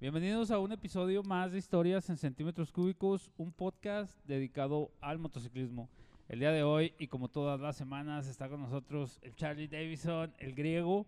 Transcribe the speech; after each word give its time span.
Bienvenidos 0.00 0.50
a 0.52 0.58
un 0.60 0.70
episodio 0.72 1.22
más 1.24 1.50
de 1.50 1.58
Historias 1.58 2.08
en 2.08 2.16
Centímetros 2.16 2.70
Cúbicos, 2.70 3.30
un 3.36 3.52
podcast 3.52 4.16
dedicado 4.26 4.92
al 5.00 5.18
motociclismo. 5.18 5.88
El 6.28 6.38
día 6.40 6.52
de 6.52 6.62
hoy, 6.62 6.94
y 6.98 7.08
como 7.08 7.28
todas 7.28 7.58
las 7.60 7.76
semanas, 7.76 8.28
está 8.28 8.48
con 8.48 8.60
nosotros 8.60 9.18
el 9.22 9.34
Charlie 9.34 9.66
Davison, 9.66 10.32
el 10.38 10.54
griego, 10.54 11.06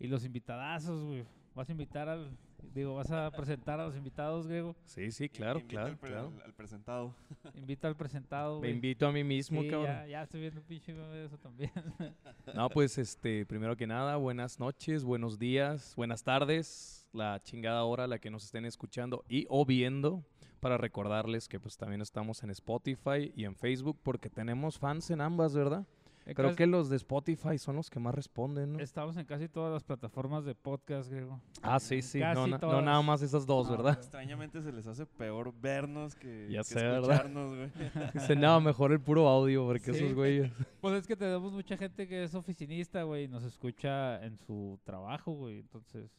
y 0.00 0.08
los 0.08 0.24
invitadazos, 0.24 1.04
güey. 1.04 1.24
Vas 1.54 1.68
a 1.68 1.72
invitar 1.72 2.08
al, 2.08 2.36
digo, 2.74 2.96
vas 2.96 3.12
a 3.12 3.30
presentar 3.30 3.78
a 3.78 3.86
los 3.86 3.96
invitados, 3.96 4.48
griego. 4.48 4.74
Sí, 4.84 5.12
sí, 5.12 5.28
claro, 5.28 5.60
Invita 5.60 5.74
claro, 5.74 5.86
al, 5.92 5.98
pre- 5.98 6.10
claro. 6.10 6.32
al- 6.34 6.42
al 6.42 6.54
presentado. 6.54 7.14
Invita 7.54 7.86
al 7.86 7.96
presentado, 7.96 8.60
Me 8.60 8.70
invito 8.70 9.06
a 9.06 9.12
mí 9.12 9.22
mismo, 9.22 9.62
Sí, 9.62 9.68
cabrón. 9.68 9.86
ya, 9.92 10.06
ya 10.08 10.22
estoy 10.24 10.40
viendo 10.40 10.60
un 10.60 10.66
pinche 10.66 10.92
de 10.92 11.24
eso 11.26 11.38
también. 11.38 11.70
No, 12.54 12.68
pues, 12.68 12.98
este, 12.98 13.46
primero 13.46 13.76
que 13.76 13.86
nada, 13.86 14.16
buenas 14.16 14.58
noches, 14.58 15.04
buenos 15.04 15.38
días, 15.38 15.94
buenas 15.96 16.22
tardes, 16.24 17.03
la 17.14 17.40
chingada 17.42 17.84
hora 17.84 18.04
a 18.04 18.06
la 18.06 18.18
que 18.18 18.30
nos 18.30 18.44
estén 18.44 18.64
escuchando 18.64 19.24
y 19.28 19.46
o 19.48 19.64
viendo, 19.64 20.24
para 20.60 20.76
recordarles 20.78 21.46
que 21.48 21.60
pues 21.60 21.76
también 21.76 22.00
estamos 22.00 22.42
en 22.42 22.50
Spotify 22.50 23.32
y 23.36 23.44
en 23.44 23.54
Facebook 23.54 23.98
porque 24.02 24.30
tenemos 24.30 24.78
fans 24.78 25.10
en 25.10 25.20
ambas, 25.20 25.54
¿verdad? 25.54 25.86
Creo 26.24 26.36
Casi- 26.48 26.56
que 26.56 26.66
los 26.66 26.88
de 26.88 26.96
Spotify 26.96 27.58
son 27.58 27.76
los 27.76 27.90
que 27.90 28.00
más 28.00 28.14
responden, 28.14 28.72
¿no? 28.72 28.78
Estamos 28.78 29.14
en 29.18 29.26
casi 29.26 29.46
todas 29.46 29.70
las 29.70 29.84
plataformas 29.84 30.46
de 30.46 30.54
podcast, 30.54 31.10
griego. 31.10 31.38
Ah, 31.60 31.78
sí, 31.78 32.00
sí, 32.00 32.18
no, 32.18 32.24
casi 32.24 32.50
no 32.50 32.58
todas. 32.58 32.82
nada 32.82 33.02
más 33.02 33.20
esas 33.20 33.44
dos, 33.44 33.66
No, 33.68 33.76
¿verdad? 33.76 33.92
Extrañamente 33.98 34.62
se 34.62 34.72
les 34.72 34.86
hace 34.86 35.04
peor 35.04 35.52
vernos 35.60 36.14
que, 36.14 36.48
Ya 36.50 36.60
que 36.60 36.64
sé, 36.64 36.76
¿verdad? 36.82 37.00
escucharnos, 37.02 37.54
güey. 37.54 37.70
Dice, 38.14 38.36
nada, 38.36 38.58
mejor 38.58 38.92
el 38.92 39.00
puro 39.02 39.28
audio 39.28 39.66
porque 39.66 39.92
Sí. 39.92 39.98
esos 40.02 40.14
güeyes... 40.14 40.50
Pues 40.80 40.94
es 40.94 41.06
que 41.06 41.14
tenemos 41.14 41.52
mucha 41.52 41.76
gente 41.76 42.08
que 42.08 42.24
es 42.24 42.34
oficinista, 42.34 43.02
güey, 43.02 43.24
y 43.24 43.28
nos 43.28 43.44
escucha 43.44 44.24
en 44.24 44.38
su 44.38 44.80
trabajo, 44.84 45.32
güey. 45.32 45.58
Entonces, 45.58 46.10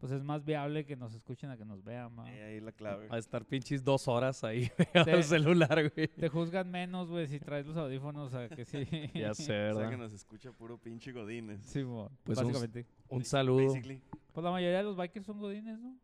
pues 0.00 0.10
es 0.12 0.24
más 0.24 0.44
viable 0.44 0.84
que 0.86 0.96
nos 0.96 1.14
escuchen 1.14 1.50
a 1.50 1.56
que 1.56 1.64
nos 1.64 1.84
vean, 1.84 2.14
ma. 2.14 2.28
Eh, 2.32 2.42
ahí 2.42 2.60
la 2.60 2.72
clave. 2.72 3.06
A 3.10 3.18
estar 3.18 3.44
pinches 3.44 3.84
dos 3.84 4.08
horas 4.08 4.42
ahí 4.42 4.70
pegado 4.76 5.12
al 5.12 5.22
celular, 5.24 5.92
güey. 5.94 6.08
Te 6.08 6.28
juzgan 6.28 6.70
menos, 6.70 7.08
güey, 7.10 7.26
si 7.28 7.38
traes 7.38 7.66
los 7.66 7.76
audífonos 7.76 8.32
a 8.34 8.48
que 8.48 8.64
sí. 8.64 8.86
Ya 9.14 9.34
sé, 9.34 9.42
O 9.42 9.46
sea 9.46 9.56
¿verdad? 9.74 9.90
que 9.90 9.96
nos 9.98 10.12
escucha 10.12 10.50
puro 10.52 10.78
pinche 10.78 11.12
godines. 11.12 11.60
Sí, 11.62 11.84
mo, 11.84 12.10
Pues 12.24 12.38
un- 12.38 12.44
básicamente. 12.46 12.86
Un 13.08 13.24
saludo. 13.24 13.66
Basically. 13.66 14.00
Pues 14.32 14.42
la 14.44 14.50
mayoría 14.50 14.78
de 14.78 14.84
los 14.84 14.96
bikers 14.96 15.26
son 15.26 15.38
godines, 15.38 15.78
¿no? 15.78 15.94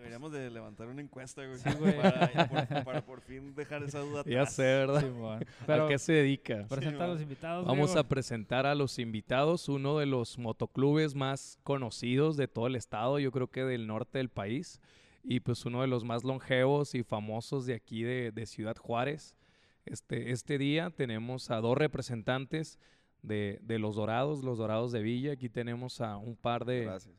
Deberíamos 0.00 0.32
de 0.32 0.50
levantar 0.50 0.88
una 0.88 1.02
encuesta, 1.02 1.44
güey. 1.44 1.58
Sí, 1.58 1.68
güey. 1.78 1.92
Para, 2.00 2.48
por, 2.48 2.84
para 2.84 3.04
por 3.04 3.20
fin 3.20 3.54
dejar 3.54 3.82
esa 3.82 3.98
duda 4.00 4.22
Ya 4.26 4.40
atrás. 4.40 4.54
sé, 4.54 4.62
¿verdad? 4.62 5.00
Sí. 5.02 5.72
¿A 5.72 5.88
qué 5.88 5.98
se 5.98 6.12
dedica? 6.14 6.66
presenta 6.70 7.04
a 7.04 7.08
los 7.08 7.20
invitados, 7.20 7.66
Vamos 7.66 7.96
a 7.96 8.08
presentar 8.08 8.64
a 8.64 8.74
los 8.74 8.98
invitados, 8.98 9.68
uno 9.68 9.98
de 9.98 10.06
los 10.06 10.38
motoclubes 10.38 11.14
más 11.14 11.58
conocidos 11.64 12.38
de 12.38 12.48
todo 12.48 12.66
el 12.66 12.76
estado, 12.76 13.18
yo 13.18 13.30
creo 13.30 13.48
que 13.50 13.62
del 13.62 13.86
norte 13.86 14.16
del 14.16 14.30
país, 14.30 14.80
y 15.22 15.40
pues 15.40 15.66
uno 15.66 15.82
de 15.82 15.86
los 15.86 16.02
más 16.02 16.24
longevos 16.24 16.94
y 16.94 17.02
famosos 17.02 17.66
de 17.66 17.74
aquí 17.74 18.02
de, 18.02 18.32
de 18.32 18.46
Ciudad 18.46 18.76
Juárez. 18.78 19.36
Este, 19.84 20.30
este 20.30 20.56
día 20.56 20.88
tenemos 20.88 21.50
a 21.50 21.60
dos 21.60 21.76
representantes 21.76 22.78
de, 23.20 23.58
de 23.60 23.78
los 23.78 23.96
Dorados, 23.96 24.42
los 24.44 24.56
Dorados 24.56 24.92
de 24.92 25.02
Villa. 25.02 25.32
Aquí 25.32 25.50
tenemos 25.50 26.00
a 26.00 26.16
un 26.16 26.36
par 26.36 26.64
de, 26.64 26.84
Gracias. 26.84 27.14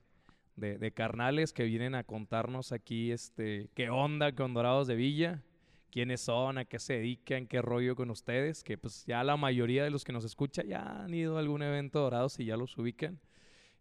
De, 0.56 0.78
de 0.78 0.92
carnales 0.92 1.54
que 1.54 1.64
vienen 1.64 1.96
a 1.96 2.04
contarnos 2.04 2.72
aquí 2.72 3.12
este, 3.12 3.70
qué 3.74 3.90
onda 3.90 4.34
con 4.34 4.54
Dorados 4.54 4.88
de 4.88 4.96
Villa, 4.96 5.44
quiénes 5.92 6.22
son, 6.22 6.58
a 6.58 6.66
qué 6.66 6.80
se 6.80 6.94
dedican, 6.94 7.48
qué 7.48 7.62
rollo 7.62 7.96
con 7.96 8.10
ustedes, 8.10 8.64
que 8.64 8.78
pues 8.78 9.06
ya 9.06 9.24
la 9.24 9.38
mayoría 9.38 9.84
de 9.84 9.90
los 9.92 10.04
que 10.04 10.14
nos 10.14 10.26
escuchan 10.26 10.68
ya 10.68 11.04
han 11.04 11.14
ido 11.14 11.38
a 11.38 11.40
algún 11.40 11.62
evento 11.62 12.00
Dorados 12.00 12.40
y 12.40 12.46
ya 12.46 12.58
los 12.58 12.78
ubican. 12.78 13.20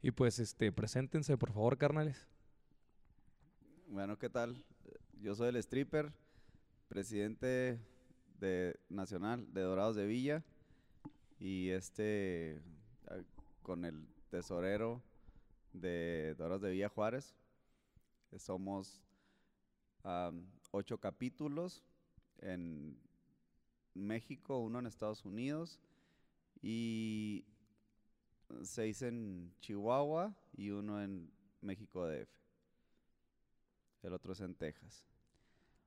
Y 0.02 0.10
pues 0.10 0.38
este, 0.38 0.72
preséntense 0.72 1.36
por 1.38 1.52
favor, 1.52 1.78
carnales. 1.78 2.28
Bueno, 3.86 4.18
¿qué 4.18 4.28
tal? 4.28 4.64
Yo 5.20 5.34
soy 5.34 5.48
el 5.48 5.56
stripper, 5.56 6.12
presidente 6.88 7.78
de 8.38 8.78
Nacional 8.88 9.52
de 9.52 9.60
Dorados 9.60 9.96
de 9.96 10.06
Villa 10.06 10.42
y 11.38 11.68
este 11.70 12.60
ah, 13.08 13.18
con 13.62 13.84
el 13.84 14.06
tesorero 14.30 15.02
de 15.72 16.34
Dorados 16.36 16.62
de 16.62 16.70
Villa 16.70 16.88
Juárez. 16.88 17.34
Somos 18.36 19.02
ocho 20.70 20.98
capítulos 20.98 21.82
en 22.38 22.96
México, 23.94 24.58
uno 24.58 24.78
en 24.78 24.86
Estados 24.86 25.24
Unidos 25.24 25.80
y 26.62 27.44
seis 28.62 29.02
en 29.02 29.52
Chihuahua 29.60 30.34
y 30.56 30.70
uno 30.70 31.02
en 31.02 31.30
México 31.60 32.06
DF. 32.06 32.28
El 34.02 34.12
otro 34.12 34.32
es 34.32 34.40
en 34.40 34.54
Texas. 34.54 35.04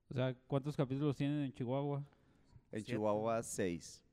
O 0.10 0.14
sea, 0.14 0.36
¿cuántos 0.48 0.76
capítulos 0.76 1.16
tienen 1.16 1.40
en 1.44 1.54
Chihuahua? 1.54 2.04
En 2.72 2.80
Siete. 2.80 2.92
Chihuahua, 2.92 3.42
seis. 3.42 4.04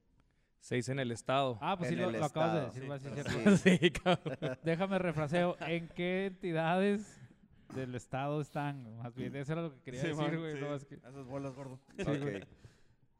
Seis 0.60 0.88
en 0.90 0.98
el 0.98 1.10
estado. 1.10 1.58
Ah, 1.60 1.76
pues 1.76 1.88
sí, 1.90 1.96
lo, 1.96 2.10
lo 2.10 2.24
acabas 2.24 2.74
de 2.74 2.80
decir, 2.86 3.58
Sí, 3.58 3.78
sí, 3.78 3.90
cabrón. 3.90 4.36
Déjame 4.62 4.98
refraseo. 4.98 5.56
¿En 5.60 5.88
qué 5.88 6.26
entidades 6.26 7.18
del 7.74 7.94
estado 7.94 8.40
están? 8.40 8.96
Más 8.98 9.14
bien, 9.14 9.34
eso 9.36 9.52
era 9.52 9.62
lo 9.62 9.72
que 9.74 9.80
quería 9.80 10.00
Sí, 10.02 10.08
decir, 10.08 10.38
güey. 10.38 10.54
sí. 10.54 10.60
no, 10.60 10.74
es 10.74 10.84
que- 10.84 10.96
Esas 10.96 11.24
bolas, 11.26 11.54
gordo. 11.54 11.78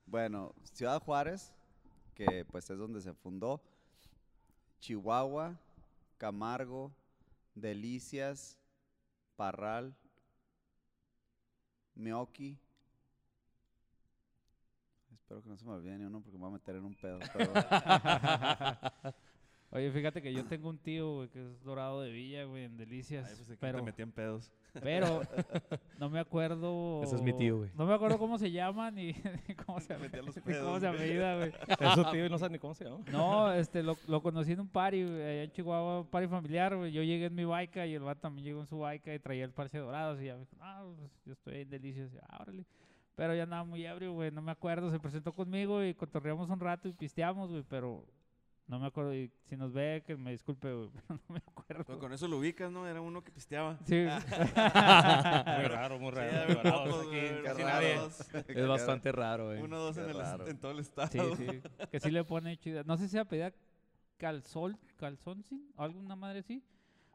Bueno, 0.06 0.52
Ciudad 0.72 1.00
Juárez, 1.00 1.54
que 2.14 2.44
pues 2.44 2.68
es 2.68 2.76
donde 2.76 3.00
se 3.00 3.14
fundó. 3.14 3.62
Chihuahua, 4.80 5.56
Camargo, 6.18 6.92
Delicias, 7.54 8.58
Parral, 9.36 9.94
Meoqui. 11.94 12.58
Espero 15.30 15.42
que 15.44 15.48
no 15.50 15.56
se 15.56 15.64
me 15.64 15.70
olvide 15.74 15.96
ni 15.96 16.04
uno 16.06 16.20
porque 16.22 16.36
me 16.36 16.40
voy 16.40 16.48
a 16.50 16.52
meter 16.54 16.74
en 16.74 16.84
un 16.86 16.94
pedo. 16.96 17.20
pero- 17.32 17.52
Oye, 19.72 19.92
fíjate 19.92 20.20
que 20.20 20.32
yo 20.32 20.44
tengo 20.46 20.68
un 20.68 20.78
tío, 20.78 21.14
güey, 21.14 21.28
que 21.28 21.40
es 21.46 21.62
dorado 21.62 22.00
de 22.00 22.10
Villa, 22.10 22.42
güey, 22.46 22.64
en 22.64 22.76
Delicias. 22.76 23.28
Ay, 23.30 23.44
pues 23.46 23.58
pero, 23.60 23.78
te 23.78 23.84
metían 23.84 24.10
pedos. 24.10 24.50
pero 24.82 25.22
no 26.00 26.10
me 26.10 26.18
acuerdo. 26.18 27.04
Ese 27.04 27.14
es 27.14 27.22
mi 27.22 27.32
tío, 27.32 27.58
güey. 27.58 27.70
No 27.76 27.86
me 27.86 27.94
acuerdo 27.94 28.18
cómo 28.18 28.36
se 28.38 28.50
llama 28.50 28.90
ni 28.90 29.12
ni 29.48 29.54
cómo 29.54 29.78
se, 29.78 29.96
los 29.96 30.02
ni 30.02 30.08
cómo 30.08 30.42
pedos, 30.42 30.80
se 30.80 30.88
güey. 30.88 30.98
apellida, 31.00 31.36
güey. 31.36 31.52
Eso, 31.78 32.10
tío, 32.10 32.26
y 32.26 32.28
no 32.28 32.36
sabes 32.38 32.50
ni 32.50 32.58
cómo 32.58 32.74
se 32.74 32.86
llama. 32.86 33.04
No, 33.12 33.52
este, 33.52 33.84
lo, 33.84 33.96
lo 34.08 34.20
conocí 34.20 34.50
en 34.50 34.58
un 34.58 34.68
party, 34.68 35.04
güey, 35.04 35.22
allá 35.22 35.42
en 35.44 35.52
Chihuahua, 35.52 36.00
un 36.00 36.06
party 36.08 36.26
familiar, 36.26 36.74
güey. 36.76 36.90
Yo 36.90 37.04
llegué 37.04 37.26
en 37.26 37.34
mi 37.36 37.44
baica 37.44 37.86
y 37.86 37.94
el 37.94 38.02
vato 38.02 38.22
también 38.22 38.44
llegó 38.46 38.60
en 38.62 38.66
su 38.66 38.80
baica 38.80 39.14
y 39.14 39.20
traía 39.20 39.44
el 39.44 39.52
parche 39.52 39.78
dorados 39.78 40.20
y 40.20 40.24
ya 40.24 40.34
me 40.34 40.40
dijo, 40.40 40.56
ah, 40.58 40.84
pues 40.98 41.12
yo 41.24 41.32
estoy 41.34 41.60
en 41.60 41.70
Delicias. 41.70 42.12
Y, 42.12 42.18
ah, 42.28 42.38
órale. 42.40 42.66
Pero 43.14 43.34
ya 43.34 43.42
andaba 43.42 43.64
muy 43.64 43.84
ebrio, 43.84 44.12
güey, 44.12 44.30
no 44.30 44.42
me 44.42 44.52
acuerdo. 44.52 44.90
Se 44.90 44.98
presentó 44.98 45.32
conmigo 45.34 45.84
y 45.84 45.94
cotorreamos 45.94 46.48
un 46.48 46.60
rato 46.60 46.88
y 46.88 46.92
pisteamos, 46.92 47.50
güey, 47.50 47.64
pero 47.68 48.06
no 48.66 48.78
me 48.78 48.86
acuerdo. 48.86 49.14
Y 49.14 49.30
si 49.46 49.56
nos 49.56 49.72
ve, 49.72 50.02
que 50.06 50.16
me 50.16 50.30
disculpe, 50.30 50.72
güey, 50.72 50.88
pero 51.08 51.20
no 51.28 51.34
me 51.34 51.38
acuerdo. 51.38 51.84
Pero 51.86 51.98
con 51.98 52.12
eso 52.12 52.28
lo 52.28 52.38
ubicas, 52.38 52.70
¿no? 52.70 52.86
Era 52.86 53.00
uno 53.00 53.22
que 53.22 53.30
pisteaba. 53.32 53.78
Sí, 53.84 53.94
Muy 53.96 55.64
raro, 55.66 55.98
muy 55.98 56.10
raro. 56.12 56.30
ya 56.30 56.46
muy 56.46 56.54
ven 56.54 56.64
raro, 56.64 56.84
pocos, 56.84 57.00
aquí 57.00 57.08
güey, 57.08 57.42
casi 57.42 57.62
nadie. 57.64 57.98
Es 58.48 58.68
bastante 58.68 59.12
raro, 59.12 59.52
eh. 59.52 59.62
Uno 59.62 59.76
o 59.76 59.80
dos 59.80 59.96
en, 59.98 60.10
el, 60.10 60.48
en 60.48 60.58
todo 60.58 60.72
el 60.72 60.78
estado. 60.78 61.36
sí, 61.36 61.46
sí. 61.46 61.60
Que 61.90 62.00
sí 62.00 62.10
le 62.10 62.24
pone 62.24 62.56
chida. 62.56 62.84
No 62.84 62.96
sé 62.96 63.04
si 63.04 63.10
se 63.10 63.18
apellida 63.18 63.52
Calzol, 64.16 64.78
Calzón, 64.96 65.42
sí, 65.42 65.68
o 65.76 65.82
alguna 65.82 66.14
madre 66.14 66.40
así. 66.40 66.62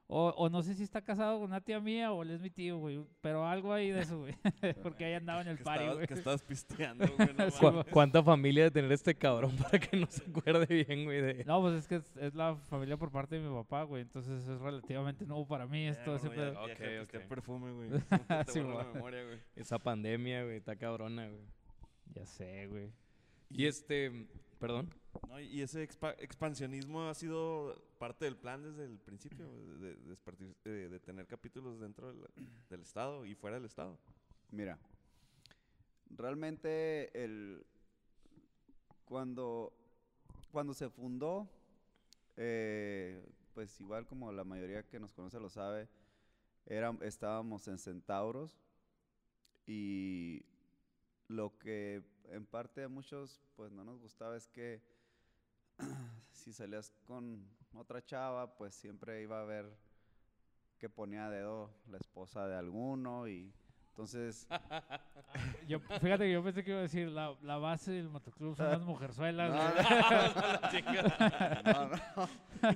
O, 0.07 0.27
o 0.37 0.49
no 0.49 0.61
sé 0.61 0.75
si 0.75 0.83
está 0.83 1.01
casado 1.01 1.39
con 1.39 1.47
una 1.49 1.61
tía 1.61 1.79
mía 1.79 2.11
o 2.13 2.21
él 2.21 2.29
es 2.29 2.39
mi 2.39 2.51
tío, 2.51 2.77
güey. 2.77 3.03
Pero 3.21 3.47
algo 3.47 3.73
ahí 3.73 3.89
de 3.89 4.01
eso, 4.01 4.19
güey. 4.19 4.35
Porque 4.83 5.03
ahí 5.05 5.13
andaba 5.15 5.41
en 5.41 5.47
el 5.47 5.57
party, 5.57 5.85
güey. 5.95 6.05
que 6.07 6.13
estabas 6.13 6.43
pisteando, 6.43 7.07
güey. 7.17 7.29
no 7.35 7.49
Sí, 7.49 7.59
¿Cu- 7.59 7.65
mames. 7.71 7.85
¿Cuánta 7.91 8.21
familia 8.23 8.65
de 8.65 8.71
tener 8.71 8.91
este 8.91 9.15
cabrón 9.15 9.55
para 9.63 9.79
que 9.79 9.97
no 9.97 10.05
se 10.05 10.23
acuerde 10.29 10.67
bien, 10.85 11.05
güey? 11.05 11.21
De... 11.21 11.43
No, 11.45 11.59
pues 11.59 11.73
es 11.73 11.87
que 11.87 11.95
es, 11.95 12.17
es 12.17 12.35
la 12.35 12.55
familia 12.55 12.97
por 12.97 13.11
parte 13.11 13.39
de 13.39 13.49
mi 13.49 13.51
papá, 13.55 13.81
güey. 13.81 14.03
Entonces 14.03 14.47
es 14.47 14.59
relativamente 14.61 15.25
nuevo 15.25 15.47
para 15.47 15.65
mí 15.65 15.87
esto, 15.87 16.11
Ya, 16.11 16.17
ese 16.17 16.27
gordo, 16.27 16.35
ya- 16.43 16.51
pedo. 16.51 16.53
ya 16.67 16.73
Ok, 16.73 16.77
que 16.77 16.85
pisteé 16.99 17.19
ok. 17.21 17.27
perfume, 17.27 17.71
güey. 17.71 17.89
Sí, 18.49 18.59
memoria, 18.61 19.23
güey. 19.23 19.39
Esa 19.55 19.79
pandemia, 19.79 20.43
güey, 20.43 20.57
está 20.57 20.75
cabrona, 20.75 21.27
güey. 21.29 21.41
Ya 22.13 22.27
sé, 22.27 22.67
güey. 22.67 22.91
Y 23.49 23.65
este, 23.65 24.27
perdón. 24.67 24.89
No, 25.29 25.39
y 25.39 25.61
ese 25.61 25.87
expa- 25.87 26.15
expansionismo 26.19 27.07
ha 27.07 27.13
sido 27.13 27.81
parte 27.97 28.25
del 28.25 28.35
plan 28.35 28.61
desde 28.63 28.85
el 28.85 28.99
principio, 28.99 29.47
güey, 29.49 29.65
de, 29.65 29.95
de, 29.95 30.15
desparti- 30.15 30.55
de- 30.63 30.89
de 30.89 30.99
tener 30.99 31.25
capítulos 31.27 31.79
dentro 31.79 32.07
del, 32.13 32.25
del 32.69 32.81
Estado 32.81 33.25
y 33.25 33.35
fuera 33.35 33.55
del 33.57 33.65
Estado. 33.65 33.97
Mira, 34.51 34.77
realmente 36.09 37.23
el 37.23 37.65
cuando 39.05 39.73
cuando 40.51 40.73
se 40.73 40.89
fundó, 40.89 41.49
eh, 42.37 43.23
pues 43.53 43.79
igual 43.81 44.05
como 44.07 44.31
la 44.31 44.43
mayoría 44.43 44.83
que 44.83 44.99
nos 44.99 45.13
conoce 45.13 45.39
lo 45.39 45.49
sabe, 45.49 45.87
era- 46.65 46.95
estábamos 47.01 47.67
en 47.67 47.77
Centauros 47.77 48.57
y 49.67 50.43
lo 51.27 51.57
que 51.57 52.03
en 52.31 52.45
parte 52.45 52.83
a 52.83 52.89
muchos 52.89 53.41
pues 53.55 53.71
no 53.71 53.83
nos 53.83 53.99
gustaba 53.99 54.35
es 54.37 54.47
que 54.47 54.81
si 56.31 56.53
salías 56.53 56.91
con 57.05 57.47
otra 57.73 58.03
chava, 58.03 58.55
pues 58.55 58.73
siempre 58.73 59.21
iba 59.21 59.39
a 59.39 59.41
haber 59.41 59.65
que 60.77 60.89
ponía 60.89 61.27
a 61.27 61.29
dedo 61.29 61.71
la 61.87 61.97
esposa 61.97 62.47
de 62.47 62.55
alguno 62.55 63.27
y 63.27 63.53
entonces 63.89 64.47
Yo, 65.67 65.79
fíjate 65.79 66.25
que 66.25 66.31
yo 66.33 66.43
pensé 66.43 66.63
que 66.63 66.71
iba 66.71 66.79
a 66.79 66.83
decir 66.83 67.07
la, 67.09 67.35
la 67.41 67.57
base 67.57 67.91
del 67.91 68.09
motoclub 68.09 68.55
son 68.55 68.69
las 68.69 68.81
mujerzuelas. 68.81 69.51
No, 69.51 69.73
no, 71.63 71.89
no, 71.89 72.29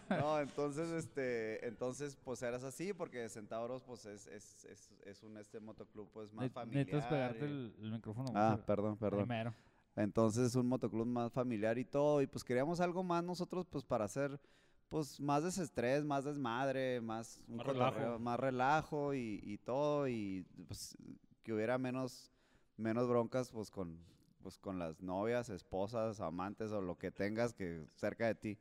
no, 0.10 0.40
entonces 0.42 0.90
este 0.92 1.68
entonces 1.68 2.18
pues 2.24 2.42
eras 2.42 2.64
así 2.64 2.94
porque 2.94 3.28
Centauros 3.30 3.84
pues 3.84 4.06
es, 4.06 4.28
es, 4.28 4.66
es, 4.66 4.90
es 5.06 5.24
un 5.24 5.38
este 5.38 5.60
motoclub 5.60 6.10
pues 6.12 6.34
más 6.34 6.44
Ne- 6.46 6.50
familiar. 6.50 6.86
Necesitas 6.86 7.10
pegarte 7.10 7.40
y- 7.46 7.48
el, 7.48 7.76
el 7.82 7.92
micrófono. 7.92 8.32
Ah, 8.36 8.60
perdón, 8.66 8.98
perdón. 8.98 9.20
Primero. 9.26 9.54
Entonces 9.96 10.48
es 10.48 10.56
un 10.56 10.68
motoclub 10.68 11.06
más 11.08 11.32
familiar 11.34 11.78
y 11.78 11.86
todo, 11.86 12.22
y 12.22 12.28
pues 12.28 12.44
queríamos 12.44 12.80
algo 12.80 13.04
más 13.04 13.24
nosotros 13.24 13.66
pues 13.70 13.84
para 13.84 14.06
hacer 14.06 14.40
pues 14.88 15.20
más 15.20 15.44
desestrés, 15.44 16.04
más 16.06 16.24
desmadre, 16.24 17.00
más 17.02 17.40
un 17.48 17.58
Más 17.58 17.68
relajo. 17.68 18.20
más 18.20 18.40
relajo 18.40 19.14
y, 19.14 19.40
y 19.44 19.58
todo, 19.60 20.08
y 20.08 20.46
pues 20.68 20.98
que 21.44 21.54
hubiera 21.54 21.78
menos, 21.78 22.32
menos 22.78 23.08
broncas 23.08 23.52
pues 23.52 23.70
con, 23.70 24.00
pues 24.42 24.58
con 24.58 24.80
las 24.80 25.00
novias, 25.02 25.50
esposas, 25.50 26.22
amantes 26.22 26.72
o 26.72 26.82
lo 26.82 26.98
que 26.98 27.12
tengas 27.12 27.54
que 27.54 27.86
cerca 27.96 28.26
de 28.28 28.36
ti. 28.36 28.58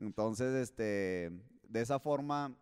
Entonces, 0.00 0.54
este, 0.54 1.30
de 1.68 1.80
esa 1.80 2.00
forma 2.00 2.56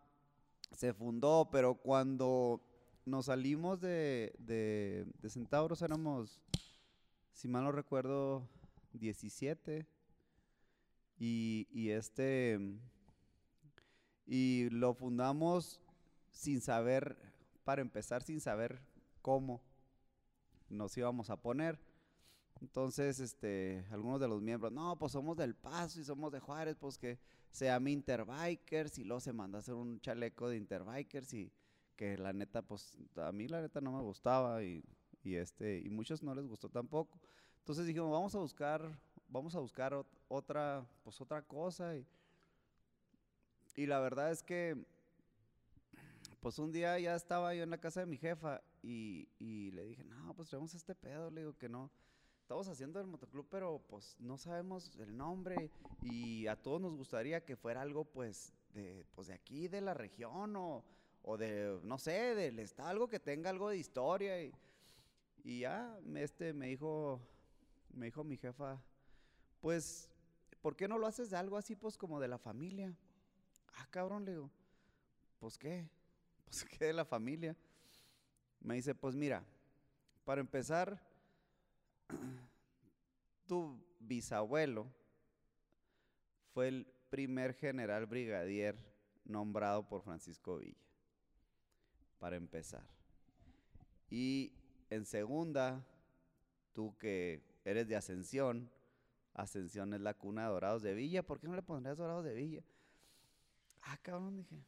se 0.72 0.92
fundó, 0.92 1.48
pero 1.50 1.74
cuando 1.74 2.60
nos 3.06 3.26
salimos 3.26 3.80
de, 3.80 4.34
de, 4.38 5.06
de 5.22 5.30
Centauros 5.30 5.80
éramos, 5.82 6.40
si 7.32 7.48
mal 7.48 7.64
no 7.64 7.72
recuerdo, 7.72 8.46
17. 8.92 9.86
Y, 11.20 11.66
y 11.72 11.90
este, 11.90 12.60
y 14.26 14.68
lo 14.70 14.94
fundamos 14.94 15.80
sin 16.32 16.60
saber, 16.60 17.16
para 17.64 17.82
empezar, 17.82 18.22
sin 18.22 18.40
saber 18.40 18.80
cómo 19.22 19.60
nos 20.68 20.96
íbamos 20.96 21.30
a 21.30 21.36
poner. 21.40 21.78
Entonces, 22.60 23.20
este, 23.20 23.84
algunos 23.90 24.20
de 24.20 24.28
los 24.28 24.42
miembros, 24.42 24.72
no, 24.72 24.96
pues 24.98 25.12
somos 25.12 25.36
del 25.36 25.54
Paso 25.54 26.00
y 26.00 26.04
somos 26.04 26.32
de 26.32 26.40
Juárez, 26.40 26.76
pues 26.78 26.98
que 26.98 27.18
se 27.50 27.66
llama 27.66 27.90
Interbikers 27.90 28.98
y 28.98 29.04
luego 29.04 29.20
se 29.20 29.32
manda 29.32 29.58
a 29.58 29.60
hacer 29.60 29.74
un 29.74 30.00
chaleco 30.00 30.48
de 30.48 30.56
Interbikers 30.56 31.32
y 31.34 31.52
que 31.96 32.18
la 32.18 32.32
neta, 32.32 32.62
pues 32.62 32.96
a 33.16 33.32
mí 33.32 33.48
la 33.48 33.60
neta 33.60 33.80
no 33.80 33.92
me 33.92 34.02
gustaba 34.02 34.62
y, 34.62 34.84
y 35.24 35.34
este, 35.36 35.78
y 35.78 35.88
muchos 35.90 36.22
no 36.22 36.34
les 36.34 36.46
gustó 36.46 36.68
tampoco. 36.68 37.18
Entonces 37.60 37.86
dijimos, 37.86 38.10
vamos 38.10 38.34
a 38.34 38.38
buscar, 38.38 38.98
vamos 39.28 39.54
a 39.54 39.60
buscar 39.60 39.92
ot- 39.92 40.06
otra, 40.28 40.86
pues 41.04 41.20
otra 41.20 41.42
cosa 41.42 41.96
y, 41.96 42.06
y 43.76 43.86
la 43.86 44.00
verdad 44.00 44.30
es 44.32 44.42
que, 44.42 44.76
pues 46.40 46.58
un 46.58 46.72
día 46.72 46.98
ya 46.98 47.14
estaba 47.14 47.54
yo 47.54 47.62
en 47.62 47.70
la 47.70 47.78
casa 47.78 48.00
de 48.00 48.06
mi 48.06 48.16
jefa 48.16 48.62
y, 48.82 49.28
y 49.38 49.70
le 49.72 49.84
dije, 49.84 50.04
no, 50.04 50.34
pues 50.34 50.48
traemos 50.48 50.74
este 50.74 50.94
pedo, 50.94 51.30
le 51.30 51.40
digo 51.42 51.56
que 51.56 51.68
no. 51.68 51.90
Estamos 52.48 52.68
haciendo 52.68 52.98
el 52.98 53.06
motoclub, 53.06 53.46
pero 53.50 53.82
pues 53.90 54.16
no 54.20 54.38
sabemos 54.38 54.96
el 55.00 55.14
nombre 55.14 55.70
y 56.00 56.46
a 56.46 56.56
todos 56.56 56.80
nos 56.80 56.96
gustaría 56.96 57.44
que 57.44 57.56
fuera 57.56 57.82
algo 57.82 58.06
pues 58.06 58.54
de, 58.72 59.04
pues, 59.14 59.26
de 59.26 59.34
aquí, 59.34 59.68
de 59.68 59.82
la 59.82 59.92
región 59.92 60.56
o, 60.56 60.82
o 61.20 61.36
de, 61.36 61.78
no 61.82 61.98
sé, 61.98 62.34
del 62.34 62.58
estado, 62.58 62.88
algo 62.88 63.06
que 63.06 63.20
tenga 63.20 63.50
algo 63.50 63.68
de 63.68 63.76
historia. 63.76 64.42
Y, 64.42 64.54
y 65.44 65.60
ya 65.60 66.00
este, 66.14 66.54
me, 66.54 66.68
dijo, 66.68 67.20
me 67.92 68.06
dijo 68.06 68.24
mi 68.24 68.38
jefa, 68.38 68.82
pues, 69.60 70.08
¿por 70.62 70.74
qué 70.74 70.88
no 70.88 70.96
lo 70.96 71.06
haces 71.06 71.28
de 71.28 71.36
algo 71.36 71.58
así 71.58 71.76
pues 71.76 71.98
como 71.98 72.18
de 72.18 72.28
la 72.28 72.38
familia? 72.38 72.96
Ah, 73.74 73.86
cabrón, 73.90 74.24
le 74.24 74.30
digo, 74.30 74.50
pues 75.38 75.58
qué, 75.58 75.86
pues 76.46 76.64
qué 76.78 76.86
de 76.86 76.92
la 76.94 77.04
familia. 77.04 77.54
Me 78.58 78.76
dice, 78.76 78.94
pues 78.94 79.14
mira, 79.14 79.44
para 80.24 80.40
empezar, 80.40 81.07
tu 83.46 83.82
bisabuelo 84.00 84.86
fue 86.52 86.68
el 86.68 86.86
primer 87.10 87.54
general 87.54 88.06
brigadier 88.06 88.76
nombrado 89.24 89.86
por 89.88 90.02
Francisco 90.02 90.58
Villa, 90.58 90.80
para 92.18 92.36
empezar. 92.36 92.86
Y 94.10 94.52
en 94.90 95.04
segunda, 95.04 95.84
tú 96.72 96.96
que 96.98 97.42
eres 97.64 97.88
de 97.88 97.96
Ascensión, 97.96 98.70
Ascensión 99.34 99.92
es 99.94 100.00
la 100.00 100.14
cuna 100.14 100.42
de 100.42 100.48
Dorados 100.48 100.82
de 100.82 100.94
Villa, 100.94 101.22
¿por 101.22 101.38
qué 101.38 101.46
no 101.46 101.54
le 101.54 101.62
pondrías 101.62 101.98
Dorados 101.98 102.24
de 102.24 102.34
Villa? 102.34 102.64
Ah, 103.82 103.98
cabrón, 104.02 104.36
dije, 104.36 104.64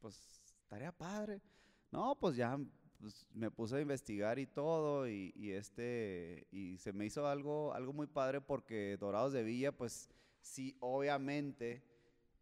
pues 0.00 0.16
estaría 0.62 0.92
padre. 0.92 1.42
No, 1.90 2.16
pues 2.18 2.36
ya 2.36 2.58
pues, 3.02 3.26
me 3.34 3.50
puse 3.50 3.76
a 3.76 3.80
investigar 3.80 4.38
y 4.38 4.46
todo 4.46 5.08
y, 5.08 5.32
y 5.34 5.50
este 5.50 6.46
y 6.52 6.78
se 6.78 6.92
me 6.92 7.04
hizo 7.04 7.26
algo 7.26 7.74
algo 7.74 7.92
muy 7.92 8.06
padre 8.06 8.40
porque 8.40 8.96
Dorados 8.96 9.32
de 9.32 9.42
Villa 9.42 9.72
pues 9.72 10.08
sí 10.40 10.76
obviamente 10.78 11.82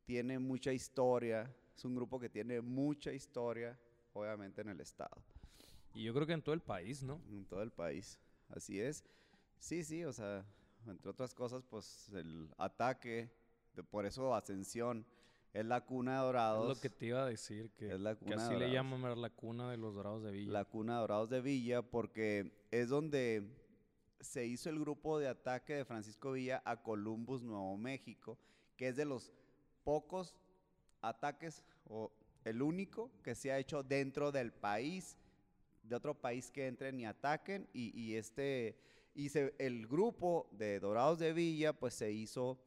tiene 0.04 0.38
mucha 0.38 0.70
historia, 0.70 1.50
es 1.74 1.84
un 1.86 1.94
grupo 1.94 2.20
que 2.20 2.28
tiene 2.28 2.60
mucha 2.60 3.10
historia 3.10 3.78
obviamente 4.12 4.60
en 4.60 4.68
el 4.68 4.80
estado, 4.80 5.16
Y 5.94 6.04
yo 6.04 6.12
creo 6.12 6.26
que 6.26 6.34
en 6.34 6.42
todo 6.42 6.54
el 6.54 6.60
país, 6.60 7.02
¿no? 7.02 7.22
en 7.30 7.46
todo 7.46 7.62
el 7.62 7.70
país. 7.70 8.18
Así 8.50 8.80
es. 8.80 9.02
Sí, 9.58 9.82
sí, 9.82 10.04
o 10.04 10.12
sea, 10.12 10.44
entre 10.86 11.10
otras 11.10 11.34
cosas 11.34 11.64
pues 11.64 12.10
el 12.12 12.50
ataque 12.58 13.30
de 13.74 13.82
por 13.82 14.04
eso 14.04 14.34
Ascensión 14.34 15.06
es 15.52 15.64
la 15.64 15.80
cuna 15.84 16.12
de 16.12 16.18
Es 16.18 16.24
Dorados. 16.26 16.68
lo 16.76 16.80
que 16.80 16.90
te 16.90 17.06
iba 17.06 17.22
a 17.22 17.26
decir, 17.26 17.70
que, 17.72 17.92
Es 17.94 18.00
la 18.00 18.14
que 18.16 18.24
cuna 18.24 18.36
de 18.36 18.42
así 18.42 18.54
le 18.56 18.70
llaman 18.72 19.20
la 19.20 19.30
cuna 19.30 19.70
de 19.70 19.76
los 19.76 19.94
dorados 19.94 20.22
de 20.22 20.30
Villa. 20.32 20.52
la 20.52 20.64
cuna 20.64 20.94
de 20.94 21.00
Dorados 21.00 21.30
de 21.30 21.40
Villa, 21.40 21.82
porque 21.82 22.52
es 22.70 22.88
donde 22.88 23.48
se 24.20 24.46
hizo 24.46 24.68
el 24.70 24.78
grupo 24.78 25.18
de 25.18 25.28
ataque 25.28 25.74
de 25.74 25.84
Francisco 25.84 26.32
Villa 26.32 26.62
a 26.64 26.82
Columbus, 26.82 27.42
Nuevo 27.42 27.76
México, 27.76 28.38
que 28.76 28.88
es 28.88 28.96
de 28.96 29.04
los 29.06 29.32
pocos 29.82 30.34
ataques, 31.00 31.64
o 31.88 32.12
el 32.44 32.62
único 32.62 33.10
que 33.22 33.34
se 33.34 33.50
ha 33.50 33.58
hecho 33.58 33.82
dentro 33.82 34.30
del 34.32 34.52
país, 34.52 35.16
de 35.82 35.96
otro 35.96 36.14
país 36.14 36.50
que 36.50 36.66
entren 36.66 37.00
y 37.00 37.06
ataquen, 37.06 37.68
y, 37.72 37.98
y 37.98 38.14
este, 38.16 38.78
y 39.14 39.30
se- 39.30 39.54
el 39.58 39.86
grupo 39.86 40.48
de 40.52 40.78
Dorados 40.78 41.18
de 41.18 41.32
Villa, 41.32 41.72
pues 41.72 41.94
se 41.94 42.12
hizo 42.12 42.60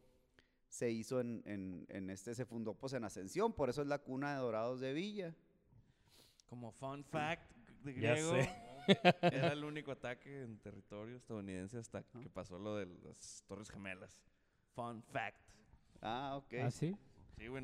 se 0.73 0.89
hizo 0.89 1.19
en, 1.21 1.43
en- 1.45 1.85
en 1.89 2.09
este, 2.09 2.33
se 2.33 2.45
fundó 2.45 2.73
pues 2.73 2.93
en 2.93 3.03
Ascensión, 3.03 3.53
por 3.53 3.69
eso 3.69 3.83
es 3.83 3.87
la 3.87 3.99
cuna 3.99 4.33
de 4.33 4.39
Dorados 4.39 4.79
de 4.79 4.91
Villa. 4.91 5.35
Como 6.49 6.71
fun 6.71 7.03
fact 7.03 7.51
de 7.83 7.93
Ya 7.93 8.13
griego, 8.13 8.31
sé. 8.31 8.49
era 9.21 9.53
el 9.53 9.63
único 9.63 9.91
ataque 9.91 10.41
en 10.41 10.57
territorio 10.57 11.15
estadounidense 11.15 11.77
hasta 11.77 12.01
que 12.01 12.27
pasó 12.27 12.57
lo 12.57 12.75
de 12.77 12.87
las 13.03 13.43
Torres 13.47 13.69
Gemelas. 13.69 14.19
Fun 14.73 15.03
fact. 15.03 15.37
Ah, 16.01 16.37
ok. 16.37 16.53
¿Ah, 16.63 16.71
sí? 16.71 16.97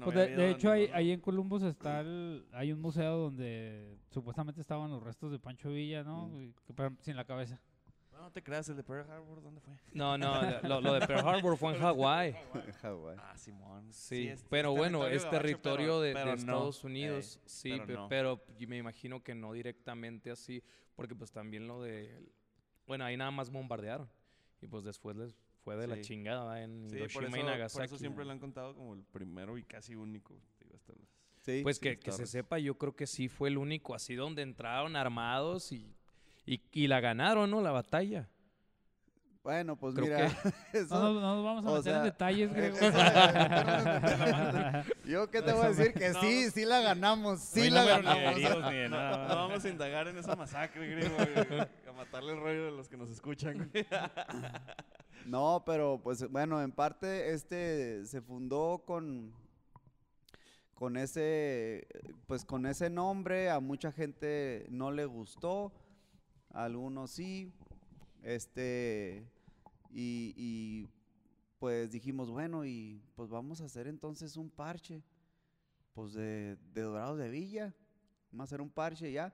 Pues 0.04 0.16
de, 0.16 0.52
hecho, 0.52 0.72
ahí, 0.72 0.90
ahí 0.94 1.12
en 1.12 1.20
Columbus 1.20 1.64
está 1.64 2.02
el, 2.02 2.46
hay 2.52 2.72
un 2.74 2.80
museo 2.82 3.18
donde 3.18 3.98
supuestamente 4.12 4.62
estaban 4.62 4.92
los 4.92 5.02
restos 5.02 5.32
de 5.32 5.40
Pancho 5.40 5.70
Villa, 5.70 6.04
¿no? 6.04 6.28
Mm. 6.28 6.42
Y 6.44 6.54
que- 6.68 6.74
pero 6.76 6.96
sin 7.02 7.16
la 7.16 7.26
cabeza. 7.26 7.60
No, 8.20 8.26
no 8.26 8.32
te 8.32 8.44
creas, 8.44 8.68
el 8.68 8.76
de 8.76 8.84
Pearl 8.84 9.10
Harbor, 9.10 9.42
¿dónde 9.42 9.62
fue? 9.62 9.74
No, 9.94 10.18
no, 10.18 10.42
lo, 10.64 10.82
lo 10.82 10.94
de 10.94 11.08
Pearl 11.08 11.26
Harbor 11.26 11.56
fue 11.58 11.74
en 11.74 11.80
Hawái. 11.82 12.36
Hawái. 12.82 13.16
Ah, 13.18 13.38
Simón. 13.38 13.94
Sí, 13.94 14.28
es- 14.28 14.46
pero 14.50 14.74
es 14.74 14.78
bueno, 14.78 15.08
es 15.08 15.30
territorio 15.30 15.86
pero- 15.86 16.02
de, 16.02 16.08
de 16.10 16.14
pero 16.16 16.26
no. 16.28 16.34
Estados 16.36 16.84
Ey, 16.84 16.92
Unidos, 16.92 17.40
sí, 17.46 17.70
pero 17.72 17.86
pe- 17.88 17.94
no. 17.94 18.10
pero 18.10 18.42
me 18.68 18.78
imagino 18.78 19.24
que 19.24 19.34
no 19.36 19.54
directamente 19.54 20.32
así, 20.32 20.62
porque 20.96 21.16
pues 21.16 21.32
también 21.32 21.66
lo 21.68 21.82
de, 21.82 22.22
bueno, 22.86 23.06
ahí 23.06 23.16
nada 23.16 23.32
más 23.32 23.50
bombardearon 23.52 24.10
y 24.62 24.68
pues 24.68 24.84
después 24.84 25.16
les 25.16 25.34
fue 25.64 25.78
de 25.78 25.88
la 25.88 25.96
Sí. 25.96 26.02
chingada 26.02 26.44
¿va? 26.44 26.62
en 26.62 26.90
Sí, 26.90 26.98
Hiroshima 26.98 27.22
por 27.30 27.38
y 27.38 27.40
eso, 27.42 27.50
Nagasaki. 27.50 27.78
por 27.78 27.86
eso 27.86 27.98
siempre 27.98 28.26
lo 28.26 28.32
han 28.32 28.40
contado 28.40 28.76
como 28.76 28.94
el 28.96 29.04
primero 29.04 29.58
y 29.58 29.64
casi 29.64 29.96
único. 29.96 30.36
digo, 30.60 30.76
hasta 30.76 30.92
los- 30.92 31.08
Sí, 31.38 31.62
Pues 31.64 31.78
sí, 31.78 31.84
que, 31.84 32.00
que 32.00 32.12
se 32.12 32.28
sepa, 32.28 32.60
yo 32.60 32.78
creo 32.78 32.94
que 32.98 33.08
sí 33.08 33.30
fue 33.30 33.48
el 33.48 33.58
único 33.58 33.96
así 33.96 34.14
donde 34.16 34.42
entraron 34.42 34.98
armados 34.98 35.72
y, 35.72 35.96
y, 36.54 36.62
y 36.72 36.88
la 36.88 37.00
ganaron, 37.00 37.50
¿no? 37.52 37.62
La 37.62 37.72
batalla. 37.72 38.28
Bueno, 39.44 39.76
pues 39.78 39.96
Creo 39.96 40.06
mira, 40.06 40.26
eso- 40.74 40.96
No, 40.96 41.14
nos- 41.14 41.22
no 41.22 41.36
nos 41.36 41.46
vamos 41.46 41.66
a 41.66 41.70
o 41.70 41.72
meter 41.78 41.84
sea, 41.84 41.98
en 41.98 42.04
detalles, 42.04 42.54
Grego. 42.54 42.78
yo 45.06 45.30
qué 45.32 45.42
te 45.42 45.54
voy 45.54 45.66
a 45.66 45.70
decir 45.70 45.94
que 45.94 46.10
No, 46.10 46.22
sí, 46.22 46.52
sí 46.52 46.66
la 46.66 46.82
ganamos, 46.82 47.40
sí 47.40 47.70
la 47.70 47.84
ganamos. 47.84 48.32
heridos 48.34 48.72
ni 48.72 48.78
de 48.78 48.90
No, 48.90 48.98
nada. 48.98 49.28
no 49.28 49.36
vamos 49.36 49.66
a 49.66 49.70
indagar 49.70 50.08
en 50.08 50.18
esa 50.18 50.36
masacre, 50.36 50.88
griego, 50.90 51.16
güey, 51.16 51.62
a 51.62 51.92
matarle 51.96 52.34
el 52.34 52.40
rollo 52.40 52.66
de 52.66 52.72
los 52.72 52.90
que 52.90 52.98
nos 52.98 53.10
escuchan. 53.10 53.70
güey. 53.72 53.86
No, 55.26 55.64
pero 55.66 56.00
pues 56.04 56.30
bueno, 56.30 56.62
en 56.62 56.72
parte 56.72 57.34
este 57.34 58.06
se 58.06 58.22
fundó 58.22 58.84
con 58.86 59.34
con 60.74 60.96
ese 60.98 61.88
pues 62.28 62.46
con 62.46 62.66
ese 62.66 62.90
nombre, 62.90 63.50
a 63.50 63.60
mucha 63.60 63.92
gente 63.92 64.66
no 64.70 64.92
le 64.92 65.06
gustó, 65.06 65.74
algunos 66.52 67.12
sí. 67.12 67.52
Este 68.24 69.24
y, 69.92 70.88
pues 71.60 71.92
dijimos, 71.92 72.30
bueno, 72.30 72.66
y 72.66 73.02
pues 73.16 73.30
vamos 73.30 73.62
a 73.62 73.66
hacer 73.66 73.88
entonces 73.88 74.38
un 74.38 74.50
parche. 74.50 75.02
pues 75.94 76.14
de, 76.14 76.58
de 76.74 76.82
Dorados 76.82 77.18
de 77.20 77.30
Villa. 77.30 77.74
Vamos 78.32 78.44
a 78.44 78.50
hacer 78.50 78.62
un 78.62 78.70
parche 78.70 79.12
ya. 79.12 79.34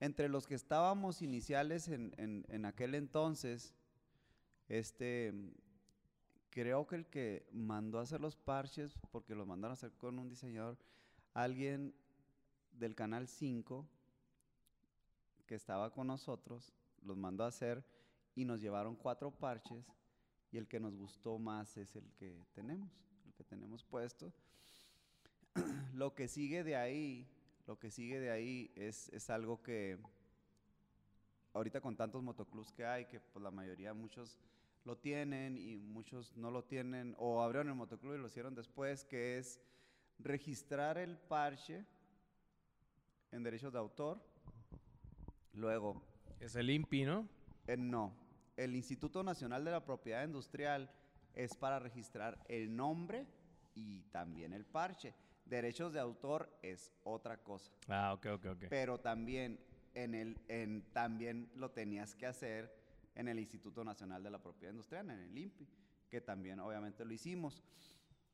Entre 0.00 0.28
los 0.28 0.46
que 0.46 0.54
estábamos 0.54 1.22
iniciales 1.22 1.88
en, 1.88 2.12
en- 2.18 2.44
en 2.48 2.64
aquel 2.64 2.94
entonces, 2.94 3.74
este, 4.68 5.32
creo 6.50 6.86
que 6.86 6.96
el 6.96 7.06
que 7.06 7.46
mandó 7.52 7.98
a 7.98 8.02
hacer 8.02 8.20
los 8.20 8.36
parches, 8.36 8.98
porque 9.10 9.34
los 9.34 9.46
mandaron 9.46 9.72
a 9.72 9.74
hacer 9.74 9.92
con 9.92 10.18
un 10.18 10.28
diseñador, 10.28 10.76
alguien 11.34 11.94
del 12.72 12.94
Canal 12.94 13.28
5 13.28 13.86
que 15.50 15.56
estaba 15.56 15.90
con 15.90 16.06
nosotros, 16.06 16.72
los 17.02 17.16
mandó 17.16 17.42
a 17.42 17.48
hacer 17.48 17.84
y 18.36 18.44
nos 18.44 18.60
llevaron 18.60 18.94
cuatro 18.94 19.32
parches 19.32 19.84
y 20.52 20.58
el 20.58 20.68
que 20.68 20.78
nos 20.78 20.94
gustó 20.94 21.40
más 21.40 21.76
es 21.76 21.96
el 21.96 22.08
que 22.12 22.46
tenemos, 22.52 22.88
el 23.26 23.34
que 23.34 23.42
tenemos 23.42 23.82
puesto. 23.82 24.32
lo 25.92 26.14
que 26.14 26.28
sigue 26.28 26.62
de 26.62 26.76
ahí, 26.76 27.26
lo 27.66 27.80
que 27.80 27.90
sigue 27.90 28.20
de 28.20 28.30
ahí 28.30 28.70
es, 28.76 29.08
es 29.08 29.28
algo 29.28 29.60
que 29.60 29.98
ahorita 31.52 31.80
con 31.80 31.96
tantos 31.96 32.22
motoclubs 32.22 32.70
que 32.70 32.86
hay, 32.86 33.06
que 33.06 33.18
pues 33.18 33.42
la 33.42 33.50
mayoría, 33.50 33.92
muchos 33.92 34.38
lo 34.84 34.98
tienen 34.98 35.58
y 35.58 35.78
muchos 35.78 36.36
no 36.36 36.52
lo 36.52 36.62
tienen, 36.62 37.16
o 37.18 37.42
abrieron 37.42 37.70
el 37.70 37.74
motoclub 37.74 38.14
y 38.14 38.18
lo 38.18 38.28
hicieron 38.28 38.54
después, 38.54 39.04
que 39.04 39.38
es 39.38 39.60
registrar 40.20 40.96
el 40.96 41.18
parche 41.18 41.84
en 43.32 43.42
derechos 43.42 43.72
de 43.72 43.80
autor. 43.80 44.29
Luego, 45.54 46.02
Es 46.38 46.54
el 46.56 46.70
INPI, 46.70 47.04
¿no? 47.04 47.28
eh, 47.66 47.76
no, 47.76 48.14
el 48.56 48.74
Instituto 48.74 49.22
Nacional 49.22 49.64
de 49.64 49.70
la 49.70 49.84
Propiedad 49.84 50.24
Industrial 50.24 50.90
es 51.34 51.54
para 51.54 51.78
registrar 51.78 52.38
el 52.48 52.74
nombre 52.74 53.26
y 53.74 54.02
también 54.10 54.52
el 54.52 54.64
parche. 54.64 55.14
Derechos 55.44 55.92
de 55.92 56.00
autor 56.00 56.50
es 56.62 56.92
otra 57.02 57.42
cosa. 57.42 57.72
Ah, 57.88 58.12
ok, 58.14 58.26
ok, 58.34 58.46
ok. 58.52 58.64
Pero 58.68 58.98
también 59.00 59.58
en 59.94 60.14
el 60.14 60.38
en 60.48 60.82
también 60.92 61.50
lo 61.56 61.70
tenías 61.72 62.14
que 62.14 62.26
hacer 62.26 62.72
en 63.14 63.26
el 63.28 63.38
Instituto 63.40 63.82
Nacional 63.84 64.22
de 64.22 64.30
la 64.30 64.40
Propiedad 64.40 64.72
Industrial, 64.72 65.10
en 65.10 65.18
el 65.18 65.36
INPI, 65.36 65.68
que 66.08 66.20
también 66.20 66.60
obviamente 66.60 67.04
lo 67.04 67.12
hicimos. 67.12 67.62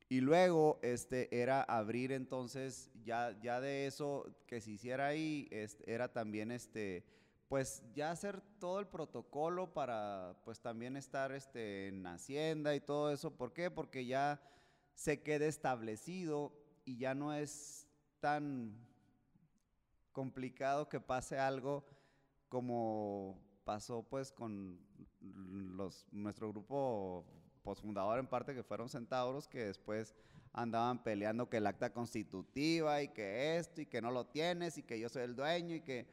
Y 0.08 0.20
luego 0.20 0.78
este 0.82 1.40
era 1.40 1.62
abrir 1.62 2.12
entonces 2.12 2.90
ya 3.04 3.36
ya 3.42 3.60
de 3.60 3.86
eso 3.86 4.24
que 4.46 4.60
se 4.60 4.70
hiciera 4.72 5.08
ahí 5.08 5.48
este, 5.50 5.92
era 5.92 6.12
también 6.12 6.52
este 6.52 7.04
pues 7.48 7.82
ya 7.94 8.10
hacer 8.10 8.40
todo 8.58 8.80
el 8.80 8.86
protocolo 8.86 9.72
para 9.72 10.36
pues 10.44 10.60
también 10.60 10.96
estar 10.96 11.32
este 11.32 11.88
en 11.88 12.06
Hacienda 12.06 12.74
y 12.74 12.80
todo 12.80 13.12
eso, 13.12 13.36
¿por 13.36 13.52
qué? 13.52 13.70
Porque 13.70 14.04
ya 14.06 14.40
se 14.94 15.22
quede 15.22 15.46
establecido 15.46 16.52
y 16.84 16.98
ya 16.98 17.14
no 17.14 17.32
es 17.32 17.86
tan 18.20 18.74
complicado 20.12 20.88
que 20.88 21.00
pase 21.00 21.38
algo 21.38 21.84
como 22.48 23.40
pasó 23.64 24.02
pues 24.02 24.32
con 24.32 24.80
los 25.20 26.06
nuestro 26.12 26.48
grupo 26.48 27.24
posfundador 27.70 28.20
en 28.20 28.28
parte 28.28 28.54
que 28.54 28.62
fueron 28.62 28.88
centauros 28.88 29.48
que 29.48 29.64
después 29.66 30.14
andaban 30.52 31.02
peleando 31.02 31.50
que 31.50 31.56
el 31.56 31.66
acta 31.66 31.92
constitutiva 31.92 33.02
y 33.02 33.08
que 33.08 33.56
esto 33.58 33.80
y 33.80 33.86
que 33.86 34.00
no 34.00 34.12
lo 34.12 34.24
tienes 34.26 34.78
y 34.78 34.84
que 34.84 35.00
yo 35.00 35.08
soy 35.08 35.24
el 35.24 35.34
dueño 35.34 35.74
y 35.74 35.80
que 35.80 36.06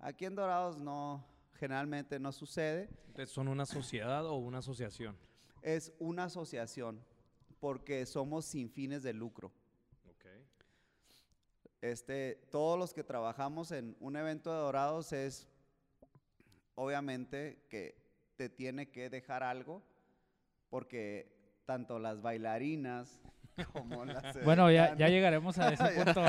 aquí 0.00 0.24
en 0.24 0.34
Dorados 0.34 0.78
no 0.78 1.24
generalmente 1.54 2.18
no 2.18 2.32
sucede 2.32 2.88
¿Son 3.26 3.46
una 3.46 3.64
sociedad 3.64 4.26
o 4.26 4.34
una 4.38 4.58
asociación? 4.58 5.16
es 5.62 5.92
una 6.00 6.24
asociación 6.24 7.00
porque 7.60 8.04
somos 8.04 8.44
sin 8.44 8.68
fines 8.68 9.04
de 9.04 9.12
lucro 9.12 9.52
Ok. 10.10 10.26
este, 11.80 12.44
todos 12.50 12.76
los 12.76 12.92
que 12.92 13.04
trabajamos 13.04 13.70
en 13.70 13.96
un 14.00 14.16
evento 14.16 14.50
de 14.52 14.58
Dorados 14.58 15.12
es, 15.12 15.46
obviamente, 16.74 17.64
que 17.70 17.94
te 18.36 18.48
tiene 18.48 18.90
que 18.90 19.08
dejar 19.10 19.44
algo, 19.44 19.82
porque 20.72 21.30
tanto 21.66 21.98
las 21.98 22.22
bailarinas 22.22 23.20
como 23.74 24.06
las... 24.06 24.22
Bueno, 24.44 24.70
ya, 24.70 24.96
ya 24.96 25.08
llegaremos 25.14 25.58
a 25.58 25.70
ese 25.70 25.84
punto. 26.02 26.22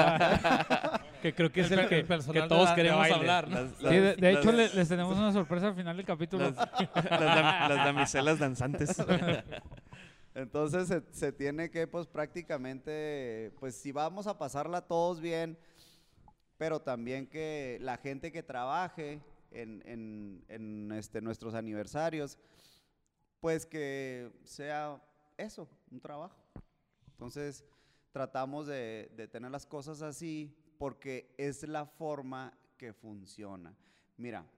Que 1.21 1.33
creo 1.33 1.49
que 1.49 1.61
es 1.61 1.71
El 1.71 1.79
el 1.79 1.87
que, 1.87 2.03
que 2.05 2.41
todos 2.49 2.65
la- 2.69 2.75
queremos 2.75 2.99
baile. 2.99 3.15
hablar, 3.15 3.47
¿no? 3.47 3.61
Las- 3.61 3.71
Sí, 3.77 3.85
de, 4.21 4.31
hecho, 4.31 4.51
las- 4.51 4.75
les 4.75 4.89
tenemos 4.89 5.17
una 5.17 5.31
sorpresa 5.31 5.67
al 5.69 5.75
final 5.75 5.95
del 5.95 6.05
capítulo. 6.05 6.43
Las, 6.51 6.55
las 6.79 7.05
dam- 7.05 7.69
las 7.69 7.85
damiselas 7.85 8.39
danzantes. 8.39 9.01
Entonces 10.35 10.89
se, 10.89 11.01
se 11.11 11.31
tiene 11.31 11.71
que, 11.71 11.87
pues 11.87 12.05
prácticamente, 12.07 13.53
pues 13.61 13.75
si 13.75 13.93
vamos 13.93 14.27
a 14.27 14.37
pasarla 14.37 14.81
todos 14.81 15.21
bien, 15.21 15.57
pero 16.57 16.81
también 16.81 17.27
que 17.27 17.77
la 17.81 17.95
gente 17.97 18.33
que 18.33 18.43
trabaje 18.43 19.21
en, 19.51 19.81
en- 19.85 20.43
en, 20.49 20.91
este, 20.91 21.21
nuestros 21.21 21.53
aniversarios, 21.53 22.37
pues 23.43 23.65
que 23.65 24.31
sea 24.45 25.03
eso, 25.35 25.67
un 25.91 25.99
trabajo. 25.99 26.41
Entonces 27.09 27.65
tratamos 28.13 28.67
de, 28.67 29.11
de 29.17 29.27
tener 29.27 29.51
las 29.51 29.65
cosas 29.65 30.01
así 30.01 30.55
porque 30.77 31.35
es 31.37 31.67
la 31.67 31.85
forma 31.85 32.57
que 32.77 32.93
funciona. 32.93 33.75
Mira, 34.15 34.49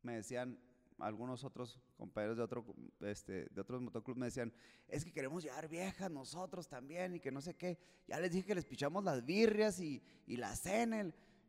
me 0.00 0.14
decían 0.14 0.58
algunos 0.98 1.44
otros 1.44 1.78
compañeros 1.98 2.38
de, 2.38 2.42
otro, 2.42 2.64
este, 3.00 3.48
de 3.50 3.60
otros 3.60 3.82
motoclubs, 3.82 4.18
me 4.18 4.26
decían, 4.28 4.50
es 4.88 5.04
que 5.04 5.12
queremos 5.12 5.42
llevar 5.42 5.68
viejas 5.68 6.10
nosotros 6.10 6.66
también 6.66 7.16
y 7.16 7.20
que 7.20 7.30
no 7.30 7.42
sé 7.42 7.52
qué. 7.52 7.78
Ya 8.08 8.18
les 8.18 8.32
dije 8.32 8.46
que 8.46 8.54
les 8.54 8.64
pichamos 8.64 9.04
las 9.04 9.26
birrias 9.26 9.78
y, 9.78 10.02
y 10.26 10.38
la. 10.38 10.54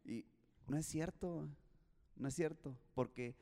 Y 0.03 0.25
no 0.67 0.77
es 0.77 0.85
cierto, 0.85 1.47
no 2.17 2.27
es 2.27 2.33
cierto, 2.33 2.77
porque, 2.93 3.37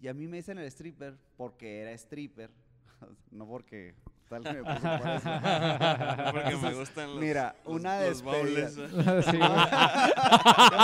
y 0.00 0.08
a 0.08 0.14
mí 0.14 0.26
me 0.28 0.36
dicen 0.38 0.58
el 0.58 0.66
stripper 0.66 1.16
porque 1.36 1.80
era 1.82 1.92
stripper, 1.92 2.50
no 3.30 3.46
porque 3.46 3.94
tal 4.28 4.42
que 4.42 4.52
me 4.52 4.62
puso 4.74 4.80
por 4.98 5.08
eso. 5.08 5.30
Porque 6.32 6.56
me 6.56 6.74
gustan 6.74 7.10
los, 7.14 7.18
Mira, 7.20 7.56
los- 7.64 7.74
una 7.76 8.00
los 8.00 8.22
despedida. 8.22 8.68
bowls. 8.68 9.24
Sí, 9.24 9.38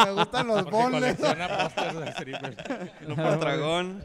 me 0.05 0.13
gustan 0.13 0.47
los 0.47 0.65
de 0.65 2.13
strippers. 2.13 2.57
No 3.07 3.15
por 3.17 3.39
dragón. 3.41 4.03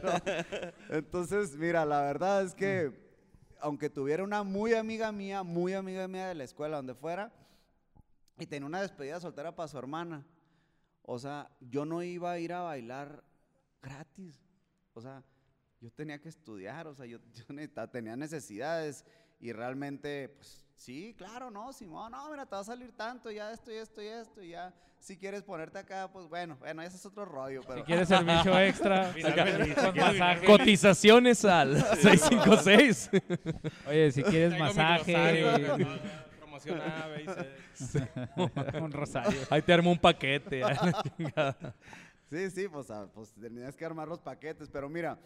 Entonces, 0.90 1.56
mira, 1.56 1.84
la 1.86 2.02
verdad 2.02 2.42
es 2.42 2.54
que, 2.54 2.92
aunque 3.60 3.88
tuviera 3.88 4.22
una 4.24 4.42
muy 4.42 4.74
amiga 4.74 5.10
mía, 5.10 5.42
muy 5.42 5.72
amiga 5.72 6.06
mía 6.06 6.28
de 6.28 6.34
la 6.34 6.44
escuela, 6.44 6.76
donde 6.76 6.94
fuera, 6.94 7.32
y 8.38 8.44
tenía 8.46 8.66
una 8.66 8.82
despedida 8.82 9.20
soltera 9.20 9.54
para 9.56 9.68
su 9.68 9.78
hermana, 9.78 10.24
o 11.02 11.18
sea, 11.18 11.48
yo 11.60 11.84
no 11.86 12.02
iba 12.02 12.30
a 12.32 12.38
ir 12.38 12.52
a 12.52 12.60
bailar 12.60 13.24
gratis. 13.82 14.38
O 14.94 15.00
sea, 15.00 15.22
yo 15.80 15.90
tenía 15.92 16.18
que 16.20 16.28
estudiar, 16.28 16.86
o 16.86 16.94
sea, 16.94 17.06
yo, 17.06 17.18
yo 17.34 17.44
necesitaba- 17.48 17.90
tenía 17.90 18.16
necesidades 18.16 19.04
y 19.40 19.52
realmente, 19.52 20.28
pues, 20.36 20.66
sí, 20.76 21.14
claro, 21.16 21.50
no, 21.50 21.72
Simón, 21.72 22.12
no, 22.12 22.30
mira, 22.30 22.44
te 22.46 22.54
va 22.54 22.60
a 22.60 22.64
salir 22.64 22.92
tanto, 22.92 23.30
ya 23.30 23.50
esto 23.52 23.70
y 23.72 23.76
esto 23.76 24.02
y 24.02 24.06
esto, 24.06 24.42
y 24.42 24.50
ya, 24.50 24.74
si 24.98 25.16
quieres 25.16 25.42
ponerte 25.42 25.78
acá, 25.78 26.10
pues 26.12 26.28
bueno, 26.28 26.56
bueno, 26.58 26.82
ese 26.82 26.96
es 26.96 27.06
otro 27.06 27.24
rollo, 27.24 27.62
pero... 27.66 27.78
Si 27.78 27.84
quieres 27.84 28.06
servicio 28.08 28.58
extra, 28.60 29.14
masaje. 29.96 30.44
Cotizaciones 30.44 31.42
al 31.46 31.76
656. 32.02 33.10
Oye, 33.88 34.12
si 34.12 34.22
quieres 34.22 34.58
masaje. 34.58 35.64
Promoción 36.38 36.80
A, 36.82 37.06
B 37.06 37.22
y 37.24 37.82
C. 37.82 38.10
un 38.78 38.92
rosario. 38.92 39.40
Ahí 39.48 39.62
te 39.62 39.72
armo 39.72 39.90
un 39.90 39.98
paquete. 39.98 40.62
Sí, 42.30 42.48
sí, 42.48 42.68
pues, 42.68 42.88
ah, 42.92 43.10
pues 43.12 43.32
tenías 43.32 43.74
que 43.74 43.84
armar 43.84 44.06
los 44.06 44.20
paquetes, 44.20 44.68
pero 44.70 44.88
mira, 44.88 45.18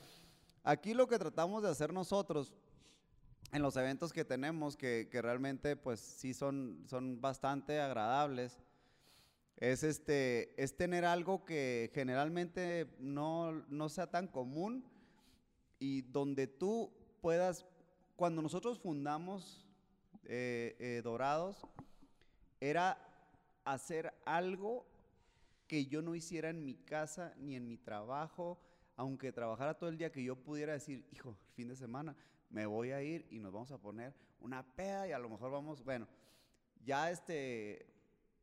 aquí 0.62 0.94
lo 0.94 1.06
que 1.06 1.18
tratamos 1.18 1.62
de 1.62 1.68
hacer 1.68 1.92
nosotros 1.92 2.54
en 3.52 3.60
los 3.60 3.76
eventos 3.76 4.10
que 4.10 4.24
tenemos, 4.24 4.74
que, 4.74 5.10
que 5.12 5.20
realmente 5.20 5.76
pues 5.76 6.00
sí 6.00 6.32
son, 6.32 6.82
son 6.88 7.20
bastante 7.20 7.78
agradables, 7.78 8.58
es, 9.58 9.82
este, 9.82 10.60
es 10.62 10.78
tener 10.78 11.04
algo 11.04 11.44
que 11.44 11.90
generalmente 11.92 12.88
no, 12.98 13.52
no 13.68 13.90
sea 13.90 14.10
tan 14.10 14.26
común 14.26 14.82
y 15.78 16.00
donde 16.02 16.46
tú 16.46 16.90
puedas, 17.20 17.66
cuando 18.16 18.40
nosotros 18.40 18.78
fundamos 18.78 19.66
eh, 20.24 20.74
eh, 20.78 21.02
Dorados, 21.04 21.66
era 22.60 22.96
hacer 23.66 24.14
algo 24.24 24.86
que 25.66 25.86
yo 25.86 26.02
no 26.02 26.14
hiciera 26.14 26.50
en 26.50 26.64
mi 26.64 26.74
casa 26.74 27.34
ni 27.38 27.56
en 27.56 27.66
mi 27.68 27.76
trabajo, 27.78 28.60
aunque 28.96 29.32
trabajara 29.32 29.74
todo 29.74 29.90
el 29.90 29.98
día, 29.98 30.12
que 30.12 30.22
yo 30.22 30.36
pudiera 30.36 30.72
decir, 30.72 31.06
hijo, 31.10 31.30
el 31.48 31.54
fin 31.54 31.68
de 31.68 31.76
semana 31.76 32.14
me 32.50 32.66
voy 32.66 32.90
a 32.92 33.02
ir 33.02 33.26
y 33.30 33.38
nos 33.38 33.52
vamos 33.52 33.72
a 33.72 33.78
poner 33.78 34.14
una 34.40 34.62
peda 34.62 35.08
y 35.08 35.12
a 35.12 35.18
lo 35.18 35.28
mejor 35.28 35.50
vamos, 35.50 35.82
bueno, 35.82 36.06
ya 36.84 37.10
este, 37.10 37.86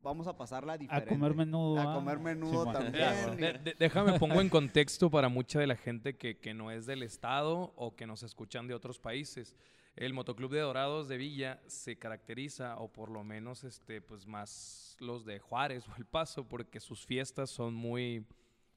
vamos 0.02 0.26
a 0.28 0.36
pasarla 0.36 0.74
A 0.74 0.78
diferente. 0.78 1.10
comer 1.10 1.36
menudo. 1.36 1.80
A 1.80 1.94
comer 1.94 2.18
menudo 2.20 2.66
Simón. 2.66 2.74
también. 2.74 3.38
De- 3.38 3.54
de- 3.60 3.76
déjame 3.78 4.18
pongo 4.20 4.42
en 4.42 4.50
contexto 4.50 5.10
para 5.12 5.30
mucha 5.30 5.60
de 5.60 5.68
la 5.68 5.76
gente 5.76 6.18
que, 6.18 6.40
que 6.40 6.54
no 6.56 6.72
es 6.72 6.86
del 6.88 7.04
estado 7.04 7.72
o 7.76 7.96
que 7.96 8.08
nos 8.08 8.24
escuchan 8.24 8.68
de 8.68 8.74
otros 8.74 9.00
países. 9.00 9.56
El 9.96 10.14
Motoclub 10.14 10.52
de 10.52 10.60
Dorados 10.62 11.08
de 11.08 11.18
Villa 11.18 11.62
se 11.68 11.98
caracteriza, 11.98 12.78
o 12.78 12.88
por 12.92 13.10
lo 13.12 13.24
menos 13.24 13.64
este, 13.64 14.02
pues 14.02 14.26
más 14.26 14.96
los 15.00 15.26
de 15.26 15.40
Juárez 15.40 15.86
o 15.90 15.96
El 15.98 16.06
Paso, 16.06 16.48
porque 16.48 16.80
sus 16.80 17.06
fiestas 17.06 17.50
son 17.50 17.74
muy, 17.74 18.26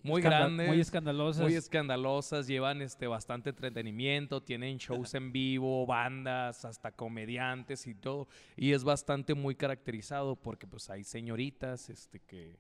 muy 0.02 0.20
Escanda- 0.20 0.38
grandes. 0.40 0.68
Muy 0.68 0.80
escandalosas. 0.80 1.42
muy 1.42 1.54
escandalosas, 1.54 2.46
llevan 2.46 2.82
este 2.82 3.06
bastante 3.06 3.50
entretenimiento, 3.50 4.42
tienen 4.42 4.76
shows 4.78 5.14
en 5.14 5.32
vivo, 5.32 5.86
bandas, 5.86 6.64
hasta 6.64 6.90
comediantes 6.92 7.86
y 7.86 7.94
todo. 7.94 8.26
Y 8.56 8.72
es 8.72 8.82
bastante 8.84 9.34
muy 9.34 9.54
caracterizado 9.54 10.36
porque 10.36 10.66
pues 10.66 10.90
hay 10.90 11.04
señoritas 11.04 11.88
este 11.90 12.18
que, 12.20 12.58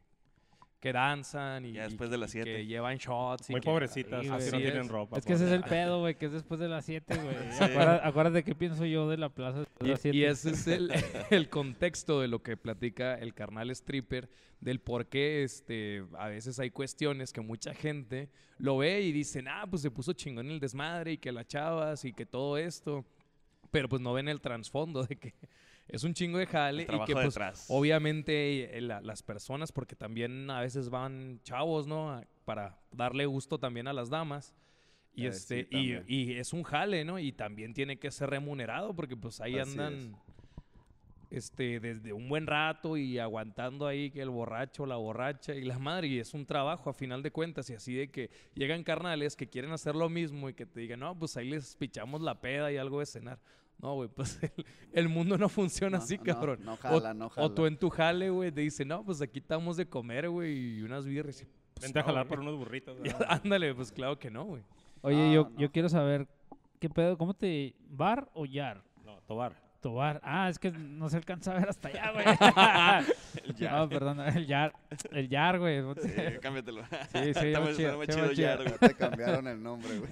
que 0.84 0.92
danzan 0.92 1.64
y, 1.64 1.72
Ya 1.72 1.84
y 1.84 1.88
después 1.88 2.10
de 2.10 2.18
las 2.18 2.30
que 2.30 2.42
siete. 2.42 2.66
llevan 2.66 2.98
shots. 2.98 3.48
y 3.48 3.54
Muy 3.54 3.62
que- 3.62 3.64
pobrecitas, 3.64 4.22
Sí, 4.22 4.28
así 4.28 4.50
no 4.52 4.58
tienen 4.58 4.86
ropa. 4.90 5.16
Es 5.16 5.24
que 5.24 5.32
ese 5.32 5.46
es 5.46 5.52
el 5.52 5.62
pedo, 5.64 6.00
güey, 6.00 6.14
que 6.18 6.26
es 6.26 6.32
después 6.32 6.60
de 6.60 6.68
las 6.68 6.84
7, 6.84 7.14
güey. 7.16 7.34
Sí. 7.52 7.64
Acuérdate, 7.64 8.06
acuérdate 8.08 8.44
qué 8.44 8.54
pienso 8.54 8.84
yo 8.84 9.08
de 9.08 9.16
la 9.16 9.30
plaza 9.30 9.60
después 9.60 9.78
de 9.80 9.86
Y, 9.86 9.90
las 9.92 10.00
7. 10.02 10.16
y 10.18 10.24
ese 10.24 10.50
es 10.50 10.66
el, 10.66 10.90
el 11.30 11.48
contexto 11.48 12.20
de 12.20 12.28
lo 12.28 12.42
que 12.42 12.58
platica 12.58 13.14
el 13.14 13.32
carnal 13.32 13.70
stripper, 13.70 14.28
del 14.60 14.78
por 14.80 15.06
qué 15.06 15.42
este, 15.42 16.04
a 16.18 16.28
veces 16.28 16.58
hay 16.58 16.68
cuestiones 16.70 17.32
que 17.32 17.40
mucha 17.40 17.72
gente 17.72 18.28
lo 18.58 18.76
ve 18.76 19.00
y 19.00 19.10
dicen, 19.12 19.48
ah, 19.48 19.66
pues 19.68 19.80
se 19.80 19.90
puso 19.90 20.12
chingón 20.12 20.50
el 20.50 20.60
desmadre 20.60 21.12
y 21.12 21.16
que 21.18 21.32
las 21.32 21.46
chavas 21.46 22.04
y 22.04 22.12
que 22.12 22.26
todo 22.26 22.58
esto, 22.58 23.06
pero 23.70 23.88
pues 23.88 24.02
no 24.02 24.12
ven 24.12 24.28
el 24.28 24.42
trasfondo 24.42 25.02
de 25.04 25.16
que 25.16 25.32
es 25.88 26.02
un 26.04 26.14
chingo 26.14 26.38
de 26.38 26.46
jale 26.46 26.82
y 26.82 26.86
trabajo 26.86 27.06
que 27.06 27.12
pues 27.12 27.26
detrás. 27.34 27.66
obviamente 27.68 28.76
eh, 28.76 28.80
la- 28.80 29.00
las 29.00 29.22
personas, 29.22 29.70
porque 29.72 29.94
también 29.96 30.50
a 30.50 30.60
veces 30.60 30.88
van 30.90 31.40
chavos, 31.42 31.86
¿no? 31.86 32.22
Para 32.44 32.78
darle 32.90 33.26
gusto 33.26 33.58
también 33.58 33.86
a 33.88 33.92
las 33.92 34.08
damas. 34.10 34.54
Y, 35.14 35.26
Eh, 35.26 35.28
este, 35.28 35.68
sí, 35.70 35.96
y, 36.08 36.32
es 36.32 36.52
un 36.52 36.62
jale, 36.64 37.04
¿no? 37.04 37.18
Y 37.18 37.32
también 37.32 37.72
tiene 37.74 37.98
que 37.98 38.10
ser 38.10 38.30
remunerado 38.30 38.94
porque 38.96 39.16
pues 39.16 39.40
ahí 39.40 39.58
Así 39.58 39.70
andan 39.70 40.16
este, 41.30 41.80
desde 41.80 42.12
un 42.12 42.28
buen 42.28 42.46
rato 42.46 42.96
y 42.96 43.18
aguantando 43.18 43.86
ahí 43.86 44.10
que 44.10 44.22
el 44.22 44.30
borracho, 44.30 44.86
la 44.86 44.96
borracha 44.96 45.54
y 45.54 45.62
la 45.64 45.78
madre. 45.78 46.06
Y 46.08 46.18
es 46.18 46.32
un 46.34 46.46
trabajo 46.46 46.90
a 46.90 46.94
final 46.94 47.22
de 47.22 47.30
cuentas. 47.32 47.68
Y 47.70 47.74
así 47.74 47.94
de 47.94 48.08
que 48.08 48.30
llegan 48.54 48.84
carnales 48.84 49.34
que 49.36 49.48
quieren 49.48 49.72
hacer 49.72 49.94
lo 49.96 50.08
mismo 50.08 50.48
y 50.48 50.54
que 50.54 50.66
te 50.66 50.80
digan, 50.80 51.00
no, 51.00 51.18
pues 51.18 51.36
ahí 51.36 51.48
les 51.48 51.74
pichamos 51.76 52.20
la 52.20 52.40
peda 52.40 52.70
y 52.72 52.76
algo 52.76 53.00
de 53.00 53.06
cenar. 53.06 53.38
No, 53.80 53.94
güey, 53.94 54.08
pues 54.08 54.38
el, 54.42 54.52
el 54.92 55.08
mundo 55.08 55.36
no 55.36 55.48
funciona 55.48 55.98
No, 55.98 56.02
así, 56.04 56.16
no, 56.18 56.24
cabrón. 56.24 56.60
No 56.64 56.74
O- 56.74 56.76
jala, 56.76 57.12
no 57.14 57.28
jala. 57.28 57.46
O 57.46 57.52
tú 57.52 57.66
en 57.66 57.76
tu 57.76 57.90
jale, 57.90 58.30
güey, 58.30 58.50
te 58.50 58.60
dicen, 58.62 58.88
no, 58.88 59.04
pues 59.04 59.20
aquí 59.20 59.38
estamos 59.40 59.76
de 59.76 59.86
comer, 59.86 60.28
güey, 60.30 60.78
y 60.78 60.82
unas 60.82 61.04
birras. 61.06 61.42
Y, 61.42 61.44
pues, 61.44 61.82
Vente 61.82 61.98
a 61.98 62.02
jalar 62.04 62.26
por 62.26 62.40
unos 62.40 62.56
burritos. 62.56 62.96
Y 63.04 63.10
ándale, 63.28 63.74
pues 63.74 63.92
claro 63.92 64.18
que 64.18 64.30
no, 64.30 64.44
güey. 64.44 64.62
Oye, 65.02 65.32
yo, 65.34 65.50
no. 65.52 65.58
yo 65.58 65.70
quiero 65.70 65.88
saber, 65.88 66.26
¿qué 66.80 66.88
pedo? 66.88 67.18
¿Cómo 67.18 67.34
te... 67.34 67.74
¿Bar 67.90 68.30
o 68.32 68.46
yar? 68.46 68.82
No, 69.04 69.20
Tobar. 69.26 69.62
Tobar. 69.82 70.18
Ah, 70.24 70.48
es 70.48 70.58
que 70.58 70.70
no 70.70 71.10
se 71.10 71.18
alcanza 71.18 71.52
a 71.52 71.58
ver 71.58 71.68
hasta 71.68 71.88
allá, 71.88 72.12
güey. 72.12 72.24
No, 73.70 73.86
perdón, 73.90 74.18
el 74.20 74.46
yar. 74.46 74.72
El 75.10 75.28
yar, 75.28 75.58
güey. 75.58 75.82
Sí, 76.00 76.10
cámbiatelo. 76.40 76.84
Sí, 77.12 77.34
sí, 77.34 77.48
Está 77.48 77.60
muy- 77.60 77.74
chido. 77.74 78.32
Yar, 78.32 78.62
güey. 78.64 78.78
Te 78.78 78.94
cambiaron 78.94 79.46
el 79.46 79.62
nombre, 79.62 79.98
güey. 79.98 80.10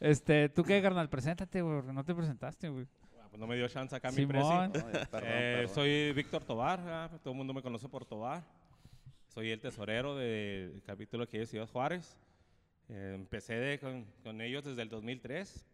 Este, 0.00 0.48
¿tú 0.48 0.62
qué, 0.64 0.80
carnal? 0.82 1.08
Preséntate, 1.08 1.62
güey, 1.62 1.76
porque 1.76 1.92
no 1.92 2.04
te 2.04 2.14
presentaste, 2.14 2.68
güey. 2.68 2.86
Ah, 3.20 3.26
pues 3.30 3.40
no 3.40 3.46
me 3.46 3.56
dio 3.56 3.68
chance 3.68 3.94
acá 3.94 4.10
mi 4.10 4.26
presi. 4.26 4.46
Simón. 4.46 4.72
Perdón, 4.72 4.90
Eh, 5.24 5.56
perdón. 5.60 5.74
Soy 5.74 6.12
Víctor 6.12 6.44
Tobar, 6.44 6.80
ah, 6.86 7.10
todo 7.22 7.32
el 7.32 7.36
mundo 7.38 7.54
me 7.54 7.62
conoce 7.62 7.88
por 7.88 8.04
Tobar. 8.04 8.42
Soy 9.28 9.50
el 9.50 9.60
tesorero 9.60 10.14
del 10.16 10.82
capítulo 10.86 11.26
que 11.26 11.42
es 11.42 11.50
Ciudad 11.50 11.68
Juárez. 11.68 12.16
Eh, 12.88 13.12
empecé 13.14 13.54
de- 13.54 13.78
con, 13.78 14.04
con 14.22 14.40
ellos 14.40 14.64
desde 14.64 14.82
el 14.82 14.88
2003. 14.88 15.66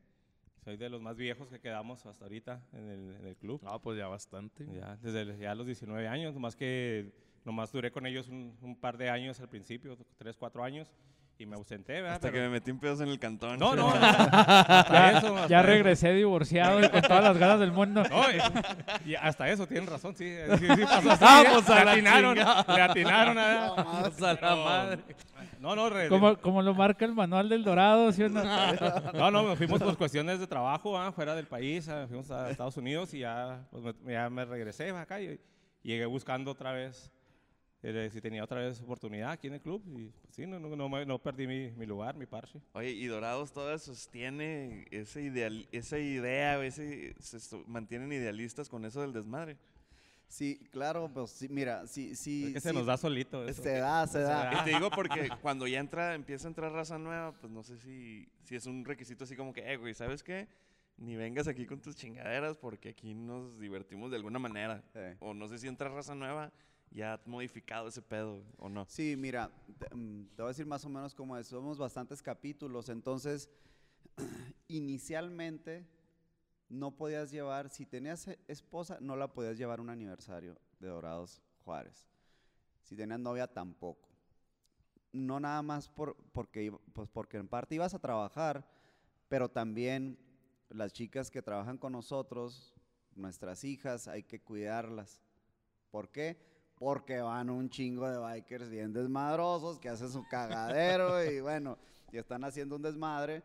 Soy 0.64 0.76
de 0.76 0.88
los 0.90 1.00
más 1.02 1.16
viejos 1.16 1.48
que 1.48 1.58
quedamos 1.58 2.04
hasta 2.06 2.24
ahorita 2.24 2.62
en 2.72 2.88
el, 2.88 3.16
en 3.16 3.26
el 3.26 3.36
club. 3.36 3.60
No, 3.62 3.80
pues 3.80 3.98
ya 3.98 4.06
bastante. 4.06 4.66
Ya, 4.72 4.96
desde 5.02 5.22
el- 5.22 5.38
ya 5.38 5.54
los 5.54 5.66
19 5.66 6.06
años, 6.06 6.36
más 6.38 6.54
que 6.54 7.10
nomás 7.44 7.72
duré 7.72 7.90
con 7.90 8.06
ellos 8.06 8.28
un, 8.28 8.56
un 8.62 8.76
par 8.76 8.96
de 8.96 9.10
años 9.10 9.40
al 9.40 9.48
principio, 9.48 9.96
3, 10.18 10.36
4 10.36 10.62
años, 10.62 10.92
y 11.40 11.46
me 11.46 11.56
ausenté, 11.56 11.94
¿verdad? 11.94 12.12
Hasta 12.16 12.30
que 12.30 12.38
me 12.38 12.48
metí 12.50 12.70
en 12.70 12.78
pedos 12.78 13.00
en 13.00 13.08
el 13.08 13.18
cantón. 13.18 13.58
No, 13.58 13.74
no, 13.74 13.88
hasta 13.94 15.10
eso. 15.18 15.34
hasta 15.36 15.46
Ya 15.48 15.60
eso. 15.60 15.66
regresé 15.66 16.12
divorciado 16.12 16.80
y 16.84 16.88
con 16.88 17.00
todas 17.02 17.24
las 17.24 17.38
ganas 17.38 17.60
del 17.60 17.72
mundo. 17.72 18.02
No, 18.10 18.22
y, 18.30 19.10
y 19.10 19.14
hasta 19.14 19.48
eso 19.48 19.66
tienen 19.66 19.88
razón, 19.88 20.14
sí. 20.14 20.34
Sí, 20.58 20.66
sí 20.76 20.82
pasó 20.84 21.10
así. 21.12 21.24
Vamos 21.24 21.70
a 21.70 21.78
le 21.78 21.84
la 21.84 21.92
atinaron, 21.92 22.34
chingada. 22.36 22.76
le 22.76 22.82
atinaron 22.82 23.38
a- 23.38 23.66
No, 23.68 23.76
más. 23.76 23.86
Vamos 23.86 24.22
a 24.22 24.32
la 24.34 24.40
Pero- 24.40 24.56
madre. 24.64 24.98
No, 25.60 25.76
no, 25.76 25.90
re- 25.90 26.08
Como, 26.08 26.36
como 26.38 26.62
lo 26.62 26.74
marca 26.74 27.04
el 27.04 27.14
manual 27.14 27.48
del 27.48 27.64
Dorado, 27.64 28.10
¿sí 28.12 28.22
o 28.22 28.28
no? 28.30 28.42
no, 29.14 29.30
no, 29.30 29.56
fuimos 29.56 29.78
por 29.82 29.96
cuestiones 29.98 30.40
de 30.40 30.46
trabajo, 30.46 30.98
ah, 30.98 31.12
fuera 31.12 31.34
del 31.34 31.46
país, 31.46 31.86
ah, 31.88 32.06
fuimos 32.08 32.30
a 32.30 32.50
Estados 32.50 32.76
Unidos 32.78 33.12
y 33.14 33.20
ya, 33.20 33.60
pues, 33.70 33.94
me, 34.02 34.12
ya 34.12 34.30
me 34.30 34.44
regresé 34.46 34.90
acá 34.90 35.20
y, 35.20 35.38
y 35.82 35.88
llegué 35.88 36.06
buscando 36.06 36.50
otra 36.50 36.72
vez, 36.72 37.10
eh, 37.82 38.10
si 38.12 38.20
tenía 38.20 38.44
otra 38.44 38.60
vez 38.60 38.80
oportunidad 38.80 39.30
aquí 39.30 39.46
en 39.46 39.54
el 39.54 39.60
club 39.60 39.82
y 39.96 40.08
pues, 40.08 40.34
sí, 40.34 40.46
no, 40.46 40.58
no, 40.60 40.74
no, 40.76 40.88
me- 40.88 41.06
no 41.06 41.18
perdí 41.18 41.46
mi, 41.46 41.70
mi 41.72 41.86
lugar, 41.86 42.16
mi 42.16 42.26
parche. 42.26 42.60
Oye, 42.74 42.90
y 42.90 43.06
Dorados 43.06 43.52
todavía 43.52 43.78
sostiene 43.78 44.86
ese 44.90 45.22
ideal, 45.22 45.66
esa 45.72 45.98
idea, 45.98 46.62
ese, 46.64 47.14
se 47.20 47.56
mantienen 47.66 48.12
idealistas 48.12 48.68
con 48.68 48.84
eso 48.84 49.00
del 49.00 49.12
desmadre. 49.12 49.56
Sí, 50.28 50.60
claro, 50.70 51.10
pues 51.12 51.30
sí, 51.32 51.48
mira, 51.48 51.88
sí, 51.88 52.14
sí. 52.14 52.44
es 52.46 52.52
que 52.52 52.60
se 52.60 52.68
sí, 52.70 52.74
nos 52.76 52.86
da 52.86 52.96
solito 52.96 53.44
eso. 53.48 53.62
Se 53.64 53.78
da, 53.78 54.06
se 54.06 54.20
da. 54.20 54.60
Y 54.60 54.64
te 54.64 54.70
digo 54.70 54.88
porque 54.90 55.28
cuando 55.42 55.66
ya 55.66 55.80
entra, 55.80 56.14
empieza 56.14 56.46
a 56.46 56.50
entrar 56.50 56.70
raza 56.70 56.98
nueva, 56.98 57.32
pues 57.32 57.52
no 57.52 57.64
sé 57.64 57.78
si, 57.78 58.28
si 58.44 58.54
es 58.54 58.66
un 58.66 58.84
requisito 58.84 59.24
así 59.24 59.34
como 59.34 59.52
que, 59.52 59.72
eh, 59.72 59.76
güey, 59.76 59.92
¿sabes 59.92 60.22
qué? 60.22 60.46
Ni 60.98 61.16
vengas 61.16 61.48
aquí 61.48 61.66
con 61.66 61.80
tus 61.80 61.96
chingaderas 61.96 62.58
porque 62.58 62.90
aquí 62.90 63.12
nos 63.12 63.58
divertimos 63.58 64.10
de 64.12 64.18
alguna 64.18 64.38
manera. 64.38 64.84
Eh. 64.94 65.16
O 65.18 65.34
no 65.34 65.48
sé 65.48 65.58
si 65.58 65.66
entra 65.66 65.88
raza 65.88 66.14
nueva, 66.14 66.52
ya 66.90 67.20
modificado 67.24 67.88
ese 67.88 68.02
pedo 68.02 68.42
o 68.58 68.68
no. 68.68 68.84
Sí, 68.86 69.16
mira, 69.16 69.50
te, 69.78 69.94
mm, 69.94 70.28
te 70.34 70.42
voy 70.42 70.48
a 70.48 70.48
decir 70.48 70.66
más 70.66 70.84
o 70.84 70.88
menos 70.88 71.14
cómo 71.14 71.36
es. 71.36 71.46
Somos 71.46 71.78
bastantes 71.78 72.22
capítulos, 72.22 72.88
entonces, 72.88 73.48
inicialmente 74.68 75.86
no 76.68 76.96
podías 76.96 77.30
llevar, 77.30 77.68
si 77.68 77.86
tenías 77.86 78.28
e- 78.28 78.38
esposa, 78.48 78.98
no 79.00 79.16
la 79.16 79.32
podías 79.32 79.58
llevar 79.58 79.78
a 79.78 79.82
un 79.82 79.90
aniversario 79.90 80.58
de 80.78 80.88
Dorados 80.88 81.42
Juárez. 81.64 82.08
Si 82.82 82.96
tenías 82.96 83.20
novia, 83.20 83.46
tampoco. 83.46 84.08
No 85.12 85.40
nada 85.40 85.62
más 85.62 85.88
por, 85.88 86.16
porque, 86.32 86.72
pues 86.92 87.08
porque 87.08 87.36
en 87.36 87.48
parte 87.48 87.74
ibas 87.74 87.94
a 87.94 87.98
trabajar, 87.98 88.64
pero 89.28 89.48
también 89.48 90.18
las 90.68 90.92
chicas 90.92 91.30
que 91.30 91.42
trabajan 91.42 91.78
con 91.78 91.92
nosotros, 91.92 92.72
nuestras 93.16 93.64
hijas, 93.64 94.06
hay 94.06 94.22
que 94.22 94.40
cuidarlas. 94.40 95.20
¿Por 95.90 96.10
qué? 96.10 96.49
Porque 96.80 97.20
van 97.20 97.50
un 97.50 97.68
chingo 97.68 98.08
de 98.08 98.18
bikers 98.18 98.70
bien 98.70 98.92
desmadrosos 98.92 99.78
que 99.78 99.90
hacen 99.90 100.10
su 100.10 100.26
cagadero 100.26 101.22
y 101.22 101.38
bueno, 101.40 101.78
y 102.10 102.16
están 102.16 102.42
haciendo 102.42 102.74
un 102.76 102.82
desmadre. 102.82 103.44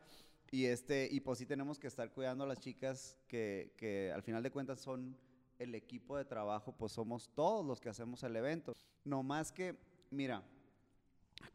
Y, 0.52 0.66
este, 0.66 1.08
y 1.12 1.20
pues 1.20 1.38
sí 1.38 1.46
tenemos 1.46 1.78
que 1.78 1.88
estar 1.88 2.12
cuidando 2.12 2.46
a 2.46 2.48
las 2.48 2.60
chicas 2.60 3.18
que, 3.28 3.74
que 3.78 4.12
al 4.12 4.24
final 4.24 4.42
de 4.42 4.52
cuentas 4.52 4.80
son 4.80 5.18
el 5.60 5.76
equipo 5.76 6.18
de 6.18 6.24
trabajo, 6.24 6.72
pues 6.72 6.94
somos 6.94 7.30
todos 7.36 7.66
los 7.66 7.82
que 7.82 7.90
hacemos 7.90 8.24
el 8.24 8.38
evento. 8.38 8.74
No 9.04 9.22
más 9.22 9.52
que, 9.52 9.78
mira, 10.12 10.42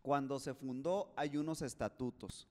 cuando 0.02 0.38
se 0.38 0.52
fundó 0.52 1.14
hay 1.16 1.38
unos 1.38 1.62
estatutos. 1.62 2.46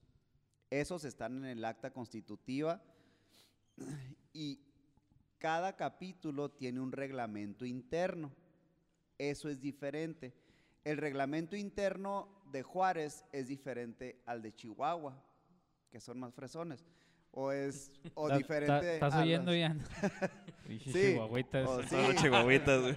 Esos 0.72 1.04
están 1.06 1.38
en 1.38 1.46
el 1.46 1.66
acta 1.66 1.92
constitutiva 1.92 2.82
y 4.34 4.60
cada 5.38 5.76
capítulo 5.76 6.50
tiene 6.50 6.80
un 6.80 6.92
reglamento 6.92 7.66
interno. 7.66 8.32
Eso 9.20 9.50
es 9.50 9.62
diferente. 9.62 10.34
El 10.84 10.98
reglamento 10.98 11.56
interno 11.56 12.28
de 12.52 12.64
Juárez 12.64 13.24
es 13.32 13.48
diferente 13.48 14.20
al 14.26 14.42
de 14.42 14.56
Chihuahua, 14.56 15.22
que 15.92 16.00
son 16.00 16.20
más 16.20 16.34
fresones. 16.34 16.84
O 17.32 17.52
es 17.52 17.92
o 18.16 18.28
Ta- 18.28 18.34
ta- 18.34 18.38
diferente. 18.40 18.94
¿Estás 18.96 19.14
a 19.14 19.22
oyendo? 19.22 19.52
Pinche 20.68 20.92
Sí, 20.92 21.00
chihuahuitas. 21.12 21.68
o 21.68 21.84
sí, 21.84 21.90
Son 21.90 22.04
los 22.04 22.16
chihuahuitas, 22.16 22.96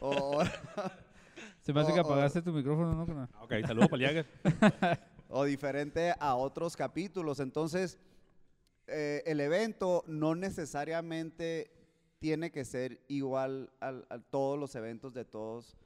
o- 0.00 0.42
Se 1.60 1.72
me 1.72 1.80
hace 1.80 1.92
que 1.92 2.00
apagaste 2.00 2.40
tu 2.40 2.52
micrófono, 2.52 3.04
¿no? 3.04 3.28
Ok, 3.42 3.52
saludos 3.66 3.88
para 3.88 4.26
o 5.28 5.44
diferente 5.44 6.14
a 6.20 6.36
otros 6.36 6.76
capítulos. 6.76 7.40
Entonces, 7.40 7.98
eh, 8.86 9.22
el 9.26 9.40
evento 9.40 10.04
no 10.06 10.36
necesariamente 10.36 11.72
tiene 12.26 12.50
que 12.50 12.64
ser 12.64 12.98
igual 13.06 13.70
al- 13.78 14.04
a 14.10 14.18
todos 14.18 14.58
los 14.58 14.74
eventos 14.74 15.14
de 15.14 15.24
todos 15.24 15.76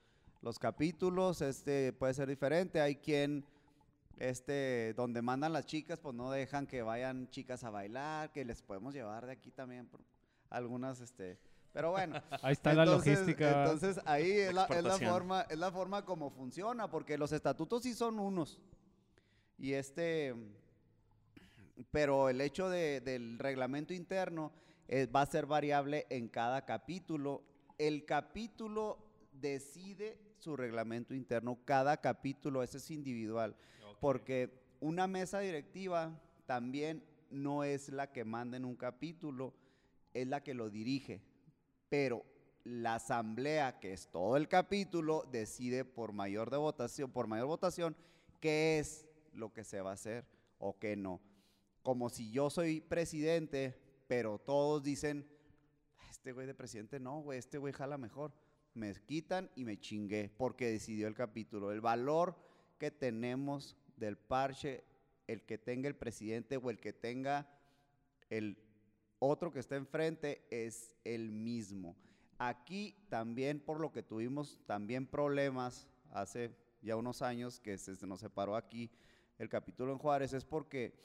los 0.41 0.59
capítulos. 0.59 1.43
Este 1.43 1.93
puede 1.93 2.15
ser 2.15 2.31
diferente. 2.31 2.81
Hay 2.81 2.97
quien, 2.97 3.45
este, 4.17 4.95
donde 4.97 5.21
mandan 5.21 5.53
las 5.53 5.67
chicas, 5.67 6.01
pues 6.01 6.15
no 6.15 6.31
dejan 6.31 6.67
que 6.67 6.81
vayan 6.81 7.29
chicas 7.29 7.63
a 7.63 7.69
bailar, 7.69 8.33
que 8.33 8.47
les 8.47 8.63
podemos 8.63 8.95
llevar 8.95 9.27
de 9.27 9.33
aquí 9.33 9.51
también 9.51 9.87
por 9.87 10.01
algunas, 10.49 11.01
este, 11.03 11.39
Pero 11.75 11.91
bueno. 11.91 12.15
Ahí 12.43 12.53
está 12.55 12.73
la 12.73 12.85
entonces- 12.85 13.19
logística. 13.21 13.63
Entonces 13.65 14.01
ahí 14.07 14.31
es 14.31 14.55
la, 14.55 14.65
es 14.65 14.83
la 14.83 14.97
forma, 14.99 15.43
es 15.43 15.59
la 15.59 15.71
forma 15.71 16.07
como 16.07 16.31
funciona, 16.31 16.89
porque 16.91 17.19
los 17.19 17.33
estatutos 17.33 17.83
sí 17.83 17.93
son 17.93 18.19
unos. 18.19 18.59
Y 19.59 19.75
este, 19.75 20.35
pero 21.91 22.31
el 22.31 22.41
hecho 22.41 22.71
de- 22.71 23.03
del 23.03 23.39
reglamento 23.39 23.93
interno 23.93 24.53
eh, 24.93 25.07
va 25.07 25.23
a 25.23 25.27
ser 25.27 25.47
variable 25.47 26.05
en 26.11 26.29
cada 26.29 26.65
capítulo. 26.65 27.45
El 27.79 28.05
capítulo 28.05 28.99
decide 29.33 30.19
su 30.39 30.57
reglamento 30.57 31.15
interno, 31.15 31.61
cada 31.65 31.99
capítulo, 31.99 32.65
ese 32.65 32.79
es 32.79 32.91
individual, 32.91 33.55
porque 34.01 34.51
una 34.81 35.07
mesa 35.07 35.39
directiva 35.39 36.21
también 36.45 37.05
no 37.31 37.63
es 37.63 37.91
la 37.91 38.11
que 38.11 38.25
manda 38.25 38.57
en 38.57 38.65
un 38.65 38.75
capítulo, 38.75 39.55
es 40.13 40.27
la 40.27 40.43
que 40.43 40.55
lo 40.55 40.71
dirige, 40.71 41.23
pero 41.89 42.25
la 42.65 42.97
asamblea, 42.97 43.79
que 43.79 43.93
es 43.93 44.09
todo 44.09 44.37
el 44.37 44.49
capítulo, 44.49 45.25
decide 45.31 45.85
por 45.85 46.13
mayor 46.13 46.51
de 46.51 46.57
votación, 46.57 47.13
por 47.13 47.29
mayor 47.29 47.47
votación, 47.47 47.95
qué 48.41 48.81
es 48.81 49.07
lo 49.35 49.53
que 49.53 49.63
se 49.63 49.81
va 49.83 49.91
a 49.91 49.95
hacer 49.95 50.25
o 50.59 50.77
qué 50.81 50.97
no. 50.97 51.21
Como 51.83 52.11
si 52.11 52.33
yo 52.33 52.51
soy 52.51 52.81
presidente, 52.81 53.90
pero 54.11 54.41
todos 54.41 54.83
dicen, 54.83 55.25
este 56.11 56.33
güey 56.33 56.45
de 56.45 56.53
presidente 56.53 56.99
no, 56.99 57.21
güey, 57.21 57.39
este 57.39 57.59
güey 57.59 57.73
jala 57.73 57.97
mejor. 57.97 58.33
Me 58.75 58.93
quitan 58.93 59.49
y 59.55 59.65
me 59.65 59.79
chingué 59.79 60.29
porque 60.37 60.67
decidió 60.69 61.07
el 61.07 61.15
capítulo. 61.15 61.71
El 61.71 61.81
valor 61.81 62.35
que 62.77 62.91
tenemos 62.91 63.77
del 63.97 64.19
parche, 64.19 64.83
el 65.29 65.43
que 65.43 65.59
tenga 65.59 65.87
el 65.87 65.95
presidente 65.95 66.57
o 66.57 66.71
el 66.71 66.81
que 66.81 66.93
tenga 66.93 67.49
el 68.31 68.59
otro 69.21 69.53
que 69.53 69.61
está 69.61 69.77
enfrente 69.77 70.45
es 70.51 70.97
el 71.05 71.31
mismo. 71.31 71.95
Aquí 72.37 72.97
también, 73.11 73.61
por 73.61 73.79
lo 73.79 73.93
que 73.93 74.03
tuvimos 74.03 74.59
también 74.67 75.07
problemas 75.07 75.87
hace 76.11 76.51
ya 76.83 76.97
unos 76.97 77.23
años 77.23 77.61
que 77.61 77.79
se, 77.79 78.05
nos 78.05 78.19
separó 78.19 78.57
aquí 78.57 78.91
el 79.39 79.49
capítulo 79.49 79.93
en 79.93 79.99
Juárez, 79.99 80.33
es 80.33 80.45
porque 80.45 80.99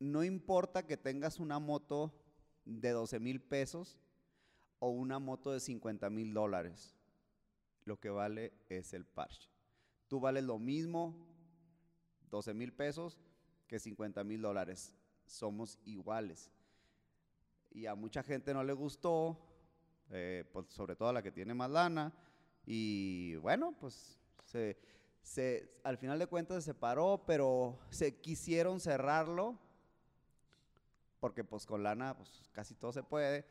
no 0.00 0.24
importa 0.24 0.86
que 0.86 0.96
tengas 0.96 1.38
una 1.38 1.58
moto 1.58 2.12
de 2.64 2.90
12 2.90 3.20
mil 3.20 3.40
pesos 3.40 3.98
o 4.78 4.88
una 4.90 5.18
moto 5.18 5.52
de 5.52 5.60
50 5.60 6.10
mil 6.10 6.32
dólares, 6.34 6.96
lo 7.84 8.00
que 8.00 8.10
vale 8.10 8.52
es 8.68 8.92
el 8.94 9.04
parche. 9.04 9.48
Tú 10.08 10.18
vales 10.20 10.42
lo 10.44 10.58
mismo 10.58 11.14
12 12.30 12.54
mil 12.54 12.72
pesos 12.72 13.18
que 13.68 13.78
50 13.78 14.24
mil 14.24 14.42
dólares. 14.42 14.92
Somos 15.26 15.78
iguales. 15.84 16.50
Y 17.70 17.86
a 17.86 17.94
mucha 17.94 18.22
gente 18.22 18.52
no 18.52 18.64
le 18.64 18.72
gustó, 18.72 19.38
eh, 20.10 20.44
pues, 20.52 20.66
sobre 20.70 20.96
todo 20.96 21.10
a 21.10 21.12
la 21.12 21.22
que 21.22 21.30
tiene 21.30 21.54
más 21.54 21.70
lana. 21.70 22.12
Y 22.66 23.36
bueno, 23.36 23.76
pues 23.78 24.18
se, 24.44 24.76
se- 25.22 25.70
al 25.84 25.96
final 25.98 26.18
de 26.18 26.26
cuentas 26.26 26.64
se 26.64 26.72
separó, 26.72 27.22
pero 27.26 27.78
se 27.90 28.16
quisieron 28.20 28.80
cerrarlo, 28.80 29.56
porque 31.20 31.44
pues 31.44 31.66
con 31.66 31.82
lana 31.82 32.16
pues, 32.16 32.48
casi 32.52 32.74
todo 32.74 32.92
se 32.92 33.02
puede. 33.02 33.44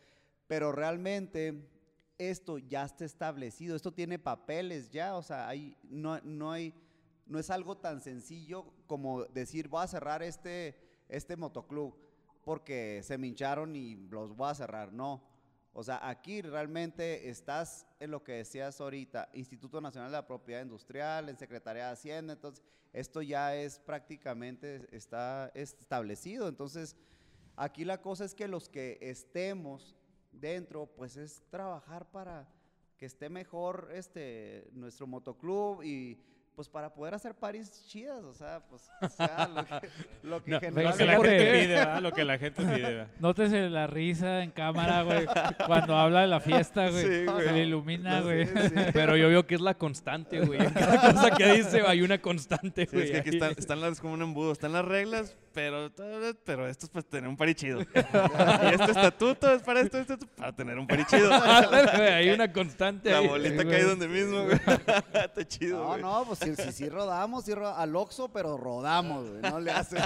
Pero 0.47 0.71
realmente 0.71 1.69
esto 2.17 2.57
ya 2.57 2.83
está 2.83 3.05
establecido, 3.05 3.75
esto 3.75 3.93
tiene 3.93 4.19
papeles 4.19 4.89
ya, 4.91 5.15
o 5.15 5.23
sea, 5.23 5.47
hay, 5.47 5.77
no, 5.83 6.19
no 6.21 6.51
hay, 6.51 6.73
no 7.25 7.39
es 7.39 7.49
algo 7.49 7.77
tan 7.77 8.01
sencillo 8.01 8.73
como 8.87 9.23
decir 9.25 9.69
voy 9.69 9.83
a 9.83 9.87
cerrar 9.87 10.21
este, 10.21 10.75
este 11.07 11.37
motoclub 11.37 11.95
porque 12.43 13.01
se 13.03 13.17
me 13.17 13.27
hincharon 13.27 13.75
y 13.75 13.95
los 14.09 14.35
voy 14.35 14.49
a 14.49 14.55
cerrar, 14.55 14.91
no. 14.91 15.23
O 15.71 15.83
sea, 15.83 16.09
aquí 16.09 16.41
realmente 16.41 17.29
estás 17.29 17.85
en 17.99 18.11
lo 18.11 18.23
que 18.23 18.33
decías 18.33 18.81
ahorita, 18.81 19.29
Instituto 19.33 19.79
Nacional 19.79 20.11
de 20.11 20.17
la 20.17 20.27
Propiedad 20.27 20.61
Industrial, 20.61 21.29
en 21.29 21.37
Secretaría 21.37 21.85
de 21.85 21.91
Hacienda, 21.91 22.33
entonces 22.33 22.65
esto 22.91 23.21
ya 23.21 23.55
es 23.55 23.79
prácticamente, 23.79 24.87
está 24.91 25.51
establecido, 25.53 26.47
entonces 26.47 26.95
aquí 27.59 27.85
la 27.85 28.01
cosa 28.01 28.25
es 28.25 28.33
que 28.33 28.47
los 28.47 28.69
que 28.69 28.97
estemos 29.01 29.95
dentro, 30.31 30.87
pues 30.87 31.17
es 31.17 31.41
trabajar 31.49 32.09
para 32.09 32.47
que 32.97 33.05
esté 33.05 33.29
mejor 33.29 33.89
este 33.93 34.67
nuestro 34.73 35.07
motoclub 35.07 35.83
y 35.83 36.17
pues 36.55 36.67
para 36.67 36.93
poder 36.93 37.13
hacer 37.13 37.35
paris 37.35 37.85
chidas, 37.87 38.21
o 38.25 38.33
sea, 38.33 38.61
pues 38.67 38.89
o 39.01 39.07
sea, 39.07 39.47
lo 39.47 40.43
que, 40.43 40.49
lo 40.49 40.59
que 40.59 40.71
No, 40.71 40.81
Lo 40.81 40.91
que 40.91 40.97
generalmente- 40.97 41.05
la 41.05 41.15
¿por 41.15 41.25
gente 41.25 41.51
pide, 41.53 41.67
¿verdad? 41.75 42.01
Lo 42.01 42.11
que 42.11 42.25
la 42.25 42.37
gente 42.37 42.61
pide, 42.63 42.81
¿verdad? 42.81 43.07
Nótese 43.19 43.69
la 43.69 43.87
risa 43.87 44.43
en 44.43 44.51
cámara, 44.51 45.03
güey. 45.03 45.25
cuando 45.65 45.95
habla 45.95 46.19
de 46.19 46.27
la 46.27 46.41
fiesta, 46.41 46.89
güey. 46.89 47.01
Sí, 47.05 47.25
güey. 47.31 47.45
Se 47.47 47.51
le 47.53 47.63
ilumina, 47.63 48.17
Sí, 48.17 48.23
güey. 48.25 48.45
sí. 48.47 48.53
Pero 48.93 49.15
yo 49.15 49.29
veo 49.29 49.47
que 49.47 49.55
es 49.55 49.61
la 49.61 49.75
constante, 49.75 50.41
güey. 50.45 50.59
En 50.61 50.73
cada 50.73 51.13
cosa 51.13 51.31
que 51.31 51.53
dice 51.53 51.81
hay 51.87 52.01
una 52.01 52.21
constante, 52.21 52.85
Sí, 52.87 52.91
güey. 52.91 53.05
es 53.05 53.11
que 53.11 53.17
aquí 53.19 53.29
están, 53.29 53.51
están 53.57 53.79
las 53.79 54.01
como 54.01 54.15
un 54.15 54.21
embudo, 54.23 54.51
están 54.51 54.73
las 54.73 54.83
reglas, 54.83 55.37
pero, 55.53 55.91
pero 56.45 56.67
esto 56.67 56.85
es 56.85 56.89
para 56.91 57.03
tener 57.07 57.29
un 57.29 57.35
pari 57.37 57.55
chido. 57.55 57.79
y 57.83 57.85
este 58.73 58.91
estatuto 58.91 59.51
es 59.53 59.61
para 59.63 59.81
esto, 59.81 59.97
esto 59.97 60.13
es 60.13 60.19
para 60.35 60.55
tener 60.55 60.77
un 60.77 60.87
pari 60.87 61.05
chido. 61.05 61.29
Güey, 61.69 62.07
hay 62.13 62.29
una 62.29 62.51
constante 62.51 63.11
La 63.11 63.19
bolita 63.21 63.63
cae 63.65 63.83
donde 63.83 64.07
mismo, 64.07 64.43
güey. 64.45 64.55
Está 65.13 65.47
chido, 65.47 65.79
No, 65.79 65.87
güey. 65.89 66.01
no, 66.01 66.25
pues 66.25 66.39
sí, 66.39 66.55
sí, 66.55 66.71
sí 66.71 66.89
rodamos, 66.89 67.45
sí 67.45 67.53
ro- 67.53 67.75
al 67.75 67.95
Oxxo, 67.95 68.29
pero 68.31 68.57
rodamos, 68.57 69.29
güey, 69.29 69.41
no 69.41 69.59
le 69.59 69.71
hace. 69.71 69.97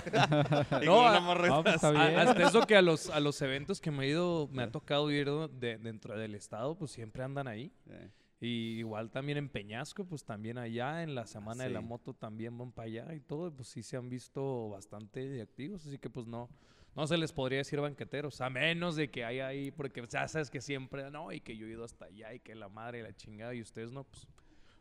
No, 0.83 1.07
a- 1.07 1.19
No, 1.19 1.63
pues, 1.63 1.75
está 1.75 1.87
A- 1.89 1.91
bien. 1.91 2.19
hasta 2.19 2.47
eso 2.47 2.65
que 2.67 2.75
a 2.75 2.81
los, 2.81 3.09
a 3.09 3.19
los 3.19 3.41
eventos 3.41 3.79
que 3.81 3.91
me 3.91 4.05
he 4.05 4.09
ido, 4.09 4.47
me 4.51 4.63
ha 4.63 4.71
tocado 4.71 5.09
ir 5.11 5.29
de- 5.51 5.77
dentro 5.77 6.17
del 6.17 6.35
estado, 6.35 6.75
pues 6.75 6.91
siempre 6.91 7.23
andan 7.23 7.47
ahí. 7.47 7.71
Eh, 7.89 8.09
Y 8.39 8.79
igual 8.79 9.09
también 9.09 9.37
en 9.37 9.49
Peñasco, 9.49 10.05
pues 10.05 10.25
también 10.25 10.57
allá, 10.57 11.03
en 11.03 11.15
la 11.15 11.25
semana 11.25 11.63
de 11.63 11.69
la 11.69 11.81
moto 11.81 12.13
también 12.13 12.57
van 12.57 12.71
para 12.71 12.87
allá 12.87 13.13
y 13.13 13.21
todo, 13.21 13.51
pues 13.53 13.69
sí 13.69 13.83
se 13.83 13.95
han 13.95 14.09
visto 14.09 14.69
bastante 14.69 15.41
activos, 15.41 15.85
así 15.85 15.97
que 15.97 16.09
pues 16.09 16.27
no, 16.27 16.49
no 16.95 17.07
se 17.07 17.17
les 17.17 17.31
podría 17.31 17.59
decir 17.59 17.79
banqueteros, 17.79 18.41
a 18.41 18.49
menos 18.49 18.95
de 18.95 19.09
que 19.09 19.23
haya 19.23 19.47
ahí, 19.47 19.71
porque 19.71 20.05
ya 20.09 20.27
sabes 20.27 20.49
que 20.49 20.59
siempre, 20.59 21.09
no, 21.09 21.31
y 21.31 21.39
que 21.39 21.55
yo 21.55 21.67
he 21.67 21.71
ido 21.71 21.85
hasta 21.85 22.05
allá 22.05 22.33
y 22.33 22.39
que 22.39 22.53
la 22.53 22.67
madre 22.67 22.99
y 22.99 23.03
la 23.03 23.15
chingada, 23.15 23.55
y 23.55 23.61
ustedes 23.61 23.91
no, 23.91 24.03
pues, 24.03 24.27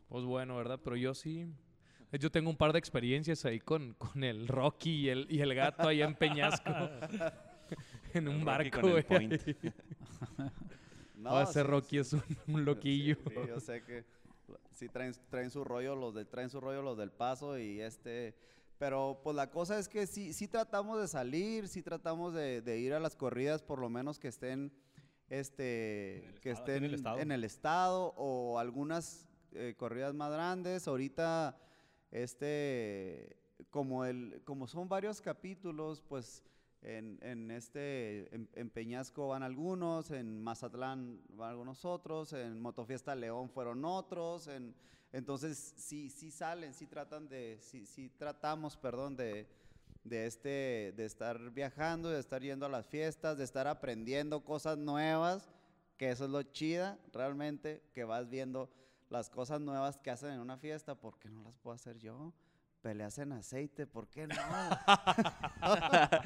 pues 0.09 0.25
bueno, 0.25 0.57
¿verdad? 0.57 0.79
Pero 0.83 0.97
yo 0.97 1.13
sí, 1.13 1.47
yo 2.11 2.31
tengo 2.31 2.49
un 2.49 2.57
par 2.57 2.73
de 2.73 2.79
experiencias 2.79 3.45
ahí 3.45 3.59
con, 3.59 3.93
con 3.93 4.23
el 4.23 4.47
Rocky 4.47 4.91
y 4.91 5.09
el, 5.09 5.25
y 5.29 5.41
el 5.41 5.55
gato 5.55 5.87
allá 5.87 6.05
en 6.05 6.15
Peñasco, 6.15 6.69
en 8.13 8.27
un 8.27 8.41
El 8.41 8.45
Rocky 8.45 8.69
barco, 8.69 8.81
con 8.81 8.91
güey. 8.91 9.29
no, 11.23 11.41
ese 11.41 11.61
sí, 11.61 11.63
Rocky 11.63 11.97
es 11.97 12.13
un, 12.13 12.23
un 12.47 12.65
loquillo. 12.65 13.15
Sí, 13.15 13.29
sí, 13.29 13.47
yo 13.47 13.59
sé 13.59 13.83
que 13.83 14.05
sí 14.71 14.89
traen, 14.89 15.13
traen 15.29 15.49
su 15.49 15.63
rollo 15.63 15.95
los 15.95 16.13
del 16.13 16.27
traen 16.27 16.49
su 16.49 16.59
rollo 16.59 16.81
los 16.81 16.97
del 16.97 17.11
paso 17.11 17.57
y 17.57 17.81
este 17.81 18.35
pero 18.77 19.21
pues 19.23 19.35
la 19.35 19.49
cosa 19.49 19.79
es 19.79 19.87
que 19.87 20.07
sí 20.07 20.33
sí 20.33 20.47
tratamos 20.47 20.99
de 20.99 21.07
salir, 21.07 21.67
sí 21.67 21.81
tratamos 21.81 22.33
de, 22.33 22.61
de 22.61 22.79
ir 22.79 22.93
a 22.93 22.99
las 22.99 23.15
corridas 23.15 23.61
por 23.61 23.79
lo 23.79 23.89
menos 23.89 24.19
que 24.19 24.27
estén 24.27 24.73
este 25.29 26.35
que 26.41 26.51
estado, 26.51 26.67
estén 26.67 26.83
en 26.83 26.89
el 26.89 26.93
estado. 26.95 27.19
en 27.19 27.31
el 27.31 27.43
estado 27.43 28.13
o 28.17 28.59
algunas 28.59 29.27
eh, 29.53 29.75
corridas 29.77 30.13
más 30.13 30.31
grandes. 30.31 30.87
Ahorita 30.87 31.57
este 32.11 33.37
como 33.69 34.05
el 34.05 34.41
como 34.43 34.67
son 34.67 34.87
varios 34.87 35.21
capítulos, 35.21 36.01
pues 36.01 36.43
en, 36.83 37.17
en 37.21 37.49
este, 37.51 38.33
en, 38.35 38.49
en 38.53 38.69
Peñasco 38.69 39.29
van 39.29 39.41
algunos, 39.41 40.11
en 40.11 40.41
Mazatlán 40.41 41.21
van 41.29 41.51
algunos 41.51 41.85
otros, 41.85 42.33
en 42.33 42.59
Motofiesta 42.61 43.15
León 43.15 43.49
fueron 43.49 43.85
otros, 43.85 44.47
en, 44.47 44.75
entonces 45.13 45.73
sí, 45.77 46.09
sí 46.09 46.29
salen, 46.29 46.73
sí 46.73 46.85
tratan 46.85 47.29
de, 47.29 47.57
sí, 47.61 47.85
sí 47.85 48.09
tratamos, 48.09 48.75
perdón, 48.75 49.15
de, 49.15 49.47
de 50.03 50.25
este, 50.25 50.93
de 50.97 51.05
estar 51.05 51.51
viajando, 51.51 52.09
de 52.09 52.19
estar 52.19 52.41
yendo 52.41 52.65
a 52.65 52.69
las 52.69 52.87
fiestas, 52.87 53.37
de 53.37 53.45
estar 53.45 53.67
aprendiendo 53.67 54.43
cosas 54.43 54.77
nuevas, 54.77 55.49
que 55.97 56.11
eso 56.11 56.25
es 56.25 56.31
lo 56.31 56.43
chida, 56.43 56.99
realmente, 57.13 57.81
que 57.93 58.03
vas 58.03 58.29
viendo 58.29 58.69
las 59.09 59.29
cosas 59.29 59.61
nuevas 59.61 59.97
que 59.99 60.11
hacen 60.11 60.31
en 60.31 60.39
una 60.39 60.57
fiesta, 60.57 60.95
¿por 60.95 61.17
qué 61.19 61.29
no 61.29 61.43
las 61.43 61.55
puedo 61.57 61.75
hacer 61.75 61.97
yo? 61.99 62.33
Peleas 62.83 63.17
en 63.17 63.31
aceite, 63.31 63.87
¿por 63.87 64.09
qué 64.09 64.27
no? 64.27 64.35
A 65.61 66.19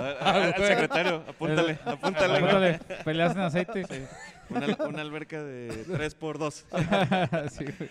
ver, 0.00 0.16
a- 0.20 0.44
al 0.44 0.54
secretario, 0.54 1.24
apúntale, 1.28 1.78
apúntale. 1.84 2.40
güey. 2.40 2.44
Apúntale, 2.54 2.78
peleas 3.04 3.32
en 3.32 3.40
aceite. 3.40 3.84
Una, 4.50 4.76
una 4.86 5.00
alberca 5.00 5.42
de 5.42 5.84
3x2. 5.86 7.48
Sí, 7.50 7.64
güey. 7.64 7.90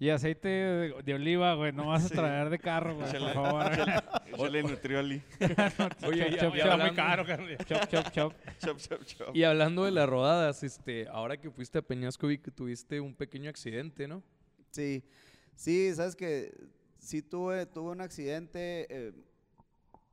Y 0.00 0.08
aceite 0.10 0.48
de, 0.48 1.02
de 1.04 1.14
oliva, 1.14 1.54
güey. 1.54 1.72
No 1.72 1.86
vas 1.88 2.06
a 2.06 2.08
traer 2.08 2.48
de 2.50 2.58
carro, 2.58 2.94
güey, 2.96 3.10
por 3.12 3.32
favor. 3.34 3.72
échale 4.26 4.62
Nutrioli. 4.62 5.22
Oye, 6.06 6.24
Chop, 6.24 6.32
y- 6.32 6.38
chop, 6.38 6.54
y. 6.56 6.60
Está 6.60 6.76
muy 6.78 6.90
caro, 6.94 7.26
carnal. 7.26 7.56
Chop, 7.58 7.88
chop, 7.90 8.10
chop. 8.10 8.32
Chop, 8.58 8.78
chop, 8.78 9.04
chop. 9.04 9.36
Y 9.36 9.44
hablando 9.44 9.84
de 9.84 9.90
las 9.90 10.08
rodadas, 10.08 10.62
este, 10.62 11.08
ahora 11.08 11.36
que 11.36 11.50
fuiste 11.50 11.78
a 11.78 11.82
Peñasco 11.82 12.26
vi 12.26 12.38
que 12.38 12.50
tuviste 12.50 13.00
un 13.00 13.14
pequeño 13.14 13.50
accidente, 13.50 14.08
¿no? 14.08 14.22
Sí, 14.70 15.04
sí, 15.54 15.94
sabes 15.94 16.16
que 16.16 16.52
sí 17.04 17.22
tuve, 17.22 17.66
tuve 17.66 17.90
un 17.90 18.00
accidente, 18.00 18.86
eh, 18.88 19.12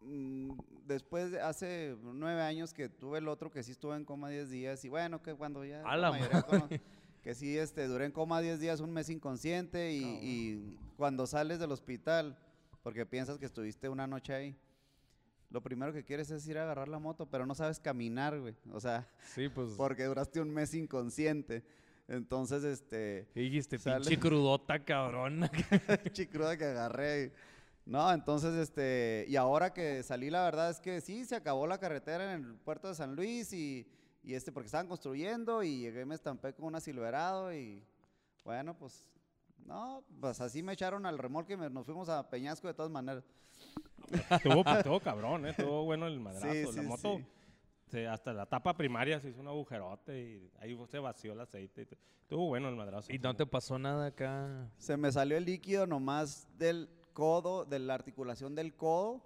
mm, 0.01 0.51
después, 0.85 1.31
de 1.31 1.41
hace 1.41 1.95
nueve 2.01 2.41
años 2.41 2.73
que 2.73 2.89
tuve 2.89 3.19
el 3.19 3.27
otro 3.27 3.49
que 3.49 3.63
sí 3.63 3.71
estuve 3.71 3.95
en 3.95 4.05
coma 4.05 4.29
10 4.29 4.49
días 4.49 4.83
y 4.85 4.89
bueno, 4.89 5.21
que 5.23 5.33
cuando 5.33 5.63
ya... 5.65 5.81
A 5.83 5.95
la 5.97 6.11
mayoría 6.11 6.45
que 7.23 7.35
sí, 7.35 7.57
este, 7.57 7.87
duré 7.87 8.05
en 8.05 8.11
coma 8.11 8.41
10 8.41 8.59
días, 8.59 8.79
un 8.79 8.91
mes 8.91 9.09
inconsciente 9.09 9.93
y, 9.93 10.03
y 10.03 10.79
cuando 10.97 11.25
sales 11.27 11.59
del 11.59 11.71
hospital, 11.71 12.37
porque 12.83 13.05
piensas 13.05 13.37
que 13.37 13.45
estuviste 13.45 13.87
una 13.89 14.07
noche 14.07 14.33
ahí, 14.33 14.55
lo 15.51 15.61
primero 15.61 15.93
que 15.93 16.03
quieres 16.03 16.31
es 16.31 16.47
ir 16.47 16.57
a 16.57 16.63
agarrar 16.63 16.87
la 16.87 16.97
moto, 16.97 17.25
pero 17.27 17.45
no 17.45 17.53
sabes 17.53 17.79
caminar, 17.79 18.39
güey. 18.39 18.55
O 18.71 18.79
sea, 18.79 19.07
Sí, 19.35 19.49
pues. 19.49 19.71
porque 19.77 20.05
duraste 20.05 20.39
un 20.41 20.49
mes 20.49 20.73
inconsciente. 20.73 21.63
Entonces, 22.15 22.63
este, 22.65 23.29
y 23.33 23.43
dijiste, 23.43 23.79
pinche 23.79 24.19
crudota, 24.19 24.83
cabrón. 24.83 25.49
chicruda 26.11 26.57
que 26.57 26.65
agarré. 26.65 27.31
No, 27.85 28.11
entonces, 28.11 28.53
este, 28.55 29.25
y 29.29 29.37
ahora 29.37 29.73
que 29.73 30.03
salí, 30.03 30.29
la 30.29 30.43
verdad 30.43 30.69
es 30.69 30.81
que 30.81 30.99
sí, 30.99 31.23
se 31.23 31.35
acabó 31.37 31.65
la 31.67 31.77
carretera 31.79 32.33
en 32.33 32.43
el 32.43 32.55
puerto 32.55 32.89
de 32.89 32.95
San 32.95 33.15
Luis 33.15 33.53
y, 33.53 33.87
y 34.23 34.33
este, 34.33 34.51
porque 34.51 34.65
estaban 34.65 34.87
construyendo 34.87 35.63
y 35.63 35.79
llegué, 35.79 36.05
me 36.05 36.15
estampé 36.15 36.53
con 36.53 36.65
una 36.65 36.81
Silverado 36.81 37.53
y, 37.53 37.81
bueno, 38.43 38.77
pues, 38.77 39.05
no, 39.65 40.03
pues 40.19 40.41
así 40.41 40.61
me 40.61 40.73
echaron 40.73 41.05
al 41.05 41.17
remolque 41.17 41.53
y 41.53 41.57
me- 41.57 41.69
nos 41.69 41.85
fuimos 41.85 42.09
a 42.09 42.29
Peñasco 42.29 42.67
de 42.67 42.73
todas 42.73 42.91
maneras. 42.91 43.23
Estuvo, 44.29 44.65
estuvo 44.69 44.99
cabrón, 44.99 45.45
¿eh? 45.45 45.51
Estuvo 45.51 45.85
bueno 45.85 46.07
el 46.07 46.19
madrazo. 46.19 46.51
Sí, 46.51 46.75
la 46.75 46.81
moto, 46.83 47.17
sí. 47.17 47.25
Se- 47.91 48.07
hasta 48.07 48.33
la 48.33 48.45
tapa 48.45 48.75
primaria 48.75 49.19
se 49.19 49.29
hizo 49.29 49.41
un 49.41 49.47
agujerote 49.49 50.19
y 50.19 50.51
ahí 50.59 50.77
se 50.89 50.97
vació 50.99 51.33
el 51.33 51.41
aceite. 51.41 51.87
Estuvo 52.21 52.47
bueno 52.47 52.69
el 52.69 52.75
madrazo. 52.75 53.11
y 53.11 53.19
no 53.19 53.35
te 53.35 53.45
pasó 53.45 53.77
nada 53.77 54.07
acá. 54.07 54.71
Se 54.77 54.95
me 54.95 55.11
salió 55.11 55.35
el 55.37 55.43
líquido 55.45 55.85
nomás 55.85 56.47
del 56.57 56.89
codo, 57.13 57.65
de 57.65 57.79
la 57.79 57.93
articulación 57.93 58.55
del 58.55 58.73
codo, 58.73 59.21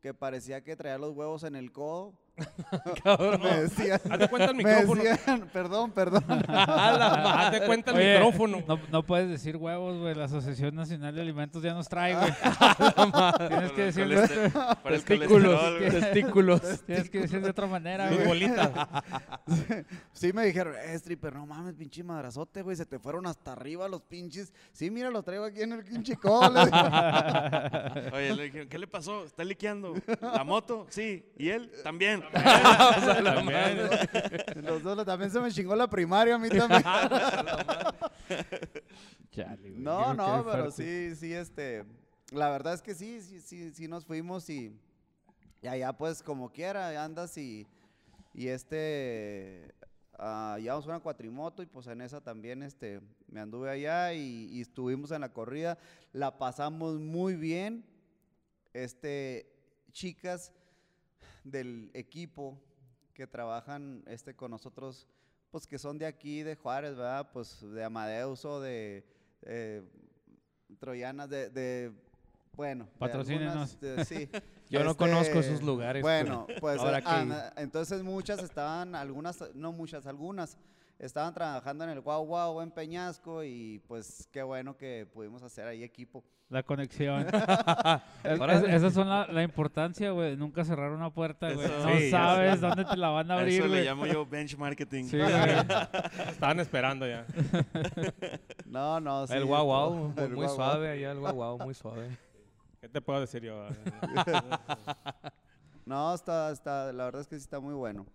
que 0.00 0.14
parecía 0.14 0.62
que 0.62 0.76
traía 0.76 0.98
los 0.98 1.12
huevos 1.16 1.42
en 1.42 1.56
el 1.56 1.72
codo. 1.72 2.16
Cabrón. 3.04 3.40
Me 3.42 3.60
decían, 3.62 4.00
Haz 4.10 4.18
de 4.18 4.28
cuenta 4.28 4.50
el 4.50 4.56
me 4.56 4.64
micrófono. 4.64 5.02
decían, 5.02 5.48
perdón, 5.52 5.90
perdón. 5.92 6.24
Haz 6.48 7.52
de 7.52 7.66
cuenta 7.66 7.90
el 7.92 7.96
Oye, 7.96 8.14
micrófono. 8.14 8.62
No, 8.66 8.78
no 8.90 9.02
puedes 9.04 9.28
decir 9.30 9.56
huevos, 9.56 9.98
güey. 9.98 10.14
La 10.14 10.24
Asociación 10.24 10.74
Nacional 10.74 11.14
de 11.14 11.22
Alimentos 11.22 11.62
ya 11.62 11.72
nos 11.72 11.88
trae, 11.88 12.14
güey. 12.18 12.32
Tienes 13.48 13.72
que 13.72 13.88
el 13.88 14.28
Testículos, 14.84 15.60
testículos. 15.78 16.60
Tienes 16.86 17.10
que 17.10 17.20
decir 17.20 17.40
de 17.40 17.50
otra 17.50 17.66
manera, 17.66 18.10
güey. 18.10 18.26
bolitas. 18.26 18.70
Sí 20.12 20.32
me 20.32 20.44
dijeron, 20.44 20.74
eh, 20.76 20.94
stripper, 20.94 21.34
no 21.34 21.46
mames, 21.46 21.74
pinche 21.74 22.02
madrazote, 22.02 22.62
güey, 22.62 22.76
se 22.76 22.86
te 22.86 22.98
fueron 22.98 23.26
hasta 23.26 23.52
arriba 23.52 23.88
los 23.88 24.02
pinches. 24.02 24.52
Sí, 24.72 24.90
mira, 24.90 25.10
los 25.10 25.24
traigo 25.24 25.44
aquí 25.44 25.62
en 25.62 25.72
el 25.72 25.84
pinche 25.84 26.16
codo. 26.16 26.50
le 26.52 26.66
dije. 26.66 28.10
Oye, 28.12 28.34
le 28.34 28.42
dijeron, 28.44 28.68
¿qué 28.68 28.78
le 28.78 28.86
pasó? 28.86 29.24
¿Está 29.24 29.44
liqueando? 29.44 29.94
¿La 30.20 30.44
moto? 30.44 30.86
Sí. 30.90 31.24
¿Y 31.38 31.48
él? 31.50 31.70
También. 31.82 32.22
También. 32.32 33.78
los 34.62 34.82
dos 34.82 35.04
también 35.04 35.30
se 35.30 35.40
me 35.40 35.50
chingó 35.50 35.74
la 35.76 35.88
primaria 35.88 36.34
a 36.34 36.38
mí 36.38 36.48
también. 36.48 36.82
Chale, 39.30 39.70
güey, 39.70 39.82
no, 39.82 40.14
no, 40.14 40.44
pero 40.44 40.70
fuerte. 40.70 41.10
sí, 41.12 41.16
sí, 41.16 41.32
este, 41.32 41.84
la 42.30 42.50
verdad 42.50 42.74
es 42.74 42.82
que 42.82 42.94
sí, 42.94 43.20
sí, 43.20 43.40
sí, 43.40 43.70
sí 43.72 43.88
nos 43.88 44.04
fuimos 44.04 44.48
y, 44.50 44.72
y 45.62 45.66
allá 45.66 45.92
pues 45.92 46.22
como 46.22 46.50
quiera 46.50 47.02
andas 47.02 47.36
y, 47.36 47.66
y 48.32 48.48
este, 48.48 49.74
ah, 50.18 50.56
llevamos 50.60 50.86
una 50.86 51.00
cuatrimoto 51.00 51.62
y 51.62 51.66
pues 51.66 51.86
en 51.86 52.00
esa 52.00 52.20
también, 52.20 52.62
este, 52.62 53.00
me 53.28 53.40
anduve 53.40 53.70
allá 53.70 54.12
y, 54.14 54.48
y 54.50 54.60
estuvimos 54.60 55.10
en 55.10 55.20
la 55.20 55.32
corrida, 55.32 55.78
la 56.12 56.38
pasamos 56.38 56.98
muy 56.98 57.34
bien, 57.34 57.84
este, 58.72 59.52
chicas 59.92 60.52
del 61.50 61.90
equipo 61.94 62.60
que 63.14 63.26
trabajan, 63.26 64.02
este, 64.06 64.34
con 64.34 64.50
nosotros, 64.50 65.06
pues 65.50 65.66
que 65.66 65.78
son 65.78 65.96
de 65.98 66.06
aquí, 66.06 66.42
de 66.42 66.56
Juárez, 66.56 66.96
¿verdad? 66.96 67.30
Pues 67.32 67.60
de 67.62 67.82
Amadeus 67.84 68.44
o 68.44 68.60
de 68.60 69.04
eh, 69.42 69.82
Troyanas, 70.78 71.30
de, 71.30 71.48
de, 71.50 71.92
bueno. 72.54 72.84
de 72.84 72.90
Patrocínenos. 72.98 73.76
algunas, 73.76 73.80
de- 73.80 74.04
sí. 74.04 74.28
Yo 74.68 74.82
no 74.82 74.90
Este, 74.90 75.04
conozco 75.04 75.38
esos 75.38 75.62
lugares, 75.62 76.02
Bueno, 76.02 76.48
pues 76.58 76.80
ahora 76.80 77.00
ah, 77.04 77.52
entonces 77.56 78.02
muchas 78.02 78.42
estaban, 78.42 78.96
algunas, 78.96 79.38
no 79.54 79.70
muchas, 79.70 80.06
algunas 80.06 80.58
estaban 80.98 81.34
trabajando 81.34 81.84
en 81.84 81.90
el 81.90 82.00
Guau 82.00 82.24
Guau 82.24 82.60
en 82.62 82.70
Peñasco 82.70 83.44
y 83.44 83.80
pues 83.86 84.28
qué 84.32 84.42
bueno 84.42 84.76
que 84.76 85.06
pudimos 85.12 85.42
hacer 85.42 85.66
ahí 85.66 85.82
equipo. 85.82 86.24
La 86.48 86.62
conexión. 86.62 87.26
Es- 88.24 88.40
Ahora- 88.40 88.54
es- 88.58 88.62
esas 88.74 88.92
son 88.94 89.08
la, 89.08 89.26
la 89.26 89.42
importancia, 89.42 90.10
güey. 90.12 90.36
Nunca 90.36 90.64
cerrar 90.64 90.92
una 90.92 91.10
puerta, 91.10 91.52
güey. 91.52 91.66
No 91.68 91.96
Sí, 91.96 92.10
sabes 92.10 92.60
dónde 92.60 92.84
te 92.84 92.96
la 92.96 93.08
van 93.08 93.30
a 93.30 93.34
abrir, 93.38 93.60
eso 93.62 93.66
le 93.68 93.82
llamo 93.84 94.06
yo 94.06 94.24
benchmarking. 94.26 95.08
Sí, 95.08 95.18
güey. 95.18 95.30
Estaban 96.28 96.60
esperando 96.60 97.06
ya. 97.06 97.26
No, 98.64 99.00
no, 99.00 99.26
sí. 99.26 99.34
el 99.34 99.44
guau 99.44 99.64
guau, 99.64 99.94
muy 100.16 100.28
guau. 100.34 100.54
suave 100.54 100.90
allá, 100.90 101.10
el 101.12 101.18
guau 101.20 101.34
guau, 101.34 101.58
muy 101.58 101.74
suave. 101.74 102.16
¿Qué 102.80 102.88
te 102.88 103.00
puedo 103.00 103.20
decir 103.20 103.42
yo? 103.42 103.66
No, 105.84 106.14
está, 106.14 106.50
está, 106.50 106.92
la 106.92 107.04
verdad 107.04 107.22
es 107.22 107.28
que 107.28 107.36
sí 107.36 107.42
está 107.42 107.60
muy 107.60 107.74
bueno. 107.74 108.06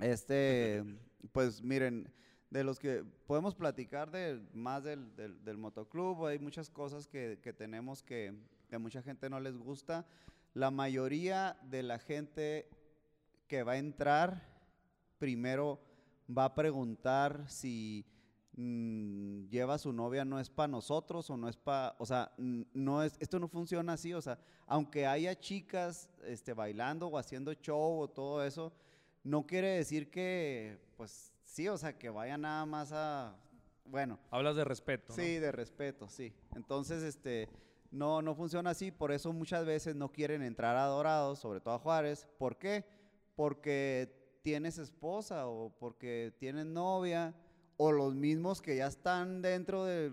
Este, 0.00 0.82
pues 1.30 1.62
miren, 1.62 2.12
de 2.50 2.64
los 2.64 2.78
que 2.78 3.04
podemos 3.26 3.54
platicar 3.54 4.10
de 4.10 4.40
más 4.52 4.84
del, 4.84 5.14
del, 5.16 5.42
del 5.44 5.56
motoclub, 5.56 6.26
hay 6.26 6.38
muchas 6.38 6.68
cosas 6.68 7.06
que, 7.06 7.38
que 7.42 7.52
tenemos 7.52 8.02
que, 8.02 8.34
que 8.68 8.76
a 8.76 8.78
mucha 8.78 9.02
gente 9.02 9.30
no 9.30 9.40
les 9.40 9.56
gusta. 9.56 10.06
La 10.52 10.70
mayoría 10.70 11.56
de 11.62 11.82
la 11.82 11.98
gente 11.98 12.68
que 13.48 13.62
va 13.62 13.72
a 13.72 13.78
entrar, 13.78 14.42
primero 15.18 15.80
va 16.28 16.44
a 16.44 16.54
preguntar 16.54 17.44
si 17.48 18.04
mm, 18.54 19.48
lleva 19.48 19.74
a 19.74 19.78
su 19.78 19.92
novia 19.92 20.24
no 20.24 20.38
es 20.38 20.50
para 20.50 20.68
nosotros 20.68 21.30
o 21.30 21.36
no 21.36 21.48
es 21.48 21.56
para, 21.56 21.94
o 21.98 22.06
sea, 22.06 22.32
no 22.36 23.02
es, 23.02 23.16
esto 23.18 23.38
no 23.38 23.48
funciona 23.48 23.94
así, 23.94 24.12
o 24.12 24.20
sea, 24.20 24.38
aunque 24.66 25.06
haya 25.06 25.38
chicas 25.38 26.08
este, 26.24 26.52
bailando 26.52 27.08
o 27.08 27.18
haciendo 27.18 27.52
show 27.54 28.00
o 28.00 28.08
todo 28.08 28.44
eso, 28.44 28.72
no 29.24 29.46
quiere 29.46 29.68
decir 29.68 30.10
que, 30.10 30.78
pues 30.96 31.32
sí, 31.44 31.68
o 31.68 31.76
sea, 31.76 31.98
que 31.98 32.10
vaya 32.10 32.36
nada 32.38 32.66
más 32.66 32.92
a, 32.92 33.36
bueno, 33.84 34.18
Hablas 34.30 34.56
de 34.56 34.64
respeto, 34.64 35.06
¿no? 35.08 35.22
Sí, 35.22 35.38
de 35.38 35.52
respeto, 35.52 36.08
sí. 36.08 36.32
Entonces, 36.54 37.02
este, 37.02 37.48
no, 37.90 38.22
no 38.22 38.34
funciona 38.34 38.70
así, 38.70 38.90
por 38.90 39.12
eso 39.12 39.32
muchas 39.32 39.66
veces 39.66 39.94
no 39.94 40.10
quieren 40.10 40.42
entrar 40.42 40.76
a 40.76 40.86
Dorados, 40.86 41.38
sobre 41.38 41.60
todo 41.60 41.74
a 41.74 41.78
Juárez. 41.78 42.26
¿Por 42.38 42.56
qué? 42.56 42.84
Porque 43.36 44.38
tienes 44.42 44.78
esposa 44.78 45.46
o 45.46 45.70
porque 45.78 46.34
tienes 46.38 46.66
novia 46.66 47.34
o 47.76 47.92
los 47.92 48.14
mismos 48.14 48.60
que 48.60 48.76
ya 48.76 48.86
están 48.86 49.42
dentro 49.42 49.84
de, 49.84 50.12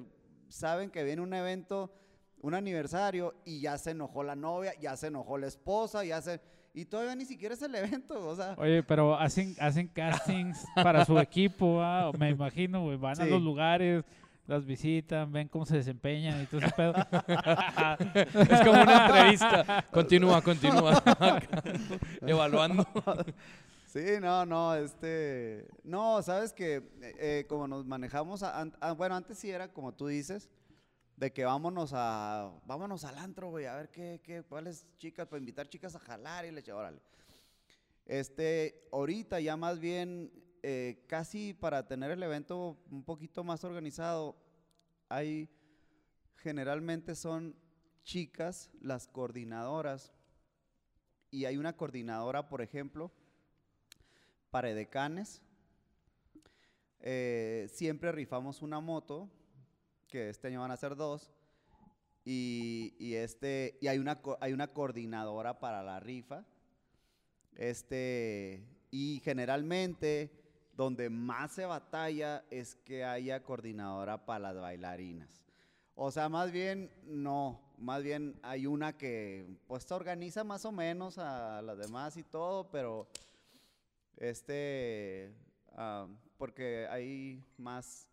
saben 0.49 0.89
que 0.89 1.03
viene 1.03 1.21
un 1.21 1.33
evento, 1.33 1.93
un 2.41 2.53
aniversario 2.53 3.35
y 3.45 3.61
ya 3.61 3.77
se 3.77 3.91
enojó 3.91 4.23
la 4.23 4.35
novia, 4.35 4.73
ya 4.79 4.95
se 4.97 5.07
enojó 5.07 5.37
la 5.37 5.47
esposa, 5.47 6.03
ya 6.03 6.21
se... 6.21 6.41
Y 6.73 6.85
todavía 6.85 7.15
ni 7.15 7.25
siquiera 7.25 7.53
es 7.55 7.61
el 7.61 7.73
evento, 7.75 8.27
o 8.27 8.35
sea... 8.35 8.55
Oye, 8.57 8.83
pero 8.83 9.17
hacen, 9.17 9.55
hacen 9.59 9.87
castings 9.87 10.65
para 10.75 11.03
su 11.05 11.17
equipo, 11.19 11.77
¿va? 11.77 12.11
me 12.13 12.29
imagino, 12.29 12.83
güey. 12.83 12.97
Van 12.97 13.19
a 13.19 13.25
los 13.25 13.41
lugares, 13.41 14.03
las 14.45 14.65
visitan, 14.65 15.31
ven 15.31 15.47
cómo 15.47 15.65
se 15.65 15.77
desempeñan 15.77 16.43
y 16.43 16.45
todo 16.45 16.61
ese 16.61 16.71
pedo. 16.75 16.93
Es 18.49 18.59
como 18.61 18.81
una 18.81 19.05
entrevista. 19.07 19.85
Continúa, 19.91 20.41
continúa. 20.41 21.01
Evaluando. 22.21 22.85
Sí, 23.85 24.05
no, 24.21 24.45
no, 24.45 24.75
este, 24.75 25.67
no, 25.83 26.21
sabes 26.21 26.53
que 26.53 26.75
eh, 26.75 26.83
eh, 27.19 27.45
como 27.49 27.67
nos 27.67 27.85
manejamos, 27.85 28.43
a- 28.43 28.59
an- 28.61 28.75
a- 28.79 28.91
bueno, 28.91 29.15
antes 29.15 29.39
sí 29.39 29.49
era 29.49 29.67
como 29.69 29.91
tú 29.93 30.05
dices, 30.07 30.47
de 31.19 31.33
que 31.33 31.43
vámonos 31.43 31.91
a, 31.93 32.49
vámonos 32.65 33.03
al 33.03 33.17
antro, 33.17 33.49
güey, 33.49 33.65
a 33.65 33.75
ver 33.75 33.89
qué, 33.89 34.21
qué, 34.23 34.41
cuáles 34.41 34.87
chicas, 34.97 35.27
para 35.27 35.39
invitar 35.39 35.67
chicas 35.67 35.93
a 35.93 35.99
jalar 35.99 36.45
y 36.45 36.51
le 36.51 36.61
eché, 36.61 36.71
órale. 36.71 37.01
Este, 38.05 38.87
ahorita 38.93 39.41
ya 39.41 39.57
más 39.57 39.79
bien, 39.79 40.31
eh, 40.63 41.03
casi 41.07 41.53
para 41.53 41.85
tener 41.89 42.11
el 42.11 42.23
evento 42.23 42.77
un 42.89 43.03
poquito 43.03 43.43
más 43.43 43.65
organizado, 43.65 44.37
hay, 45.09 45.49
generalmente 46.37 47.15
son 47.15 47.53
chicas 48.03 48.69
las 48.79 49.09
coordinadoras, 49.09 50.13
y 51.31 51.43
hay 51.43 51.57
una 51.57 51.75
coordinadora, 51.75 52.47
por 52.47 52.61
ejemplo, 52.61 53.11
para 54.51 54.69
edecanes. 54.69 55.41
Eh, 57.01 57.67
siempre 57.69 58.13
rifamos 58.13 58.61
una 58.61 58.79
moto, 58.79 59.29
que 60.09 60.29
este 60.29 60.47
año 60.47 60.61
van 60.61 60.71
a 60.71 60.77
ser 60.77 60.95
dos, 60.95 61.31
y, 62.25 63.15
este, 63.15 63.77
y 63.81 63.87
hay 63.87 63.97
una, 63.97 64.21
hay 64.39 64.53
una 64.53 64.67
coordinadora 64.67 65.59
para 65.59 65.81
la 65.81 65.99
rifa. 65.99 66.45
Este, 67.55 68.63
y 68.91 69.19
generalmente 69.23 70.31
donde 70.75 71.09
más 71.09 71.53
se 71.53 71.65
batalla 71.65 72.45
es 72.51 72.75
que 72.75 73.03
haya 73.03 73.43
coordinadora 73.43 74.25
para 74.25 74.53
las 74.53 74.61
bailarinas. 74.61 75.43
O 75.95 76.11
sea, 76.11 76.29
más 76.29 76.51
bien 76.51 76.91
no, 77.03 77.59
más 77.77 78.03
bien 78.03 78.39
hay 78.43 78.65
una 78.65 78.95
que 78.97 79.57
pues 79.67 79.85
te 79.85 79.93
organiza 79.93 80.43
más 80.43 80.63
o 80.65 80.71
menos 80.71 81.17
a 81.17 81.61
las 81.61 81.77
demás 81.77 82.15
y 82.15 82.23
todo, 82.23 82.69
pero 82.69 83.07
este, 84.17 85.33
ah, 85.73 86.07
porque 86.37 86.87
hay 86.89 87.43
más 87.57 88.07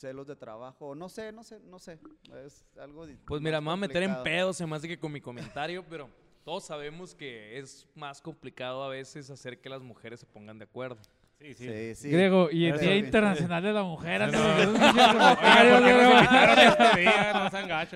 celos 0.00 0.26
de 0.26 0.34
trabajo, 0.34 0.94
no 0.94 1.08
sé, 1.08 1.30
no 1.30 1.44
sé, 1.44 1.60
no 1.60 1.78
sé, 1.78 1.98
es 2.44 2.64
algo 2.78 3.06
Pues 3.26 3.40
mira, 3.42 3.60
me 3.60 3.66
voy 3.66 3.74
a 3.74 3.76
meter 3.76 4.02
en 4.02 4.14
complicado. 4.14 4.24
pedo, 4.24 4.52
se 4.54 4.66
me 4.66 4.76
hace 4.76 4.88
que 4.88 4.98
con 4.98 5.12
mi 5.12 5.20
comentario, 5.20 5.84
pero 5.88 6.08
todos 6.44 6.64
sabemos 6.64 7.14
que 7.14 7.58
es 7.58 7.86
más 7.94 8.20
complicado 8.22 8.82
a 8.82 8.88
veces 8.88 9.28
hacer 9.30 9.60
que 9.60 9.68
las 9.68 9.82
mujeres 9.82 10.20
se 10.20 10.26
pongan 10.26 10.58
de 10.58 10.64
acuerdo. 10.64 11.00
Sí, 11.40 11.54
sí. 11.54 11.66
Sí, 11.66 11.94
sí. 11.94 12.10
Griego, 12.10 12.50
y 12.52 12.66
el 12.66 12.78
Día. 12.78 12.96
Internacional 12.96 13.62
de 13.62 13.72
la 13.72 13.82
Mujer. 13.82 14.20
No. 14.30 14.32
No. 14.32 14.64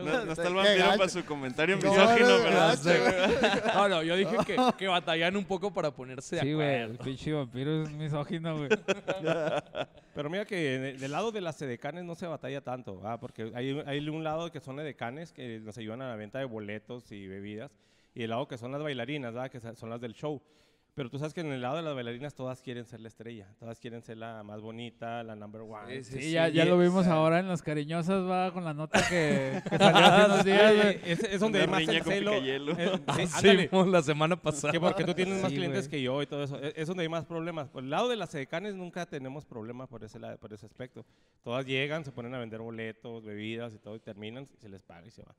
No, 0.05 0.25
no 0.25 0.33
está 0.33 0.49
el 0.49 0.55
vampiro 0.55 0.87
para 0.97 1.09
su 1.09 1.25
comentario 1.25 1.77
No, 1.77 1.91
misógino, 1.91 2.39
güey. 2.41 2.53
No, 3.75 3.89
no, 3.89 4.03
yo 4.03 4.17
dije 4.17 4.37
que, 4.47 4.57
que 4.79 4.87
batallan 4.89 5.37
un 5.37 5.45
poco 5.45 5.73
para 5.73 5.91
ponerse 5.91 6.37
de 6.37 6.43
Sí, 6.43 6.53
güey, 6.53 6.69
el 6.77 6.83
acuerdo. 6.85 7.05
pinche 7.05 7.33
vampiro 7.33 7.83
es 7.83 7.91
misógino, 7.91 8.57
güey. 8.57 8.69
Pero 10.15 10.31
mira 10.31 10.45
que 10.45 10.57
de- 10.79 10.93
del 10.95 11.13
lado 11.13 11.33
de 11.33 11.41
las 11.41 11.61
edecanes 11.61 12.05
no 12.05 12.15
se 12.15 12.27
batalla 12.27 12.61
tanto, 12.61 13.01
¿va? 13.01 13.19
porque 13.19 13.51
hay, 13.55 13.83
hay 13.87 14.09
un 14.09 14.23
lado 14.25 14.51
que 14.53 14.61
son 14.61 14.79
edecanes 14.81 15.33
que 15.33 15.61
nos 15.61 15.77
ayudan 15.79 16.03
a 16.03 16.09
la 16.09 16.17
venta 16.17 16.39
de 16.39 16.45
boletos 16.45 17.11
y 17.13 17.27
bebidas, 17.27 17.71
y 18.15 18.23
el 18.23 18.31
lado 18.31 18.47
que 18.47 18.57
son 18.57 18.73
las 18.73 18.83
bailarinas, 18.83 19.35
¿va? 19.37 19.49
que 19.49 19.61
son 19.61 19.91
las 19.91 20.01
del 20.01 20.15
show. 20.15 20.41
Pero 20.97 21.11
tú 21.11 21.19
sabes 21.19 21.35
que 21.35 21.41
en 21.41 21.51
el 21.51 21.61
lado 21.61 21.75
de 21.77 21.83
las 21.83 21.93
bailarinas 21.93 22.37
todas 22.37 22.63
quieren 22.63 22.85
ser 22.87 23.01
la 23.01 23.09
estrella, 23.09 23.49
todas 23.59 23.81
quieren 23.81 24.01
ser 24.01 24.17
la 24.17 24.45
más 24.45 24.61
bonita, 24.61 25.25
la 25.25 25.35
number 25.35 25.63
one. 25.63 26.05
Sí, 26.05 26.21
Sí, 26.23 26.31
ya, 26.31 26.47
ya 26.49 26.65
y- 26.65 26.69
lo 26.69 26.79
vimos 26.79 27.09
ahora 27.09 27.41
en 27.41 27.49
las 27.49 27.63
cariñosas, 27.63 28.23
va, 28.31 28.53
con 28.53 28.65
la 28.65 28.75
nota 28.75 29.01
que, 29.09 29.61
que 29.69 29.77
salió 29.77 29.99
hace 30.07 30.25
unos 30.33 30.45
días, 30.45 30.73
Sí, 30.73 31.01
es, 31.11 31.21
es 31.25 31.41
donde 31.41 31.63
hay 31.63 31.67
más 31.67 31.81
el 31.89 31.99
con 32.05 32.13
celo. 32.13 32.31
picayelo. 32.31 32.73
eh, 32.79 33.27
sí, 33.27 33.57
vimos 33.57 33.89
la 33.89 34.03
semana 34.03 34.37
pasada. 34.41 34.73
Que 34.73 34.79
porque 34.79 35.03
tú 35.03 35.15
tienes 35.15 35.43
más 35.43 35.51
Sí, 35.51 35.57
clientes 35.57 35.89
güey. 35.89 35.91
que 35.91 36.03
yo 36.03 36.23
y 36.23 36.27
todo 36.27 36.45
eso. 36.45 36.61
Es, 36.63 36.75
es 36.77 36.87
donde 36.87 37.03
hay 37.03 37.09
más 37.09 37.25
problemas. 37.25 37.69
Por 37.71 37.83
el 37.83 37.91
lado 37.91 38.09
de 38.09 38.15
las 38.15 38.33
edecanes 38.37 38.77
nunca 38.77 39.05
tenemos 39.05 39.45
problemas 39.45 39.89
por 39.89 40.05
ese, 40.05 40.21
lado- 40.21 40.39
por 40.39 40.53
ese 40.53 40.65
aspecto. 40.65 41.05
Todas 41.43 41.67
llegan, 41.67 42.05
se 42.05 42.13
ponen 42.13 42.33
a 42.37 42.39
vender 42.39 42.61
boletos, 42.61 43.25
bebidas 43.25 43.75
y 43.75 43.79
todo, 43.79 43.97
y 43.97 44.01
terminan, 44.01 44.47
y 44.57 44.61
se 44.61 44.69
les 44.69 44.81
paga 44.81 45.05
y 45.05 45.11
se 45.11 45.23
va. 45.25 45.35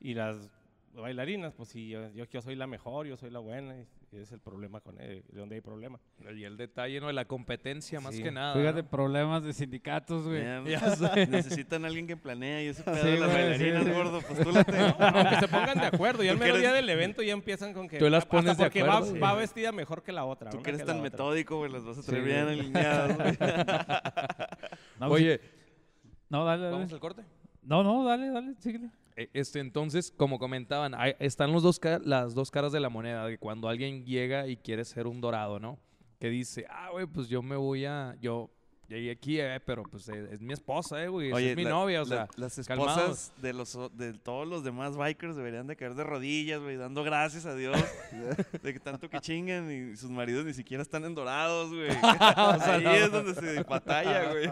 Y 0.00 0.14
las 0.14 0.50
bailarinas, 0.92 1.54
pues 1.54 1.68
sí, 1.68 1.88
yo, 1.88 2.10
yo, 2.10 2.24
yo 2.24 2.42
soy 2.42 2.56
la 2.56 2.66
mejor, 2.66 3.06
yo 3.06 3.16
soy 3.16 3.30
la 3.30 3.38
buena, 3.38 3.78
y 3.78 3.86
ese 4.12 4.22
es 4.22 4.32
el 4.32 4.40
problema 4.40 4.80
con 4.80 5.00
él, 5.00 5.24
de 5.28 5.40
donde 5.40 5.54
hay 5.54 5.60
problema. 5.62 5.98
Y 6.36 6.44
el 6.44 6.56
detalle, 6.58 7.00
¿no? 7.00 7.06
De 7.06 7.14
la 7.14 7.24
competencia, 7.24 7.98
más 8.00 8.14
que 8.14 8.30
nada. 8.30 8.54
Fíjate, 8.54 8.82
¿no? 8.82 8.88
problemas 8.90 9.42
de 9.42 9.52
sindicatos, 9.54 10.24
güey. 10.28 10.42
Ya, 10.42 10.62
Ya 10.64 10.80
sé. 10.96 11.26
Necesitan 11.28 11.84
alguien 11.86 12.06
que 12.06 12.16
planea 12.16 12.62
y 12.62 12.66
ese 12.66 12.82
pedo 12.82 12.96
Sí, 12.96 13.08
de 13.08 13.18
las 13.20 13.30
güey, 13.30 13.42
bailarinas, 13.42 13.84
sí. 13.84 13.90
gordo, 13.90 14.20
pues 14.20 14.38
tú 14.40 14.52
tengo. 14.70 14.96
Aunque 14.98 15.36
se 15.40 15.48
pongan 15.48 15.78
de 15.78 15.86
acuerdo, 15.86 16.22
ya 16.22 16.32
el 16.32 16.38
mero 16.38 16.58
día 16.58 16.72
del 16.74 16.88
evento 16.90 17.22
ya 17.22 17.32
empiezan 17.32 17.72
con 17.72 17.88
que... 17.88 17.98
Tú 17.98 18.08
las 18.10 18.24
hasta 18.24 18.30
pones 18.30 18.56
de 18.58 18.64
porque 18.64 18.82
va- 18.82 19.34
vestida 19.34 19.72
mejor 19.72 20.02
que 20.02 20.12
la 20.12 20.24
otra. 20.26 20.50
Tú 20.50 20.60
que 20.62 20.70
eres 20.70 20.84
tan 20.84 21.00
metódico, 21.00 21.56
güey, 21.56 21.72
las 21.72 21.84
vas 21.84 21.96
a 21.98 22.02
Sí, 22.02 22.08
traer 22.10 22.24
bien 22.24 22.48
alineadas, 22.48 23.16
güey. 23.16 23.36
No, 25.00 25.08
pues, 25.08 25.22
Oye, 25.22 25.40
no, 26.28 26.44
dale, 26.44 26.62
dale. 26.64 26.76
¿vamos 26.76 26.92
al 26.92 27.00
corte? 27.00 27.22
No, 27.62 27.82
no, 27.82 28.04
dale, 28.04 28.28
dale, 28.30 28.54
síguele. 28.60 28.90
Eh, 29.16 29.30
Este, 29.32 29.60
entonces, 29.60 30.12
como 30.16 30.38
comentaban, 30.38 30.94
están 31.18 31.52
los 31.52 31.62
dos 31.62 31.80
las 32.04 32.34
dos 32.34 32.50
caras 32.50 32.72
de 32.72 32.80
la 32.80 32.88
moneda. 32.88 33.26
De 33.26 33.38
cuando 33.38 33.68
alguien 33.68 34.04
llega 34.04 34.46
y 34.46 34.56
quiere 34.56 34.84
ser 34.84 35.06
un 35.06 35.20
dorado, 35.20 35.58
¿no? 35.58 35.78
Que 36.18 36.28
dice, 36.30 36.66
ah, 36.68 36.90
güey, 36.92 37.06
pues 37.06 37.28
yo 37.28 37.42
me 37.42 37.56
voy 37.56 37.84
a. 37.84 38.16
Yo 38.20 38.50
llegué 38.92 39.10
aquí, 39.10 39.40
eh, 39.40 39.60
pero 39.64 39.82
pues 39.84 40.08
eh, 40.08 40.28
es, 40.32 40.40
mi 40.40 40.52
esposa, 40.52 41.02
eh, 41.02 41.08
güey. 41.08 41.30
es 41.48 41.56
mi 41.56 41.64
la- 41.64 41.70
novia, 41.70 42.02
o 42.02 42.04
la- 42.04 42.26
sea. 42.26 42.28
las 42.36 42.66
calmados. 42.66 42.96
esposas 42.98 43.32
de 43.42 43.52
los 43.52 43.74
o- 43.76 43.88
de 43.88 44.12
todos 44.14 44.46
los 44.46 44.62
demás 44.64 44.96
bikers 44.96 45.34
deberían 45.36 45.66
de 45.66 45.76
caer 45.76 45.94
de 45.94 46.04
rodillas, 46.04 46.60
güey, 46.60 46.76
dando 46.76 47.02
gracias 47.04 47.46
a 47.46 47.54
Dios 47.54 47.76
de 48.62 48.72
que 48.72 48.80
tanto 48.80 49.08
que 49.08 49.18
chingan 49.20 49.70
y 49.70 49.96
sus 49.96 50.10
maridos 50.10 50.44
ni 50.44 50.54
siquiera 50.54 50.82
están 50.82 51.04
en 51.04 51.14
dorados, 51.14 51.70
güey. 51.70 51.88
Ahí 52.62 52.86
es 53.02 53.10
donde 53.10 53.34
se 53.34 53.62
batalla, 53.62 54.30
güey. 54.30 54.46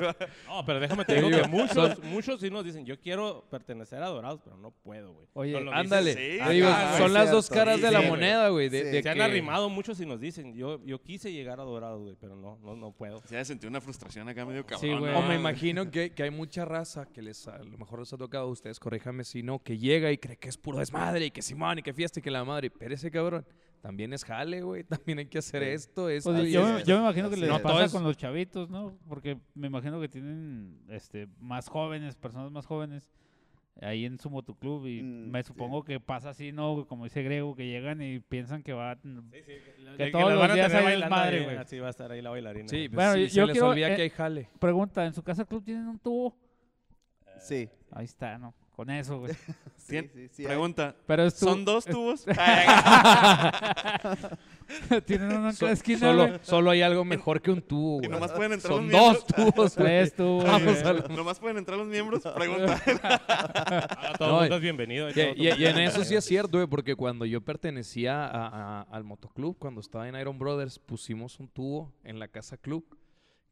No, 0.47 0.65
pero 0.65 0.81
déjame 0.81 1.05
te 1.05 1.15
digo 1.17 1.29
que 1.31 1.47
muchos, 1.49 2.03
muchos 2.05 2.41
sí 2.41 2.51
nos 2.51 2.65
dicen, 2.65 2.85
yo 2.87 2.99
quiero 2.99 3.45
pertenecer 3.51 4.03
a 4.03 4.07
Dorados, 4.09 4.41
pero 4.43 4.57
no 4.57 4.71
puedo, 4.71 5.13
güey. 5.13 5.27
Oye, 5.35 5.53
dicen. 5.59 5.75
Ándale, 5.75 6.13
sí. 6.15 6.39
te 6.45 6.51
digo, 6.53 6.69
son 6.99 7.13
las 7.13 7.31
dos 7.31 7.49
caras 7.51 7.77
sí, 7.77 7.83
de 7.83 7.91
la 7.91 8.03
moneda, 8.03 8.49
güey. 8.49 8.69
De, 8.69 8.81
Sí. 8.81 8.87
de 8.91 9.03
Se 9.03 9.09
han 9.11 9.21
arrimado 9.21 9.69
muchos 9.69 10.01
y 10.01 10.07
nos 10.07 10.21
dicen, 10.21 10.55
yo, 10.55 10.83
yo 10.85 11.03
quise 11.03 11.33
llegar 11.33 11.61
a 11.61 11.65
Dorados, 11.65 12.03
güey, 12.03 12.17
pero 12.21 12.35
no, 12.37 12.59
no, 12.63 12.75
no 12.77 12.93
puedo. 12.93 13.21
Se 13.27 13.37
ha 13.39 13.45
sentido 13.45 13.69
una 13.69 13.81
frustración 13.81 14.29
acá 14.31 14.45
medio 14.47 14.65
cabrón. 14.65 14.81
Sí, 14.91 14.97
güey. 14.99 15.15
O 15.15 15.23
me 15.23 15.29
¿no? 15.35 15.41
imagino 15.41 15.91
que, 15.91 16.11
que 16.11 16.23
hay 16.23 16.31
mucha 16.31 16.65
raza 16.65 17.07
que 17.07 17.23
les 17.23 17.47
a 17.49 17.59
lo 17.59 17.77
mejor 17.79 18.01
les 18.01 18.13
ha 18.13 18.17
tocado 18.19 18.45
a 18.47 18.51
ustedes, 18.51 18.79
corríjame 18.81 19.25
si 19.25 19.43
no, 19.43 19.63
que 19.63 19.79
llega 19.79 20.11
y 20.13 20.19
cree 20.19 20.37
que 20.37 20.49
es 20.49 20.57
puro 20.57 20.79
desmadre 20.79 21.27
y 21.27 21.31
que 21.31 21.43
Simón 21.43 21.79
y 21.79 21.83
que 21.83 21.93
fiesta 21.93 22.21
y 22.21 22.23
que 22.23 22.31
la 22.31 22.45
madre. 22.45 22.71
Pero 22.71 22.95
ese 22.95 23.11
cabrón 23.11 23.45
también 23.81 24.13
es 24.13 24.25
jale, 24.25 24.61
güey. 24.63 24.85
También 24.89 25.19
hay 25.21 25.27
que 25.27 25.39
hacer 25.39 25.63
Sí. 25.63 25.69
esto, 25.71 26.03
Pues 26.03 26.19
esto. 26.27 26.45
y 26.45 26.53
yo, 26.53 26.65
me, 26.65 26.85
yo 26.85 26.97
me 26.97 27.03
imagino 27.05 27.31
que 27.31 27.37
les 27.37 27.51
es. 27.51 27.61
pasa 27.61 27.89
con 27.91 28.03
es- 28.03 28.07
los 28.09 28.17
chavitos, 28.17 28.69
¿no? 28.71 28.99
Porque 29.09 29.39
me 29.55 29.69
imagino 29.69 30.01
que 30.01 30.09
tienen 30.09 30.81
este, 30.89 31.29
más 31.41 31.69
jóvenes, 31.69 32.15
personas 32.17 32.51
más 32.51 32.67
jóvenes, 32.67 33.09
ahí 33.81 34.05
en 34.05 34.19
su 34.19 34.29
motoclub 34.31 34.87
y 34.87 35.03
Mm, 35.03 35.31
me 35.31 35.43
sí. 35.43 35.49
supongo 35.49 35.83
que 35.85 36.01
pasa 36.01 36.31
así, 36.31 36.53
¿no? 36.53 36.87
Como 36.87 37.05
dice 37.05 37.23
Grego, 37.23 37.55
que 37.57 37.67
llegan 37.67 38.01
y 38.03 38.21
piensan 38.21 38.63
que 38.63 38.73
va... 38.73 38.97
Que 38.97 40.11
todos 40.11 40.25
las 40.25 40.33
los 40.35 40.41
van 40.41 40.51
a 40.51 40.55
días 40.55 40.75
hay 40.75 41.01
desmadre, 41.01 41.45
güey. 41.45 41.57
Así 41.57 41.79
va 41.79 41.87
a 41.89 41.91
estar 41.91 42.11
ahí 42.13 42.21
la 42.23 42.31
bailarina. 42.31 42.69
Sí, 42.69 42.89
pues 42.89 42.95
Bueno, 42.97 43.13
sí, 43.15 43.21
yo- 43.23 43.29
se 43.29 43.35
yo 43.37 43.47
les 43.47 43.53
quiero, 43.55 43.69
olvida 43.71 43.93
eh, 43.93 43.97
que 43.97 44.03
hay 44.03 44.11
jale. 44.11 44.49
Pregunta, 44.59 45.05
¿en 45.07 45.15
su 45.15 45.23
casa 45.23 45.45
club 45.45 45.65
tienen 45.65 45.87
un 45.89 45.99
tubo? 45.99 46.37
Sí, 47.39 47.69
Ahí 47.93 48.05
está, 48.05 48.39
¿no? 48.39 48.55
Con 48.81 48.89
eso, 48.89 49.19
güey. 49.19 49.35
sí, 49.77 50.01
sí, 50.15 50.29
sí. 50.33 50.45
Pregunta, 50.45 50.97
Pero 51.07 51.25
es 51.25 51.35
tu- 51.39 51.45
¿son 51.45 51.67
dos 51.67 51.85
tubos? 51.85 52.25
tienen 55.05 55.33
uno 55.37 55.49
en 55.49 55.53
So- 55.55 55.67
cada 55.67 55.73
esquina, 55.73 55.99
solo, 55.99 56.27
güey. 56.29 56.41
solo 56.43 56.71
hay 56.71 56.81
algo 56.81 57.05
mejor 57.05 57.43
que 57.43 57.51
un 57.51 57.61
tubo, 57.61 57.97
Y 57.97 58.07
güey. 58.07 58.11
nomás 58.11 58.33
pueden 58.33 58.55
entrar 58.55 58.73
Son 58.73 58.91
los 58.91 58.93
dos 58.93 59.03
miembros. 59.27 59.53
tubos, 59.55 59.77
güey. 59.77 59.87
Tres 59.87 60.15
tubos, 60.17 60.45
Vamos 60.45 60.83
a 60.83 60.93
la- 60.95 61.09
¿Nomás 61.09 61.39
pueden 61.39 61.59
entrar 61.59 61.77
los 61.79 61.89
miembros? 61.89 62.23
Pregunta. 62.23 62.81
Ah, 63.03 64.15
todo 64.17 64.29
el 64.29 64.33
No, 64.35 64.41
mundo 64.41 64.55
y- 64.55 64.57
es 64.57 64.63
bienvenido. 64.63 65.11
y 65.11 65.13
Y, 65.13 65.49
y- 65.49 65.63
y 65.63 65.67
en 65.67 65.79
eso 65.79 66.03
sí 66.03 66.15
es 66.15 66.25
cierto, 66.25 66.57
güey, 66.57 66.67
porque 66.67 66.97
cuando 66.97 67.27
yo 67.27 67.43
pertenecía 67.43 68.25
a- 68.25 68.47
a- 68.47 68.83
al 68.91 69.05
motoclub, 69.05 69.59
cuando 69.59 69.83
estaba 69.83 70.09
en 70.09 70.15
Iron 70.17 70.39
Brothers, 70.39 70.79
pusimos 70.79 71.39
un 71.39 71.49
tubo 71.49 71.93
en 72.03 72.19
la 72.19 72.29
casa 72.29 72.57
club 72.57 72.97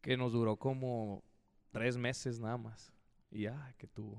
que 0.00 0.16
nos 0.16 0.32
duró 0.32 0.56
como 0.56 1.22
tres 1.70 1.98
meses 1.98 2.40
nada 2.40 2.56
más. 2.56 2.94
Y 3.30 3.42
ya, 3.42 3.74
qué 3.76 3.86
tubo. 3.86 4.18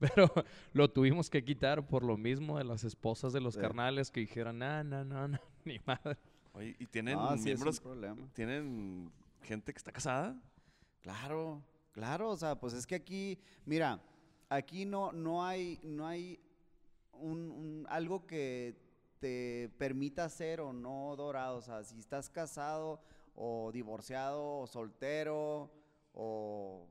Pero 0.14 0.28
lo 0.72 0.90
tuvimos 0.90 1.28
que 1.30 1.44
quitar 1.44 1.86
por 1.86 2.04
lo 2.04 2.16
mismo 2.16 2.58
de 2.58 2.64
las 2.64 2.84
esposas 2.84 3.32
de 3.32 3.40
los 3.40 3.54
Sí. 3.54 3.60
carnales 3.60 4.10
que 4.10 4.20
dijeron, 4.20 4.58
no, 4.58 4.84
no, 4.84 5.04
no, 5.04 5.28
no, 5.28 5.38
ni 5.64 5.78
madre. 5.86 6.16
Oye, 6.52 6.76
¿y 6.78 6.86
tienen 6.86 7.18
No, 7.18 7.30
sí 7.36 7.50
es 7.50 7.58
un 7.60 7.64
miembros? 7.64 7.80
problema. 7.80 8.28
¿Tienen 8.34 9.12
gente 9.42 9.72
que 9.72 9.78
está 9.78 9.92
casada? 9.92 10.40
Claro, 11.00 11.62
claro, 11.92 12.30
o 12.30 12.36
sea, 12.36 12.58
pues 12.58 12.74
es 12.74 12.86
que 12.86 12.94
aquí, 12.96 13.38
mira, 13.64 14.00
aquí 14.48 14.84
no, 14.84 15.12
no 15.12 15.44
hay, 15.44 15.78
no 15.82 16.06
hay 16.06 16.40
un, 17.12 17.50
un- 17.50 17.86
algo 17.88 18.26
que 18.26 18.76
te 19.20 19.68
permita 19.78 20.28
ser 20.28 20.60
o 20.60 20.72
no 20.72 21.14
dorado, 21.16 21.56
o 21.56 21.62
sea, 21.62 21.82
si 21.82 21.98
estás 21.98 22.28
casado 22.30 23.00
o 23.34 23.70
divorciado 23.72 24.58
o 24.60 24.66
soltero 24.66 25.70
o 26.12 26.88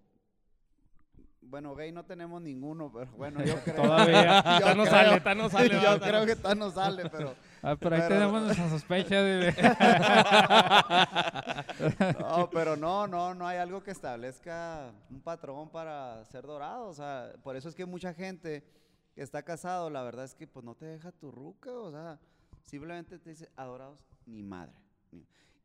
bueno, 1.50 1.74
gay 1.76 1.92
no 1.92 2.04
tenemos 2.06 2.42
ninguno, 2.42 2.92
pero 2.92 3.12
bueno, 3.14 3.44
yo 3.44 3.56
creo. 3.64 3.76
Todavía. 3.76 4.44
yo 4.44 4.58
Esta 4.58 4.76
no 4.76 4.84
creo- 4.84 4.94
sale, 4.94 5.16
esta 5.18 5.36
no 5.36 5.50
sale, 5.50 5.70
Yo 5.82 6.00
creo 6.00 6.26
que 6.26 6.32
esta 6.34 6.56
no 6.56 6.72
sale, 6.72 7.10
pero 7.10 7.36
Ah, 7.64 7.76
pero 7.80 7.96
ahí 7.96 8.02
Pero- 8.02 8.16
tenemos 8.16 8.42
nuestra 8.44 8.70
sospecha 8.70 9.22
de... 9.22 9.52
No, 12.20 12.50
pero 12.52 12.76
no, 12.76 13.08
no, 13.08 13.34
no 13.34 13.48
hay 13.48 13.58
algo 13.58 13.82
que 13.84 13.92
establezca 13.92 14.92
un 15.10 15.22
patrón 15.22 15.70
para 15.70 16.24
ser 16.26 16.46
dorado. 16.46 16.88
O 16.88 16.94
sea, 16.94 17.34
por 17.44 17.56
eso 17.56 17.70
es 17.70 17.76
que 17.76 17.86
mucha 17.86 18.14
gente 18.14 18.64
que 19.16 19.22
está 19.22 19.42
casado, 19.44 19.90
la 19.90 20.04
verdad 20.04 20.26
es 20.26 20.36
que 20.36 20.48
pues 20.48 20.64
no 20.66 20.76
te 20.76 20.86
deja 20.86 21.12
tu 21.12 21.32
ruca. 21.32 21.72
O 21.72 21.92
sea, 21.92 22.20
simplemente 22.64 23.18
te 23.20 23.32
dice, 23.32 23.50
adorados, 23.56 24.00
ni 24.26 24.44
madre. 24.44 24.74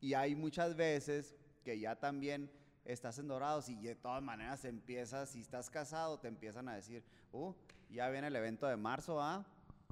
Y 0.00 0.14
hay 0.14 0.34
muchas 0.34 0.74
veces 0.74 1.34
que 1.64 1.78
ya 1.78 1.94
también 1.96 2.50
estás 2.84 3.18
en 3.18 3.28
dorados 3.28 3.68
y 3.68 3.76
de 3.76 3.94
todas 3.94 4.22
maneras 4.22 4.64
empiezas, 4.64 5.30
si 5.30 5.40
estás 5.40 5.70
casado, 5.70 6.18
te 6.18 6.28
empiezan 6.28 6.68
a 6.68 6.74
decir, 6.74 7.02
uh, 7.32 7.52
ya 7.90 8.08
viene 8.10 8.26
el 8.28 8.36
evento 8.36 8.66
de 8.66 8.76
marzo, 8.76 9.20
¿ah? 9.22 9.44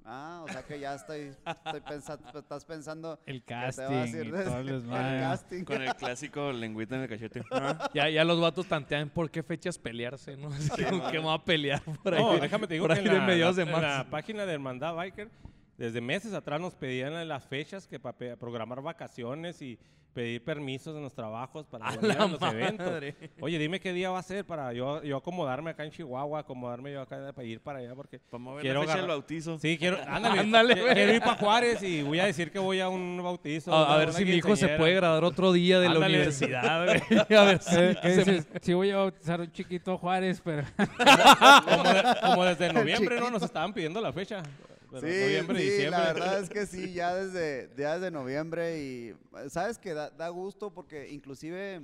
Ah, 0.02 0.42
o 0.42 0.48
sea 0.50 0.62
que 0.62 0.80
ya 0.80 0.94
estoy, 0.94 1.30
estoy 1.46 1.80
pensando, 1.82 2.38
estás 2.38 2.64
pensando 2.64 3.20
El 3.26 3.42
que 3.42 3.48
te 3.48 3.54
va 3.54 3.60
a 3.60 3.66
casting 3.66 3.94
decir 4.00 4.26
y 4.26 4.30
de- 4.30 4.44
todo 4.44 4.58
el 4.60 4.82
casting. 5.20 5.64
Con 5.64 5.82
el 5.82 5.94
clásico 5.94 6.52
lengüita 6.52 6.96
en 6.96 7.02
el 7.02 7.08
cachete. 7.08 7.42
Ah, 7.52 7.90
Ya, 7.92 8.08
ya 8.08 8.24
los 8.24 8.40
vatos 8.40 8.66
tantean 8.66 9.10
por 9.10 9.30
qué 9.30 9.42
fechas 9.42 9.78
pelearse, 9.78 10.38
¿no? 10.38 10.48
Como 10.88 11.06
que 11.10 11.18
me 11.18 11.24
voy 11.24 11.34
a 11.34 11.44
pelear 11.44 11.82
por 12.02 12.14
ahí. 12.14 12.22
No, 12.22 12.38
déjame 12.38 12.66
te 12.66 12.74
digo 12.74 12.86
por 12.86 12.94
que 12.94 13.00
ahí 13.00 13.06
en 13.06 13.12
de 13.12 13.18
la, 13.18 13.26
mediados 13.26 13.56
de 13.56 13.62
en 13.64 13.72
la 13.72 13.78
marzo. 13.78 14.10
página 14.10 14.46
de 14.46 14.54
Hermandad 14.54 14.94
Biker 14.94 15.30
desde 15.76 16.00
meses 16.00 16.32
atrás 16.32 16.60
nos 16.62 16.74
pedían 16.74 17.28
las 17.28 17.44
fechas 17.46 17.86
que 17.86 18.00
para 18.00 18.36
programar 18.36 18.80
vacaciones 18.80 19.60
y 19.60 19.78
pedir 20.12 20.44
permisos 20.44 20.96
en 20.96 21.02
los 21.02 21.14
trabajos 21.14 21.66
para 21.66 21.90
la 22.02 22.14
a 22.14 22.28
los 22.28 22.42
eventos. 22.42 23.02
Oye, 23.40 23.58
dime 23.58 23.80
qué 23.80 23.92
día 23.92 24.10
va 24.10 24.18
a 24.18 24.22
ser 24.22 24.44
para 24.44 24.72
yo, 24.72 25.02
yo 25.02 25.16
acomodarme 25.16 25.70
acá 25.70 25.84
en 25.84 25.90
Chihuahua, 25.90 26.40
acomodarme 26.40 26.92
yo 26.92 27.00
acá 27.02 27.32
para 27.32 27.46
ir 27.46 27.60
para 27.60 27.78
allá 27.78 27.94
porque 27.94 28.20
mover 28.32 28.62
Quiero 28.62 28.80
la 28.80 28.86
fecha 28.86 28.98
del 28.98 29.08
bautizo. 29.08 29.58
Sí, 29.58 29.78
quiero, 29.78 29.98
ándale, 30.06 30.74
quiero 30.74 31.12
ir 31.14 31.20
para 31.20 31.36
Juárez 31.36 31.82
y 31.82 32.02
voy 32.02 32.20
a 32.20 32.26
decir 32.26 32.50
que 32.50 32.58
voy 32.58 32.80
a 32.80 32.88
un 32.88 33.20
bautizo. 33.22 33.74
A, 33.74 33.96
ver 33.96 34.12
si 34.12 34.24
mi 34.24 34.32
hijo 34.32 34.56
se 34.56 34.68
puede 34.68 34.94
graduar 34.94 35.24
otro 35.24 35.52
día 35.52 35.80
de 35.80 35.88
la 35.88 35.98
universidad, 35.98 36.84
güey. 36.84 37.00
A 37.40 37.44
ver 37.44 37.62
si 37.62 37.76
¿qué 38.02 38.14
se- 38.14 38.24
dices? 38.24 38.48
Sí 38.60 38.74
voy 38.74 38.90
a 38.90 38.96
bautizar 38.98 39.40
un 39.40 39.50
chiquito 39.52 39.96
Juárez, 39.98 40.40
pero... 40.44 40.64
Como, 40.76 41.82
de- 41.84 42.04
como 42.22 42.44
desde 42.44 42.72
noviembre, 42.72 43.20
¿no? 43.20 43.30
Nos 43.30 43.42
estaban 43.42 43.72
pidiendo 43.72 44.00
la 44.00 44.12
fecha. 44.12 44.42
Sí, 44.90 45.06
noviembre, 45.06 45.58
sí, 45.58 45.64
diciembre. 45.64 45.90
la 45.90 46.12
verdad 46.12 46.40
es 46.40 46.50
que 46.50 46.66
sí, 46.66 46.92
ya 46.92 47.14
desde, 47.14 47.70
ya 47.76 47.94
desde 47.94 48.10
noviembre 48.10 48.80
y 48.82 49.14
sabes 49.48 49.78
que 49.78 49.94
da, 49.94 50.10
da 50.10 50.28
gusto 50.30 50.72
porque 50.72 51.08
inclusive 51.10 51.82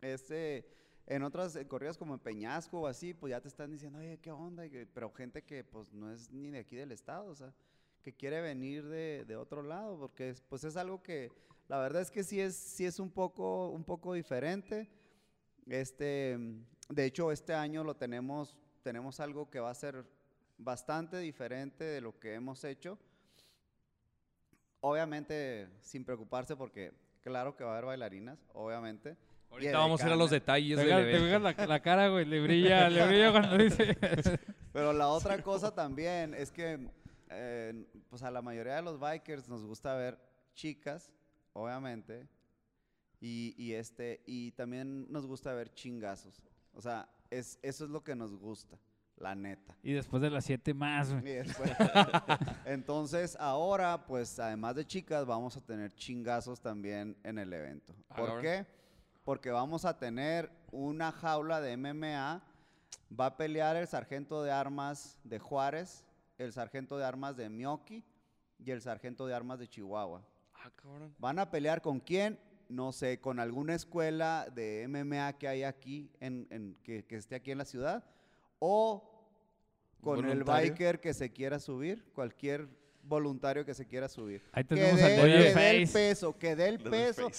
este, 0.00 0.66
en 1.06 1.22
otras 1.22 1.58
corridas 1.68 1.96
como 1.96 2.14
en 2.14 2.20
Peñasco 2.20 2.80
o 2.80 2.86
así, 2.86 3.14
pues 3.14 3.30
ya 3.30 3.40
te 3.40 3.48
están 3.48 3.70
diciendo, 3.70 3.98
oye, 3.98 4.18
¿qué 4.18 4.32
onda? 4.32 4.64
Pero 4.92 5.12
gente 5.12 5.42
que 5.42 5.64
pues 5.64 5.92
no 5.92 6.10
es 6.10 6.30
ni 6.30 6.50
de 6.50 6.58
aquí 6.58 6.76
del 6.76 6.92
estado, 6.92 7.26
o 7.26 7.34
sea, 7.34 7.54
que 8.02 8.12
quiere 8.12 8.40
venir 8.40 8.86
de, 8.86 9.24
de 9.26 9.36
otro 9.36 9.62
lado, 9.62 9.98
porque 9.98 10.30
es, 10.30 10.40
pues 10.40 10.64
es 10.64 10.76
algo 10.76 11.02
que 11.02 11.30
la 11.68 11.78
verdad 11.78 12.02
es 12.02 12.10
que 12.10 12.24
sí 12.24 12.40
es, 12.40 12.56
sí 12.56 12.84
es 12.84 12.98
un 12.98 13.10
poco, 13.10 13.68
un 13.68 13.84
poco 13.84 14.14
diferente. 14.14 14.90
Este, 15.68 16.36
de 16.88 17.04
hecho, 17.04 17.30
este 17.30 17.54
año 17.54 17.84
lo 17.84 17.94
tenemos, 17.94 18.56
tenemos 18.82 19.20
algo 19.20 19.48
que 19.48 19.60
va 19.60 19.70
a 19.70 19.74
ser 19.74 20.04
bastante 20.60 21.18
diferente 21.18 21.84
de 21.84 22.00
lo 22.00 22.18
que 22.18 22.34
hemos 22.34 22.62
hecho. 22.64 22.98
Obviamente, 24.80 25.68
sin 25.82 26.04
preocuparse, 26.04 26.56
porque 26.56 26.92
claro 27.22 27.56
que 27.56 27.64
va 27.64 27.70
a 27.70 27.72
haber 27.74 27.86
bailarinas, 27.86 28.38
obviamente. 28.52 29.16
Ahorita 29.50 29.78
vamos 29.78 30.00
a 30.02 30.06
ir 30.06 30.12
a 30.12 30.16
los 30.16 30.30
detalles 30.30 30.78
Te 30.78 30.84
del 30.84 31.30
te 31.30 31.38
la, 31.38 31.66
la 31.66 31.80
cara, 31.80 32.08
güey, 32.08 32.24
le 32.24 32.40
brilla, 32.40 32.88
le 32.88 33.04
brilla 33.08 33.32
cuando 33.32 33.58
dice... 33.58 33.98
Pero 34.72 34.92
la 34.92 35.08
otra 35.08 35.42
cosa 35.42 35.74
también 35.74 36.34
es 36.34 36.52
que, 36.52 36.88
eh, 37.30 37.84
pues 38.08 38.22
a 38.22 38.30
la 38.30 38.40
mayoría 38.40 38.76
de 38.76 38.82
los 38.82 39.00
bikers 39.00 39.48
nos 39.48 39.64
gusta 39.64 39.96
ver 39.96 40.16
chicas, 40.54 41.10
obviamente, 41.52 42.28
y, 43.20 43.54
y 43.58 43.72
este, 43.72 44.22
y 44.26 44.52
también 44.52 45.10
nos 45.10 45.26
gusta 45.26 45.52
ver 45.52 45.74
chingazos. 45.74 46.40
O 46.72 46.80
sea, 46.80 47.08
es, 47.30 47.58
eso 47.62 47.84
es 47.84 47.90
lo 47.90 48.04
que 48.04 48.14
nos 48.14 48.36
gusta, 48.36 48.78
la 49.20 49.34
neta. 49.34 49.76
y 49.82 49.92
después 49.92 50.22
de 50.22 50.30
las 50.30 50.44
siete 50.44 50.72
más, 50.74 51.12
güey. 51.12 51.22
Después- 51.34 51.70
Entonces, 52.64 53.36
ahora, 53.38 54.06
pues, 54.06 54.38
además 54.38 54.74
de 54.76 54.86
chicas, 54.86 55.26
vamos 55.26 55.56
a 55.56 55.60
tener 55.60 55.92
chingazos 55.94 56.60
también 56.60 57.16
en 57.22 57.38
el 57.38 57.52
evento. 57.52 57.94
¿Por 58.16 58.40
qué? 58.40 58.66
Porque 59.24 59.50
vamos 59.50 59.84
a 59.84 59.98
tener 59.98 60.50
una 60.72 61.12
jaula 61.12 61.60
de 61.60 61.76
MMA. 61.76 62.42
Va 63.18 63.26
a 63.26 63.36
pelear 63.36 63.76
el 63.76 63.86
sargento 63.86 64.42
de 64.42 64.50
armas 64.52 65.18
de 65.24 65.38
Juárez, 65.38 66.04
el 66.38 66.52
sargento 66.52 66.96
de 66.96 67.04
armas 67.04 67.36
de 67.36 67.48
Mioki 67.48 68.04
y 68.58 68.70
el 68.70 68.80
sargento 68.80 69.26
de 69.26 69.34
armas 69.34 69.58
de 69.58 69.68
Chihuahua. 69.68 70.22
Ah, 70.54 70.70
cabrón. 70.76 71.14
¿Van 71.18 71.38
a 71.38 71.50
pelear 71.50 71.80
con 71.82 72.00
quién? 72.00 72.38
No 72.68 72.92
sé, 72.92 73.20
con 73.20 73.40
alguna 73.40 73.74
escuela 73.74 74.46
de 74.54 74.86
MMA 74.88 75.32
que 75.38 75.48
hay 75.48 75.64
aquí, 75.64 76.10
en, 76.20 76.46
en- 76.50 76.76
que, 76.84 77.04
que 77.04 77.16
esté 77.16 77.34
aquí 77.34 77.50
en 77.50 77.58
la 77.58 77.64
ciudad, 77.64 78.04
o 78.60 79.09
con 80.00 80.24
el 80.28 80.44
biker 80.44 81.00
que 81.00 81.14
se 81.14 81.30
quiera 81.30 81.58
subir, 81.58 82.04
cualquier 82.14 82.68
voluntario 83.02 83.64
que 83.64 83.74
se 83.74 83.86
quiera 83.86 84.08
subir. 84.08 84.42
Ahí 84.52 84.64
Que 84.64 84.74
tenemos 84.74 84.96
dé, 84.96 85.16
que 85.16 85.54
dé 85.54 85.70
el 85.70 85.88
peso, 85.88 86.38
que 86.38 86.56
dé 86.56 86.68
el 86.68 86.78
peso. 86.78 87.30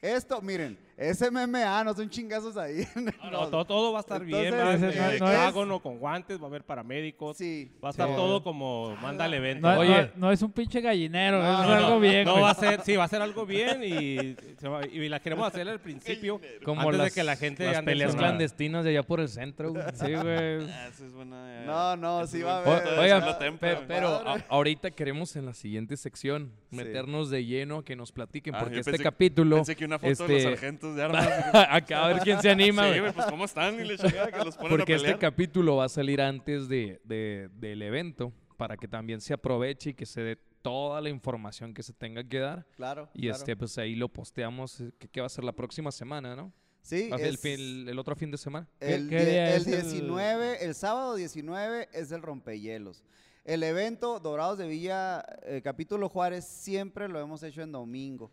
Esto, 0.00 0.40
miren, 0.40 0.78
es 0.98 1.20
MMA, 1.30 1.84
no 1.84 1.94
son 1.94 2.10
chingazos 2.10 2.56
ahí. 2.56 2.86
No, 3.22 3.30
no, 3.30 3.48
todo, 3.48 3.64
todo 3.64 3.92
va 3.92 3.98
a 3.98 4.00
estar 4.00 4.24
bien. 4.24 4.52
Va 4.52 4.70
a 4.72 4.78
ser 4.78 4.96
no- 5.20 5.26
no 5.26 5.74
es- 5.76 5.80
con 5.82 5.98
guantes, 5.98 6.38
va 6.40 6.44
a 6.44 6.46
haber 6.48 6.64
paramédicos. 6.64 7.36
Sí. 7.36 7.70
Va 7.82 7.88
a 7.88 7.90
estar 7.92 8.08
Sí. 8.08 8.14
todo 8.16 8.42
como 8.42 8.96
manda 8.96 9.26
el 9.26 9.34
evento. 9.34 9.68
No, 9.68 9.74
no- 9.74 9.80
Oye. 9.80 10.10
no 10.16 10.32
es 10.32 10.42
un 10.42 10.50
pinche 10.52 10.80
gallinero, 10.80 11.42
No, 11.42 11.62
es 11.62 11.68
no, 11.68 11.74
algo 11.74 11.88
no, 11.90 12.00
bien, 12.00 12.24
no 12.24 12.40
va 12.40 12.50
a 12.50 12.54
ser, 12.54 12.80
sí, 12.82 12.96
va 12.96 13.04
a 13.04 13.08
ser 13.08 13.22
algo 13.22 13.46
bien 13.46 13.82
y, 13.84 14.36
se 14.58 14.68
va- 14.68 14.86
y 14.86 15.08
la 15.08 15.20
queremos 15.20 15.46
hacer 15.46 15.68
al 15.68 15.80
principio. 15.80 16.40
Como 16.64 16.80
antes 16.80 16.98
las, 16.98 17.06
de 17.06 17.12
que 17.20 17.24
la 17.24 17.36
gente 17.36 17.64
las 17.66 17.82
peleas 17.82 18.16
clandestinas 18.16 18.84
de 18.84 18.90
allá 18.90 19.02
por 19.04 19.20
el 19.20 19.28
centro. 19.28 19.72
güey. 19.72 19.84
Sí, 19.94 20.12
güey. 20.14 20.68
Ah, 20.78 20.88
esa 20.88 21.06
es 21.06 21.12
buena. 21.12 21.62
No, 21.64 21.96
no, 21.96 22.22
ese 22.22 22.38
sí 22.38 22.42
va 22.42 22.58
a 22.58 22.62
haber. 22.62 22.98
Oigan, 22.98 23.24
pero, 23.60 23.82
pero 23.86 24.10
Madre. 24.24 24.44
a- 24.48 24.54
ahorita 24.54 24.90
queremos 24.90 25.36
en 25.36 25.46
la 25.46 25.54
siguiente 25.54 25.96
sección 25.96 26.50
Sí. 26.70 26.76
meternos 26.76 27.30
de 27.30 27.44
lleno 27.44 27.78
a 27.78 27.84
que 27.84 27.94
nos 27.96 28.12
platiquen, 28.12 28.54
Ah, 28.54 28.58
porque 28.60 28.78
este 28.80 28.92
pensé- 28.92 29.02
capítulo... 29.02 29.56
Pensé 29.56 29.76
que 29.76 29.84
una 29.84 29.98
foto 29.98 30.26
de 30.26 30.34
los 30.34 30.52
este, 30.52 30.56
de 30.96 31.02
armas. 31.04 31.26
Acá 31.70 32.04
a 32.04 32.08
ver 32.08 32.18
quién 32.22 32.40
se 32.40 32.50
anima, 32.50 32.82
sí, 32.84 32.88
güey. 32.88 33.00
güey, 33.00 33.12
pues 33.12 33.26
cómo 33.26 33.44
están 33.44 33.74
y 33.80 33.84
le 33.84 33.96
chingada 33.98 34.30
que 34.30 34.44
los 34.44 34.56
ponen 34.56 34.70
Porque 34.76 34.94
a 34.94 34.96
este 34.96 35.18
capítulo 35.18 35.76
va 35.76 35.84
a 35.84 35.88
salir 35.88 36.20
antes 36.20 36.68
de, 36.68 37.00
de- 37.04 37.48
del 37.54 37.82
evento 37.82 38.32
para 38.56 38.76
que 38.76 38.88
también 38.88 39.20
se 39.20 39.32
aproveche 39.34 39.90
y 39.90 39.94
que 39.94 40.06
se 40.06 40.20
dé 40.22 40.36
toda 40.62 41.00
la 41.00 41.08
información 41.08 41.72
que 41.72 41.82
se 41.82 41.92
tenga 41.92 42.24
que 42.24 42.38
dar. 42.40 42.66
Claro. 42.76 43.08
Y 43.14 43.22
claro. 43.22 43.36
este, 43.36 43.56
pues 43.56 43.78
ahí 43.78 43.94
lo 43.94 44.08
posteamos, 44.08 44.80
eh, 44.80 44.90
que, 44.98 45.08
que 45.08 45.20
va 45.20 45.26
a 45.26 45.30
ser 45.30 45.44
la 45.44 45.52
próxima 45.52 45.92
semana, 45.92 46.34
¿no? 46.34 46.52
Sí, 46.82 47.10
el, 47.18 47.38
fin- 47.38 47.52
el- 47.60 47.88
el 47.90 47.98
otro 47.98 48.16
fin 48.16 48.30
de 48.30 48.38
semana. 48.38 48.66
El, 48.80 49.08
¿Qué 49.08 49.16
die- 49.18 49.30
día 49.30 49.54
el 49.54 49.60
es 49.62 49.66
el- 49.68 49.82
19, 49.82 50.64
el... 50.64 50.74
sábado 50.74 51.14
19 51.14 51.88
es 51.92 52.10
el 52.12 52.22
rompehielos. 52.22 53.04
El 53.44 53.62
evento 53.62 54.18
Dorados 54.20 54.58
de 54.58 54.66
Villa, 54.68 55.24
eh, 55.44 55.60
capítulo 55.62 56.08
Juárez, 56.08 56.44
siempre 56.46 57.08
lo 57.08 57.18
hemos 57.20 57.42
hecho 57.42 57.62
en 57.62 57.72
domingo. 57.72 58.30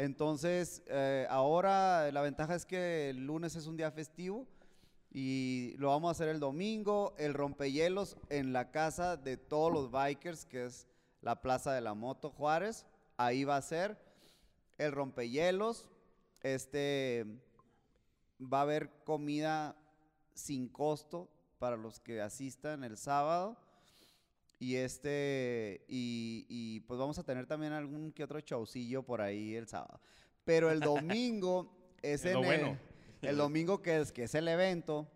Entonces, 0.00 0.82
eh, 0.86 1.26
ahora 1.28 2.10
la 2.10 2.22
ventaja 2.22 2.54
es 2.54 2.64
que 2.64 3.10
el 3.10 3.26
lunes 3.26 3.54
es 3.54 3.66
un 3.66 3.76
día 3.76 3.90
festivo 3.90 4.46
y 5.10 5.74
lo 5.76 5.88
vamos 5.88 6.08
a 6.08 6.12
hacer 6.12 6.30
el 6.30 6.40
domingo. 6.40 7.12
El 7.18 7.34
rompehielos 7.34 8.16
en 8.30 8.54
la 8.54 8.70
casa 8.70 9.18
de 9.18 9.36
todos 9.36 9.70
los 9.70 9.90
bikers, 9.90 10.46
que 10.46 10.64
es 10.64 10.86
la 11.20 11.42
Plaza 11.42 11.74
de 11.74 11.82
la 11.82 11.92
Moto 11.92 12.30
Juárez. 12.30 12.86
Ahí 13.18 13.44
va 13.44 13.58
a 13.58 13.62
ser 13.62 13.98
el 14.78 14.92
rompehielos. 14.92 15.90
Este 16.40 17.26
va 18.40 18.60
a 18.60 18.62
haber 18.62 19.04
comida 19.04 19.76
sin 20.32 20.70
costo 20.70 21.28
para 21.58 21.76
los 21.76 22.00
que 22.00 22.22
asistan 22.22 22.84
el 22.84 22.96
sábado. 22.96 23.58
Y 24.62 24.76
este, 24.76 25.86
y, 25.88 26.44
y, 26.50 26.80
pues 26.80 27.00
vamos 27.00 27.18
a 27.18 27.24
tener 27.24 27.46
también 27.46 27.72
algún 27.72 28.12
que 28.12 28.22
otro 28.22 28.38
showcillo 28.40 29.02
por 29.02 29.22
ahí 29.22 29.54
el 29.54 29.66
sábado. 29.66 29.98
Pero 30.44 30.70
el 30.70 30.80
domingo 30.80 31.74
es 32.02 32.26
en 32.26 32.34
lo 32.34 32.40
el, 32.40 32.46
bueno. 32.46 32.78
el 33.22 33.36
domingo 33.38 33.80
que 33.80 33.98
es, 34.00 34.12
que 34.12 34.24
es 34.24 34.34
el 34.34 34.46
evento, 34.48 35.10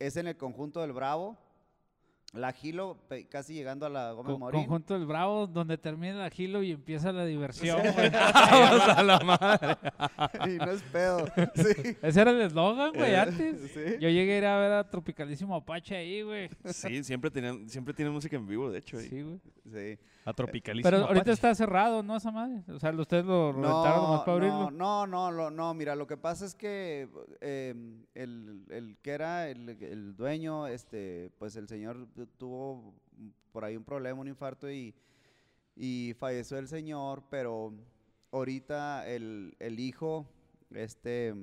es 0.00 0.16
en 0.16 0.26
el 0.26 0.36
conjunto 0.36 0.80
del 0.80 0.92
Bravo. 0.92 1.38
La 2.34 2.50
Gilo, 2.54 2.96
casi 3.28 3.52
llegando 3.52 3.84
a 3.84 3.90
la 3.90 4.12
Gómez 4.12 4.32
Co- 4.32 4.38
Morín. 4.38 4.60
Conjunto 4.62 4.94
del 4.94 5.04
Bravo, 5.04 5.46
donde 5.46 5.76
termina 5.76 6.24
el 6.24 6.32
gilo 6.32 6.62
y 6.62 6.70
empieza 6.72 7.12
la 7.12 7.26
diversión, 7.26 7.78
güey. 7.82 8.10
Vamos 8.10 8.88
a 8.88 9.02
la 9.02 9.18
madre. 9.20 9.76
y 10.54 10.56
no 10.56 10.70
es 10.70 10.82
pedo. 10.84 11.26
Sí. 11.54 11.96
Ese 12.00 12.20
era 12.22 12.30
el 12.30 12.40
eslogan, 12.40 12.92
güey, 12.94 13.10
Eh, 13.12 13.16
antes. 13.18 13.70
sí. 13.72 13.80
Yo 14.00 14.08
llegué 14.08 14.36
a 14.36 14.38
ir 14.38 14.46
a 14.46 14.58
ver 14.58 14.72
a 14.72 14.88
Tropicalísimo 14.88 15.54
Apache 15.54 15.94
ahí, 15.94 16.22
güey. 16.22 16.48
Sí, 16.64 17.04
siempre 17.04 17.30
tenían, 17.30 17.68
siempre 17.68 17.92
tienen 17.92 18.14
música 18.14 18.34
en 18.34 18.46
vivo, 18.46 18.70
de 18.70 18.78
hecho. 18.78 18.96
ahí. 18.96 19.08
Sí, 19.10 19.20
güey. 19.20 19.38
Sí. 19.70 19.98
A 20.24 20.32
tropicalísimo. 20.32 20.88
Pero 20.88 20.98
ahorita 21.04 21.20
Apache. 21.20 21.32
está 21.32 21.54
cerrado, 21.54 22.02
¿no, 22.02 22.16
esa 22.16 22.30
madre? 22.30 22.62
O 22.68 22.78
sea, 22.78 22.92
ustedes 22.92 23.24
lo 23.24 23.52
rentaron 23.52 24.02
nomás 24.04 24.20
para 24.20 24.32
abrirlo. 24.32 24.70
No, 24.70 25.06
no, 25.06 25.06
no, 25.06 25.30
lo- 25.32 25.50
no, 25.50 25.74
mira, 25.74 25.96
lo 25.96 26.06
que 26.06 26.16
pasa 26.16 26.44
es 26.46 26.54
que 26.54 27.08
eh, 27.40 27.74
el, 28.14 28.64
el 28.70 28.96
que 29.02 29.10
era 29.10 29.48
el, 29.48 29.68
el 29.82 30.14
dueño, 30.16 30.68
este, 30.68 31.30
pues 31.38 31.56
el 31.56 31.66
señor 31.66 32.06
tu- 32.14 32.26
tuvo 32.26 32.94
por 33.50 33.64
ahí 33.64 33.76
un 33.76 33.82
problema, 33.84 34.20
un 34.20 34.28
infarto 34.28 34.70
y, 34.70 34.94
y 35.74 36.14
falleció 36.18 36.56
el 36.58 36.68
señor, 36.68 37.24
pero 37.28 37.72
ahorita 38.30 39.06
el, 39.08 39.56
el 39.58 39.80
hijo, 39.80 40.26
este, 40.70 41.34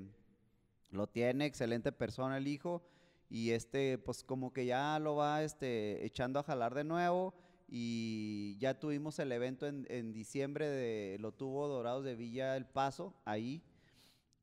lo 0.92 1.08
tiene, 1.08 1.46
excelente 1.46 1.92
persona 1.92 2.38
el 2.38 2.48
hijo, 2.48 2.82
y 3.30 3.52
este, 3.52 3.98
pues 3.98 4.24
como 4.24 4.54
que 4.54 4.66
ya 4.66 4.98
lo 5.00 5.16
va, 5.18 5.44
este, 5.44 6.06
echando 6.06 6.40
a 6.40 6.44
jalar 6.44 6.74
de 6.74 6.84
nuevo, 6.86 7.34
y 7.72 8.58
ya 8.60 8.80
tuvimos 8.80 9.20
el 9.20 9.32
evento 9.32 9.68
en, 9.68 9.86
en 9.90 10.12
diciembre, 10.14 10.68
de, 10.68 11.18
lo 11.20 11.32
tuvo 11.32 11.68
Dorados 11.68 12.04
de 12.04 12.16
Villa 12.16 12.58
El 12.58 12.66
Paso, 12.66 13.14
ahí, 13.26 13.62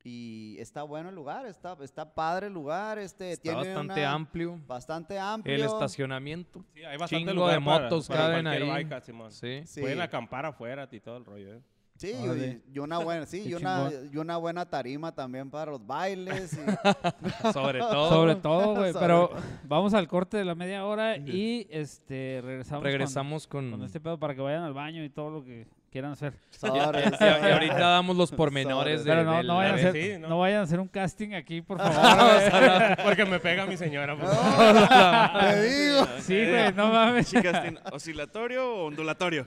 y 0.03 0.55
está 0.59 0.83
bueno 0.83 1.09
el 1.09 1.15
lugar, 1.15 1.45
está, 1.45 1.75
está 1.81 2.13
padre 2.15 2.47
el 2.47 2.53
lugar, 2.53 2.97
este, 2.97 3.31
Está 3.33 3.41
tiene 3.43 3.57
bastante 3.57 3.99
una- 4.01 4.13
amplio. 4.13 4.61
Bastante 4.65 5.19
amplio. 5.19 5.53
El 5.55 5.63
estacionamiento. 5.63 6.63
Sí, 6.73 6.83
hay 6.85 6.97
bastante 6.97 7.17
Chingo 7.17 7.33
lugar 7.33 7.59
de 7.59 7.65
para- 7.65 7.83
motos 7.83 8.07
para 8.07 8.19
caben 8.21 8.43
cualquier 8.45 8.69
ahí. 8.71 8.83
bike. 8.85 9.31
Sí. 9.31 9.61
Sí. 9.65 9.81
Pueden 9.81 9.99
acampar 9.99 10.45
afuera 10.45 10.87
y 10.89 10.99
todo 11.01 11.17
el 11.17 11.25
rollo. 11.25 11.55
¿eh? 11.55 11.61
Sí, 11.97 12.11
y, 12.13 12.75
y 12.75 12.79
una 12.79 12.99
buena, 12.99 13.25
sí, 13.25 13.41
y 13.47 13.53
una, 13.55 13.89
y 14.13 14.17
una 14.17 14.37
buena 14.37 14.65
tarima 14.69 15.13
también 15.13 15.49
para 15.49 15.71
los 15.71 15.85
bailes. 15.85 16.53
y- 16.53 17.51
Sobre 17.53 17.79
todo. 17.91 18.09
Sobre 18.09 18.35
todo, 18.35 18.75
güey. 18.75 18.93
Pero 18.93 19.31
vamos 19.63 19.93
al 19.93 20.07
corte 20.07 20.37
de 20.37 20.45
la 20.45 20.55
media 20.55 20.85
hora 20.85 21.17
y 21.17 21.67
este 21.69 22.41
regresamos, 22.43 22.81
con- 22.81 22.83
Regresamos 22.83 23.47
con... 23.47 23.71
con, 23.71 23.83
este 23.83 23.99
pedo 23.99 24.17
para 24.19 24.35
que 24.35 24.41
vayan 24.41 24.63
al 24.63 24.73
baño 24.73 25.03
y 25.03 25.09
todo 25.09 25.29
lo 25.31 25.43
que 25.43 25.67
quieran 25.91 26.11
hacer. 26.11 26.33
Y, 26.33 26.55
y 26.55 26.57
sobres. 26.59 27.21
ahorita 27.21 27.77
damos 27.79 28.15
los 28.15 28.31
pormenores 28.31 29.03
de, 29.03 29.11
Pero 29.11 29.23
no, 29.23 29.37
del 29.37 29.47
no, 29.47 29.55
vayan 29.57 29.71
a 29.73 29.75
hacer, 29.75 29.93
sí, 29.93 30.19
no. 30.19 30.27
¿no? 30.29 30.39
vayan 30.39 30.59
a 30.59 30.63
hacer 30.63 30.79
un 30.79 30.87
casting 30.87 31.33
aquí, 31.33 31.61
por 31.61 31.77
favor. 31.81 32.97
Porque 33.03 33.25
me 33.25 33.39
pega 33.39 33.65
mi 33.65 33.77
señora. 33.77 34.15
pues. 34.17 34.29
Te 35.51 35.61
digo. 35.69 36.07
sí, 36.19 36.45
güey, 36.45 36.73
no 36.73 36.91
mames. 36.91 37.29
Chicas, 37.29 37.61
¿tiene 37.61 37.79
¿oscilatorio 37.91 38.65
o 38.75 38.85
ondulatorio? 38.87 39.45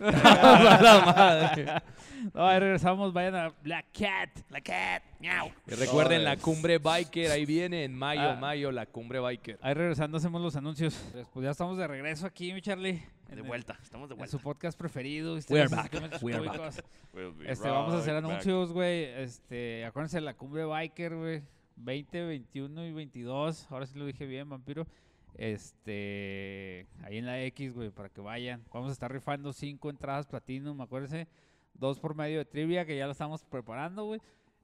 No, 2.34 2.46
ahí 2.46 2.58
regresamos, 2.60 3.12
vayan 3.12 3.34
a 3.34 3.48
Black 3.62 3.86
Cat. 3.98 4.30
La 4.50 4.60
cat, 4.60 5.02
miau. 5.20 5.50
Y 5.66 5.74
recuerden 5.74 6.24
la 6.24 6.36
cumbre 6.36 6.78
biker, 6.78 7.30
ahí 7.30 7.46
viene 7.46 7.84
en 7.84 7.94
mayo, 7.94 8.30
Ah. 8.32 8.36
mayo, 8.36 8.70
la 8.70 8.86
cumbre 8.86 9.20
biker. 9.20 9.58
Ahí 9.62 9.74
regresando 9.74 10.18
hacemos 10.18 10.40
los 10.42 10.54
anuncios. 10.56 11.00
Pues 11.32 11.44
ya 11.44 11.50
estamos 11.50 11.78
de 11.78 11.86
regreso 11.86 12.26
aquí, 12.26 12.52
mi 12.52 12.60
Charlie. 12.60 13.02
En 13.30 13.36
De 13.36 13.42
el- 13.42 13.48
vuelta, 13.48 13.78
estamos 13.82 14.08
de 14.08 14.14
En 14.14 14.18
vuelta. 14.18 14.36
su 14.36 14.42
podcast 14.42 14.78
preferido. 14.78 15.28
We 15.30 15.32
are 15.32 15.38
historias 15.40 15.70
back. 15.70 15.90
cómicas, 15.90 16.22
We 16.22 16.34
are 16.34 16.46
back. 16.46 16.84
We'll 17.14 17.34
Este, 17.46 17.68
vamos 17.68 17.94
a 17.94 17.98
hacer 17.98 18.14
right 18.14 18.24
anuncios, 18.24 18.72
güey. 18.72 19.04
Este, 19.04 19.84
acuérdense 19.84 20.18
de 20.18 20.22
la 20.22 20.34
cumbre 20.34 20.64
biker, 20.64 21.14
güey. 21.16 21.42
20, 21.76 22.24
21 22.26 22.84
y 22.86 22.92
22. 22.92 23.66
Ahora 23.70 23.86
sí 23.86 23.98
lo 23.98 24.04
dije 24.06 24.26
bien, 24.26 24.48
vampiro. 24.48 24.86
Este, 25.34 26.86
ahí 27.02 27.18
en 27.18 27.26
la 27.26 27.40
X, 27.44 27.74
güey, 27.74 27.90
para 27.90 28.08
que 28.08 28.20
vayan. 28.20 28.62
Vamos 28.72 28.90
a 28.90 28.92
estar 28.92 29.10
rifando 29.12 29.52
cinco 29.52 29.88
entradas 29.90 30.26
Platinum, 30.26 30.80
acuérdense. 30.80 31.28
Dos 31.74 31.98
por 31.98 32.14
medio 32.14 32.38
de 32.38 32.44
trivia, 32.44 32.84
que 32.84 32.96
ya 32.96 33.06
lo 33.06 33.12
estamos 33.12 33.44
preparando, 33.44 34.04
güey. 34.04 34.20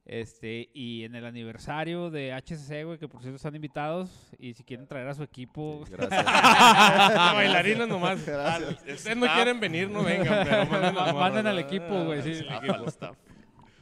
Este, 0.07 0.69
y 0.73 1.03
en 1.03 1.15
el 1.15 1.25
aniversario 1.25 2.09
de 2.09 2.31
HCC, 2.31 2.85
güey, 2.85 2.97
que 2.97 3.09
por 3.09 3.21
cierto 3.21 3.35
están 3.35 3.55
invitados. 3.55 4.09
Y 4.39 4.53
si 4.53 4.63
quieren 4.63 4.87
traer 4.87 5.05
a 5.09 5.13
su 5.13 5.21
equipo, 5.21 5.83
Gracias. 5.89 6.23
Bailarinas 7.33 7.89
nomás. 7.89 8.25
Gracias. 8.25 8.71
Ustedes 8.87 9.17
no 9.17 9.27
quieren 9.27 9.59
venir, 9.59 9.89
no 9.89 10.03
vengan, 10.03 10.47
pero 10.47 10.65
manden, 11.13 11.45
al 11.45 11.55
¿no? 11.55 11.61
equipo, 11.61 12.05
güey, 12.05 12.21
sí. 12.21 12.45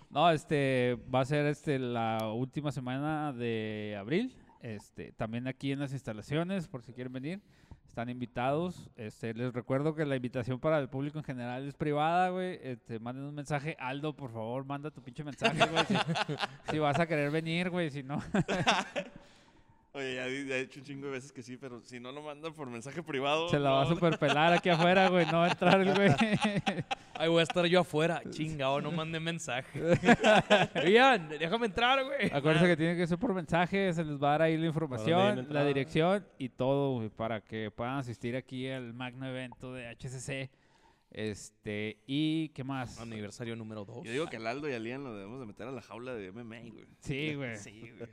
No, 0.10 0.32
este 0.32 0.98
va 1.14 1.20
a 1.20 1.26
ser 1.26 1.46
este 1.46 1.78
la 1.78 2.32
última 2.34 2.72
semana 2.72 3.32
de 3.32 3.96
abril. 4.00 4.36
Este, 4.62 5.12
también 5.12 5.48
aquí 5.48 5.74
en 5.74 5.80
las 5.80 5.94
instalaciones, 5.94 6.68
por 6.68 6.82
si 6.82 6.92
quieren 6.92 7.14
venir, 7.14 7.40
están 7.96 8.10
invitados. 8.10 8.90
Este, 8.98 9.34
les 9.34 9.54
recuerdo 9.54 9.96
que 9.96 10.06
la 10.06 10.18
invitación 10.18 10.60
para 10.60 10.80
el 10.80 10.90
público 10.90 11.18
en 11.18 11.24
general 11.24 11.66
es 11.66 11.76
privada, 11.76 12.28
güey. 12.28 12.60
Este, 12.62 13.00
manden 13.00 13.24
un 13.24 13.34
mensaje, 13.34 13.78
Aldo, 13.80 14.14
por 14.14 14.34
favor, 14.34 14.66
manda 14.66 14.92
tu 14.92 15.02
pinche 15.02 15.24
mensaje, 15.24 15.58
güey. 15.66 15.86
Si, 15.86 15.96
si 16.72 16.80
vas 16.80 17.00
a 17.00 17.08
querer 17.08 17.32
venir, 17.32 17.70
güey, 17.70 17.90
si 17.90 18.04
no. 18.04 18.22
Oye, 19.96 20.16
ya, 20.16 20.28
ya 20.28 20.58
he 20.58 20.60
hecho 20.60 20.82
un 20.82 20.86
chingo 20.86 21.06
de 21.08 21.14
veces 21.14 21.32
que 21.32 21.42
sí, 21.42 21.56
pero 21.56 21.80
si 21.86 22.02
no 22.02 22.12
lo 22.12 22.22
mandan 22.22 22.54
por 22.54 22.70
mensaje 22.70 23.02
privado. 23.02 23.48
Se 23.48 23.58
la 23.58 23.72
va 23.72 23.84
a 23.84 23.86
superpelar 23.86 24.52
aquí 24.52 24.68
afuera, 24.68 25.08
güey. 25.08 25.26
No 25.28 25.40
va 25.40 25.46
a 25.46 25.52
entrar 25.52 25.80
el 25.80 25.96
güey. 25.96 26.10
Ahí 27.14 27.30
voy 27.30 27.40
a 27.40 27.44
estar 27.44 27.66
yo 27.66 27.80
afuera. 27.80 28.22
Chingado, 28.30 28.82
no 28.82 28.92
manden 28.92 29.24
mensaje. 29.24 29.80
Ian, 30.86 31.30
déjame 31.30 31.68
entrar, 31.68 32.04
güey. 32.04 32.30
Acuérdense 32.30 32.68
que 32.68 32.76
tiene 32.76 32.98
que 32.98 33.08
ser 33.08 33.18
por 33.18 33.34
mensaje, 33.34 33.94
se 33.94 34.04
les 34.04 34.22
va 34.22 34.28
a 34.28 34.32
dar 34.32 34.42
ahí 34.42 34.58
la 34.58 34.66
información, 34.66 35.48
la 35.50 35.64
dirección 35.64 36.28
y 36.38 36.50
todo, 36.50 36.96
güey, 36.96 37.08
para 37.08 37.40
que 37.40 37.72
puedan 37.72 37.98
asistir 37.98 38.36
aquí 38.36 38.70
al 38.70 38.94
magno 38.94 39.26
evento 39.30 39.74
de 39.74 39.88
HCC. 39.96 40.52
Este, 41.10 42.00
y 42.06 42.50
¿qué 42.50 42.66
más? 42.66 43.00
Aniversario 43.00 43.56
número 43.56 43.86
2. 43.86 44.04
Yo 44.04 44.12
digo 44.12 44.28
que 44.28 44.36
al 44.36 44.48
Aldo 44.48 44.70
y 44.70 44.74
a 44.74 44.80
Lian 44.80 45.06
lo 45.06 45.16
debemos 45.16 45.40
de 45.40 45.46
meter 45.46 45.70
a 45.70 45.72
la 45.72 45.82
jaula 45.82 46.14
de 46.14 46.34
MMA, 46.34 46.60
güey. 46.74 46.86
Sí, 47.00 47.34
güey. 47.36 47.56
Sí, 47.56 47.94
güey. 47.98 48.10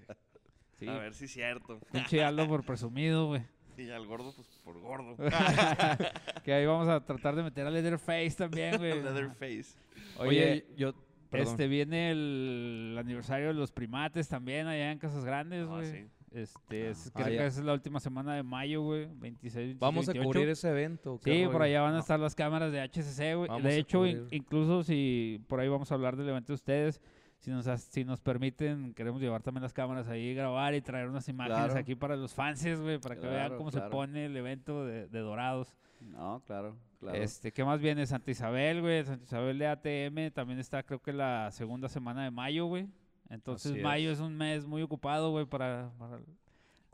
Sí. 0.83 0.89
A 0.89 0.99
ver 0.99 1.15
si 1.15 1.25
es 1.27 1.33
cierto. 1.33 1.79
Pinche 1.93 2.23
Aldo 2.25 2.47
por 2.49 2.65
presumido, 2.65 3.27
güey. 3.27 3.43
Y 3.79 3.89
al 3.91 4.07
gordo, 4.07 4.33
pues 4.35 4.47
por 4.65 4.79
gordo. 4.81 5.17
que 6.45 6.53
ahí 6.53 6.67
vamos 6.67 6.89
a 6.89 7.01
tratar 7.05 7.35
de 7.37 7.43
meter 7.43 7.67
a 7.67 7.71
Leatherface 7.71 8.31
también, 8.37 8.77
güey. 8.79 8.93
Leatherface. 9.03 9.77
Oye, 10.19 10.29
Oye, 10.29 10.67
yo. 10.77 10.93
Perdón. 11.31 11.49
este 11.53 11.67
viene 11.67 12.11
el 12.11 12.95
aniversario 12.99 13.49
de 13.49 13.55
los 13.55 13.73
primates 13.73 14.29
también 14.29 14.67
allá 14.67 14.93
en 14.93 14.99
Casas 14.99 15.25
Grandes, 15.25 15.65
Ah, 15.67 15.77
güey. 15.77 15.91
sí. 15.91 16.07
Este, 16.31 16.91
es- 16.91 17.11
Ah, 17.15 17.23
creo 17.25 17.29
ya. 17.35 17.41
que 17.43 17.47
es 17.47 17.59
la 17.59 17.73
última 17.73 18.01
semana 18.01 18.35
de 18.35 18.43
mayo, 18.43 18.83
güey, 18.83 19.07
26, 19.07 19.55
27, 19.55 19.79
Vamos 19.79 20.09
a 20.09 20.13
28. 20.13 20.27
cubrir 20.29 20.49
ese 20.51 20.69
evento. 20.69 21.19
¿qué 21.25 21.45
Sí, 21.45 21.49
por 21.51 21.63
allá 21.63 21.81
van 21.83 21.95
a 21.95 22.01
estar 22.01 22.21
las 22.21 22.35
cámaras 22.35 22.71
de 22.73 22.81
HCC, 22.83 23.35
güey. 23.35 23.63
De 23.63 23.79
hecho, 23.79 24.07
in- 24.07 24.27
incluso 24.31 24.83
si 24.83 25.41
por 25.49 25.61
ahí 25.61 25.69
vamos 25.69 25.91
a 25.91 25.95
hablar 25.95 26.17
del 26.17 26.29
evento 26.29 26.49
de 26.53 26.55
ustedes, 26.55 27.01
si 27.43 27.51
nos, 27.51 27.67
si 27.83 28.05
nos 28.05 28.21
permiten, 28.21 28.95
queremos 28.95 29.21
llevar 29.21 29.43
también 29.43 29.63
las 29.63 29.73
cámaras 29.73 30.09
ahí 30.09 30.33
grabar 30.35 30.75
y 30.75 30.81
traer 30.81 31.09
unas 31.09 31.29
imágenes 31.29 31.59
Claro. 31.67 31.79
aquí 31.81 31.95
para 31.95 32.17
los 32.17 32.33
fans, 32.33 32.65
güey, 32.81 32.99
para 32.99 33.17
que 33.17 33.23
vean 33.27 33.35
Claro, 33.49 33.57
cómo 33.59 33.71
se 33.71 33.81
pone 33.83 34.27
el 34.27 34.37
evento 34.37 34.87
de, 34.87 35.09
de 35.09 35.19
Dorados. 35.21 35.75
No, 36.01 36.41
claro, 36.47 36.77
claro. 37.01 37.19
Este, 37.19 37.53
¿qué 37.53 37.65
más 37.65 37.81
viene? 37.81 38.07
Santa 38.07 38.31
Isabel, 38.31 38.81
güey. 38.81 39.05
Santa 39.05 39.25
Isabel 39.25 39.59
de 39.59 39.67
ATM 39.67 40.33
también 40.33 40.59
está, 40.59 40.83
creo 40.83 41.01
que 41.03 41.13
la 41.13 41.51
segunda 41.53 41.89
semana 41.89 42.25
de 42.25 42.31
mayo, 42.31 42.67
güey. 42.67 42.89
Entonces, 43.29 43.71
Así 43.73 43.79
es. 43.79 43.85
mayo 43.85 44.11
es 44.13 44.21
un 44.21 44.37
mes 44.37 44.67
muy 44.67 44.83
ocupado, 44.83 45.31
güey, 45.31 45.45
para, 45.47 45.91
para 45.99 46.21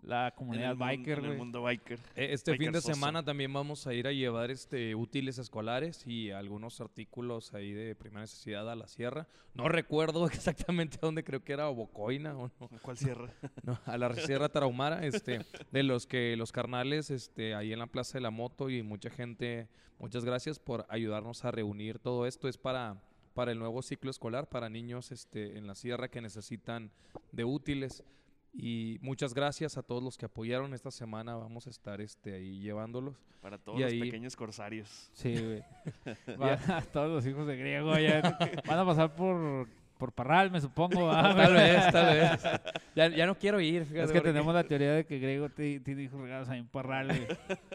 la 0.02 0.32
comunidad 0.34 0.76
biker, 0.76 1.18
En 1.18 1.24
el 1.26 1.36
mundo 1.36 1.62
biker. 1.62 1.98
Eh, 2.14 2.28
Este 2.32 2.56
fin 2.56 2.72
de 2.72 2.80
semana 2.80 3.22
también 3.22 3.52
vamos 3.52 3.86
a 3.86 3.94
ir 3.94 4.06
a 4.06 4.12
llevar 4.12 4.50
este 4.50 4.94
útiles 4.94 5.38
escolares 5.38 6.06
y 6.06 6.30
algunos 6.30 6.80
artículos 6.80 7.52
ahí 7.54 7.72
de 7.72 7.94
primera 7.94 8.22
necesidad 8.22 8.70
a 8.70 8.76
la 8.76 8.86
sierra. 8.86 9.26
No 9.54 9.68
recuerdo 9.68 10.26
exactamente 10.28 10.98
dónde, 11.00 11.24
creo 11.24 11.42
que 11.42 11.52
era 11.52 11.68
Bocoina 11.68 12.36
o 12.36 12.50
no, 12.60 12.68
¿Cuál 12.82 12.96
cierra? 12.96 13.32
no, 13.64 13.78
a 13.84 13.98
la 13.98 14.14
Sierra 14.14 14.48
Tarahumara, 14.48 15.04
este, 15.04 15.40
de 15.72 15.82
los 15.82 16.06
que 16.06 16.36
los 16.36 16.52
carnales 16.52 17.10
este, 17.10 17.54
ahí 17.54 17.72
en 17.72 17.78
la 17.78 17.86
Plaza 17.86 18.18
de 18.18 18.22
la 18.22 18.30
Moto 18.30 18.70
y 18.70 18.82
mucha 18.82 19.10
gente, 19.10 19.68
muchas 19.98 20.24
gracias 20.24 20.58
por 20.58 20.86
ayudarnos 20.88 21.44
a 21.44 21.50
reunir 21.50 21.98
todo 21.98 22.26
esto. 22.26 22.48
Es 22.48 22.56
para, 22.56 23.02
para 23.34 23.52
el 23.52 23.58
nuevo 23.58 23.82
ciclo 23.82 24.10
escolar, 24.10 24.48
para 24.48 24.68
niños 24.68 25.12
este, 25.12 25.58
en 25.58 25.66
la 25.66 25.74
sierra 25.74 26.08
que 26.08 26.20
necesitan 26.20 26.90
de 27.32 27.44
útiles. 27.44 28.04
Y 28.52 28.98
muchas 29.02 29.34
gracias 29.34 29.76
a 29.76 29.82
todos 29.82 30.02
los 30.02 30.16
que 30.18 30.26
apoyaron 30.26 30.74
esta 30.74 30.90
semana. 30.90 31.36
Vamos 31.36 31.66
a 31.66 31.70
estar 31.70 32.00
este, 32.00 32.34
ahí 32.34 32.60
llevándolos. 32.60 33.14
Para 33.40 33.58
todos 33.58 33.78
Y 33.78 33.82
los 33.82 33.92
ahí- 33.92 34.00
pequeños 34.00 34.34
corsarios. 34.34 35.10
Sí, 35.12 35.32
güey. 35.34 35.62
A 36.68 36.82
todos 36.92 37.08
los 37.10 37.26
hijos 37.26 37.46
de 37.46 37.56
griego 37.56 37.96
ya 37.98 38.20
van 38.66 38.78
a 38.78 38.84
pasar 38.84 39.14
por, 39.14 39.68
por 39.98 40.12
Parral, 40.12 40.50
me 40.50 40.60
supongo. 40.60 41.06
¿va, 41.08 41.34
Tal 41.34 41.52
vez, 41.54 41.92
tal 41.92 42.06
vez. 42.16 42.40
Ya, 42.94 43.08
ya 43.08 43.26
no 43.26 43.36
quiero 43.38 43.60
ir. 43.60 43.82
Es 43.82 43.88
que 43.92 44.02
porque- 44.04 44.20
tenemos 44.22 44.52
la 44.54 44.64
teoría 44.64 44.92
de 44.92 45.04
que 45.06 45.18
griego 45.20 45.48
ti- 45.50 45.78
tiene 45.80 46.02
hijos 46.04 46.20
regados 46.20 46.48
ahí 46.48 46.58
en 46.60 46.66
Parral, 46.66 47.06
güey. 47.08 47.26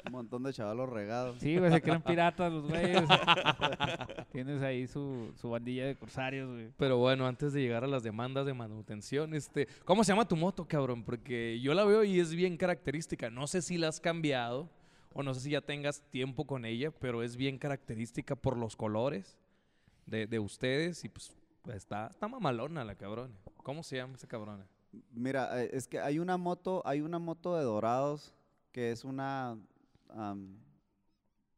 Un 0.07 0.11
montón 0.11 0.43
de 0.43 0.51
chavalos 0.51 0.89
regados. 0.89 1.37
Sí, 1.39 1.57
güey, 1.57 1.71
se 1.71 1.81
creen 1.81 2.01
piratas 2.05 2.51
los 2.51 2.67
güeyes. 2.67 3.03
Tienes 4.31 4.61
ahí 4.61 4.87
su, 4.87 5.31
su 5.39 5.49
bandilla 5.49 5.85
de 5.85 5.95
corsarios, 5.95 6.49
güey. 6.49 6.71
Pero 6.77 6.97
bueno, 6.97 7.25
antes 7.27 7.53
de 7.53 7.61
llegar 7.61 7.83
a 7.83 7.87
las 7.87 8.03
demandas 8.03 8.45
de 8.45 8.53
manutención, 8.53 9.33
este, 9.33 9.67
¿cómo 9.85 10.03
se 10.03 10.11
llama 10.11 10.27
tu 10.27 10.35
moto, 10.35 10.65
cabrón? 10.67 11.03
Porque 11.03 11.59
yo 11.61 11.73
la 11.73 11.85
veo 11.85 12.03
y 12.03 12.19
es 12.19 12.33
bien 12.33 12.57
característica. 12.57 13.29
No 13.29 13.47
sé 13.47 13.61
si 13.61 13.77
la 13.77 13.87
has 13.89 13.99
cambiado 13.99 14.69
o 15.13 15.23
no 15.23 15.33
sé 15.33 15.41
si 15.41 15.51
ya 15.51 15.61
tengas 15.61 16.01
tiempo 16.09 16.45
con 16.45 16.65
ella, 16.65 16.91
pero 16.91 17.23
es 17.23 17.35
bien 17.37 17.57
característica 17.57 18.35
por 18.35 18.57
los 18.57 18.75
colores 18.75 19.37
de, 20.05 20.25
de 20.27 20.39
ustedes 20.39 21.05
y 21.05 21.09
pues 21.09 21.31
está, 21.73 22.07
está 22.07 22.27
mamalona 22.27 22.83
la 22.83 22.95
cabrona. 22.95 23.33
¿Cómo 23.63 23.83
se 23.83 23.95
llama 23.97 24.15
esa 24.15 24.27
cabrona? 24.27 24.65
Mira, 25.11 25.63
eh, 25.63 25.69
es 25.73 25.87
que 25.87 25.99
hay 25.99 26.19
una 26.19 26.37
moto, 26.37 26.81
hay 26.85 27.01
una 27.01 27.19
moto 27.19 27.55
de 27.57 27.63
Dorados 27.63 28.33
que 28.71 28.91
es 28.91 29.03
una 29.03 29.57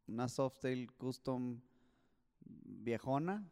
una 0.08 0.28
Softail 0.30 0.92
Custom 0.94 1.60
viejona 2.46 3.44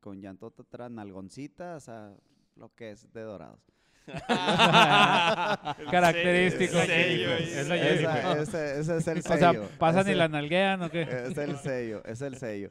con 0.00 0.20
llantota 0.20 0.62
atrás, 0.62 0.90
nalgoncita, 0.90 1.76
o 1.76 1.80
sea, 1.80 2.12
lo 2.56 2.72
que 2.74 2.90
es 2.92 3.12
de 3.12 3.22
Dorados. 3.22 3.60
Característico. 5.90 6.78
El 6.78 6.86
sello, 6.86 7.30
Es 7.32 7.68
la. 7.68 7.76
Esa- 7.76 8.42
ese, 8.42 8.80
ese 8.80 8.96
es 8.98 9.06
el 9.08 9.18
O 9.18 9.22
sello. 9.22 9.38
sea, 9.38 9.78
¿pasan 9.78 10.08
y 10.08 10.14
la 10.14 10.28
nalguean 10.28 10.82
o 10.82 10.90
qué? 10.90 11.02
Es 11.02 11.36
el 11.38 11.56
sello, 11.58 12.02
es 12.04 12.20
el 12.20 12.36
sello. 12.36 12.70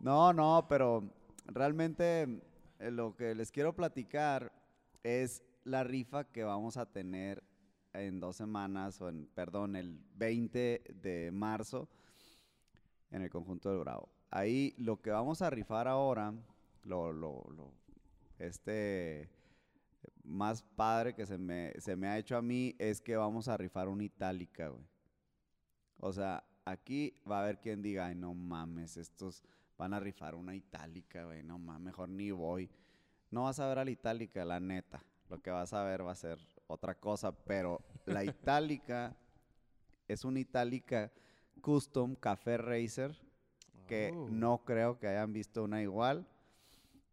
No, 0.00 0.32
no, 0.32 0.66
pero 0.68 1.04
realmente 1.54 2.22
eh, 2.78 2.90
lo 2.90 3.14
que 3.16 3.34
les 3.34 3.50
quiero 3.50 3.74
platicar 3.74 4.52
es 5.02 5.42
la 5.64 5.84
rifa 5.84 6.24
que 6.24 6.44
vamos 6.44 6.76
a 6.76 6.86
tener 6.86 7.42
en 7.92 8.20
dos 8.20 8.36
semanas, 8.36 9.00
o 9.00 9.08
en, 9.08 9.26
perdón, 9.34 9.76
el 9.76 9.98
20 10.16 10.82
de 11.02 11.30
marzo 11.32 11.88
en 13.10 13.22
el 13.22 13.30
conjunto 13.30 13.70
del 13.70 13.80
Bravo. 13.80 14.08
Ahí 14.30 14.74
lo 14.78 15.00
que 15.00 15.10
vamos 15.10 15.42
a 15.42 15.50
rifar 15.50 15.86
ahora, 15.88 16.32
lo, 16.84 17.12
lo, 17.12 17.44
lo- 17.54 17.72
este 18.38 19.28
más 20.24 20.62
padre 20.62 21.14
que 21.14 21.26
se 21.26 21.36
me, 21.38 21.72
se 21.80 21.96
me 21.96 22.08
ha 22.08 22.18
hecho 22.18 22.36
a 22.36 22.42
mí 22.42 22.74
es 22.78 23.00
que 23.00 23.16
vamos 23.16 23.48
a 23.48 23.56
rifar 23.56 23.88
una 23.88 24.04
itálica, 24.04 24.68
güey. 24.68 24.84
O 25.98 26.12
sea, 26.12 26.44
aquí 26.64 27.14
va 27.30 27.38
a 27.38 27.42
haber 27.42 27.60
quien 27.60 27.82
diga, 27.82 28.06
ay, 28.06 28.14
no 28.14 28.32
mames, 28.34 28.96
estos 28.96 29.42
van 29.78 29.94
a 29.94 30.00
rifar 30.00 30.34
una 30.34 30.54
itálica, 30.54 31.24
güey, 31.24 31.42
no 31.42 31.58
más, 31.58 31.80
mejor 31.80 32.08
ni 32.08 32.30
voy. 32.30 32.70
No 33.30 33.44
vas 33.44 33.58
a 33.60 33.66
ver 33.68 33.78
a 33.78 33.84
la 33.84 33.90
itálica, 33.90 34.44
la 34.44 34.60
neta. 34.60 35.02
Lo 35.28 35.40
que 35.40 35.50
vas 35.50 35.72
a 35.72 35.82
ver 35.84 36.06
va 36.06 36.12
a 36.12 36.16
ser 36.16 36.38
otra 36.66 36.94
cosa, 36.94 37.32
pero 37.32 37.80
la 38.06 38.24
itálica 38.24 39.16
es 40.08 40.24
una 40.24 40.40
itálica 40.40 41.10
custom 41.60 42.14
café 42.14 42.58
racer 42.58 43.16
que 43.86 44.10
Oh. 44.14 44.28
no 44.30 44.64
creo 44.64 44.98
que 44.98 45.08
hayan 45.08 45.32
visto 45.32 45.64
una 45.64 45.82
igual. 45.82 46.26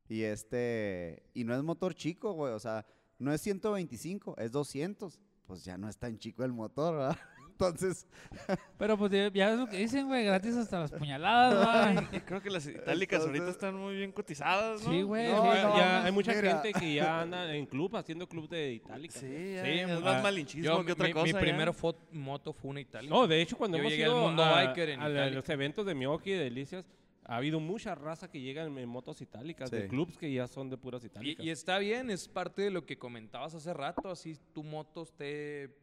Y 0.08 0.24
este, 0.24 1.24
y 1.34 1.44
no 1.44 1.56
es 1.56 1.64
motor 1.64 1.94
chico, 1.94 2.34
güey, 2.34 2.54
o 2.54 2.60
sea, 2.60 2.86
no 3.20 3.32
es 3.32 3.42
125, 3.42 4.38
es 4.38 4.52
200. 4.52 5.20
Pues 5.46 5.64
ya 5.64 5.78
no 5.78 5.88
es 5.90 5.98
tan 5.98 6.18
chico 6.18 6.44
el 6.44 6.52
motor, 6.52 6.96
¿verdad? 6.98 7.18
Entonces, 7.60 8.08
Pero 8.78 8.98
pues 8.98 9.12
ya 9.12 9.30
ya 9.34 9.52
es 9.52 9.60
lo 9.60 9.68
que 9.68 9.78
dicen, 9.78 10.08
güey, 10.08 10.24
gratis 10.24 10.56
hasta 10.56 10.80
las 10.80 10.92
puñaladas, 10.92 12.08
güey. 12.10 12.22
Creo 12.22 12.42
que 12.42 12.50
las 12.50 12.66
itálicas 12.66 13.22
ahorita 13.26 13.50
están 13.50 13.76
muy 13.76 13.96
bien 13.98 14.14
cotizadas, 14.14 14.82
¿no? 14.84 14.90
Sí, 14.92 15.02
güey. 15.02 15.30
No, 15.30 15.42
sí. 15.42 15.48
ya, 15.58 15.64
no, 15.64 15.78
ya 15.78 15.86
mames, 15.86 16.06
hay 16.06 16.12
mucha 16.14 16.34
mira. 16.34 16.62
gente 16.62 16.80
que 16.80 16.94
ya 16.94 17.22
anda 17.22 17.54
en 17.54 17.66
club, 17.66 17.96
haciendo 17.98 18.30
club 18.30 18.48
de 18.48 18.72
itálica. 18.74 19.20
Sí, 19.20 19.54
ya, 19.56 19.64
Sí, 19.66 19.72
es 19.80 20.02
más 20.02 20.24
malinchismo 20.24 20.64
Yo, 20.64 20.86
que 20.86 20.94
otra 20.94 21.08
mi, 21.08 21.14
cosa. 21.14 21.26
mi 21.26 21.32
ya. 21.34 21.40
primera 21.40 21.74
moto 22.14 22.54
fue 22.54 22.72
una 22.72 22.80
Italia. 22.80 23.10
No, 23.10 23.28
de 23.28 23.42
hecho, 23.42 23.58
cuando 23.58 23.78
Yo 23.78 23.82
hemos 23.82 23.92
llegué 23.92 24.06
al 24.06 24.16
mundo 24.16 24.42
a, 24.44 24.64
biker 24.64 24.90
en 24.92 25.02
a 25.02 25.10
Itálica. 25.10 25.36
los 25.36 25.50
eventos 25.50 25.86
de 25.86 25.96
Miyoki 25.96 26.30
y 26.30 26.34
de 26.34 26.44
Delicias, 26.46 26.86
ha 27.26 27.36
habido 27.36 27.60
mucha 27.60 27.94
raza 27.94 28.32
que 28.32 28.40
llegan 28.40 28.76
en 28.78 28.88
motos 28.90 29.22
itálicas, 29.22 29.70
de 29.70 29.88
clubs 29.88 30.18
que 30.18 30.32
ya 30.32 30.48
son 30.48 30.70
de 30.70 30.78
puras 30.78 31.04
Y, 31.04 31.08
itálicas. 31.08 31.46
y 31.46 31.50
está 31.50 31.78
bien, 31.78 32.10
es 32.10 32.28
parte 32.30 32.62
de 32.62 32.72
lo 32.72 32.86
que 32.86 32.98
comentabas 32.98 33.54
hace 33.54 33.74
rato, 33.74 34.10
así 34.10 34.38
tu 34.54 34.64
moto 34.64 35.04
esté... 35.04 35.76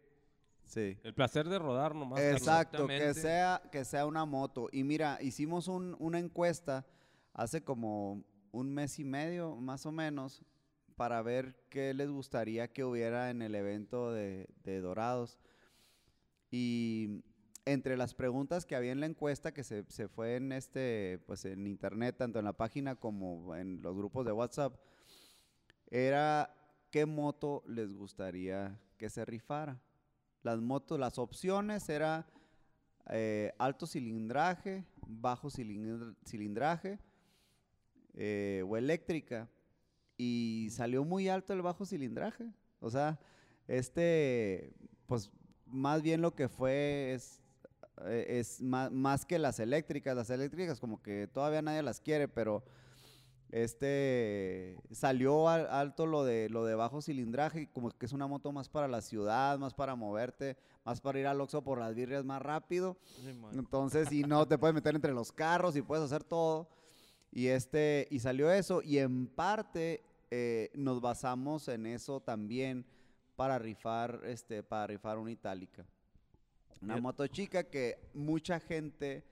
sí. 0.67 0.99
El 1.03 1.14
placer 1.14 1.49
de 1.49 1.59
rodar 1.59 1.95
nomás. 1.95 2.21
Exacto, 2.21 2.87
que 2.87 3.14
sea, 3.14 3.62
que 3.73 3.85
sea 3.85 4.07
una 4.07 4.25
moto. 4.25 4.69
Y 4.73 4.85
mira, 4.85 5.19
hicimos 5.23 5.69
un- 5.69 5.97
una 5.99 6.19
encuesta 6.19 6.87
hace 7.33 7.62
como 7.64 8.23
un 8.53 8.73
mes 8.73 8.99
y 8.99 9.05
medio, 9.05 9.57
más 9.57 9.87
o 9.87 9.93
menos, 9.93 10.43
para 10.97 11.21
ver 11.23 11.55
qué 11.69 11.93
les 11.95 12.11
gustaría 12.11 12.73
que 12.73 12.83
hubiera 12.85 13.31
en 13.31 13.43
el 13.43 13.55
evento 13.55 14.12
de, 14.12 14.49
de 14.64 14.81
Dorados. 14.81 15.39
Y 16.51 17.23
entre 17.67 17.97
las 17.97 18.14
preguntas 18.14 18.64
que 18.64 18.77
había 18.77 18.93
en 18.93 19.01
la 19.01 19.07
encuesta, 19.07 19.53
que 19.53 19.64
se, 19.64 19.85
se 19.91 20.09
fue 20.09 20.37
en 20.37 20.53
este, 20.53 21.19
pues 21.27 21.45
en 21.45 21.67
internet, 21.67 22.17
tanto 22.17 22.39
en 22.39 22.45
la 22.45 22.53
página 22.55 22.95
como 22.95 23.55
en 23.57 23.83
los 23.83 23.95
grupos 23.97 24.25
de 24.25 24.33
WhatsApp, 24.33 24.75
era 25.91 26.55
qué 26.91 27.07
moto 27.07 27.62
les 27.67 27.93
gustaría 27.93 28.81
que 28.97 29.11
se 29.11 29.25
rifara. 29.25 29.81
Las 30.47 30.61
motos, 30.61 30.97
las 31.01 31.18
opciones 31.18 31.88
era 31.88 32.24
eh, 33.11 33.53
alto 33.59 33.84
cilindraje, 33.84 34.84
bajo 35.09 35.49
cilindr- 35.49 36.14
cilindraje 36.24 37.01
eh, 38.14 38.62
o 38.64 38.76
eléctrica. 38.76 39.49
Y 40.16 40.68
salió 40.70 41.05
muy 41.05 41.28
alto 41.28 41.53
el 41.53 41.62
bajo 41.62 41.84
cilindraje. 41.84 42.47
O 42.78 42.90
sea, 42.90 43.18
este, 43.66 44.72
pues 45.07 45.32
más 45.66 46.01
bien 46.01 46.20
lo 46.20 46.36
que 46.36 46.49
fue 46.49 47.12
es, 47.12 47.42
eh, 48.05 48.44
más 48.62 49.26
que 49.26 49.40
las 49.40 49.59
eléctricas. 49.59 50.14
Las 50.14 50.30
eléctricas 50.30 50.78
como 50.78 51.03
que 51.03 51.26
todavía 51.26 51.61
nadie 51.61 51.82
las 51.82 52.01
quiere, 52.01 52.28
pero 52.28 52.62
este 53.51 54.76
salió 54.90 55.49
al- 55.49 55.68
alto 55.68 56.07
lo 56.07 56.24
de 56.24 56.49
lo 56.49 56.64
de 56.64 56.74
bajo 56.74 57.01
cilindraje, 57.01 57.68
como 57.72 57.90
que 57.90 58.07
es 58.07 58.12
una 58.12 58.26
moto 58.26 58.53
más 58.53 58.68
para 58.68 58.88
la 58.88 59.01
ciudad, 59.01 59.59
más 59.59 59.74
para 59.74 59.94
moverte, 59.94 60.57
más 60.84 61.01
para 61.01 61.18
ir 61.20 61.26
al 61.26 61.40
Oxxo 61.40 61.62
por 61.62 61.78
las 61.78 61.94
birrias 61.94 62.24
más 62.24 62.42
rápido. 62.42 62.97
Sí. 63.22 63.38
Entonces, 63.53 64.11
y 64.12 64.22
no 64.22 64.47
te 64.47 64.59
puedes 64.59 64.74
meter 64.74 64.94
entre 64.94 65.12
los 65.12 65.32
carros 65.32 65.76
y 65.76 65.82
puedes 65.82 66.05
hacer 66.05 66.24
todo. 66.24 66.68
Y 67.32 67.49
este, 67.49 68.07
y 68.11 68.18
salió 68.20 68.51
eso. 68.51 68.82
Y 68.82 68.99
en 68.99 69.26
parte 69.26 70.03
eh, 70.30 70.70
nos 70.74 71.01
basamos 71.01 71.68
en 71.68 71.86
eso 71.86 72.20
también 72.20 72.84
para 73.36 73.59
rifar, 73.59 74.20
este, 74.24 74.62
para 74.62 74.86
rifar 74.86 75.18
una 75.18 75.30
itálica. 75.30 75.84
Una 76.82 76.99
moto 77.01 77.26
chica 77.26 77.64
que 77.64 77.99
mucha 78.14 78.61
gente 78.61 79.24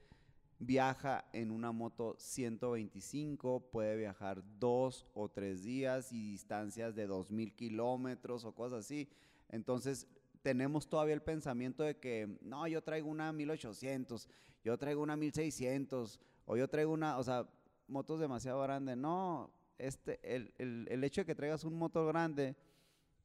viaja 0.67 1.25
en 1.33 1.51
una 1.51 1.73
moto 1.73 2.17
125, 2.19 3.71
puede 3.71 3.97
viajar 3.97 4.43
dos 4.59 5.07
o 5.15 5.29
tres 5.29 5.63
días 5.63 6.13
y 6.13 6.31
distancias 6.33 6.95
de 6.95 7.07
2000 7.07 7.55
kilómetros 7.55 8.45
o 8.45 8.55
cosas 8.55 8.81
así. 8.85 9.09
Entonces, 9.49 10.07
tenemos 10.43 10.89
todavía 10.89 11.15
el 11.15 11.23
pensamiento 11.23 11.83
de 11.83 11.97
que, 11.99 12.39
no, 12.43 12.67
yo 12.67 12.83
traigo 12.83 13.09
una 13.09 13.33
1800, 13.33 14.29
yo 14.63 14.77
traigo 14.79 15.03
una 15.03 15.17
1600, 15.17 16.21
o 16.47 16.57
yo 16.57 16.69
traigo 16.69 16.93
una, 16.93 17.19
o 17.19 17.23
sea, 17.25 17.49
motos 17.89 18.21
demasiado 18.21 18.61
grandes. 18.63 18.97
No, 18.97 19.51
este, 19.79 20.19
el, 20.23 20.53
el- 20.59 20.87
el 20.91 21.05
hecho 21.05 21.23
de 21.23 21.27
que 21.27 21.35
traigas 21.35 21.65
un 21.65 21.75
motor 21.75 22.07
grande 22.09 22.57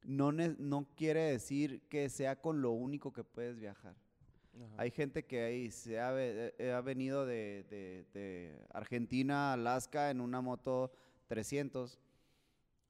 no, 0.04 0.32
no 0.32 0.88
quiere 0.96 1.22
decir 1.32 1.82
que 1.90 2.10
sea 2.10 2.40
con 2.42 2.62
lo 2.62 2.72
único 2.72 3.12
que 3.12 3.24
puedes 3.24 3.60
viajar. 3.60 3.96
Ajá. 4.56 4.76
Hay 4.78 4.92
gente 4.92 5.24
que 5.26 5.42
ahí 5.44 5.72
se 5.72 6.00
ha, 6.00 6.12
eh, 6.18 6.72
ha 6.74 6.82
venido 6.82 7.26
de, 7.26 7.64
de- 7.70 8.06
de 8.14 8.66
Argentina 8.74 9.52
a 9.52 9.54
Alaska 9.54 10.10
en 10.12 10.22
una 10.22 10.42
moto 10.42 10.92
300. 11.28 12.00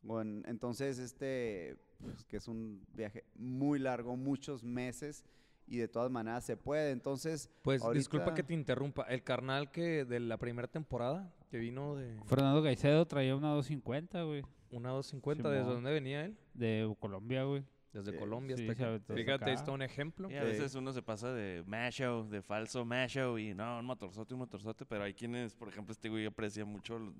Bueno, 0.02 0.44
entonces, 0.48 0.98
este, 1.00 1.78
pues, 2.00 2.24
que 2.24 2.38
es 2.38 2.48
un 2.48 2.86
viaje 2.94 3.26
muy 3.36 3.80
largo, 3.80 4.16
muchos 4.16 4.64
meses, 4.64 5.26
y 5.68 5.78
de 5.78 5.88
todas 5.88 6.10
maneras 6.10 6.46
se 6.46 6.56
puede. 6.58 6.92
Entonces, 6.92 7.50
Pues 7.62 7.82
disculpa 7.94 8.26
Ahorita- 8.28 8.36
que 8.36 8.44
te 8.44 8.54
interrumpa, 8.54 9.04
el 9.04 9.24
carnal 9.24 9.70
que 9.72 10.06
de 10.06 10.20
la 10.20 10.38
primera 10.38 10.68
temporada, 10.68 11.32
que 11.52 11.58
vino 11.58 11.96
de 11.96 12.18
Fernando 12.26 12.64
Caicedo 12.64 13.06
traía 13.06 13.36
una 13.36 13.50
250, 13.50 14.24
güey. 14.24 14.44
una 14.72 14.90
250, 14.92 15.50
¿desde 15.50 15.66
dónde 15.70 15.92
venía 15.92 16.26
él? 16.26 16.38
De 16.54 16.96
Colombia, 17.00 17.44
güey. 17.44 17.64
Desde 17.94 18.12
Sí, 18.12 18.18
Colombia 18.18 18.56
sí, 18.56 18.68
hasta 18.70 18.76
se 18.76 18.94
acá. 18.96 19.14
Fíjate, 19.16 19.46
ahí 19.46 19.54
está 19.56 19.72
un 19.72 19.82
ejemplo. 19.82 20.30
Y 20.30 20.36
a 20.36 20.42
Sí. 20.42 20.48
veces 20.48 20.76
uno 20.76 20.94
se 20.94 21.02
pasa 21.02 21.34
de 21.34 21.64
macho, 21.66 22.28
de 22.30 22.42
falso 22.42 22.86
macho, 22.86 23.38
y 23.40 23.54
no, 23.54 23.80
un 23.80 23.86
motorzote, 23.86 24.34
un 24.36 24.42
motorzote, 24.42 24.86
pero 24.86 25.04
hay 25.04 25.14
quienes, 25.14 25.56
por 25.56 25.70
ejemplo, 25.70 25.92
este 25.92 26.08
güey 26.10 26.26
aprecia 26.26 26.66
mucho 26.66 27.00
los 27.00 27.14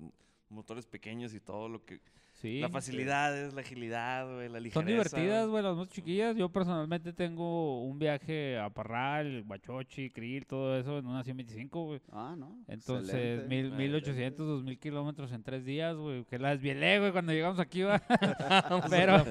motores 0.48 0.86
pequeños 0.86 1.34
y 1.34 1.40
todo 1.40 1.68
lo 1.68 1.84
que... 1.84 2.00
Sí. 2.32 2.58
la 2.60 2.70
facilidad, 2.70 3.36
es 3.36 3.52
la 3.52 3.60
agilidad, 3.60 4.24
güey, 4.32 4.48
la 4.48 4.60
ligereza. 4.60 4.72
Son 4.80 4.86
divertidas, 4.86 5.48
güey. 5.48 5.62
las 5.62 5.76
motos 5.76 5.92
chiquillas. 5.94 6.34
Yo 6.36 6.48
personalmente 6.48 7.12
tengo 7.12 7.84
un 7.84 7.98
viaje 7.98 8.56
a 8.58 8.70
Parral, 8.70 9.42
Guachochi, 9.44 10.08
Krill, 10.10 10.46
todo 10.46 10.78
eso 10.78 10.98
en 10.98 11.06
una 11.06 11.22
125, 11.22 11.84
güey. 11.84 12.00
ah, 12.12 12.34
no. 12.38 12.56
Entonces, 12.66 13.46
mil, 13.46 13.72
Ah, 13.72 13.76
1800, 13.76 14.46
2000 14.46 14.78
kilómetros 14.78 15.32
en 15.32 15.42
tres 15.42 15.64
días, 15.66 15.94
güey. 15.96 16.24
Que 16.24 16.38
la 16.38 16.50
desvielé, 16.50 16.98
güey, 17.00 17.12
cuando 17.12 17.32
llegamos 17.32 17.58
aquí, 17.58 17.82
va. 17.82 18.00
pero, 18.90 19.22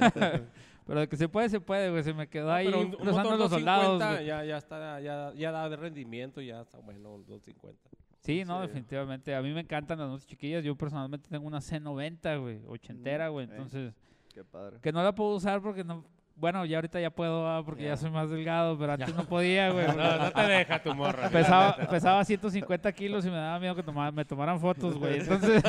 pero 0.89 1.01
de 1.01 1.07
que 1.07 1.15
se 1.17 1.29
puede, 1.29 1.49
se 1.49 1.61
puede, 1.61 1.91
güey. 1.91 2.03
Se 2.03 2.13
me 2.15 2.27
quedó 2.27 2.51
ahí 2.51 2.67
un, 2.67 2.91
cruzando 2.93 3.37
los 3.37 3.51
soldados, 3.51 3.99
250 3.99 4.13
güey. 4.15 4.25
ya, 4.25 4.43
ya 4.43 4.57
está, 4.57 4.99
ya, 4.99 5.31
ya 5.35 5.51
da 5.51 5.69
de 5.69 5.75
rendimiento, 5.75 6.41
ya 6.41 6.61
está 6.61 6.79
bueno, 6.79 7.13
un 7.13 7.25
250. 7.27 7.89
Sí, 8.21 8.43
no, 8.43 8.59
Sí. 8.61 8.67
definitivamente. 8.67 9.35
A 9.35 9.41
mí 9.43 9.53
me 9.53 9.61
encantan 9.61 9.99
las 9.99 10.09
motos 10.09 10.25
chiquillas. 10.25 10.63
Yo 10.63 10.75
personalmente 10.75 11.29
tengo 11.29 11.45
una 11.47 11.59
C90, 11.61 12.41
güey, 12.41 12.59
ochentera, 12.67 13.27
güey. 13.29 13.45
eh. 13.45 13.49
Entonces, 13.51 13.93
Qué 14.33 14.43
padre. 14.43 14.79
que 14.81 14.91
no 14.91 15.03
la 15.03 15.13
puedo 15.13 15.35
usar 15.35 15.61
porque 15.61 15.83
no... 15.83 16.03
Bueno, 16.39 16.63
ya 16.65 16.77
ahorita 16.77 17.01
ya 17.01 17.09
puedo, 17.09 17.49
ah, 17.49 17.61
porque 17.65 17.83
ya 17.83 17.89
Ya. 17.89 17.97
soy 17.97 18.11
más 18.11 18.29
delgado, 18.29 18.77
pero 18.79 18.93
antes 18.93 19.13
no 19.13 19.25
podía, 19.25 19.71
güey. 19.71 19.87
No, 19.87 20.17
no 20.17 20.31
te 20.31 20.41
deja 20.41 20.81
tu 20.81 20.95
morra. 20.95 21.27
Pesaba, 21.29 21.75
pesaba 21.89 22.23
150 22.23 22.91
kilos 22.93 23.25
y 23.25 23.29
me 23.29 23.35
daba 23.35 23.59
miedo 23.59 23.75
que 23.75 23.83
toma- 23.83 24.09
me 24.11 24.23
tomaran 24.23 24.57
fotos, 24.59 24.97
güey. 24.97 25.19
Entonces, 25.19 25.61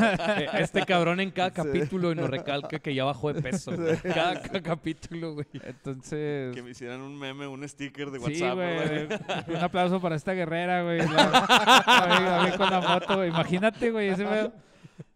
Este 0.54 0.84
cabrón 0.86 1.18
en 1.18 1.32
cada 1.32 1.48
Sí. 1.50 1.54
capítulo 1.56 2.14
nos 2.14 2.30
recalca 2.30 2.78
que 2.78 2.94
ya 2.94 3.04
bajó 3.04 3.32
de 3.32 3.42
peso. 3.42 3.72
güey. 3.76 3.96
Cada, 3.96 4.40
cada 4.40 4.60
capítulo, 4.62 5.34
güey. 5.34 5.46
entonces... 5.64 6.54
Que 6.54 6.62
me 6.62 6.70
hicieran 6.70 7.00
un 7.00 7.18
meme, 7.18 7.46
un 7.48 7.68
sticker 7.68 8.10
de 8.10 8.18
Sí, 8.20 8.24
WhatsApp, 8.42 8.56
¿verdad? 8.58 9.18
güey. 9.46 9.56
Un 9.58 9.64
aplauso 9.64 10.00
para 10.00 10.14
esta 10.14 10.32
guerrera, 10.34 10.82
güey. 10.84 10.98
La- 10.98 11.82
a 11.86 12.20
mí- 12.20 12.26
a 12.28 12.50
mí 12.52 12.56
con 12.56 12.70
la 12.70 12.80
moto, 12.80 13.16
güey. 13.16 13.28
Imagínate, 13.30 13.90
güey, 13.90 14.08
ese 14.10 14.24
pedo. 14.24 14.52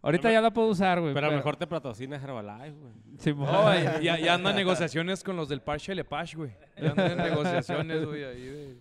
Ahorita 0.05 0.31
ya 0.31 0.39
la 0.39 0.51
puedo 0.51 0.67
usar, 0.69 1.01
güey. 1.01 1.13
Pero 1.13 1.31
mejor 1.31 1.55
te 1.57 1.65
patrocina 1.67 2.15
Herbalife, 2.17 2.77
güey. 2.79 2.93
Simón. 3.17 3.51
No, 3.51 3.73
y- 3.73 3.83
ya, 4.03 4.19
ya 4.19 4.35
andan 4.35 4.55
negociaciones 4.55 5.23
con 5.23 5.35
los 5.35 5.49
del 5.49 5.61
Parche 5.61 5.95
Lepage, 5.95 6.37
güey. 6.37 6.51
Ya 6.81 6.91
andan 6.91 7.11
en 7.11 7.17
negociaciones, 7.17 8.05
güey, 8.05 8.23
ahí 8.23 8.41
de... 8.45 8.77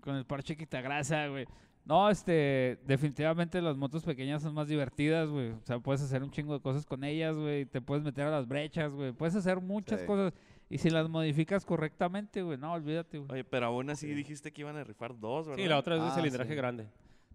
Con 0.00 0.16
el 0.16 0.24
parche 0.24 0.56
quitagrasa, 0.56 1.26
güey. 1.28 1.46
No, 1.84 2.08
este, 2.10 2.78
definitivamente 2.86 3.60
las 3.60 3.76
motos 3.76 4.02
pequeñas 4.04 4.42
son 4.42 4.54
más 4.54 4.68
divertidas, 4.68 5.28
güey. 5.28 5.50
O 5.50 5.60
sea, 5.64 5.78
puedes 5.78 6.02
hacer 6.02 6.22
un 6.22 6.30
chingo 6.30 6.54
de 6.54 6.60
cosas 6.60 6.86
con 6.86 7.04
ellas, 7.04 7.36
güey. 7.36 7.64
Te 7.66 7.80
puedes 7.80 8.04
meter 8.04 8.26
a 8.26 8.30
las 8.30 8.46
brechas, 8.46 8.92
güey. 8.92 9.12
Puedes 9.12 9.34
hacer 9.34 9.60
muchas 9.60 10.00
Sí. 10.00 10.06
cosas. 10.06 10.32
Y 10.68 10.78
si 10.78 10.88
las 10.88 11.08
modificas 11.08 11.64
correctamente, 11.64 12.42
güey, 12.42 12.56
no, 12.58 12.72
olvídate, 12.72 13.18
güey. 13.18 13.30
Oye, 13.32 13.44
pero 13.44 13.66
aún 13.66 13.90
así 13.90 14.06
dijiste 14.06 14.52
que 14.52 14.60
iban 14.62 14.76
a 14.76 14.84
rifar 14.84 15.18
dos, 15.18 15.48
¿verdad? 15.48 15.62
Sí, 15.62 15.68
la 15.68 15.78
otra 15.78 15.96
es 15.96 16.02
de 16.02 16.08
Ah, 16.08 16.14
cilindraje 16.14 16.50
sí. 16.50 16.56
grande. 16.56 16.86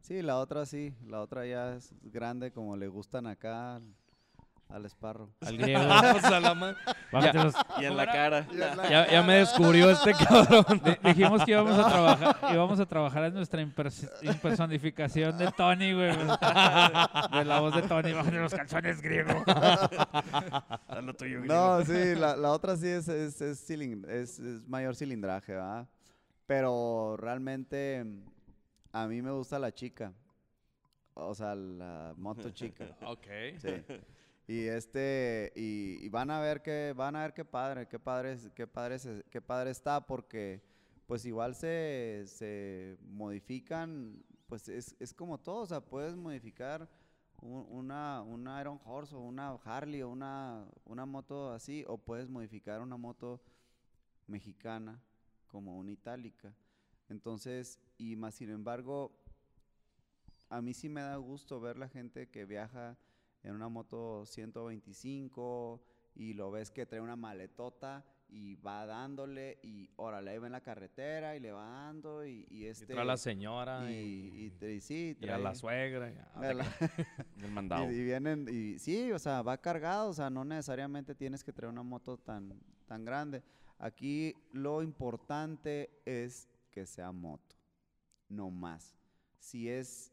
Sí, 0.05 0.21
la 0.21 0.37
otra 0.37 0.65
sí, 0.65 0.93
la 1.07 1.21
otra 1.21 1.45
ya 1.47 1.73
es 1.75 1.91
grande 2.03 2.51
como 2.51 2.77
le 2.77 2.87
gustan 2.87 3.25
acá 3.25 3.81
al 4.69 4.85
esparro. 4.85 5.31
Al 5.41 5.57
griego. 5.57 5.81
Vamos 5.87 6.23
a 6.23 6.39
la 6.39 6.53
ma- 6.53 6.75
Bájate 7.11 7.43
los- 7.43 7.55
Y 7.81 7.85
en 7.85 7.97
la 7.97 8.05
cara. 8.05 8.47
ya, 8.87 9.07
ya 9.09 9.23
me 9.23 9.35
descubrió 9.37 9.89
este 9.89 10.11
cabrón. 10.27 10.79
Di- 10.83 11.09
Dijimos 11.09 11.43
que 11.43 11.51
íbamos 11.51 11.79
a 11.79 11.89
trabajar, 11.89 12.37
íbamos 12.53 12.79
a 12.79 12.85
trabajar 12.85 13.23
en 13.25 13.33
nuestra 13.33 13.61
impers- 13.63 14.09
impersonificación 14.21 15.37
de 15.39 15.51
Tony, 15.51 15.93
güey. 15.93 16.11
De 16.15 17.45
la 17.45 17.59
voz 17.61 17.75
de 17.75 17.81
Tony, 17.83 18.11
bájale 18.13 18.39
los 18.41 18.53
calzones 18.53 19.01
griego. 19.01 19.43
A 19.47 21.01
lo 21.01 21.13
tuyo, 21.15 21.39
griego. 21.41 21.53
No, 21.55 21.83
sí, 21.83 22.13
la, 22.15 22.35
la 22.35 22.51
otra 22.51 22.75
sí 22.77 22.87
es, 22.87 23.07
es, 23.07 23.41
es, 23.41 23.67
cilin- 23.69 24.07
es- 24.07 24.37
es 24.37 24.67
mayor 24.67 24.95
cilindraje, 24.95 25.53
¿verdad? 25.53 25.87
Pero 26.45 27.17
realmente 27.17 28.03
mm, 28.03 28.34
a 29.01 29.07
mí 29.07 29.21
me 29.21 29.31
gusta 29.31 29.59
la 29.59 29.73
chica. 29.73 30.13
O 31.13 31.33
sea, 31.35 31.53
la 31.55 32.13
moto 32.17 32.49
chica. 32.51 32.95
ok. 33.05 33.27
Sí. 33.57 33.83
Y 34.47 34.59
este, 34.67 35.51
y, 35.55 36.05
y 36.05 36.09
van 36.09 36.29
a 36.29 36.39
ver 36.39 36.61
que, 36.61 36.93
van 36.95 37.15
a 37.15 37.21
ver 37.23 37.33
qué 37.33 37.43
padre, 37.43 37.87
qué 37.87 37.99
padre, 37.99 38.37
qué 38.55 38.67
padre, 38.67 38.97
qué 39.29 39.41
padre 39.41 39.71
está, 39.71 40.05
porque 40.05 40.61
pues 41.07 41.25
igual 41.25 41.55
se, 41.55 42.23
se 42.27 42.97
modifican, 43.01 44.23
pues 44.47 44.69
es, 44.69 44.95
es 44.99 45.13
como 45.13 45.39
todo, 45.39 45.61
o 45.61 45.65
sea, 45.65 45.81
puedes 45.81 46.15
modificar 46.15 46.87
un- 47.41 47.65
una, 47.69 48.21
una 48.21 48.61
Iron 48.61 48.79
Horse 48.85 49.15
o 49.15 49.19
una 49.19 49.49
Harley 49.63 50.01
o 50.03 50.09
una, 50.09 50.65
una 50.85 51.05
moto 51.05 51.51
así, 51.51 51.83
o 51.87 51.97
puedes 51.97 52.29
modificar 52.29 52.81
una 52.81 52.97
moto 52.97 53.41
mexicana 54.27 55.01
como 55.47 55.77
una 55.77 55.91
itálica. 55.91 56.53
Entonces, 57.09 57.79
y 57.97 58.15
más 58.15 58.35
sin 58.35 58.49
embargo, 58.49 59.11
a 60.49 60.61
mí 60.61 60.73
sí 60.73 60.89
me 60.89 61.01
da 61.01 61.15
gusto 61.17 61.59
ver 61.59 61.77
la 61.77 61.87
gente 61.89 62.27
que 62.29 62.45
viaja 62.45 62.97
en 63.43 63.53
una 63.55 63.69
moto 63.69 64.25
125 64.25 65.81
y 66.15 66.33
lo 66.33 66.51
ves 66.51 66.71
que 66.71 66.85
trae 66.85 67.01
una 67.01 67.15
maletota 67.15 68.05
y 68.27 68.55
va 68.55 68.85
dándole 68.87 69.59
y 69.61 69.89
órale, 69.97 70.31
ahí 70.31 70.37
va 70.39 70.47
en 70.47 70.53
la 70.53 70.61
carretera 70.61 71.35
y 71.35 71.39
le 71.39 71.51
va 71.51 71.63
dando 71.67 72.25
y, 72.25 72.47
y 72.49 72.63
Y 72.63 72.65
este... 72.65 72.87
trae 72.87 73.01
a 73.01 73.05
la 73.05 73.17
señora 73.17 73.91
y, 73.91 73.95
y, 73.95 74.65
y 74.65 74.65
y 74.67 74.81
sí, 74.81 75.15
y 75.19 75.27
a 75.29 75.37
la 75.37 75.51
trae- 75.51 75.55
suegra. 75.55 76.11
y- 76.11 76.17
a 76.33 76.53
la- 76.53 76.65
El 77.41 77.51
mandado. 77.51 77.85
y, 77.91 77.95
y 77.95 78.03
vienen, 78.03 78.47
y 78.49 78.79
sí, 78.79 79.11
o 79.11 79.19
sea, 79.19 79.41
va 79.43 79.57
cargado, 79.61 80.09
o 80.09 80.13
sea, 80.13 80.29
no 80.31 80.43
necesariamente 80.43 81.13
tienes 81.13 81.43
que 81.43 81.53
traer 81.53 81.71
una 81.71 81.83
moto 81.83 82.17
tan, 82.17 82.59
tan 82.87 83.05
grande. 83.05 83.43
Aquí 83.77 84.35
lo 84.53 84.81
importante 84.81 85.91
es 86.05 86.47
que 86.75 86.85
sea 86.85 87.13
moto, 87.13 87.55
no 88.27 88.51
más. 88.51 88.93
Si 89.39 89.69
es 89.69 90.11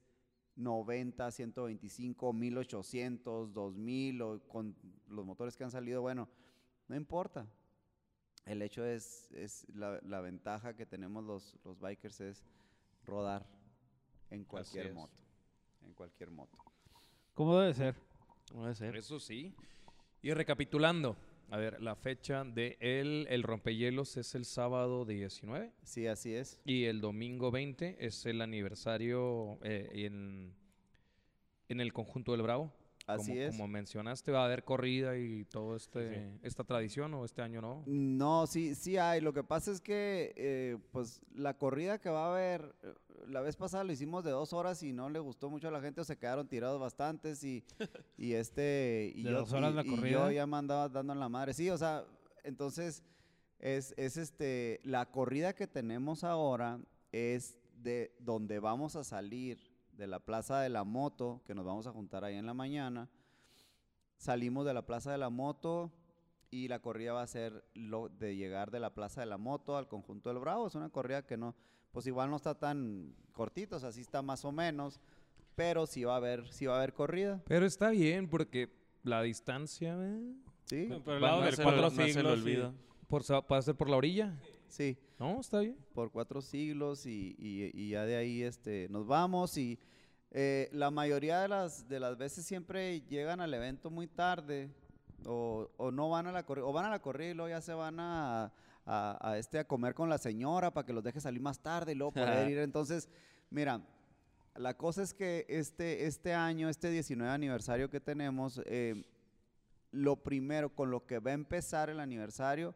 90, 0.54 1.28
125, 1.28 2.32
1800, 2.32 3.52
2000 3.52 4.22
o 4.22 4.40
con 4.46 4.76
los 5.08 5.26
motores 5.26 5.56
que 5.56 5.64
han 5.64 5.72
salido, 5.72 6.02
bueno, 6.02 6.28
no 6.86 6.94
importa. 6.94 7.48
El 8.46 8.62
hecho 8.62 8.84
es, 8.86 9.32
es 9.32 9.66
la, 9.74 10.00
la 10.04 10.20
ventaja 10.20 10.76
que 10.76 10.86
tenemos 10.86 11.24
los, 11.24 11.58
los 11.64 11.80
bikers 11.80 12.20
es 12.20 12.44
rodar 13.04 13.44
en 14.30 14.44
cualquier 14.44 14.94
moto, 14.94 15.18
en 15.84 15.94
cualquier 15.94 16.30
moto. 16.30 16.56
¿Cómo 17.34 17.58
debe 17.58 17.74
ser? 17.74 17.96
Puede 18.52 18.76
ser. 18.76 18.96
Eso 18.96 19.18
sí. 19.18 19.52
Y 20.22 20.32
recapitulando, 20.32 21.16
a 21.53 21.59
ver, 21.59 21.82
la 21.82 21.94
fecha 21.94 22.44
de 22.44 22.76
el, 22.80 23.26
el 23.28 23.42
rompehielos 23.42 24.16
es 24.16 24.34
el 24.34 24.44
sábado 24.46 25.05
19 25.05 25.70
Sí, 25.84 26.07
así 26.07 26.34
es. 26.34 26.61
y 26.64 26.84
el 26.84 27.00
domingo 27.00 27.50
20 27.50 27.98
es 28.00 28.24
el 28.26 28.40
aniversario 28.40 29.59
eh, 29.62 29.90
en, 30.07 30.55
en 31.68 31.80
el 31.80 31.92
conjunto 31.92 32.32
del 32.32 32.42
Bravo. 32.42 32.72
Así 33.07 33.32
como, 33.32 33.40
es. 33.42 33.50
Como 33.57 33.68
mencionaste, 33.68 34.30
va 34.32 34.42
a 34.42 34.44
haber 34.46 34.62
corrida 34.64 35.16
y 35.18 35.44
todo 35.46 35.74
este 35.76 36.38
esta 36.42 36.62
tradición 36.64 37.12
o 37.14 37.24
este 37.24 37.42
año 37.42 37.61
no. 37.61 37.82
No, 37.86 38.46
sí, 38.46 38.74
sí 38.74 38.96
hay. 38.96 39.20
Lo 39.20 39.32
que 39.32 39.42
pasa 39.42 39.72
es 39.72 39.80
que, 39.80 40.32
eh, 40.36 40.78
pues, 40.92 41.20
la 41.34 41.57
corrida 41.59 42.00
que 42.00 42.11
va 42.11 42.26
a 42.26 42.32
haber, 42.32 42.74
eh, 42.82 42.94
la 43.26 43.40
vez 43.40 43.57
pasada 43.57 43.82
lo 43.84 43.92
hicimos 43.92 44.22
de 44.24 44.30
dos 44.30 44.53
horas 44.53 44.82
y 44.84 44.92
no 44.92 45.09
le 45.11 45.18
gustó 45.18 45.50
mucho 45.50 45.68
a 45.68 45.70
la 45.72 45.80
gente, 45.80 46.00
o 46.00 46.05
se 46.05 46.16
quedaron 46.16 46.46
tirados 46.48 46.80
bastantes 46.80 47.42
y, 47.42 47.64
y 48.16 48.34
este, 48.34 49.12
y 49.16 49.22
¿De 49.24 49.30
yo, 49.32 49.38
dos 49.40 49.53
horas 49.53 49.72
y- 49.72 49.76
la 49.76 49.82
y 49.82 49.86
yo 49.86 49.96
corrida? 49.96 50.32
ya 50.32 50.46
me 50.46 50.57
andaba 50.59 50.88
dando 50.88 51.12
en 51.12 51.18
la 51.20 51.28
madre. 51.28 51.55
Sí, 51.55 51.68
o 51.70 51.76
sea, 51.78 52.05
entonces, 52.44 53.03
es, 53.59 53.94
es 53.96 54.16
este, 54.16 54.80
la 54.84 55.07
corrida 55.11 55.55
que 55.55 55.66
tenemos 55.66 56.22
ahora 56.24 56.78
es 57.11 57.59
de 57.82 58.14
donde 58.20 58.61
vamos 58.61 58.94
a 58.94 59.03
salir 59.03 59.71
de 59.93 60.07
la 60.07 60.18
Plaza 60.20 60.61
de 60.61 60.68
la 60.68 60.84
Moto, 60.84 61.43
que 61.47 61.55
nos 61.55 61.64
vamos 61.64 61.86
a 61.86 61.93
juntar 61.93 62.24
ahí 62.24 62.36
en 62.36 62.47
la 62.47 62.55
mañana. 62.55 63.09
Salimos 64.16 64.64
de 64.64 64.74
la 64.74 64.82
Plaza 64.86 65.11
de 65.12 65.18
la 65.18 65.30
Moto 65.30 65.93
y 66.51 66.68
la 66.68 66.78
corrida 66.80 67.12
va 67.12 67.22
a 67.22 67.26
ser 67.26 67.64
lo 67.74 68.09
de 68.09 68.36
llegar 68.36 68.70
de 68.70 68.80
la 68.80 68.95
Plaza 68.95 69.20
de 69.20 69.26
la 69.26 69.38
Moto 69.38 69.76
al 69.76 69.88
conjunto 69.88 70.28
del 70.28 70.38
Bravo. 70.38 70.66
Es 70.66 70.74
una 70.74 70.90
corrida 70.90 71.26
que 71.26 71.36
no, 71.36 71.55
pues 71.93 72.07
igual 72.07 72.30
no 72.30 72.36
está 72.36 72.55
tan 72.59 73.14
cortita, 73.32 73.76
o 73.76 73.80
sea, 73.80 73.90
sí 73.93 74.01
está 74.03 74.22
más 74.22 74.45
o 74.45 74.53
menos, 74.53 75.01
pero 75.57 75.86
sí 75.86 76.05
va 76.05 76.14
a 76.14 76.16
haber, 76.18 76.47
sí 76.53 76.66
va 76.66 76.74
a 76.74 76.78
haber 76.78 76.93
corrida, 76.95 77.43
Pero 77.47 77.66
está 77.66 77.90
bien 77.90 78.28
porque 78.28 78.70
la 79.03 79.22
distancia 79.22 79.97
eh, 80.01 80.34
¿sí? 80.66 80.88
Por 81.05 81.14
el 81.14 81.22
Va- 81.24 81.28
lado 81.28 81.43
del 81.43 81.57
cuatro 81.57 81.76
lo- 81.76 81.82
no 81.82 81.90
se 81.90 81.97
lo 82.03 82.07
siglos. 82.07 82.32
olvida. 82.40 82.72
por, 83.09 83.22
puede 83.47 83.62
ser 83.62 83.74
por 83.74 83.90
la 83.90 83.97
orilla. 83.97 84.38
Sí, 84.43 84.51
No, 85.18 85.40
está 85.40 85.60
bien. 85.60 85.76
por 85.94 86.10
cuatro 86.10 86.40
siglos 86.40 87.06
y, 87.06 87.34
y- 87.38 87.70
y 87.74 87.90
ya 87.90 88.04
de 88.04 88.16
ahí 88.16 88.42
este, 88.42 88.88
nos 88.90 89.06
vamos 89.06 89.56
y 89.58 89.78
eh, 90.30 90.68
la 90.72 90.90
mayoría 90.90 91.40
de 91.42 91.48
las, 91.48 91.88
de 91.88 92.00
las 92.00 92.16
veces 92.16 92.44
siempre 92.46 93.02
llegan 93.02 93.40
al 93.40 93.52
evento 93.52 93.90
muy 93.90 94.06
tarde 94.06 94.70
o, 95.26 95.68
o 95.76 95.90
no 95.90 96.08
van 96.10 96.26
a 96.26 96.32
la 96.32 96.44
corrida, 96.44 96.64
o 96.66 96.72
van 96.72 96.86
a 96.86 96.90
la 96.90 97.00
corrida 97.02 97.30
y 97.30 97.34
luego 97.34 97.50
ya 97.50 97.60
se 97.60 97.74
van 97.74 98.00
a, 98.00 98.52
a- 98.86 99.18
a 99.30 99.38
este, 99.38 99.58
a 99.58 99.64
comer 99.66 99.94
con 99.94 100.08
la 100.08 100.18
señora 100.18 100.72
para 100.72 100.86
que 100.86 100.92
los 100.92 101.04
deje 101.04 101.20
salir 101.20 101.40
más 101.42 101.58
tarde 101.60 101.92
y 101.92 101.94
luego 101.94 102.12
poder 102.12 102.48
ir. 102.50 102.58
Entonces, 102.58 103.08
mira, 103.50 103.80
la 104.56 104.76
cosa 104.76 105.02
es 105.02 105.12
que 105.14 105.44
este, 105.48 106.06
este 106.06 106.32
año, 106.34 106.68
este 106.68 106.90
19 106.90 107.30
aniversario 107.32 107.88
que 107.90 108.00
tenemos, 108.00 108.60
eh, 108.66 109.04
lo 109.92 110.16
primero 110.16 110.74
con 110.74 110.90
lo 110.90 111.06
que 111.06 111.18
va 111.18 111.30
a 111.30 111.34
empezar 111.34 111.90
el 111.90 112.00
aniversario 112.00 112.74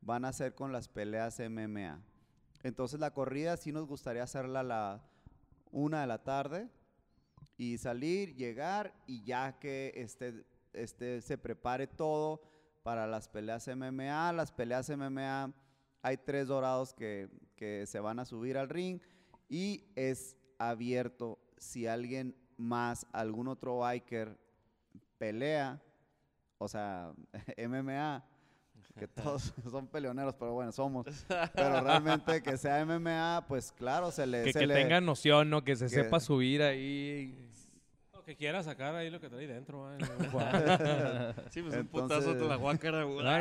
van 0.00 0.24
a 0.24 0.32
ser 0.32 0.54
con 0.54 0.72
las 0.72 0.88
peleas 0.88 1.40
MMA. 1.40 2.00
Entonces 2.62 3.00
la 3.00 3.12
corrida 3.12 3.56
sí 3.56 3.72
nos 3.72 3.86
gustaría 3.86 4.22
hacerla 4.22 4.60
a 4.60 4.64
la 4.64 5.04
una 5.70 6.00
de 6.00 6.06
la 6.06 6.22
tarde 6.22 6.68
y 7.56 7.78
salir, 7.78 8.34
llegar 8.34 8.94
y 9.06 9.24
ya 9.24 9.58
que 9.58 9.92
este, 9.96 10.44
este, 10.72 11.20
se 11.20 11.38
prepare 11.38 11.86
todo 11.86 12.40
para 12.82 13.06
las 13.06 13.28
peleas 13.28 13.68
MMA. 13.68 14.32
Las 14.32 14.52
peleas 14.52 14.90
MMA 14.90 15.52
hay 16.02 16.16
tres 16.18 16.46
dorados 16.46 16.92
que, 16.92 17.28
que 17.56 17.86
se 17.86 18.00
van 18.00 18.18
a 18.18 18.24
subir 18.24 18.56
al 18.58 18.68
ring 18.68 19.00
y 19.48 19.84
es 19.94 20.36
abierto 20.58 21.38
si 21.58 21.86
alguien 21.86 22.36
más, 22.56 23.06
algún 23.12 23.48
otro 23.48 23.78
biker 23.78 24.38
pelea, 25.18 25.82
o 26.58 26.68
sea, 26.68 27.12
MMA, 27.68 28.24
que 28.98 29.06
todos 29.08 29.54
son 29.70 29.86
peleoneros, 29.86 30.34
pero 30.38 30.52
bueno, 30.54 30.72
somos. 30.72 31.06
Pero 31.54 31.80
realmente 31.82 32.42
que 32.42 32.56
sea 32.56 32.84
MMA, 32.84 33.44
pues 33.48 33.72
claro, 33.72 34.10
se 34.10 34.26
le... 34.26 34.44
Que, 34.44 34.52
se 34.52 34.60
que 34.60 34.66
le- 34.66 34.74
tengan 34.74 35.04
noción, 35.04 35.50
¿no? 35.50 35.62
Que 35.64 35.76
se 35.76 35.84
que- 35.84 35.90
sepa 35.90 36.18
subir 36.20 36.62
ahí. 36.62 37.34
Lo 38.12 38.24
que 38.24 38.34
quiera 38.36 38.60
sacar 38.64 38.92
ahí 38.96 39.08
lo 39.08 39.20
que 39.20 39.28
trae 39.28 39.46
dentro. 39.46 39.88
¿eh? 39.94 39.98
Sí, 41.50 41.62
pues 41.62 41.76
un 41.76 41.86
putazo 41.86 42.34
de 42.34 42.44
la 42.48 42.56
guácara, 42.56 43.04
güey. 43.04 43.24
No, 43.24 43.38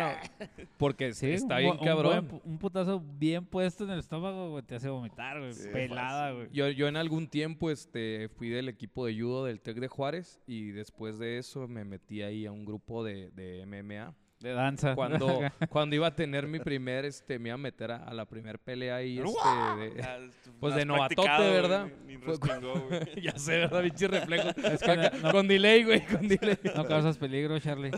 porque 0.77 1.11
Sí, 1.13 1.31
está 1.31 1.55
un 1.55 1.61
bien 1.61 1.77
un 1.79 1.85
cabrón. 1.85 2.27
buen 2.27 2.41
Un, 2.45 2.57
putazo 2.59 2.99
bien 2.99 3.45
puesto 3.45 3.83
en 3.85 3.89
el 3.91 3.99
estómago, 3.99 4.51
güey, 4.51 4.63
te 4.63 4.75
hace 4.75 4.89
vomitar, 4.89 5.39
güey. 5.39 5.53
Sí, 5.53 5.69
Pelada, 5.73 6.31
güey. 6.33 6.49
Yo, 6.51 6.69
yo 6.69 6.87
en 6.87 6.97
algún 6.97 7.27
tiempo 7.27 7.71
este, 7.71 8.29
fui 8.37 8.49
del 8.49 8.69
equipo 8.69 9.07
de 9.07 9.19
judo 9.19 9.45
del 9.45 9.59
TEC 9.59 9.77
de 9.79 9.87
Juárez 9.87 10.39
y 10.45 10.69
después 10.71 11.17
de 11.17 11.39
eso 11.39 11.67
me 11.67 11.83
metí 11.83 12.21
ahí 12.21 12.45
a 12.45 12.51
un 12.51 12.63
grupo 12.65 13.03
de, 13.03 13.31
de 13.31 13.65
MMA. 13.65 14.13
De 14.39 14.51
danza. 14.53 14.93
Cuando, 14.95 15.39
cuando 15.69 15.95
iba 15.95 16.07
a 16.07 16.15
tener 16.15 16.45
mi 16.47 16.59
primer, 16.59 17.05
este, 17.05 17.39
me 17.39 17.49
iba 17.49 17.55
a 17.55 17.57
meter 17.57 17.91
a, 17.91 18.03
a 18.03 18.13
la 18.13 18.25
primer 18.25 18.59
pelea 18.59 18.97
ahí, 18.97 19.17
este, 19.17 19.31
de- 19.31 20.03
Ah, 20.03 20.17
Pues 20.59 20.75
de 20.75 20.85
novatote, 20.85 21.29
¿verdad? 21.29 21.87
Ni, 22.05 22.15
ni 22.15 22.21
Fue- 22.21 22.33
respingó, 22.35 22.73
güey. 22.87 23.21
ya 23.23 23.37
sé, 23.37 23.59
¿verdad? 23.59 23.81
Pinche 23.83 24.07
reflejo. 24.07 24.49
Es 24.49 24.81
que 24.81 24.91
Acá, 24.91 25.11
no- 25.21 25.31
Con 25.31 25.47
delay, 25.47 25.83
güey, 25.83 26.05
con 26.05 26.27
delay. 26.27 26.57
No 26.75 26.85
causas 26.85 27.17
peligro, 27.17 27.57
Charlie. 27.59 27.91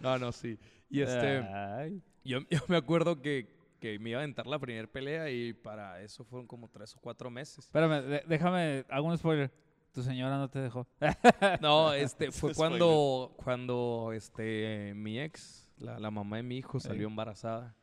No, 0.00 0.18
no, 0.18 0.32
sí. 0.32 0.58
Y 0.90 1.00
este, 1.02 1.38
Ay. 1.38 2.00
yo, 2.24 2.40
yo 2.50 2.58
me 2.68 2.76
acuerdo 2.76 3.20
que, 3.20 3.48
que 3.80 3.98
me 3.98 4.10
iba 4.10 4.20
a 4.20 4.22
aventar 4.22 4.46
la 4.46 4.58
primera 4.58 4.86
pelea 4.86 5.30
y 5.30 5.52
para 5.52 6.00
eso 6.02 6.24
fueron 6.24 6.46
como 6.46 6.68
tres 6.68 6.94
o 6.96 7.00
cuatro 7.00 7.30
meses. 7.30 7.58
Espérame, 7.66 8.22
déjame, 8.26 8.84
hago 8.88 9.06
un 9.08 9.18
spoiler. 9.18 9.50
Tu 9.96 10.02
señora 10.02 10.36
no 10.36 10.50
te 10.50 10.58
dejó. 10.58 10.86
No, 11.62 11.94
este, 11.94 12.30
fue 12.30 12.52
cuando, 12.54 13.32
cuando, 13.42 14.10
este, 14.14 14.92
mi 14.94 15.18
ex, 15.18 15.70
la, 15.78 15.98
la 15.98 16.10
mamá 16.10 16.36
de 16.36 16.42
mi 16.42 16.58
hijo, 16.58 16.78
salió 16.78 17.06
embarazada. 17.06 17.74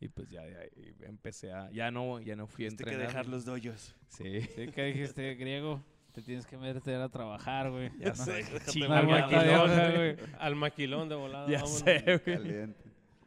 Y 0.00 0.08
pues 0.08 0.30
ya 0.30 0.40
de 0.44 0.56
ahí 0.56 0.96
empecé 1.02 1.52
a, 1.52 1.70
ya 1.70 1.90
no, 1.90 2.20
ya 2.20 2.36
no 2.36 2.46
fui 2.46 2.64
a 2.64 2.68
Tuviste 2.68 2.84
que 2.84 2.90
entrenar. 2.92 3.08
dejar 3.12 3.26
los 3.26 3.44
doyos. 3.44 3.94
Sí. 4.06 4.40
Sí, 4.40 4.68
que 4.68 4.84
dijiste, 4.84 5.34
griego. 5.34 5.84
te 6.12 6.22
tienes 6.22 6.46
que 6.46 6.56
meter 6.56 7.02
a 7.02 7.10
trabajar, 7.10 7.70
güey. 7.70 7.90
Ya 7.98 8.08
No, 8.08 8.14
sé, 8.14 8.46
Al 8.66 8.80
de 8.80 8.88
maquilón, 8.88 9.70
hoja, 9.70 9.90
güey. 9.90 10.16
al 10.38 10.54
maquilón 10.56 11.08
de 11.10 11.14
volada. 11.16 11.48
Ya 11.50 11.58
vámonos. 11.58 11.80
sé, 11.80 12.00
güey. 12.24 12.36
Caliente. 12.38 12.84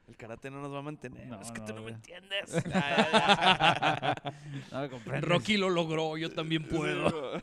El 0.08 0.18
karate 0.18 0.50
no 0.50 0.62
nos 0.64 0.74
va 0.74 0.80
a 0.80 0.82
mantener. 0.82 1.28
No, 1.28 1.40
es 1.40 1.52
que 1.52 1.60
no, 1.60 1.66
tú 1.68 1.76
no 1.76 1.84
me 1.84 1.92
entiendes. 1.92 2.52
Ya, 2.66 2.72
ya, 2.72 4.16
ya. 4.24 4.34
No 4.72 4.82
me 4.82 4.90
comprendes. 4.90 5.30
Rocky 5.30 5.58
lo 5.58 5.70
logró, 5.70 6.18
yo 6.18 6.32
también 6.32 6.68
puedo. 6.68 7.40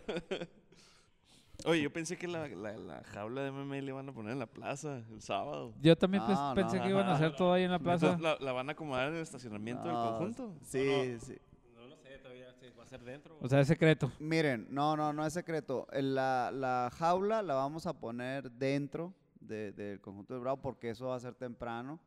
Oye, 1.65 1.83
yo 1.83 1.93
pensé 1.93 2.17
que 2.17 2.29
la, 2.29 2.47
la, 2.49 2.77
la 2.77 3.03
jaula 3.05 3.43
de 3.43 3.51
MMA 3.51 3.77
le 3.77 3.87
iban 3.89 4.09
a 4.09 4.13
poner 4.13 4.33
en 4.33 4.39
la 4.39 4.47
plaza 4.47 5.03
el 5.11 5.21
sábado. 5.21 5.75
Yo 5.83 5.97
también 5.97 6.23
pues, 6.25 6.39
No, 6.39 6.53
pensé 6.55 6.77
no. 6.77 6.83
que 6.85 6.89
iban 6.91 7.09
a 7.09 7.15
hacer 7.17 7.35
todo 7.35 7.53
ahí 7.53 7.65
en 7.65 7.73
la 7.73 7.79
plaza. 7.81 8.13
Entonces, 8.13 8.23
¿la, 8.41 8.45
la 8.47 8.53
van 8.53 8.69
a 8.69 8.73
acomodar 8.73 9.09
en 9.09 9.17
el 9.17 9.23
estacionamiento 9.23 9.83
del 9.85 9.93
No, 9.93 10.05
conjunto? 10.19 10.55
Sí, 10.63 11.17
sí. 11.21 11.37
No 11.75 11.87
lo 11.89 11.97
sé, 11.97 12.17
todavía 12.19 12.53
sí, 12.55 12.67
va 12.79 12.85
a 12.85 12.87
ser 12.87 13.03
dentro. 13.03 13.37
O 13.41 13.49
sea, 13.49 13.61
es 13.61 13.67
secreto. 13.67 14.13
Miren, 14.21 14.69
no, 14.71 14.97
no, 14.97 15.13
no 15.13 15.27
es 15.27 15.33
secreto. 15.33 15.89
El- 15.91 16.15
La, 16.15 16.51
la 16.55 16.91
jaula 16.97 17.43
la 17.43 17.55
vamos 17.55 17.87
a 17.87 17.93
poner 17.99 18.51
dentro 18.53 19.13
de- 19.41 19.73
del 19.73 20.01
conjunto 20.01 20.35
de 20.35 20.41
Bravo 20.41 20.59
porque 20.63 20.91
eso 20.91 21.09
va 21.09 21.17
a 21.17 21.21
ser 21.21 21.35
temprano. 21.35 21.99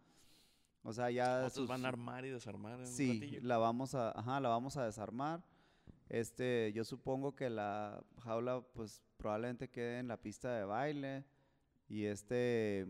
O 0.84 0.93
sea, 0.93 1.12
ya... 1.12 1.39
Otros 1.39 1.54
sus- 1.54 1.68
van 1.68 1.84
a 1.86 1.89
armar 1.89 2.24
y 2.26 2.30
desarmar 2.30 2.76
en 2.76 2.80
un 2.82 2.88
Sí, 2.88 3.20
ratillo. 3.20 3.39
la 3.43 3.58
vamos 3.58 3.95
a, 3.95 4.18
ajá, 4.18 4.39
la 4.39 4.47
vamos 4.49 4.78
a 4.78 4.86
desarmar. 4.86 5.41
Este, 6.12 6.74
yo 6.74 6.84
supongo 6.84 7.38
que 7.38 7.49
la 7.49 8.03
jaula, 8.22 8.59
pues, 8.74 9.01
probablemente 9.16 9.70
quede 9.70 9.99
en 9.99 10.09
la 10.09 10.22
pista 10.22 10.53
de 10.53 10.66
baile 10.66 11.24
y 11.88 12.03
este, 12.03 12.86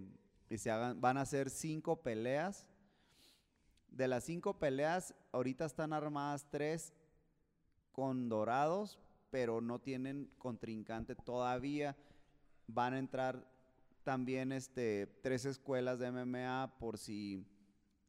y 0.50 0.58
se 0.58 0.72
hagan, 0.72 1.00
van 1.00 1.20
a 1.20 1.26
ser 1.28 1.52
cinco 1.52 2.02
peleas. 2.02 2.68
De 3.90 4.08
las 4.08 4.24
cinco 4.24 4.58
peleas, 4.58 5.14
ahorita 5.34 5.66
están 5.66 5.94
armadas 5.94 6.48
tres 6.50 6.96
con 7.92 8.28
dorados, 8.28 8.98
pero 9.30 9.62
no 9.62 9.78
tienen 9.78 10.32
contrincante 10.40 11.14
todavía. 11.14 11.96
Van 12.66 12.96
a 12.96 12.98
entrar 12.98 13.48
también, 14.04 14.52
este, 14.52 15.06
tres 15.22 15.46
escuelas 15.46 16.00
de 16.00 16.12
MMA 16.12 16.76
por 16.80 16.98
si 16.98 17.46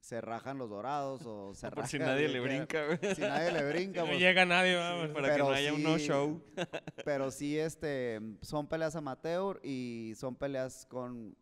se 0.03 0.21
rajan 0.21 0.59
los 0.59 0.69
dorados 0.69 1.25
o 1.25 1.55
se 1.55 1.71
Por 1.71 1.87
si 1.87 1.97
raja 1.97 2.11
nadie 2.13 2.29
le 2.29 2.41
brinca, 2.41 2.85
güey. 2.87 3.15
si 3.15 3.21
nadie 3.21 3.53
le 3.53 3.69
brinca, 3.73 4.01
no 4.01 4.09
pues, 4.09 4.19
llega 4.19 4.45
nadie, 4.45 4.75
va, 4.75 4.95
Sí, 4.95 4.99
pues. 4.99 5.13
para 5.13 5.29
que 5.29 5.33
pero 5.35 5.45
no 5.47 5.53
haya 5.53 5.73
un 5.73 5.83
no-show. 5.83 6.43
pero 7.05 7.31
sí, 7.31 7.57
este, 7.57 8.21
son 8.43 8.67
peleas 8.67 8.97
amateur 8.97 9.61
y 9.63 10.13
son 10.17 10.35
peleas 10.35 10.87
con 10.87 11.37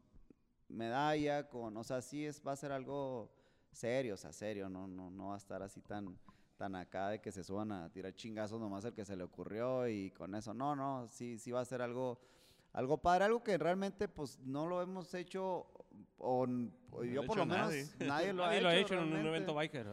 medalla, 0.69 1.49
con, 1.49 1.75
o 1.77 1.83
sea, 1.83 2.03
sí 2.03 2.27
es, 2.27 2.47
va 2.47 2.53
a 2.53 2.57
ser 2.57 2.71
algo 2.71 3.33
serio, 3.73 4.15
o 4.15 4.19
sea, 4.19 4.31
serio, 4.31 4.69
no, 4.69 4.87
no, 4.87 5.11
no 5.11 5.29
va 5.29 5.35
a 5.35 5.39
estar 5.39 5.63
así 5.63 5.81
tan, 5.81 6.19
tan 6.59 6.77
acá 6.77 7.09
de 7.09 7.21
que 7.21 7.33
se 7.33 7.43
suban 7.43 7.73
a 7.73 7.91
tirar 7.91 8.15
chingazos 8.15 8.61
nomás 8.61 8.85
el 8.85 8.93
que 8.93 9.07
se 9.07 9.17
le 9.17 9.25
ocurrió 9.25 9.89
y 9.89 10.11
con 10.11 10.35
eso, 10.35 10.53
no, 10.53 10.77
no, 10.77 11.09
sí, 11.09 11.39
sí 11.39 11.51
va 11.51 11.61
a 11.63 11.65
ser 11.65 11.81
algo, 11.81 12.21
algo 12.75 12.99
padre, 12.99 13.25
algo 13.25 13.43
que 13.43 13.57
realmente, 13.57 14.07
pues, 14.07 14.39
no 14.41 14.67
lo 14.67 14.83
hemos 14.83 15.15
hecho, 15.15 15.67
o, 16.19 16.47
o 16.91 17.05
yo 17.05 17.25
por 17.25 17.37
lo 17.37 17.43
hecho 17.45 17.47
menos, 17.47 17.67
nadie. 17.69 17.87
nadie 18.07 18.33
lo 18.33 18.43
Nadie 18.45 18.59
ha 18.59 18.63
lo 18.63 18.69
ha 18.69 18.77
hecho, 18.77 18.95
hecho 18.95 19.03
en 19.03 19.13
un 19.13 19.27
evento 19.27 19.55
biker. 19.55 19.87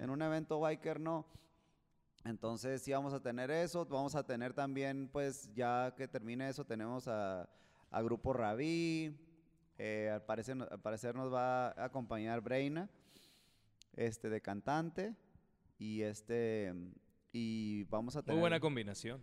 En 0.00 0.10
un 0.10 0.22
evento 0.22 0.60
biker 0.60 1.00
no. 1.00 1.26
Entonces 2.24 2.80
sí 2.82 2.92
vamos 2.92 3.12
a 3.12 3.20
tener 3.20 3.50
eso, 3.50 3.84
vamos 3.84 4.14
a 4.14 4.24
tener 4.24 4.54
también, 4.54 5.08
pues 5.12 5.52
ya 5.54 5.92
que 5.96 6.08
termine 6.08 6.48
eso, 6.48 6.64
tenemos 6.64 7.06
a, 7.06 7.46
a 7.90 8.02
Grupo 8.02 8.32
Rabí, 8.32 9.14
eh, 9.76 10.10
al, 10.10 10.22
parecer, 10.22 10.56
al 10.70 10.80
parecer 10.80 11.14
nos 11.14 11.30
va 11.32 11.68
a 11.68 11.84
acompañar 11.84 12.40
Breina, 12.40 12.88
este 13.94 14.30
de 14.30 14.40
cantante, 14.40 15.14
y 15.78 16.00
este, 16.00 16.72
y 17.30 17.84
vamos 17.84 18.16
a 18.16 18.22
tener... 18.22 18.36
Muy 18.36 18.40
buena 18.40 18.58
combinación. 18.60 19.22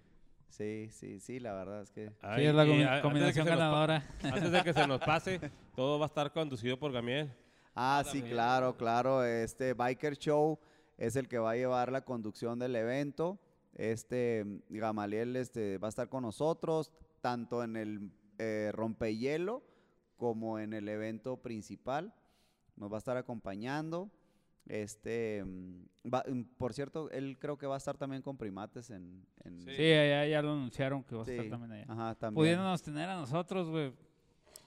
Sí, 0.49 0.89
sí, 0.91 1.19
sí, 1.21 1.39
la 1.39 1.53
verdad 1.53 1.81
es 1.81 1.91
que... 1.91 2.09
Sí, 2.09 2.15
Ay, 2.21 2.45
es 2.45 2.53
la 2.53 2.65
combi- 2.65 3.01
combinación 3.01 3.47
ganadora. 3.47 4.05
Antes 4.21 4.51
de 4.51 4.63
que 4.63 4.73
se 4.73 4.85
nos 4.85 4.99
pase, 4.99 5.39
todo 5.75 5.99
va 5.99 6.05
a 6.05 6.07
estar 6.07 6.31
conducido 6.31 6.77
por 6.77 6.91
Gamiel. 6.91 7.31
Ah, 7.75 8.03
sí, 8.09 8.21
claro, 8.21 8.75
claro. 8.75 9.23
Este 9.23 9.73
Biker 9.73 10.17
Show 10.17 10.59
es 10.97 11.15
el 11.15 11.27
que 11.27 11.37
va 11.39 11.51
a 11.51 11.55
llevar 11.55 11.91
la 11.91 12.01
conducción 12.03 12.59
del 12.59 12.75
evento. 12.75 13.39
Este 13.73 14.45
Gamaliel 14.69 15.35
este, 15.37 15.77
va 15.77 15.87
a 15.87 15.89
estar 15.89 16.09
con 16.09 16.23
nosotros, 16.23 16.91
tanto 17.21 17.63
en 17.63 17.77
el 17.77 18.11
eh, 18.39 18.71
rompehielo 18.73 19.63
como 20.17 20.59
en 20.59 20.73
el 20.73 20.89
evento 20.89 21.37
principal. 21.37 22.13
Nos 22.75 22.91
va 22.91 22.95
a 22.95 22.99
estar 22.99 23.15
acompañando. 23.17 24.11
Este, 24.67 25.43
mm, 25.43 25.85
va- 26.13 26.23
mm, 26.27 26.43
por 26.57 26.73
cierto, 26.73 27.09
él 27.11 27.37
creo 27.39 27.57
que 27.57 27.65
va 27.65 27.75
a 27.75 27.77
estar 27.77 27.97
también 27.97 28.21
con 28.21 28.37
primates 28.37 28.89
en. 28.89 29.25
en- 29.43 29.61
Sí, 29.63 29.75
ya, 29.77 30.25
ya 30.27 30.41
lo 30.41 30.51
anunciaron 30.51 31.03
que 31.03 31.15
va 31.15 31.23
a 31.23 31.25
sí, 31.25 31.31
estar 31.31 31.49
también 31.49 31.71
allá. 31.71 31.85
Ajá, 31.91 32.15
también. 32.15 32.35
Pudiéndonos 32.41 32.81
tener 32.83 33.09
a 33.09 33.15
nosotros, 33.15 33.69
güey. 33.69 33.93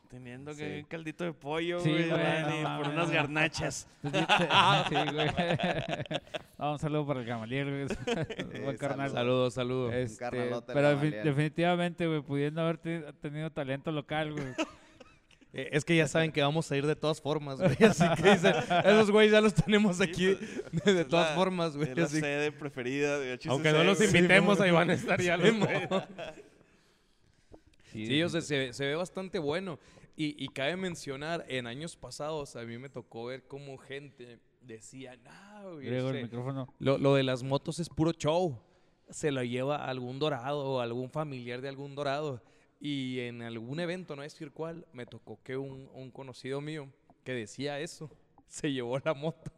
Teniendo 0.08 0.52
Sí. 0.54 0.60
que 0.60 0.78
un 0.80 0.84
caldito 0.84 1.24
de 1.24 1.32
pollo, 1.32 1.80
Sí, 1.80 1.90
güey, 1.90 2.08
no 2.08 2.76
por 2.78 2.88
unas 2.88 3.10
garnachas. 3.10 3.88
sí, 4.02 4.94
güey. 5.12 5.28
No, 6.58 6.72
un 6.72 6.78
saludo 6.78 7.06
para 7.06 7.20
el 7.20 7.26
Gamaliel, 7.26 7.86
güey. 7.86 8.62
Buen 8.64 8.76
carnal. 8.78 9.10
Saludos, 9.10 9.54
saludos. 9.54 9.92
Este, 9.92 10.24
pero 10.66 10.96
definitivamente, 10.96 12.06
güey, 12.06 12.22
pudiendo 12.22 12.62
haber 12.62 12.78
te- 12.78 13.12
tenido 13.14 13.50
talento 13.50 13.90
local, 13.90 14.32
güey. 14.32 14.44
Eh, 15.52 15.68
es 15.72 15.84
que 15.84 15.94
ya 15.96 16.06
saben 16.08 16.32
que 16.32 16.40
vamos 16.42 16.70
a 16.70 16.76
ir 16.76 16.86
de 16.86 16.96
todas 16.96 17.20
formas, 17.20 17.58
güey. 17.60 17.76
Así 17.84 18.04
que 18.22 18.30
dicen, 18.30 18.54
esos 18.84 19.10
güeyes 19.10 19.32
ya 19.32 19.40
los 19.40 19.52
tenemos 19.54 20.00
aquí 20.00 20.36
de, 20.84 21.04
todas 21.04 21.30
la- 21.30 21.34
formas, 21.36 21.76
güey. 21.76 21.90
Es 21.90 21.96
la 21.98 22.06
sede 22.08 22.52
preferida 22.52 23.18
de 23.18 23.34
HCC, 23.34 23.50
Aunque 23.50 23.72
no 23.72 23.84
los 23.84 24.00
invitemos, 24.00 24.60
ahí 24.60 24.70
van 24.70 24.90
a 24.90 24.94
estar 24.94 25.20
ya 25.20 25.36
los 25.36 25.56
güeyes. 25.58 25.88
Sí, 27.94 28.22
o 28.22 28.28
sea, 28.28 28.40
se, 28.40 28.72
se 28.72 28.86
ve 28.86 28.94
bastante 28.94 29.38
bueno. 29.38 29.78
Y, 30.16 30.42
y 30.42 30.48
cabe 30.48 30.76
mencionar, 30.76 31.44
en 31.48 31.66
años 31.66 31.96
pasados 31.96 32.54
a 32.56 32.62
mí 32.62 32.78
me 32.78 32.88
tocó 32.88 33.26
ver 33.26 33.46
cómo 33.46 33.78
gente 33.78 34.38
decía, 34.60 35.16
no, 35.16 35.74
güey, 35.74 35.88
el 35.88 35.94
este, 35.94 36.22
micrófono. 36.22 36.72
lo, 36.78 36.98
lo 36.98 37.14
de 37.14 37.22
las 37.22 37.42
motos 37.42 37.78
es 37.78 37.88
puro 37.88 38.12
show. 38.12 38.58
Se 39.10 39.30
lo 39.30 39.42
lleva 39.42 39.84
algún 39.84 40.18
dorado 40.18 40.64
o 40.64 40.80
algún 40.80 41.10
familiar 41.10 41.60
de 41.60 41.68
algún 41.68 41.94
dorado. 41.94 42.42
Y 42.80 43.20
en 43.20 43.42
algún 43.42 43.80
evento, 43.80 44.14
no 44.14 44.20
voy 44.20 44.24
a 44.24 44.30
decir 44.30 44.50
cuál, 44.52 44.86
me 44.92 45.06
tocó 45.06 45.40
que 45.42 45.56
un, 45.56 45.88
un 45.94 46.10
conocido 46.10 46.60
mío 46.60 46.88
que 47.24 47.32
decía 47.32 47.80
eso, 47.80 48.10
se 48.48 48.72
llevó 48.72 48.98
la 48.98 49.14
moto. 49.14 49.50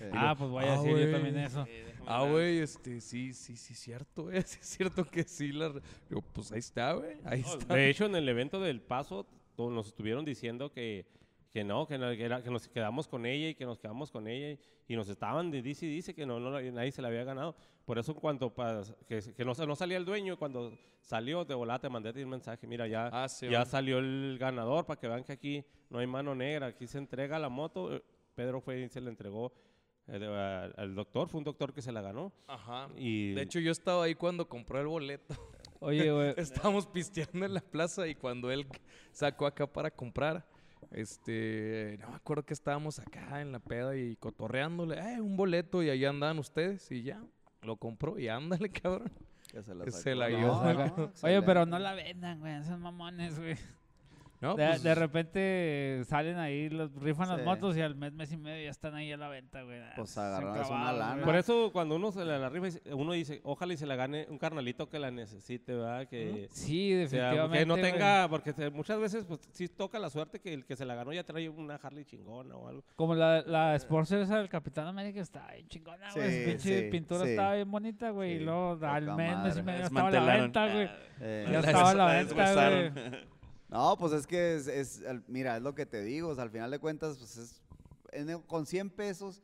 Eh, 0.00 0.10
Ah, 0.14 0.34
pues 0.36 0.50
voy 0.50 0.64
a 0.64 0.68
Ah, 0.68 0.76
decir 0.76 0.90
yo 0.90 0.96
güey. 0.98 1.12
también 1.12 1.38
eso. 1.38 1.64
Déjame 1.64 2.04
Ah, 2.06 2.26
güey, 2.28 2.58
este, 2.58 3.00
sí, 3.00 3.32
sí, 3.34 3.56
sí, 3.56 3.74
cierto, 3.74 4.24
güey. 4.24 4.36
Sí, 4.46 4.58
es 4.60 4.66
cierto 4.66 5.04
que 5.04 5.22
sí. 5.24 5.52
La... 5.52 5.68
Digo, 6.08 6.22
pues 6.32 6.50
ahí 6.52 6.58
está, 6.58 6.94
güey. 6.94 7.18
Ahí 7.24 7.42
No, 7.42 7.58
está. 7.58 7.74
De 7.74 7.88
hecho, 7.90 8.06
en 8.06 8.16
el 8.16 8.28
evento 8.28 8.60
del 8.60 8.80
paso, 8.80 9.26
nos 9.58 9.88
estuvieron 9.88 10.24
diciendo 10.24 10.72
que, 10.72 11.04
que 11.52 11.64
no, 11.64 11.86
que, 11.86 11.98
no- 11.98 12.10
que 12.10 12.24
era- 12.24 12.42
que 12.42 12.50
nos 12.50 12.66
quedamos 12.68 13.06
con 13.06 13.26
ella 13.26 13.48
y 13.50 13.54
que 13.54 13.66
nos 13.66 13.78
quedamos 13.78 14.10
con 14.10 14.26
ella. 14.26 14.52
Y, 14.52 14.58
y 14.94 14.96
nos 14.96 15.08
estaban 15.08 15.50
de 15.50 15.60
dice 15.62 15.86
y 15.86 15.90
dice 15.94 16.14
que 16.14 16.24
no, 16.26 16.40
no, 16.40 16.50
nadie 16.60 16.90
se 16.92 17.02
la 17.02 17.08
había 17.08 17.24
ganado. 17.24 17.54
Por 17.84 17.98
eso, 17.98 18.14
cuando 18.14 18.54
pas- 18.54 18.94
que, 19.06 19.20
que 19.34 19.44
no, 19.44 19.52
no 19.54 19.76
salía 19.76 19.98
el 19.98 20.04
dueño, 20.04 20.38
cuando 20.38 20.76
salió 21.02 21.44
de 21.44 21.54
volada, 21.54 21.80
te 21.80 21.88
mandé 21.88 22.08
a 22.08 22.12
ti 22.12 22.22
un 22.22 22.30
mensaje. 22.30 22.66
Mira, 22.66 22.86
ya, 22.88 23.08
Ah, 23.12 23.28
sí, 23.28 23.48
ya 23.50 23.64
salió 23.66 23.98
el 23.98 24.36
ganador 24.40 24.86
para 24.86 24.98
que 24.98 25.06
vean 25.08 25.22
que 25.24 25.32
aquí 25.32 25.64
no 25.90 25.98
hay 25.98 26.06
mano 26.06 26.34
negra. 26.34 26.66
Aquí 26.68 26.86
se 26.86 26.98
entrega 26.98 27.38
la 27.38 27.48
moto. 27.48 27.94
Eh, 27.96 28.02
Pedro 28.34 28.60
fue 28.60 28.80
y 28.80 28.88
se 28.88 29.00
la 29.00 29.10
entregó 29.10 29.52
eh, 29.52 29.69
al- 30.12 30.74
al 30.76 30.94
doctor. 30.94 31.28
Fue 31.28 31.38
un 31.38 31.44
doctor 31.44 31.72
que 31.72 31.82
se 31.82 31.92
la 31.92 32.00
ganó. 32.02 32.32
Ajá. 32.46 32.88
Y 32.96 33.32
De 33.34 33.42
hecho, 33.42 33.58
yo 33.60 33.70
estaba 33.72 34.04
ahí 34.04 34.14
cuando 34.14 34.48
compró 34.48 34.80
el 34.80 34.86
boleto. 34.86 35.34
Oye, 35.80 36.10
güey. 36.12 36.34
Estábamos 36.36 36.86
pisteando 36.86 37.46
en 37.46 37.54
la 37.54 37.60
plaza 37.60 38.06
y 38.06 38.14
cuando 38.14 38.50
él 38.50 38.66
sacó 39.12 39.46
acá 39.46 39.66
para 39.66 39.90
comprar, 39.90 40.44
este, 40.92 41.96
no 42.00 42.10
me 42.10 42.16
acuerdo 42.16 42.44
que 42.44 42.52
estábamos 42.54 42.98
acá 42.98 43.40
en 43.40 43.52
la 43.52 43.60
peda 43.60 43.96
y 43.96 44.16
cotorreándole, 44.16 44.98
eh, 44.98 45.20
un 45.20 45.36
boleto 45.36 45.82
y 45.82 45.88
ahí 45.90 46.04
andaban 46.04 46.38
ustedes 46.38 46.90
y 46.90 47.02
ya, 47.02 47.22
lo 47.62 47.76
compró 47.76 48.18
y 48.18 48.28
ándale, 48.28 48.68
cabrón. 48.72 49.10
que 49.50 49.62
se 49.62 49.74
la, 49.74 49.90
se 49.90 50.14
la 50.14 50.28
No, 50.28 51.12
Oye, 51.22 51.42
pero 51.42 51.64
no 51.66 51.78
la 51.78 51.94
vendan, 51.94 52.40
güey. 52.40 52.62
Son 52.64 52.80
mamones, 52.80 53.38
güey. 53.38 53.56
No, 54.40 54.54
De, 54.54 54.66
pues, 54.68 54.82
de 54.82 54.94
repente 54.94 56.02
salen 56.06 56.38
ahí, 56.38 56.70
los, 56.70 56.90
rifan 56.94 57.28
las 57.28 57.42
motos 57.44 57.76
y 57.76 57.82
al 57.82 57.94
mes, 57.94 58.12
mes 58.14 58.32
y 58.32 58.38
medio 58.38 58.64
ya 58.64 58.70
están 58.70 58.94
ahí 58.94 59.12
a 59.12 59.18
la 59.18 59.28
venta, 59.28 59.62
güey. 59.62 59.78
Ah, 59.80 59.92
Pues 59.96 60.16
una 60.16 60.92
lana. 60.92 61.24
Por 61.24 61.36
eso 61.36 61.70
cuando 61.72 61.96
uno 61.96 62.10
se 62.10 62.24
la, 62.24 62.38
la 62.38 62.48
rifa, 62.48 62.78
uno 62.94 63.12
dice, 63.12 63.40
ojalá 63.44 63.74
y 63.74 63.76
se 63.76 63.84
la 63.86 63.96
gane 63.96 64.26
un 64.30 64.38
carnalito 64.38 64.88
que 64.88 64.98
la 64.98 65.10
necesite, 65.10 65.74
¿verdad? 65.74 66.08
Que, 66.08 66.48
Sí, 66.50 66.94
o 67.04 67.08
sea, 67.08 67.32
definitivamente. 67.32 67.58
que 67.58 67.66
no 67.66 67.76
güey. 67.76 67.92
tenga, 67.92 68.28
porque 68.30 68.52
se- 68.54 68.70
muchas 68.70 68.98
veces 68.98 69.24
pues 69.26 69.40
sí 69.52 69.68
toca 69.68 69.98
la 69.98 70.08
suerte 70.08 70.40
que 70.40 70.54
el 70.54 70.64
que 70.64 70.74
se 70.74 70.86
la 70.86 70.94
ganó 70.94 71.12
ya 71.12 71.22
trae 71.24 71.48
una 71.50 71.74
Harley 71.74 72.06
chingona 72.06 72.56
o 72.56 72.66
algo. 72.68 72.82
Como 72.96 73.14
la, 73.14 73.42
la 73.42 73.78
Sportster 73.78 74.20
esa 74.20 74.38
del 74.38 74.48
Capitán 74.48 74.86
América 74.86 75.20
está 75.20 75.46
bien 75.52 75.68
chingona, 75.68 76.10
güey. 76.14 76.30
Sí, 76.30 76.38
Su 76.44 76.48
pinche 76.48 76.80
sí, 76.84 76.90
pintura 76.90 77.24
sí. 77.24 77.30
estaba 77.32 77.54
bien 77.56 77.70
bonita, 77.70 78.08
güey. 78.10 78.36
Sí, 78.36 78.42
y 78.42 78.44
luego 78.46 78.78
al 78.86 79.16
mes, 79.16 79.38
mes 79.42 79.56
y 79.58 79.62
medio 79.62 79.84
estaba 79.84 80.08
a 80.08 80.10
la 80.12 80.36
venta, 80.38 80.66
güey. 80.72 80.88
Eh, 81.20 81.46
Ya 81.52 81.60
La 81.60 81.66
estaba 81.66 81.90
a 81.90 81.94
la 81.94 82.06
venta, 82.14 82.70
güey. 82.70 83.20
No, 83.70 83.96
pues 83.96 84.12
es 84.12 84.26
que 84.26 84.56
es, 84.56 85.00
mira, 85.28 85.56
es 85.56 85.62
lo 85.62 85.76
que 85.76 85.86
te 85.86 86.02
digo, 86.02 86.32
al 86.32 86.50
final 86.50 86.72
de 86.72 86.80
cuentas, 86.80 87.18
pues 87.18 87.36
es, 87.36 87.62
con 88.48 88.66
100 88.66 88.90
pesos, 88.90 89.42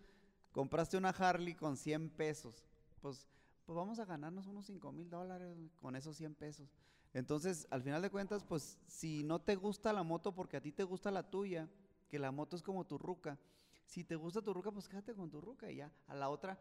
compraste 0.51 0.97
una 0.97 1.11
Harley 1.11 1.55
con 1.55 1.77
100 1.77 2.11
pesos, 2.11 2.64
pues, 3.01 3.29
pues 3.64 3.77
vamos 3.77 4.01
a 4.01 4.05
ganarnos 4.05 4.49
unos 4.49 4.66
5 4.66 4.91
mil 4.91 5.09
dólares 5.09 5.57
con 5.81 5.95
esos 5.95 6.16
100 6.16 6.35
pesos. 6.35 6.68
Entonces, 7.14 7.68
al 7.70 7.83
final 7.83 8.03
de 8.03 8.11
cuentas, 8.11 8.43
pues 8.43 8.79
si 8.89 9.22
no 9.22 9.41
te 9.41 9.55
gusta 9.55 9.93
la 9.93 10.03
moto 10.03 10.35
porque 10.35 10.57
a 10.57 10.61
ti 10.61 10.72
te 10.72 10.83
gusta 10.83 11.12
la 11.12 11.31
tuya, 11.31 11.68
que 12.09 12.18
la 12.18 12.33
moto 12.33 12.57
es 12.57 12.62
como 12.62 12.85
tu 12.85 12.99
ruca, 12.99 13.39
si 13.87 14.03
te 14.03 14.16
gusta 14.16 14.43
tu 14.43 14.53
ruca, 14.53 14.72
pues 14.72 14.89
quédate 14.89 15.14
con 15.14 15.31
tu 15.31 15.41
ruca 15.41 15.70
y 15.70 15.77
ya. 15.77 15.93
A 16.09 16.16
la 16.16 16.31
otra, 16.31 16.59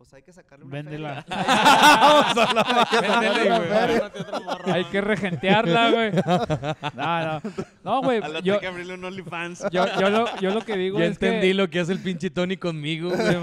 pues 0.00 0.14
hay 0.14 0.22
que 0.22 0.32
sacarle 0.32 0.64
una 0.64 0.72
Véndela. 0.76 1.22
feria. 1.22 1.44
Güey, 3.30 3.48
agárrate 3.50 4.20
otro. 4.20 4.72
Hay 4.72 4.84
que 4.86 5.00
regentearla, 5.02 5.90
güey. 5.90 6.12
No, 6.94 7.26
no. 7.26 7.40
No, 7.84 8.02
güey. 8.02 8.22
A 8.22 8.28
la 8.28 8.40
Yo, 8.40 8.58
que 8.60 8.66
abrirle 8.66 8.94
un 8.94 9.04
OnlyFans. 9.04 9.66
yo, 9.70 9.84
yo, 10.00 10.08
lo, 10.08 10.24
yo 10.40 10.54
lo 10.54 10.62
que 10.62 10.78
digo 10.78 10.98
Ya 10.98 11.04
es 11.04 11.10
entendí 11.12 11.48
que... 11.48 11.54
lo 11.54 11.68
que 11.68 11.80
hace 11.80 11.92
el 11.92 11.98
pinche 11.98 12.30
Tony 12.30 12.56
conmigo. 12.56 13.10
güey. 13.10 13.20
Sí. 13.20 13.36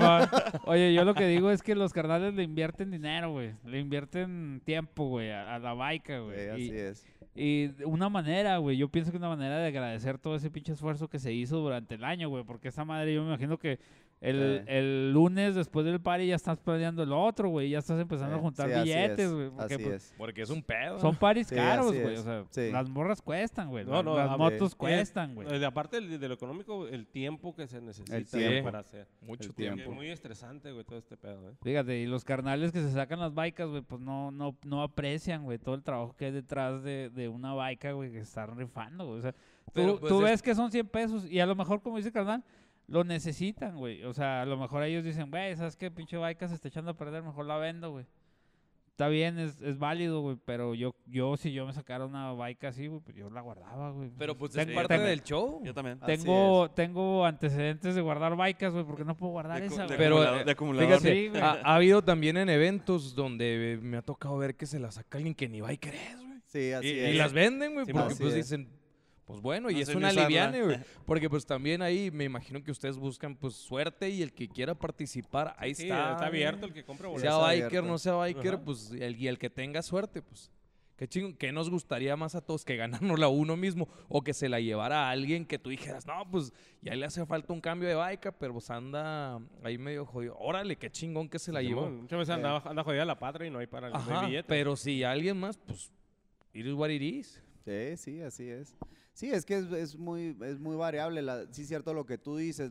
Oye, 0.66 0.94
yo 0.96 1.06
lo 1.06 1.14
que 1.14 1.28
digo 1.28 1.52
es 1.52 1.62
que 1.62 1.76
los 1.76 1.94
carnales 1.94 2.34
le 2.34 2.42
invierten 2.42 2.90
dinero, 2.90 3.30
güey. 3.34 3.54
Le 3.64 3.80
invierten 3.80 4.60
tiempo, 4.66 5.10
güey, 5.10 5.30
a, 5.30 5.54
a 5.56 5.60
la 5.60 5.74
baica, 5.74 6.16
Sí, 6.18 6.24
güey. 6.24 6.50
así 6.50 6.72
y, 6.72 6.76
es. 6.76 7.06
y 7.36 7.84
una 7.84 8.10
manera, 8.10 8.58
güey, 8.58 8.78
yo 8.78 8.90
pienso 8.90 9.12
que 9.12 9.18
una 9.18 9.30
manera 9.30 9.60
de 9.60 9.68
agradecer 9.68 10.18
todo 10.18 10.36
ese 10.36 10.50
pinche 10.50 10.74
esfuerzo 10.74 11.08
que 11.08 11.20
se 11.20 11.32
hizo 11.34 11.58
durante 11.58 11.94
el 11.94 12.04
año, 12.04 12.30
güey. 12.30 12.44
Porque 12.44 12.70
esa 12.70 12.84
madre, 12.84 13.14
yo 13.14 13.22
me 13.22 13.28
imagino 13.28 13.60
que 13.60 13.78
el, 14.20 14.64
Sí. 14.66 14.72
el 14.74 15.12
lunes 15.14 15.54
después 15.54 15.86
del 15.86 16.02
party 16.02 16.28
ya 16.28 16.36
estás 16.36 16.58
planeando 16.58 17.04
el 17.04 17.14
otro, 17.14 17.50
güey. 17.50 17.70
Ya 17.70 17.78
estás 17.80 18.00
empezando 18.00 18.36
a 18.36 18.40
Sí, 18.40 18.42
juntar 18.44 18.70
sí, 18.70 18.80
billetes, 18.82 19.20
es, 19.28 19.32
güey. 19.34 19.50
Porque 19.52 19.74
Así 19.76 19.84
pues, 19.84 19.96
es. 19.96 20.14
Porque 20.18 20.42
es 20.42 20.50
un 20.50 20.64
pedo. 20.64 21.00
son 21.00 21.16
paris 21.16 21.48
Sí, 21.48 21.56
caros, 21.56 21.94
güey. 21.94 22.14
es. 22.16 22.20
O 22.22 22.24
sea, 22.24 22.44
Sí. 22.50 22.72
las 22.72 22.90
morras 22.90 23.22
cuestan, 23.22 23.70
güey. 23.70 23.86
No, 23.86 23.92
las- 23.92 24.06
no, 24.06 24.16
las 24.18 24.32
a- 24.32 24.38
motos 24.38 24.74
eh, 24.74 24.76
cuestan, 24.78 25.36
güey. 25.36 25.48
Eh, 25.54 25.60
de 25.60 25.66
aparte 25.68 26.02
del- 26.02 26.20
de 26.20 26.28
lo 26.28 26.34
económico, 26.34 26.88
el 26.88 27.06
tiempo 27.06 27.54
que 27.56 27.68
se 27.68 27.80
necesita 27.80 28.18
tiempo. 28.24 28.50
güey, 28.50 28.64
para 28.64 28.80
hacer. 28.80 29.08
Mucho 29.22 29.50
el 29.50 29.54
tiempo. 29.56 29.82
Es 29.82 29.90
muy 29.90 30.08
estresante, 30.10 30.72
güey, 30.72 30.84
todo 30.84 30.98
este 30.98 31.16
pedo, 31.16 31.50
¿eh? 31.50 31.54
Fíjate, 31.62 32.00
y 32.00 32.08
los 32.08 32.26
carnales 32.26 32.72
que 32.72 32.82
se 32.82 32.92
sacan 32.92 33.20
las 33.20 33.34
bikes, 33.36 33.66
güey, 33.66 33.82
pues 33.84 34.02
no, 34.02 34.32
no, 34.32 34.58
no 34.66 34.82
aprecian, 34.82 35.44
güey, 35.44 35.60
todo 35.60 35.76
el 35.76 35.84
trabajo 35.84 36.16
que 36.18 36.26
hay 36.26 36.32
detrás 36.32 36.82
de, 36.82 37.12
de 37.14 37.28
una 37.28 37.54
bike, 37.54 37.94
güey, 37.94 38.12
que 38.12 38.20
están 38.20 38.58
rifando, 38.58 39.06
güey. 39.06 39.20
O 39.20 39.22
sea, 39.22 39.34
tú, 39.74 39.98
pues, 40.00 40.10
tú 40.12 40.18
es- 40.26 40.32
ves 40.32 40.42
que 40.42 40.56
son 40.56 40.72
100 40.72 40.88
pesos 40.88 41.26
y 41.30 41.40
a 41.40 41.46
lo 41.46 41.56
mejor, 41.56 41.82
como 41.84 41.98
dice 41.98 42.10
el 42.10 42.14
carnal, 42.14 42.44
lo 42.88 43.04
necesitan, 43.04 43.76
güey. 43.78 44.04
O 44.04 44.14
sea, 44.14 44.42
a 44.42 44.46
lo 44.46 44.58
mejor 44.58 44.84
ellos 44.84 45.04
dicen, 45.04 45.30
güey, 45.30 45.56
¿sabes 45.56 45.76
qué? 45.76 45.92
Pinche 45.92 46.18
bike 46.18 46.48
se 46.48 46.56
está 46.56 46.68
echando 46.70 46.92
a 46.92 46.98
perder, 46.98 47.22
mejor 47.24 47.46
la 47.46 47.58
vendo, 47.58 47.92
güey. 47.92 48.06
Está 48.92 49.10
bien, 49.10 49.38
es, 49.38 49.62
es 49.62 49.78
válido, 49.78 50.22
güey, 50.22 50.38
pero 50.44 50.74
yo, 50.74 50.96
yo, 51.06 51.38
si 51.38 51.52
yo 51.54 51.68
me 51.68 51.74
sacara 51.74 52.06
una 52.06 52.34
bike 52.34 52.64
así, 52.64 52.88
güey, 52.88 53.00
pues 53.02 53.16
yo 53.16 53.30
la 53.30 53.42
guardaba, 53.42 53.92
güey. 53.92 54.10
Pero 54.18 54.36
pues 54.36 54.54
Tengo- 54.54 54.72
es 54.72 54.76
parte 54.76 54.96
tengo- 54.96 55.06
del 55.08 55.22
show. 55.22 55.62
Yo 55.64 55.72
también. 55.76 56.00
Tengo, 56.00 56.72
tengo 56.72 57.24
antecedentes 57.24 57.94
de 57.94 58.02
guardar 58.02 58.36
bikes, 58.36 58.70
güey, 58.70 58.84
porque 58.86 59.06
no 59.06 59.16
puedo 59.16 59.34
guardar 59.34 59.60
De, 59.62 59.68
esa, 59.68 59.86
güey. 59.86 59.98
Pero, 60.00 60.18
acumulador- 60.18 60.42
eh, 60.42 60.46
de 60.46 60.52
acumulador. 60.52 61.00
Fíjate, 61.00 61.32
Sí, 61.32 61.38
ha, 61.40 61.52
ha 61.64 61.76
habido 61.76 62.02
también 62.04 62.38
en 62.38 62.50
eventos 62.50 63.14
donde 63.14 63.78
me 63.84 63.98
ha 63.98 64.02
tocado 64.02 64.36
ver 64.38 64.56
que 64.56 64.66
se 64.66 64.80
la 64.80 64.90
saca 64.90 65.18
alguien 65.20 65.36
que 65.36 65.48
ni 65.48 65.62
biker 65.62 65.94
es, 65.94 66.16
güey. 66.18 66.40
Sí, 66.48 66.72
así 66.72 66.88
Y, 66.88 67.00
es. 67.00 67.14
y 67.14 67.18
las 67.20 67.34
venden, 67.34 67.74
güey, 67.76 67.86
Sí, 67.86 67.94
porque 67.94 68.16
pues 68.16 68.30
es. 68.30 68.36
dicen, 68.50 68.68
pues 69.28 69.42
bueno, 69.42 69.70
y 69.70 69.76
No 69.76 69.80
es 69.82 69.90
una 69.94 70.12
liviane, 70.12 70.64
güey. 70.64 70.80
Porque 71.06 71.30
pues 71.30 71.46
también 71.46 71.82
ahí 71.84 72.10
me 72.10 72.24
imagino 72.24 72.64
que 72.64 72.72
ustedes 72.72 72.98
buscan 72.98 73.36
pues 73.36 73.54
suerte 73.56 74.10
y 74.10 74.24
el 74.24 74.34
que 74.34 74.48
quiera 74.50 74.74
participar, 74.74 75.54
ahí 75.60 75.76
Sí, 75.76 75.84
está. 75.84 76.14
está 76.14 76.26
abierto 76.26 76.66
el 76.66 76.74
que 76.74 76.84
compra 76.84 77.08
Sí, 77.08 77.12
boletos. 77.12 77.22
Sea 77.22 77.32
está 77.38 77.46
biker, 77.48 77.66
abierto. 77.68 77.88
no 77.90 77.98
sea 78.00 78.14
biker, 78.16 78.54
Ajá. 78.56 78.64
pues 78.64 78.92
el, 78.92 79.16
y 79.18 79.28
el 79.28 79.38
que 79.38 79.50
tenga 79.52 79.84
suerte, 79.84 80.22
pues. 80.24 80.50
Qué 80.96 81.08
chingón, 81.08 81.34
que 81.36 81.52
nos 81.52 81.70
gustaría 81.70 82.16
más 82.16 82.34
a 82.34 82.42
todos 82.42 82.66
que 82.66 82.76
ganárnosla 82.76 83.28
uno 83.28 83.56
mismo 83.56 83.88
o 84.10 84.24
que 84.24 84.34
se 84.34 84.50
la 84.50 84.60
llevara 84.60 85.08
a 85.08 85.12
alguien 85.12 85.46
que 85.46 85.60
tú 85.60 85.70
dijeras, 85.70 86.08
no, 86.08 86.28
pues 86.32 86.52
ya 86.82 86.96
le 86.96 87.06
hace 87.06 87.24
falta 87.28 87.54
un 87.54 87.62
cambio 87.62 87.88
de 87.88 87.94
biker, 87.94 88.34
pero 88.34 88.54
pues 88.54 88.68
anda 88.72 89.40
ahí 89.62 89.78
medio 89.78 90.08
jodido. 90.08 90.36
Órale, 90.40 90.76
qué 90.76 90.90
chingón 90.90 91.30
que 91.30 91.38
se 91.38 91.52
la 91.52 91.62
llevó. 91.62 91.88
Muchas 91.88 92.18
veces 92.18 92.34
anda, 92.34 92.58
anda 92.66 92.84
jodida 92.84 93.06
la 93.06 93.20
patria 93.20 93.46
y 93.48 93.52
no 93.52 93.60
hay 93.60 93.68
para 93.68 93.90
Ajá, 93.90 94.26
billete. 94.26 94.48
pero 94.48 94.76
si 94.76 95.04
alguien 95.04 95.38
más, 95.40 95.58
pues, 95.58 95.92
it 96.54 96.66
is 96.66 96.74
what 96.74 96.90
it 96.90 97.02
is. 97.04 97.44
Sí, 97.64 97.98
sí, 97.98 98.22
así 98.22 98.50
es. 98.50 98.76
Sí, 99.18 99.32
es 99.32 99.46
que 99.46 99.58
es, 99.82 99.96
muy, 99.96 100.38
es 100.44 100.60
muy 100.60 100.76
variable. 100.76 101.24
La, 101.24 101.52
sí, 101.52 101.66
cierto 101.66 101.92
lo 101.96 102.06
que 102.06 102.20
tú 102.20 102.38
dices. 102.38 102.70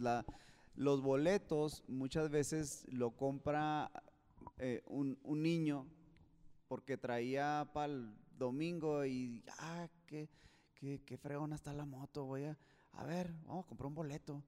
Los 0.77 1.03
boletos 1.03 1.83
muchas 1.89 2.31
veces 2.31 2.87
lo 2.89 3.11
compra 3.17 3.91
eh, 4.59 4.81
un, 4.87 5.19
un 5.25 5.43
niño 5.43 5.89
porque 6.69 6.97
traía 6.97 7.69
para 7.75 7.93
el 7.93 8.15
domingo 8.39 9.05
y, 9.05 9.43
ah, 9.59 9.89
qué, 10.07 10.29
qué, 10.77 11.03
qué 11.05 11.17
fregona 11.19 11.57
está 11.57 11.73
la 11.73 11.85
moto. 11.85 12.27
Voy 12.27 12.45
a, 12.45 12.57
a 12.93 13.05
ver, 13.05 13.35
vamos 13.45 13.65
a 13.65 13.69
comprar 13.69 13.89
un 13.89 13.97
boleto. 13.97 14.41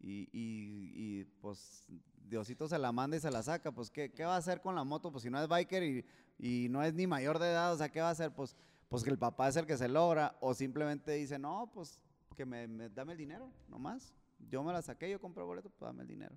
Y, 0.00 0.28
y, 0.34 0.92
y, 0.94 1.24
pues 1.40 1.86
Diosito 2.28 2.68
se 2.68 2.78
la 2.78 2.92
manda 2.92 3.16
y 3.16 3.20
se 3.20 3.30
la 3.30 3.42
saca. 3.42 3.72
Pues, 3.72 3.90
¿qué, 3.90 4.12
qué 4.12 4.26
va 4.26 4.34
a 4.34 4.38
hacer 4.38 4.60
con 4.60 4.74
la 4.74 4.84
moto? 4.84 5.10
Pues 5.10 5.22
si 5.22 5.30
no 5.30 5.40
es 5.40 5.48
biker 5.48 5.82
y, 5.82 6.04
y 6.38 6.68
no 6.68 6.82
es 6.82 6.92
ni 6.92 7.06
mayor 7.06 7.38
de 7.38 7.46
edad, 7.46 7.72
o 7.72 7.78
sea, 7.78 7.88
¿qué 7.88 8.02
va 8.02 8.08
a 8.08 8.12
hacer? 8.12 8.34
Pues 8.34 8.54
pues 8.92 9.04
que 9.04 9.08
el 9.10 9.16
papá 9.18 9.48
es 9.48 9.56
el 9.56 9.64
que 9.66 9.78
se 9.78 9.88
logra, 9.88 10.36
o 10.40 10.52
simplemente 10.52 11.12
dice, 11.12 11.38
no, 11.38 11.70
pues 11.72 11.98
que 12.36 12.44
me, 12.44 12.68
me- 12.68 12.90
dame 12.90 13.12
el 13.12 13.18
dinero, 13.18 13.50
nomás. 13.66 14.12
Yo 14.50 14.62
me 14.62 14.70
la 14.70 14.82
saqué, 14.82 15.08
yo 15.10 15.18
compré 15.18 15.42
el 15.42 15.46
boleto, 15.46 15.70
pues 15.70 15.88
dame 15.88 16.02
el 16.02 16.08
dinero. 16.08 16.36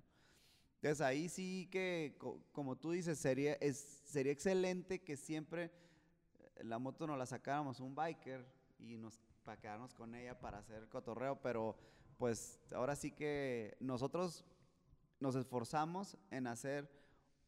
Entonces 0.76 1.02
ahí 1.02 1.28
sí 1.28 1.68
que, 1.70 2.14
co- 2.16 2.40
como 2.52 2.74
tú 2.74 2.92
dices, 2.92 3.18
sería, 3.18 3.52
es, 3.60 3.76
sería 3.76 4.32
excelente 4.32 5.02
que 5.04 5.18
siempre 5.18 5.64
eh, 5.64 6.64
la 6.64 6.78
moto 6.78 7.06
nos 7.06 7.18
la 7.18 7.26
sacáramos 7.26 7.78
un 7.80 7.94
biker 7.94 8.46
y 8.78 8.96
nos 8.96 9.20
para 9.44 9.60
quedarnos 9.60 9.92
con 9.92 10.14
ella 10.14 10.40
para 10.40 10.56
hacer 10.56 10.88
cotorreo, 10.88 11.42
pero 11.42 11.76
pues 12.16 12.58
ahora 12.72 12.96
sí 12.96 13.12
que 13.12 13.76
nosotros 13.80 14.46
nos 15.20 15.34
esforzamos 15.36 16.16
en 16.30 16.46
hacer 16.46 16.90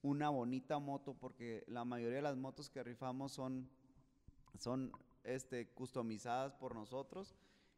una 0.02 0.28
bonita 0.28 0.78
moto 0.78 1.14
porque 1.14 1.64
la 1.66 1.86
mayoría 1.86 2.16
de 2.16 2.22
las 2.22 2.36
motos 2.36 2.68
que 2.68 2.84
rifamos 2.84 3.32
son 3.32 3.70
son 4.58 4.92
este, 5.24 5.68
customizadas 5.68 6.52
por 6.54 6.74
nosotros 6.74 7.34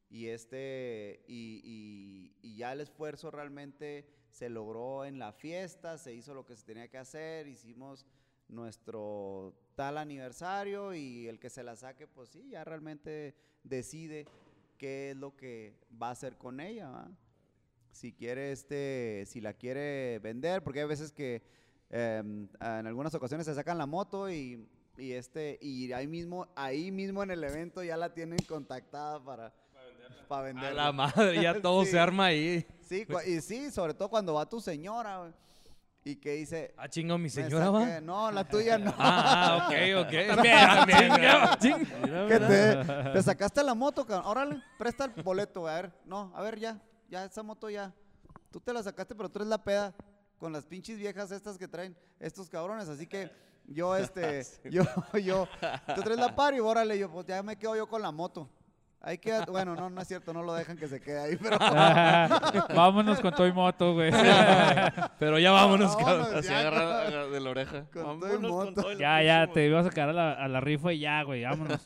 y, 0.09 0.27
este, 0.29 1.25
y, 1.29 1.61
y- 1.65 2.35
y 2.43 2.57
ya 2.57 2.73
el 2.73 2.81
esfuerzo 2.81 3.31
realmente 3.31 4.07
se 4.31 4.49
logró 4.49 5.05
en 5.05 5.19
la 5.19 5.33
fiesta, 5.33 5.99
se 5.99 6.15
hizo 6.15 6.35
lo 6.35 6.45
que 6.47 6.57
se 6.57 6.65
tenía 6.65 6.89
que 6.89 6.99
hacer, 6.99 7.47
hicimos 7.47 8.07
nuestro 8.49 9.55
tal 9.77 9.97
aniversario 9.99 10.95
y 10.95 11.29
el 11.29 11.39
que 11.39 11.51
se 11.51 11.63
la 11.63 11.77
saque, 11.77 12.07
pues 12.07 12.29
sí, 12.31 12.49
ya 12.51 12.65
realmente 12.65 13.35
decide 13.65 14.27
qué 14.79 15.11
es 15.11 15.17
lo 15.17 15.37
que 15.37 15.75
va 16.01 16.09
a 16.09 16.13
hacer 16.13 16.37
con 16.37 16.61
ella. 16.61 16.89
¿va? 16.91 17.11
Si 17.93 18.13
quiere, 18.13 18.53
este, 18.53 19.25
si 19.27 19.41
la 19.41 19.55
quiere 19.55 20.19
vender, 20.21 20.63
porque 20.63 20.81
hay 20.81 20.87
veces 20.87 21.13
que 21.13 21.43
em, 21.91 22.49
en 22.61 22.87
algunas 22.87 23.15
ocasiones 23.15 23.47
se 23.47 23.55
sacan 23.55 23.79
la 23.79 23.87
moto 23.87 24.31
y, 24.31 24.69
y 24.99 25.13
este 25.13 25.59
y 25.63 25.93
ahí 25.93 26.07
mismo 26.07 26.49
ahí 26.55 26.91
mismo 26.91 27.23
en 27.23 27.31
el 27.31 27.43
evento 27.45 27.83
ya 27.83 27.97
la 27.97 28.13
tienen 28.13 28.39
contactada 28.47 29.23
para 29.23 29.53
para 30.29 30.41
A 30.43 30.45
venderla. 30.45 30.85
la 30.85 30.93
madre, 30.93 31.43
ya 31.43 31.61
todo 31.63 31.85
Sí. 31.85 31.91
se 31.93 31.99
arma 31.99 32.27
ahí. 32.27 32.65
Sí, 32.83 33.07
y 33.27 33.41
sí, 33.41 33.71
sobre 33.71 33.95
todo 33.95 34.09
cuando 34.09 34.35
va 34.35 34.49
tu 34.49 34.61
señora 34.61 35.33
y 36.05 36.17
que 36.17 36.33
dice 36.35 36.73
Ah, 36.77 36.89
chingo, 36.89 37.19
mi 37.19 37.25
"Me 37.25 37.31
señora 37.31 37.67
saqué". 37.67 37.95
va. 37.95 38.01
No, 38.01 38.31
la 38.31 38.49
tuya 38.49 38.79
no. 38.79 38.95
Ah, 38.97 39.59
ah, 39.61 39.67
ok, 39.67 40.07
ok. 40.07 40.13
También, 40.37 41.09
también. 41.11 42.29
que 42.29 42.39
te, 42.41 43.13
te 43.13 43.23
sacaste 43.23 43.63
la 43.65 43.75
moto, 43.75 44.07
cabrón. 44.07 44.27
Órale, 44.31 44.63
presta 44.79 45.05
el 45.07 45.23
boleto, 45.23 45.67
a 45.67 45.75
ver. 45.75 45.93
No, 46.05 46.33
a 46.35 46.43
ver, 46.43 46.59
ya, 46.59 46.81
ya, 47.09 47.25
esa 47.25 47.43
moto 47.43 47.69
ya. 47.69 47.93
Tú 48.51 48.61
te 48.61 48.73
la 48.73 48.83
sacaste, 48.83 49.15
pero 49.15 49.29
tú 49.29 49.41
eres 49.41 49.49
la 49.49 49.63
peda 49.63 49.95
con 50.39 50.53
las 50.53 50.65
pinches 50.65 50.97
viejas 50.97 51.31
estas 51.33 51.59
que 51.59 51.69
traen 51.69 51.97
estos 52.19 52.49
cabrones. 52.49 52.89
Así 52.89 53.07
que 53.07 53.31
yo, 53.71 53.97
este, 53.97 54.43
yo, 54.71 54.83
yo, 55.25 55.49
tú 55.95 56.03
traes 56.03 56.19
la 56.19 56.35
pari, 56.35 56.61
órale, 56.61 56.99
yo, 56.99 57.11
pues 57.11 57.27
ya 57.27 57.43
me 57.43 57.57
quedo 57.57 57.77
yo 57.77 57.89
con 57.89 58.03
la 58.03 58.11
moto. 58.11 58.49
Ahí 59.03 59.17
queda, 59.17 59.47
bueno, 59.47 59.75
no, 59.75 59.89
no 59.89 59.99
es 60.03 60.09
cierto, 60.09 60.35
no 60.35 60.43
lo 60.43 60.53
dejan 60.53 60.77
que 60.77 60.87
se 60.87 61.01
quede 61.01 61.19
ahí, 61.21 61.37
pero. 61.39 61.57
Vámonos 62.77 63.19
con 63.21 63.33
Toy 63.33 63.51
Moto, 63.51 63.95
güey. 63.95 64.13
Pero 65.19 65.39
ya 65.39 65.53
vámonos, 65.53 65.97
cabrón. 65.97 66.19
Vámonos, 66.21 66.45
Así 66.45 66.49
cabrón. 66.49 66.83
agarra 66.83 67.27
de 67.29 67.41
la 67.41 67.51
oreja. 67.51 67.85
Con 67.91 68.03
y 68.03 68.05
Vámonos 68.05 68.41
con 68.41 68.51
moto. 68.51 68.83
todo 68.83 68.93
y 68.93 68.97
la 68.97 69.23
ya, 69.23 69.47
ya, 69.47 69.53
te 69.55 69.65
iba 69.65 69.81
a 69.81 69.85
sacar 69.85 70.11
a 70.11 70.13
la, 70.13 70.33
a 70.33 70.49
la 70.49 70.61
rifa 70.61 70.93
y 70.93 70.99
ya, 70.99 71.23
güey, 71.23 71.45
vámonos. 71.45 71.81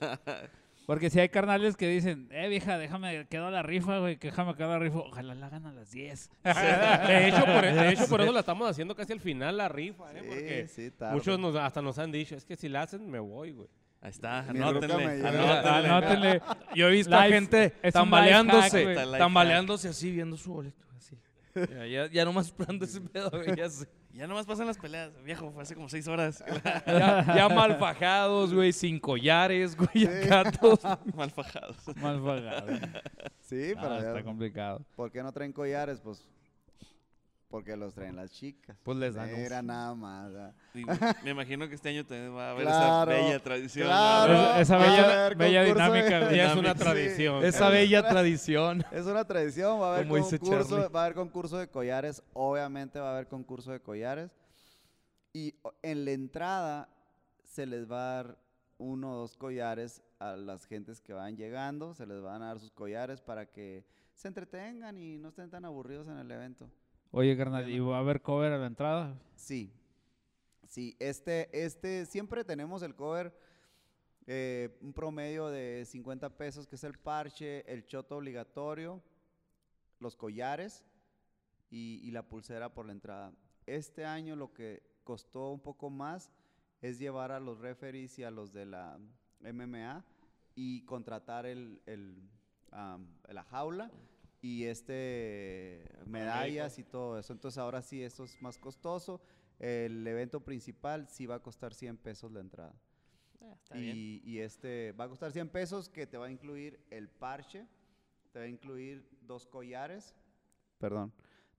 Porque 0.87 1.09
si 1.09 1.18
hay 1.18 1.30
carnales 1.30 1.76
que 1.76 1.89
dicen, 1.89 2.28
eh, 2.30 2.49
vieja, 2.49 2.76
déjame, 2.76 3.26
quedo 3.28 3.47
a 3.47 3.51
la 3.51 3.62
rifa, 3.62 3.99
güey, 4.01 4.18
que 4.18 4.28
déjame 4.28 4.55
quedar 4.55 4.70
a 4.70 4.72
la 4.74 4.78
rifa. 4.80 4.99
Ojalá 4.99 5.35
la 5.35 5.47
hagan 5.47 5.64
a 5.66 5.72
las 5.72 5.91
10. 5.91 6.30
De 6.45 7.28
hecho, 7.28 7.45
por, 7.47 7.62
de 7.62 7.89
hecho, 7.91 8.07
por 8.09 8.20
eso 8.20 8.32
la 8.32 8.41
estamos 8.41 8.68
haciendo 8.70 8.95
casi 8.95 9.12
al 9.14 9.20
final 9.20 9.57
la 9.57 9.68
rifa, 9.68 10.12
¿eh? 10.12 10.22
Porque 10.28 10.66
Sí, 10.68 10.82
sí, 10.85 10.91
tarde. 10.91 11.14
muchos 11.14 11.39
nos, 11.39 11.57
hasta 11.57 11.80
nos 11.80 11.99
han 11.99 12.12
dicho, 12.12 12.35
es 12.37 12.45
que 12.45 12.57
si 12.57 12.68
la 12.68 12.82
hacen, 12.82 13.11
me 13.11 13.18
voy, 13.18 13.53
güey. 13.53 13.68
Ahí 14.03 14.11
está, 14.11 14.41
anótenle. 14.41 15.26
anótenle. 15.26 15.68
Anótenle. 15.89 16.43
Yo 16.74 16.89
he 16.89 16.91
visto 16.91 17.16
a 17.16 17.26
Life- 17.26 17.35
gente 17.35 17.57
un 17.57 17.72
life 17.82 17.93
tambaleándose, 17.93 18.95
hack, 18.95 19.18
tambaleándose 19.18 19.89
así, 19.89 20.11
viendo 20.11 20.37
su 20.37 20.53
boleto, 20.53 20.85
así. 20.99 21.16
Ya, 21.55 21.87
ya, 21.87 22.07
ya 22.11 22.24
nomás 22.26 22.47
esperando 22.49 22.85
ese 22.85 23.01
pedo, 23.01 23.30
güey, 23.30 23.57
ya 23.57 23.70
sé. 23.70 23.87
Ya 24.15 24.29
nomás 24.29 24.47
pasan 24.47 24.67
las 24.69 24.79
peleas. 24.79 25.11
Viejo, 25.25 25.51
fue 25.51 25.62
hace 25.65 25.75
como 25.75 25.89
seis 25.89 26.07
horas. 26.07 26.43
Ya, 26.87 27.25
ya 27.35 27.49
mal 27.49 27.77
fajados, 27.79 28.55
güey, 28.55 28.73
sin 28.73 29.01
collares, 29.01 29.77
güey, 29.77 29.89
Sí. 29.93 30.07
acá 30.07 30.51
todos. 30.53 30.81
Mal 31.17 31.31
fajados. 31.31 31.77
Mal 31.97 32.23
pagado. 32.23 32.67
Sí, 33.41 33.73
pero 33.75 33.95
Ah, 33.95 34.01
ya- 34.01 34.09
está 34.09 34.23
complicado. 34.23 34.81
¿por 34.95 35.11
qué 35.11 35.23
no 35.23 35.33
traen 35.33 35.53
collares? 35.53 36.01
Pues 36.01 36.23
Porque 37.55 37.77
los 37.77 37.95
traen 37.95 38.17
las 38.17 38.33
chicas. 38.33 38.77
Pues 38.83 38.99
les 38.99 39.15
dan 39.15 39.29
un- 39.33 39.37
Era 39.39 39.63
nada 39.63 39.95
más. 39.95 40.33
me 41.25 41.31
imagino 41.31 41.69
que 41.69 41.77
este 41.77 41.91
año 41.91 42.05
también 42.05 42.35
va 42.35 42.49
a 42.49 42.51
haber 42.51 42.65
Claro, 42.65 43.13
esa 43.13 43.23
bella 43.23 43.39
tradición. 43.39 43.87
Esa- 44.59 44.77
bella, 44.77 45.63
de- 45.63 45.67
dinámica. 45.73 46.33
Ya 46.33 46.51
es 46.51 46.57
una 46.59 46.73
Sí. 46.73 46.79
tradición. 46.81 47.45
Esa 47.45 47.69
bella 47.69 48.03
tradición. 48.09 48.85
Es 48.91 49.07
una 49.07 49.25
tradición, 49.25 49.81
va 49.81 49.87
a 49.87 49.95
haber 49.95 50.09
Como 50.09 50.17
dice 50.17 50.41
concurso, 50.41 50.91
va 50.91 51.01
a 51.03 51.05
haber 51.05 51.15
concurso 51.15 51.57
de 51.57 51.69
collares, 51.69 52.25
obviamente 52.33 52.99
va 52.99 53.11
a 53.11 53.13
haber 53.13 53.29
concurso 53.29 53.71
de 53.71 53.79
collares. 53.79 54.33
Y 55.33 55.55
en 55.83 56.05
la 56.05 56.11
entrada 56.11 56.89
se 57.45 57.67
les 57.67 57.89
va 57.89 57.99
a 57.99 58.15
dar 58.25 58.39
uno 58.79 59.13
o 59.13 59.17
dos 59.19 59.37
collares 59.37 60.03
a 60.19 60.35
las 60.35 60.67
gentes 60.67 61.01
que 61.01 61.13
van 61.13 61.37
llegando, 61.37 61.95
se 61.95 62.05
les 62.05 62.21
van 62.21 62.43
a 62.43 62.47
dar 62.47 62.59
sus 62.59 62.73
collares 62.73 63.21
para 63.21 63.47
que 63.47 63.85
se 64.13 64.27
entretengan 64.27 64.99
y 64.99 65.19
no 65.19 65.29
estén 65.29 65.51
tan 65.51 65.65
aburridos 65.65 66.09
en 66.09 66.19
el 66.19 66.29
evento. 66.33 66.69
Oye, 67.17 67.37
carnal, 67.37 67.71
¿y 67.71 67.79
va 67.79 67.99
a 67.99 68.01
haber 68.01 68.23
cover 68.23 68.51
a 68.51 68.59
la 68.59 68.67
entrada? 68.67 69.17
Sí, 69.37 69.73
sí, 70.67 70.97
este, 70.99 71.49
este, 71.65 72.07
siempre 72.07 72.43
tenemos 72.43 72.83
el 72.83 72.97
cover, 72.97 73.33
eh, 74.27 74.77
un 74.81 74.93
promedio 74.93 75.47
de 75.47 75.85
50 75.85 76.37
pesos, 76.37 76.67
que 76.67 76.75
es 76.75 76.83
el 76.83 76.99
parche, 76.99 77.73
el 77.73 77.87
choto 77.87 78.17
obligatorio, 78.17 79.01
los 80.01 80.17
collares 80.17 80.85
y, 81.71 82.01
y 82.03 82.11
la 82.11 82.25
pulsera 82.25 82.75
por 82.75 82.85
la 82.85 82.91
entrada. 82.91 83.33
Este 83.65 84.05
año 84.05 84.35
lo 84.35 84.53
que 84.53 84.83
costó 85.05 85.51
un 85.51 85.61
poco 85.61 85.91
más 85.91 86.33
es 86.83 86.99
llevar 86.99 87.31
a 87.31 87.39
los 87.39 87.61
referees 87.61 88.19
y 88.19 88.25
a 88.25 88.33
los 88.33 88.53
de 88.53 88.67
la 88.67 88.99
MMA 89.41 90.05
y 90.57 90.85
contratar 90.85 91.47
el, 91.47 91.81
el, 91.87 92.29
am, 92.73 93.07
la 93.29 93.45
jaula 93.45 93.93
y 94.45 94.66
este 94.66 95.88
medallas 96.05 96.78
y 96.78 96.84
todo 96.84 97.18
eso. 97.18 97.32
Entonces 97.32 97.57
ahora 97.57 97.80
sí, 97.80 98.03
eso 98.03 98.24
es 98.24 98.42
más 98.42 98.59
costoso. 98.59 99.22
El 99.59 100.07
evento 100.07 100.45
principal 100.45 101.09
sí 101.09 101.24
va 101.24 101.36
a 101.36 101.42
costar 101.42 101.72
100 101.72 101.97
pesos 101.97 102.30
la 102.30 102.40
entrada. 102.40 102.74
Está 103.40 103.76
bien. 103.76 103.97
Y, 103.97 104.20
y 104.22 104.40
este 104.40 104.92
va 104.92 105.05
a 105.05 105.09
costar 105.09 105.32
100 105.32 105.49
pesos 105.49 105.88
que 105.88 106.07
te 106.07 106.18
va 106.18 106.26
a 106.26 106.30
incluir 106.30 106.78
el 106.90 107.09
parche, 107.09 107.66
te 108.32 108.38
va 108.38 108.45
a 108.45 108.49
incluir 108.49 109.09
dos 109.22 109.47
collares, 109.47 110.14
perdón, 110.76 111.11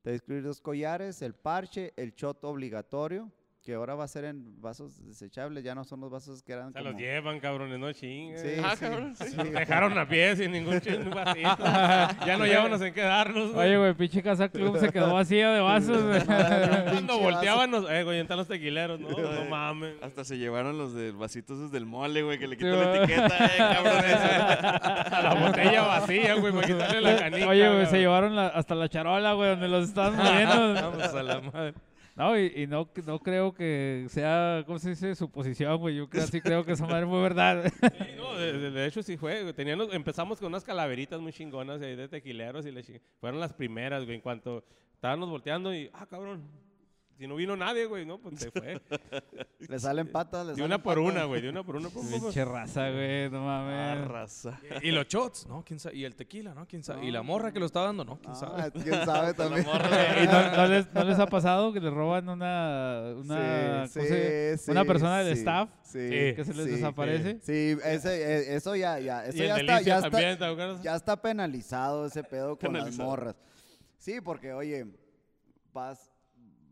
te 0.03 0.11
va 0.11 0.13
a 0.13 0.17
incluir 0.17 0.43
dos 0.43 0.61
collares, 0.61 1.23
el 1.23 1.33
parche, 1.33 1.91
el 1.97 2.13
shot 2.13 2.43
obligatorio, 2.43 3.31
que 3.65 3.73
ahora 3.73 3.95
va 3.95 4.03
a 4.03 4.07
ser 4.07 4.25
en 4.25 4.61
vasos 4.61 5.03
desechables, 5.07 5.63
ya 5.63 5.73
no 5.73 5.83
son 5.83 5.99
los 5.99 6.11
vasos 6.11 6.43
que 6.43 6.53
eran 6.53 6.71
Se 6.71 6.77
como... 6.77 6.91
los 6.91 7.01
llevan, 7.01 7.39
cabrones, 7.39 7.79
no 7.79 7.91
chinguen. 7.93 8.37
Sí, 8.37 8.61
Ah, 8.63 8.75
sí, 8.75 8.85
cabrón, 8.85 9.15
sí. 9.15 9.35
dejaron 9.35 9.97
a 9.97 10.07
pie 10.07 10.35
sin 10.35 10.51
ningún 10.51 10.79
chingo 10.79 11.09
vasito. 11.09 11.57
ya 12.27 12.35
no 12.37 12.45
llevamos 12.45 12.79
en 12.81 12.93
qué 12.93 13.01
darnos, 13.01 13.53
güey. 13.53 13.67
Oye, 13.69 13.77
güey, 13.79 13.93
pinche 13.95 14.21
casa 14.21 14.49
club 14.49 14.77
se 14.77 14.91
quedó 14.91 15.11
vacía 15.13 15.49
de 15.49 15.61
vasos. 15.61 15.99
güey. 16.03 16.21
Cuando 16.23 17.17
volteaban, 17.19 17.71
nos, 17.71 17.89
eh, 17.89 18.03
güey, 18.03 18.19
están 18.19 18.37
los 18.37 18.47
tequileros, 18.47 18.99
no, 18.99 19.09
no 19.09 19.45
mames. 19.49 19.95
Hasta 20.03 20.23
se 20.23 20.37
llevaron 20.37 20.77
los 20.77 20.93
del 20.93 21.13
vasitos 21.13 21.57
esos 21.57 21.71
del 21.71 21.87
mole, 21.87 22.21
güey, 22.21 22.37
que 22.37 22.47
le 22.47 22.57
Sí, 22.57 22.63
quitó 22.63 22.75
la 22.83 22.95
etiqueta, 22.97 23.45
eh, 23.47 23.57
cabrones. 23.57 24.15
A 25.15 25.21
la 25.23 25.33
botella 25.33 25.81
vacía, 25.81 26.35
güey, 26.35 26.53
para 26.53 26.67
quitarle 26.67 27.01
la 27.01 27.17
canica. 27.17 27.47
Oye, 27.47 27.67
güey, 27.73 27.85
se 27.87 27.97
llevaron 27.97 28.35
la- 28.35 28.47
hasta 28.49 28.75
la 28.75 28.87
charola, 28.89 29.33
güey, 29.33 29.49
donde 29.51 29.67
los 29.69 29.89
estaban 29.89 30.15
moviendo. 30.17 30.73
Vamos 30.75 31.03
a 31.15 31.23
la 31.23 31.41
madre. 31.41 31.73
No, 32.15 32.39
y, 32.39 32.45
y 32.55 32.67
no, 32.67 32.89
no 33.05 33.19
creo 33.19 33.53
que 33.53 34.05
sea, 34.09 34.63
¿cómo 34.65 34.79
se 34.79 34.91
dice? 34.91 35.15
Suposición, 35.15 35.77
güey. 35.77 35.95
Yo 35.97 36.07
sí 36.31 36.39
creo 36.39 36.63
que 36.63 36.71
esa 36.71 36.85
madre 36.87 37.05
fue 37.05 37.21
verdad. 37.21 37.65
Sí, 37.97 38.11
no, 38.15 38.35
de, 38.35 38.85
hecho 38.87 39.03
sí 39.03 39.17
fue. 39.17 39.51
Tenían 39.53 39.81
empezamos 39.91 40.39
con 40.39 40.47
unas 40.47 40.63
calaveritas 40.63 41.19
muy 41.19 41.33
chingonas 41.33 41.79
de 41.81 42.07
tequileros 42.07 42.65
y 42.65 42.69
ching- 42.71 43.01
fueron 43.19 43.39
las 43.41 43.51
primeras, 43.53 44.05
güey. 44.05 44.15
En 44.15 44.21
cuanto 44.21 44.63
estábamos 44.93 45.29
volteando 45.29 45.73
y, 45.75 45.89
ah, 45.93 46.05
cabrón, 46.05 46.47
si 47.17 47.27
no 47.27 47.35
vino 47.35 47.55
nadie, 47.55 47.85
güey, 47.85 48.05
no, 48.05 48.17
pues 48.19 48.39
se 48.39 48.51
fue. 48.51 48.81
Le 49.67 49.79
salen 49.79 50.07
patas, 50.11 50.45
le 50.45 50.51
De 50.51 50.55
salen 50.57 50.65
una 50.67 50.83
por 50.83 50.95
patas. 50.97 51.11
una, 51.11 51.23
güey, 51.25 51.41
de 51.41 51.49
una 51.49 51.63
por 51.63 51.75
una. 51.77 51.89
pum. 51.89 52.07
Pinche 52.07 52.43
raza, 52.45 52.89
güey, 52.91 53.29
no 53.31 53.49
Ah, 53.49 53.63
mames. 53.63 54.07
raza. 54.07 54.59
Y 54.83 54.91
los 54.91 55.07
shots, 55.07 55.47
¿no? 55.47 55.63
¿Quién 55.65 55.79
sabe? 55.79 55.95
Y 55.95 56.03
el 56.05 56.15
tequila, 56.15 56.53
¿no? 56.53 56.67
¿Quién 56.67 56.83
sabe? 56.83 57.05
Y 57.05 57.11
la 57.11 57.23
morra 57.23 57.51
que 57.51 57.59
lo 57.59 57.65
está 57.65 57.81
dando, 57.81 58.03
¿no? 58.05 58.17
¿Quién 58.19 58.31
Ah, 58.31 58.35
sabe? 58.35 58.71
quién 58.83 59.05
sabe 59.05 59.33
también. 59.35 59.65
¿Y 60.23 60.27
no, 60.27 60.51
no 60.57 60.67
les, 60.67 60.93
no 60.93 61.03
les 61.03 61.17
ha 61.19 61.25
pasado 61.27 61.71
que 61.73 61.79
les 61.79 61.91
roban 61.93 62.27
una, 62.29 63.13
una, 63.17 63.87
Sí, 63.87 63.93
¿cómo 63.99 64.05
se- 64.07 64.57
sí, 64.57 64.71
una 64.71 64.85
persona 64.85 65.19
del 65.19 65.33
sí, 65.35 65.39
staff 65.39 65.69
sí, 65.83 65.99
que 65.99 66.43
se 66.45 66.53
les 66.53 66.65
sí, 66.65 66.71
desaparece? 66.73 67.39
Sí, 67.41 67.77
ese, 67.85 68.09
e- 68.51 68.55
eso 68.55 68.75
ya, 68.75 68.99
ya, 68.99 69.25
eso 69.25 69.37
Y 69.37 69.41
el 69.41 69.47
ya 69.47 69.55
está, 69.57 69.71
delicia 69.73 69.81
ya 69.93 69.95
está, 69.97 70.09
también, 70.11 70.37
¿te 70.37 70.45
acuerdas? 70.45 70.81
ya 70.83 70.95
está 70.95 71.21
penalizado 71.21 72.05
ese 72.05 72.23
pedo 72.23 72.57
con 72.57 72.73
las 72.73 72.83
Penalizado. 72.83 73.09
morras. 73.09 73.35
Sí, 73.97 74.21
porque 74.21 74.53
oye, 74.53 74.85
vas, 75.73 76.11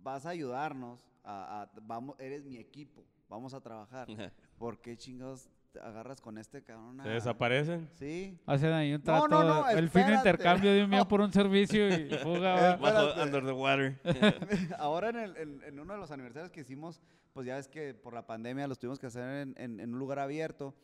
vas 0.04 0.26
a 0.26 0.30
ayudarnos, 0.30 0.99
a, 1.24 1.62
a- 1.64 1.72
vamos, 1.82 2.16
eres 2.20 2.43
mi 2.45 2.58
equipo, 2.58 3.04
vamos 3.30 3.54
a 3.54 3.62
trabajar. 3.62 4.08
¿Por 4.58 4.80
qué 4.82 4.95
chingados 4.97 5.49
te 5.72 5.80
agarras 5.80 6.22
con 6.22 6.38
este 6.38 6.62
cabrón? 6.64 6.99
Se 7.01 7.10
a- 7.10 7.14
desaparecen. 7.14 7.89
Sí. 7.93 8.38
Hacen 8.45 8.72
ahí 8.74 8.93
un 8.93 9.01
trato, 9.01 9.28
no, 9.28 9.43
no, 9.43 9.70
el 9.70 9.89
fin 9.89 10.06
de 10.08 10.14
intercambio 10.16 10.72
de 10.72 10.84
un 10.84 10.89
mío 10.89 11.08
por 11.08 11.22
un 11.22 11.32
servicio 11.34 11.88
y 11.89 12.10
fuga. 12.24 12.74
Espérate. 12.74 13.22
Under 13.22 13.45
the 13.45 13.51
Water. 13.54 13.99
Ahora 14.78 15.10
en, 15.10 15.16
el- 15.18 15.38
en- 15.38 15.64
en 15.64 15.80
uno 15.80 15.93
de 15.93 15.99
los 15.99 16.12
aniversarios 16.12 16.51
que 16.51 16.62
hicimos, 16.62 17.01
pues 17.34 17.47
ya 17.47 17.56
ves 17.56 17.68
que 17.68 17.93
por 17.95 18.14
la 18.14 18.28
pandemia 18.28 18.68
los 18.68 18.78
tuvimos 18.78 18.99
que 18.99 19.08
hacer 19.08 19.24
en, 19.24 19.56
en- 19.58 19.80
en 19.80 19.93
un 19.93 19.99
lugar 19.99 20.20
abierto. 20.20 20.76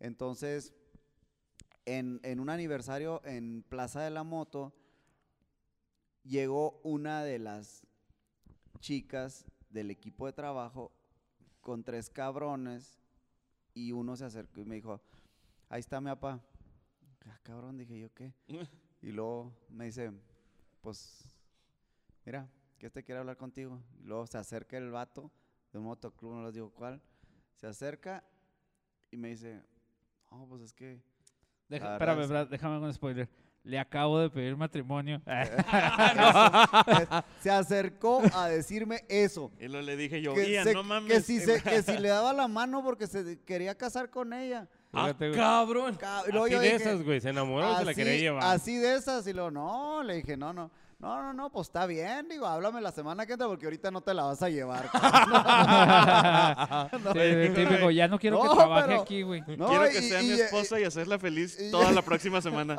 Entonces, 0.00 0.74
en, 1.84 2.18
en 2.24 2.40
un 2.40 2.50
aniversario 2.50 3.20
en 3.24 3.62
Plaza 3.68 4.00
de 4.00 4.10
la 4.10 4.24
Moto, 4.24 4.72
llegó 6.24 6.80
una 6.82 7.22
de 7.24 7.38
las 7.38 7.86
chicas 8.82 9.46
del 9.70 9.90
equipo 9.90 10.26
de 10.26 10.32
trabajo 10.32 10.92
con 11.60 11.84
tres 11.84 12.10
cabrones 12.10 12.98
y 13.74 13.92
uno 13.92 14.16
se 14.16 14.24
acercó 14.24 14.60
y 14.60 14.64
me 14.64 14.74
dijo, 14.74 15.00
ahí 15.68 15.80
está 15.80 16.00
mi 16.00 16.10
papá. 16.10 16.40
Ah, 17.24 17.38
cabrón, 17.44 17.78
dije 17.78 17.98
yo, 17.98 18.12
¿qué? 18.12 18.34
Y 19.00 19.10
luego 19.10 19.52
me 19.68 19.86
dice, 19.86 20.12
pues, 20.80 21.24
mira, 22.24 22.48
que 22.78 22.86
este 22.86 23.02
quiere 23.02 23.18
hablar 23.20 23.36
contigo. 23.36 23.80
Y 24.00 24.04
luego 24.04 24.26
se 24.28 24.38
acerca 24.38 24.76
el 24.76 24.90
vato 24.92 25.28
de 25.72 25.78
un 25.78 25.84
motoclub, 25.86 26.34
no 26.34 26.44
les 26.44 26.54
digo 26.54 26.70
cuál. 26.70 27.00
Se 27.56 27.66
acerca 27.66 28.22
y 29.10 29.16
me 29.16 29.28
dice, 29.30 29.60
oh, 30.30 30.46
pues 30.48 30.62
es 30.62 30.72
que... 30.72 31.00
Deja- 31.68 31.94
espérame, 31.94 32.18
es- 32.20 32.24
espérame, 32.26 32.48
déjame 32.50 32.80
con 32.80 32.94
spoiler. 32.94 33.28
Le 33.64 33.78
acabo 33.78 34.18
de 34.18 34.28
pedir 34.28 34.56
matrimonio. 34.56 35.22
se 37.40 37.50
acercó 37.50 38.22
a 38.34 38.48
decirme 38.48 39.04
eso. 39.08 39.52
Y 39.60 39.68
lo 39.68 39.80
le 39.82 39.96
dije 39.96 40.20
yo, 40.20 40.34
Que, 40.34 40.62
se- 40.64 40.74
no 40.74 40.82
mames. 40.82 41.12
que 41.12 41.20
si 41.20 41.40
se- 41.40 41.62
que 41.62 41.82
si 41.82 41.92
le 41.98 42.08
daba 42.08 42.32
la 42.32 42.48
mano 42.48 42.82
porque 42.82 43.06
se 43.06 43.40
quería 43.44 43.76
casar 43.76 44.10
con 44.10 44.32
ella. 44.32 44.68
¡Ah, 44.92 45.14
cabrón! 45.34 45.96
Así 46.02 46.32
de 46.32 46.60
dije, 46.60 46.74
esas, 46.74 47.02
güey. 47.02 47.20
Se 47.20 47.30
enamoró 47.30 47.72
y 47.72 47.76
se 47.78 47.84
la 47.84 47.94
quería 47.94 48.16
llevar. 48.16 48.42
Así 48.44 48.76
de 48.76 48.96
esas, 48.96 49.26
y 49.26 49.32
luego, 49.32 49.50
no, 49.50 50.02
le 50.02 50.16
dije, 50.16 50.36
no, 50.36 50.52
no, 50.52 50.70
no, 51.02 51.20
no, 51.22 51.32
no, 51.34 51.50
pues 51.50 51.66
está 51.66 51.84
bien, 51.86 52.28
digo, 52.28 52.46
háblame 52.46 52.80
la 52.80 52.92
semana 52.92 53.26
que 53.26 53.32
entra 53.32 53.48
porque 53.48 53.66
ahorita 53.66 53.90
no 53.90 54.00
te 54.02 54.14
la 54.14 54.22
vas 54.22 54.40
a 54.42 54.48
llevar. 54.48 54.88
Sí, 57.12 57.18
el 57.18 57.54
típico, 57.54 57.90
ya 57.90 58.08
no 58.08 58.18
quiero 58.18 58.40
que 58.40 58.46
No, 58.48 58.54
trabaje 58.56 58.88
pero- 58.88 59.02
aquí, 59.02 59.22
güey. 59.22 59.42
No, 59.56 59.66
Quiero 59.68 59.86
y- 59.88 59.92
que 59.92 60.02
sea 60.02 60.22
y- 60.22 60.26
mi 60.26 60.34
y- 60.36 60.40
esposa 60.40 60.80
y 60.80 60.84
hacerla 60.84 61.18
feliz 61.18 61.58
y- 61.60 61.70
toda 61.70 61.90
la 61.92 62.02
próxima 62.02 62.40
semana. 62.40 62.76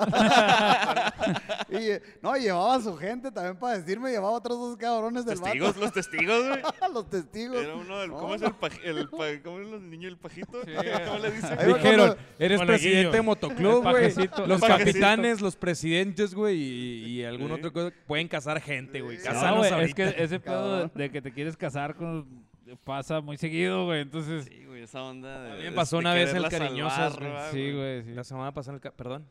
Y, 1.70 1.90
no, 2.22 2.36
llevaba 2.36 2.76
a 2.76 2.82
su 2.82 2.96
gente 2.98 3.32
también 3.32 3.56
para 3.58 3.78
decirme, 3.78 4.12
llevaba 4.12 4.32
otros 4.38 4.58
dos 4.58 4.78
cabrones 4.78 5.26
del 5.26 5.40
testigos, 5.42 5.78
los 5.78 5.92
testigos, 5.92 6.48
güey. 6.48 6.62
los 6.94 7.10
testigos. 7.10 7.58
Era 7.58 7.76
uno 7.76 8.00
del, 8.00 8.12
¿cómo 8.12 8.28
No. 8.30 8.36
es 8.36 8.42
el, 8.42 8.54
paj- 8.54 8.80
el 8.84 9.10
¿cómo 9.10 9.60
es 9.60 9.74
el 9.74 9.90
niño 9.90 10.08
del 10.08 10.18
pajito? 10.18 10.60
¿Cómo 11.06 11.20
le 11.20 11.32
dicen? 11.32 11.58
Dijeron, 11.68 12.16
eres 12.40 12.62
presidente 12.62 13.18
de 13.18 13.22
motoclub, 13.22 13.86
El 13.88 14.14
güey. 14.14 14.30
Los 14.48 14.62
El 14.62 14.68
capitanes, 14.68 15.42
los 15.42 15.56
presidentes, 15.56 16.34
güey, 16.34 16.56
y, 16.58 17.06
y 17.20 17.24
algún 17.26 17.48
Sí. 17.48 17.54
otro 17.56 17.74
cosa 17.74 17.92
pueden 18.14 18.28
casar 18.28 18.62
gente, 18.62 19.02
güey. 19.02 19.18
Sí. 19.18 19.28
No, 19.34 19.64
es 19.66 19.96
que 19.96 20.14
ese 20.18 20.40
pedo 20.40 20.88
de, 20.88 21.10
que 21.10 21.22
te 21.22 21.32
quieres 21.32 21.58
casar 21.58 21.96
con 21.96 22.46
pasa 22.84 23.22
muy 23.22 23.38
seguido, 23.38 23.86
güey. 23.86 24.02
Entonces, 24.02 24.46
Sí, 24.46 24.66
güey, 24.66 24.84
esa 24.84 25.02
onda 25.04 25.42
de. 25.42 25.50
También 25.50 25.70
de- 25.72 25.76
pasó 25.76 25.96
de 25.98 26.00
una 26.02 26.14
vez 26.14 26.34
el 26.34 26.50
salvar, 26.50 27.20
güey. 27.20 27.52
sí, 27.52 27.76
güey, 27.76 28.04
sí. 28.04 28.12
La 28.14 28.24
semana 28.24 28.54
pasada, 28.54 28.76
el 28.76 28.82
ca- 28.82 28.92
perdón. 28.92 29.26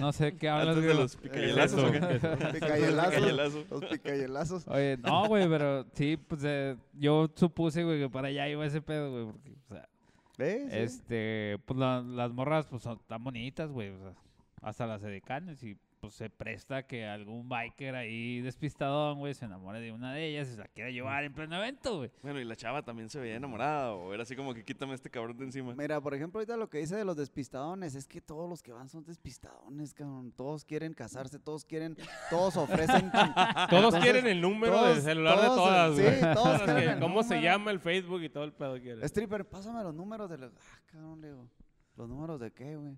No 0.00 0.12
sé 0.12 0.36
qué 0.36 0.48
hablas, 0.48 0.76
Antes 0.76 0.82
de 0.84 0.88
güey. 0.92 1.02
los 1.02 1.16
picayelazos. 1.16 1.84
Picayelazos. 1.92 2.52
Picayelazos. 2.52 3.70
Los 3.70 3.84
picayelazos. 3.84 4.68
Oye, 4.68 4.96
no, 4.98 5.28
güey, 5.28 5.48
pero 5.48 5.86
sí, 5.92 6.16
pues 6.16 6.42
eh, 6.44 6.76
yo 6.94 7.30
supuse, 7.36 7.84
güey, 7.84 8.00
que 8.00 8.08
para 8.08 8.28
allá 8.28 8.48
iba 8.48 8.66
ese 8.66 8.80
pedo, 8.82 9.10
güey. 9.12 9.26
Porque, 9.32 9.50
o 9.50 9.68
sea, 9.74 9.88
¿Ves? 10.38 10.72
este, 10.72 11.58
pues 11.66 11.78
la- 11.78 12.02
las 12.02 12.32
morras, 12.32 12.66
pues 12.66 12.82
son 12.82 12.98
tan 13.06 13.22
bonitas, 13.22 13.70
güey. 13.70 13.90
O 13.90 13.98
sea, 13.98 14.12
hasta 14.62 14.86
las 14.86 15.02
edecanes 15.04 15.62
y 15.62 15.76
pues 16.00 16.14
se 16.14 16.30
presta 16.30 16.86
que 16.86 17.06
algún 17.06 17.48
biker 17.48 17.94
ahí 17.94 18.40
despistadón, 18.40 19.18
güey, 19.18 19.34
se 19.34 19.44
enamore 19.46 19.80
de 19.80 19.92
una 19.92 20.12
de 20.12 20.26
ellas 20.26 20.48
y 20.48 20.52
se 20.52 20.58
la 20.58 20.68
quiera 20.68 20.90
llevar 20.90 21.24
en 21.24 21.32
pleno 21.32 21.56
evento, 21.56 21.96
güey. 21.98 22.10
Bueno, 22.22 22.38
y 22.40 22.44
la 22.44 22.54
chava 22.54 22.82
también 22.82 23.08
se 23.08 23.18
veía 23.18 23.36
enamorada, 23.36 23.92
o 23.94 24.12
era 24.14 24.22
así 24.22 24.36
como 24.36 24.54
que 24.54 24.64
quítame 24.64 24.94
este 24.94 25.10
cabrón 25.10 25.36
de 25.38 25.44
encima. 25.44 25.74
Mira, 25.74 26.00
por 26.00 26.14
ejemplo, 26.14 26.38
ahorita 26.38 26.56
lo 26.56 26.68
que 26.68 26.78
dice 26.78 26.96
de 26.96 27.04
los 27.04 27.16
despistadones 27.16 27.94
es 27.94 28.06
que 28.06 28.20
todos 28.20 28.48
los 28.48 28.62
que 28.62 28.72
van 28.72 28.88
son 28.88 29.04
despistadones, 29.04 29.94
cabrón. 29.94 30.32
Todos 30.32 30.64
quieren 30.64 30.92
casarse, 30.92 31.38
todos 31.38 31.64
quieren, 31.64 31.96
todos 32.30 32.56
ofrecen. 32.56 33.10
Todos 33.70 33.94
Entonces, 33.94 34.02
quieren 34.02 34.26
el 34.26 34.40
número 34.40 34.72
todos- 34.74 34.94
del 34.96 35.02
celular 35.02 35.40
de 35.40 35.46
todos, 35.46 35.56
todas, 35.56 35.96
sí, 35.96 36.02
güey. 36.02 36.20
todos 36.20 36.34
Todas 36.34 36.62
quieren 36.62 37.00
¿Cómo 37.00 37.22
se 37.22 37.40
llama 37.40 37.70
el 37.70 37.80
Facebook 37.80 38.22
y 38.22 38.28
todo 38.28 38.44
el 38.44 38.52
pedo 38.52 38.80
quieren? 38.80 39.02
Stripper, 39.04 39.44
pásame 39.48 39.82
los 39.82 39.94
números 39.94 40.28
de 40.30 40.38
los. 40.38 40.52
Ah, 40.52 40.80
cabrón, 40.86 41.20
le 41.20 41.28
digo. 41.28 41.48
¿Los 41.96 42.08
números 42.08 42.38
de 42.40 42.52
qué, 42.52 42.76
güey? 42.76 42.96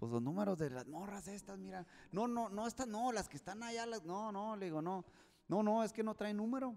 Pues 0.00 0.10
los 0.10 0.22
números 0.22 0.56
de 0.58 0.70
las 0.70 0.86
morras 0.88 1.28
estas, 1.28 1.58
mira. 1.58 1.86
No, 2.10 2.26
no, 2.26 2.48
no, 2.48 2.66
estas 2.66 2.88
no, 2.88 3.12
las 3.12 3.28
que 3.28 3.36
están 3.36 3.62
allá, 3.62 3.84
las. 3.84 4.02
No, 4.02 4.32
no, 4.32 4.56
le 4.56 4.64
digo, 4.64 4.80
no. 4.80 5.04
No, 5.46 5.62
no, 5.62 5.84
es 5.84 5.92
que 5.92 6.02
no 6.02 6.14
trae 6.14 6.32
número. 6.32 6.74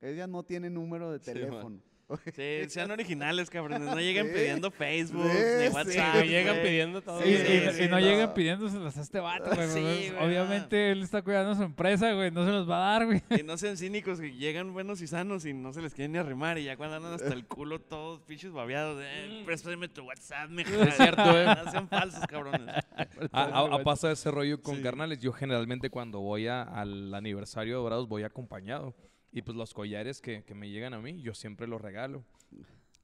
Ellas 0.00 0.28
no 0.28 0.44
tienen 0.44 0.74
número 0.74 1.10
de 1.10 1.18
teléfono. 1.18 1.78
Sí, 1.78 1.91
sean 2.68 2.90
originales, 2.90 3.50
cabrones. 3.50 3.80
No 3.80 3.96
lleguen 4.00 4.26
Sí. 4.28 4.32
pidiendo 4.34 4.70
Facebook, 4.70 5.24
Sí, 5.30 5.38
ni 5.60 5.66
sí. 5.68 5.74
WhatsApp. 5.74 6.14
Que 6.22 6.28
llegan 6.28 6.54
güey. 6.56 6.66
pidiendo 6.66 7.02
todo. 7.02 7.20
Y, 7.20 7.36
Sí, 7.36 7.44
sí, 7.72 7.82
y 7.84 7.88
no 7.88 7.90
no. 7.90 8.00
lleguen 8.00 8.34
pidiéndoselas 8.34 8.96
a 8.96 9.00
este 9.00 9.20
vato, 9.20 9.50
güey. 9.54 9.68
Sí, 9.68 9.80
pues, 9.80 10.12
güey, 10.12 10.26
Obviamente 10.26 10.90
él 10.92 11.02
está 11.02 11.22
cuidando 11.22 11.54
su 11.54 11.62
empresa, 11.62 12.12
güey. 12.12 12.30
No 12.30 12.44
se 12.44 12.50
los 12.52 12.68
va 12.68 12.76
a 12.76 12.92
dar, 12.98 13.06
güey. 13.06 13.22
Y 13.38 13.42
no 13.42 13.56
sean 13.56 13.76
cínicos, 13.76 14.20
que 14.20 14.32
llegan 14.32 14.72
buenos 14.72 15.00
y 15.02 15.06
sanos 15.06 15.44
y 15.46 15.52
no 15.52 15.72
se 15.72 15.82
les 15.82 15.94
quieren 15.94 16.12
ni 16.12 16.18
arrimar. 16.18 16.58
Y 16.58 16.64
ya 16.64 16.76
cuando 16.76 16.96
andan 16.96 17.14
hasta 17.14 17.32
el 17.32 17.44
culo 17.46 17.80
todos 17.80 18.20
pinches 18.22 18.52
babeados. 18.52 19.02
Eh, 19.04 19.42
préstame 19.44 19.88
tu 19.88 20.02
WhatsApp, 20.04 20.50
mejor. 20.50 20.72
Es 20.88 20.96
cierto, 20.96 21.22
eh. 21.40 21.46
No 21.64 21.70
sean 21.70 21.88
falsos, 21.88 22.26
cabrones. 22.26 22.62
A, 23.32 23.42
a- 23.44 23.74
a 23.76 23.82
paso 23.84 24.06
de 24.08 24.14
ese 24.14 24.30
rollo 24.30 24.60
con 24.60 24.76
Sí. 24.76 24.82
carnales, 24.82 25.20
yo 25.20 25.32
generalmente 25.32 25.90
cuando 25.90 26.20
voy 26.20 26.46
a- 26.48 26.62
al 26.62 27.14
aniversario 27.14 27.76
de 27.76 27.82
Dorados 27.82 28.08
voy 28.08 28.24
acompañado. 28.24 28.94
Y 29.32 29.42
pues 29.42 29.56
los 29.56 29.72
collares 29.72 30.20
que, 30.20 30.44
que 30.44 30.54
me 30.54 30.68
llegan 30.68 30.92
a 30.94 30.98
mí, 31.00 31.20
yo 31.22 31.34
siempre 31.34 31.66
los 31.66 31.80
regalo. 31.80 32.22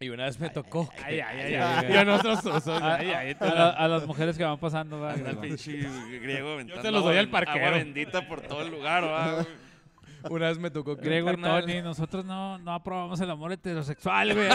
Y 0.00 0.10
una 0.10 0.26
vez 0.26 0.38
me 0.38 0.48
tocó. 0.50 0.88
Ay, 1.02 1.18
ay, 1.20 1.40
ay, 1.40 1.52
Y 1.52 1.54
ay. 1.56 1.96
a 1.96 2.04
nosotros 2.04 2.44
usos, 2.44 2.68
A, 2.68 2.96
ay, 2.96 3.10
ay, 3.10 3.36
a 3.40 3.44
la- 3.46 3.70
a 3.70 3.88
las 3.88 4.06
mujeres 4.06 4.36
que 4.38 4.44
van 4.44 4.58
pasando. 4.60 5.04
Anda 5.08 5.30
el 5.30 5.38
pinche 5.38 5.72
griego 6.20 6.52
aventando 6.52 6.82
se 6.82 6.90
los 6.92 7.02
doy 7.02 7.16
al 7.16 7.28
parquero. 7.30 7.66
Agua 7.66 7.78
bendita 7.78 8.28
por 8.28 8.40
todo 8.42 8.62
el 8.62 8.70
lugar, 8.70 9.04
¿va? 9.04 9.44
Una 10.30 10.48
vez 10.48 10.58
me 10.58 10.70
tocó 10.70 10.96
que 10.96 11.04
Grego 11.04 11.32
y 11.32 11.40
Tony, 11.40 11.80
nosotros 11.80 12.24
no, 12.24 12.58
no 12.58 12.72
aprobamos 12.74 13.20
el 13.20 13.30
amor 13.30 13.52
heterosexual, 13.52 14.34
güey. 14.34 14.48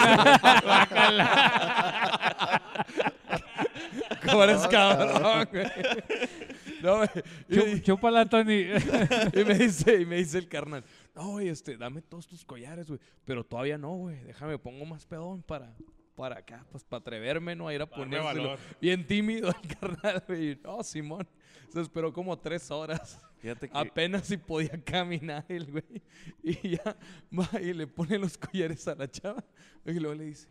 ¿Cómo 4.26 4.44
eres 4.44 4.68
cabrón, 4.68 5.48
güey? 5.52 5.66
No, 6.82 6.98
güey. 6.98 7.82
Chúpala, 7.82 8.26
Tony. 8.26 8.66
Y 9.34 9.44
me 9.46 9.54
dice, 9.56 10.02
y 10.02 10.06
me 10.06 10.18
dice 10.18 10.38
el 10.38 10.48
carnal, 10.48 10.84
no, 11.16 11.32
güey, 11.32 11.50
este, 11.50 11.78
dame 11.78 12.02
todos 12.02 12.28
tus 12.28 12.44
collares, 12.44 12.88
güey. 12.88 13.00
Pero 13.26 13.44
todavía 13.44 13.78
no, 13.78 13.94
güey. 13.96 14.24
Déjame, 14.24 14.58
pongo 14.58 14.86
más 14.86 15.06
pedón 15.06 15.44
para, 15.44 15.76
para 16.16 16.40
acá, 16.40 16.66
pues 16.72 16.84
para 16.84 17.02
atreverme, 17.02 17.56
¿no? 17.56 17.68
A 17.68 17.74
ir 17.74 17.82
a 17.82 17.86
valor. 17.86 18.58
Bien 18.82 19.06
tímido 19.06 19.50
el 19.64 19.78
carnal, 19.78 20.24
güey. 20.28 20.60
No, 20.64 20.84
Simón. 20.84 21.28
Se 21.70 21.82
esperó 21.82 22.12
como 22.12 22.38
tres 22.38 22.70
horas. 22.72 23.20
Fíjate 23.38 23.70
que 23.70 23.78
Apenas 23.78 24.28
si 24.28 24.38
podía 24.38 24.82
caminar 24.84 25.46
el 25.50 25.72
güey. 25.72 26.02
Y 26.44 26.70
ya 26.70 26.98
va 27.32 27.62
y 27.62 27.74
le 27.74 27.88
pone 27.88 28.18
los 28.18 28.38
collares 28.38 28.88
a 28.88 28.96
la 28.96 29.10
chava. 29.10 29.44
Y 29.86 29.94
luego 29.94 30.16
le 30.16 30.26
dice. 30.26 30.48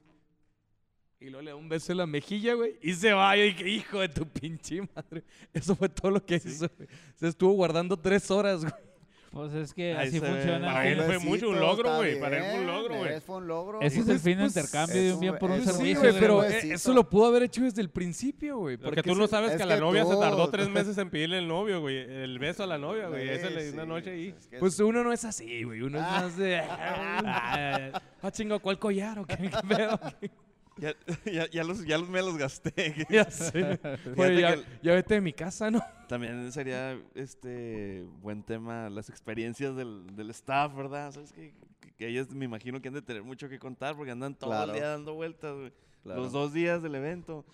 Y 1.19 1.27
luego 1.27 1.43
le 1.43 1.51
da 1.53 1.57
un 1.57 1.69
beso 1.69 1.93
en 1.93 1.99
la 1.99 2.07
mejilla, 2.07 2.55
güey. 2.55 2.79
Y 2.83 2.95
se 2.95 3.13
va. 3.13 3.37
Yo 3.37 3.45
dije, 3.45 3.69
hijo 3.69 4.01
de 4.01 4.09
tu 4.09 4.27
pinche 4.27 4.81
madre. 4.95 5.25
Eso 5.53 5.75
fue 5.75 5.89
todo 5.89 6.11
lo 6.11 6.25
que 6.25 6.37
hizo, 6.37 6.69
güey. 6.77 6.89
Se 7.15 7.29
estuvo 7.29 7.53
guardando 7.53 7.97
tres 7.97 8.31
horas, 8.31 8.63
güey. 8.63 8.92
Pues 9.33 9.55
es 9.55 9.73
que 9.73 9.97
Ahí 9.97 10.09
así 10.09 10.19
se 10.19 10.21
ve. 10.21 10.29
funciona. 10.29 10.67
Para 10.75 10.89
él 10.89 11.01
fue 11.01 11.19
mucho 11.19 11.49
un 11.49 11.59
logro, 11.59 11.85
está 11.89 11.97
güey, 11.97 12.21
para 12.21 12.37
él 12.37 12.43
fue 12.43 12.53
un 12.53 12.57
bien, 12.61 12.67
logro, 12.77 12.97
güey. 12.99 13.15
es- 13.15 13.25
Fue 13.25 13.37
un 13.39 13.47
logro. 13.49 13.81
Ese 13.81 13.99
es 14.01 14.05
Pues, 14.05 14.15
el 14.17 14.21
fin 14.23 14.37
de 14.39 14.45
pues, 14.45 14.57
intercambio 14.57 15.03
de 15.03 15.13
un 15.15 15.21
bien 15.21 15.39
por 15.39 15.51
un 15.51 15.61
Sí, 15.61 15.65
servicio. 15.65 16.01
güey, 16.01 16.13
pero 16.21 16.45
eh, 16.45 16.73
eso 16.75 16.93
lo 16.93 17.09
pudo 17.09 17.27
haber 17.29 17.45
hecho 17.45 17.63
desde 17.63 17.81
el 17.81 17.89
principio, 17.89 18.59
güey. 18.59 18.77
Porque 18.77 18.97
porque 18.97 19.11
tú 19.11 19.17
no 19.19 19.27
sabes 19.27 19.53
es 19.53 19.57
que 19.57 19.63
a 19.63 19.67
la 19.67 19.77
que 19.77 19.81
novia 19.81 20.05
se 20.05 20.13
tú- 20.13 20.21
tardó 20.21 20.51
tres 20.51 20.69
meses 20.69 20.99
en 20.99 21.09
pedirle 21.09 21.39
el 21.39 21.49
novio, 21.49 21.81
güey. 21.81 21.97
El 21.97 22.39
beso 22.39 22.63
a 22.63 22.67
la 22.67 22.77
novia, 22.77 23.09
güey. 23.09 23.27
Ese 23.27 23.49
le 23.51 23.65
dio 23.65 23.73
una 23.73 23.87
noche 23.87 24.11
ahí. 24.11 24.35
es 24.39 24.47
que 24.49 24.59
Pues 24.59 24.79
uno 24.81 25.03
no 25.03 25.13
es 25.15 25.25
así, 25.25 25.63
güey. 25.65 25.81
Uno 25.81 25.97
es 25.99 26.05
Ah. 26.07 26.21
más 26.21 26.37
de. 26.37 26.61
Ah, 26.61 28.31
chingo, 28.33 28.61
¿cuál 28.61 28.79
collar 28.79 29.19
o 29.19 29.25
qué, 29.27 29.37
qué 29.37 29.51
pedo? 29.77 29.99
ya, 30.83 30.95
ya, 31.33 31.49
ya 31.51 31.65
los, 31.65 31.85
ya 31.87 31.97
los 31.99 32.09
me 32.09 32.21
los 32.21 32.37
gasté. 32.37 33.07
ya 33.11 33.31
sé. 33.31 33.79
Ya, 34.17 34.55
que- 34.57 34.65
ya 34.83 34.95
vete 34.95 35.15
de 35.15 35.21
mi 35.21 35.33
casa, 35.33 35.71
¿no? 35.71 35.81
También 36.09 36.51
sería 36.53 37.01
este 37.15 38.05
buen 38.21 38.43
tema 38.43 38.91
las 38.91 39.09
experiencias 39.09 39.75
del, 39.77 40.15
del 40.15 40.31
staff, 40.31 40.75
¿verdad? 40.75 41.13
¿Sabes 41.13 41.33
que, 41.33 41.55
que- 41.81 41.93
que 41.95 42.09
ellos 42.09 42.29
me 42.31 42.45
imagino 42.45 42.81
que 42.83 42.89
han 42.89 42.95
de 42.95 43.03
tener 43.03 43.23
mucho 43.23 43.49
que 43.49 43.59
contar 43.59 43.97
porque 43.97 44.11
andan 44.11 44.35
todo 44.35 44.51
Claro. 44.51 44.73
el 44.73 44.79
día 44.79 44.89
dando 44.89 45.15
vueltas. 45.15 45.55
Claro. 46.03 46.21
Los 46.21 46.33
dos 46.33 46.53
días 46.53 46.83
del 46.83 46.97
evento. 46.97 47.45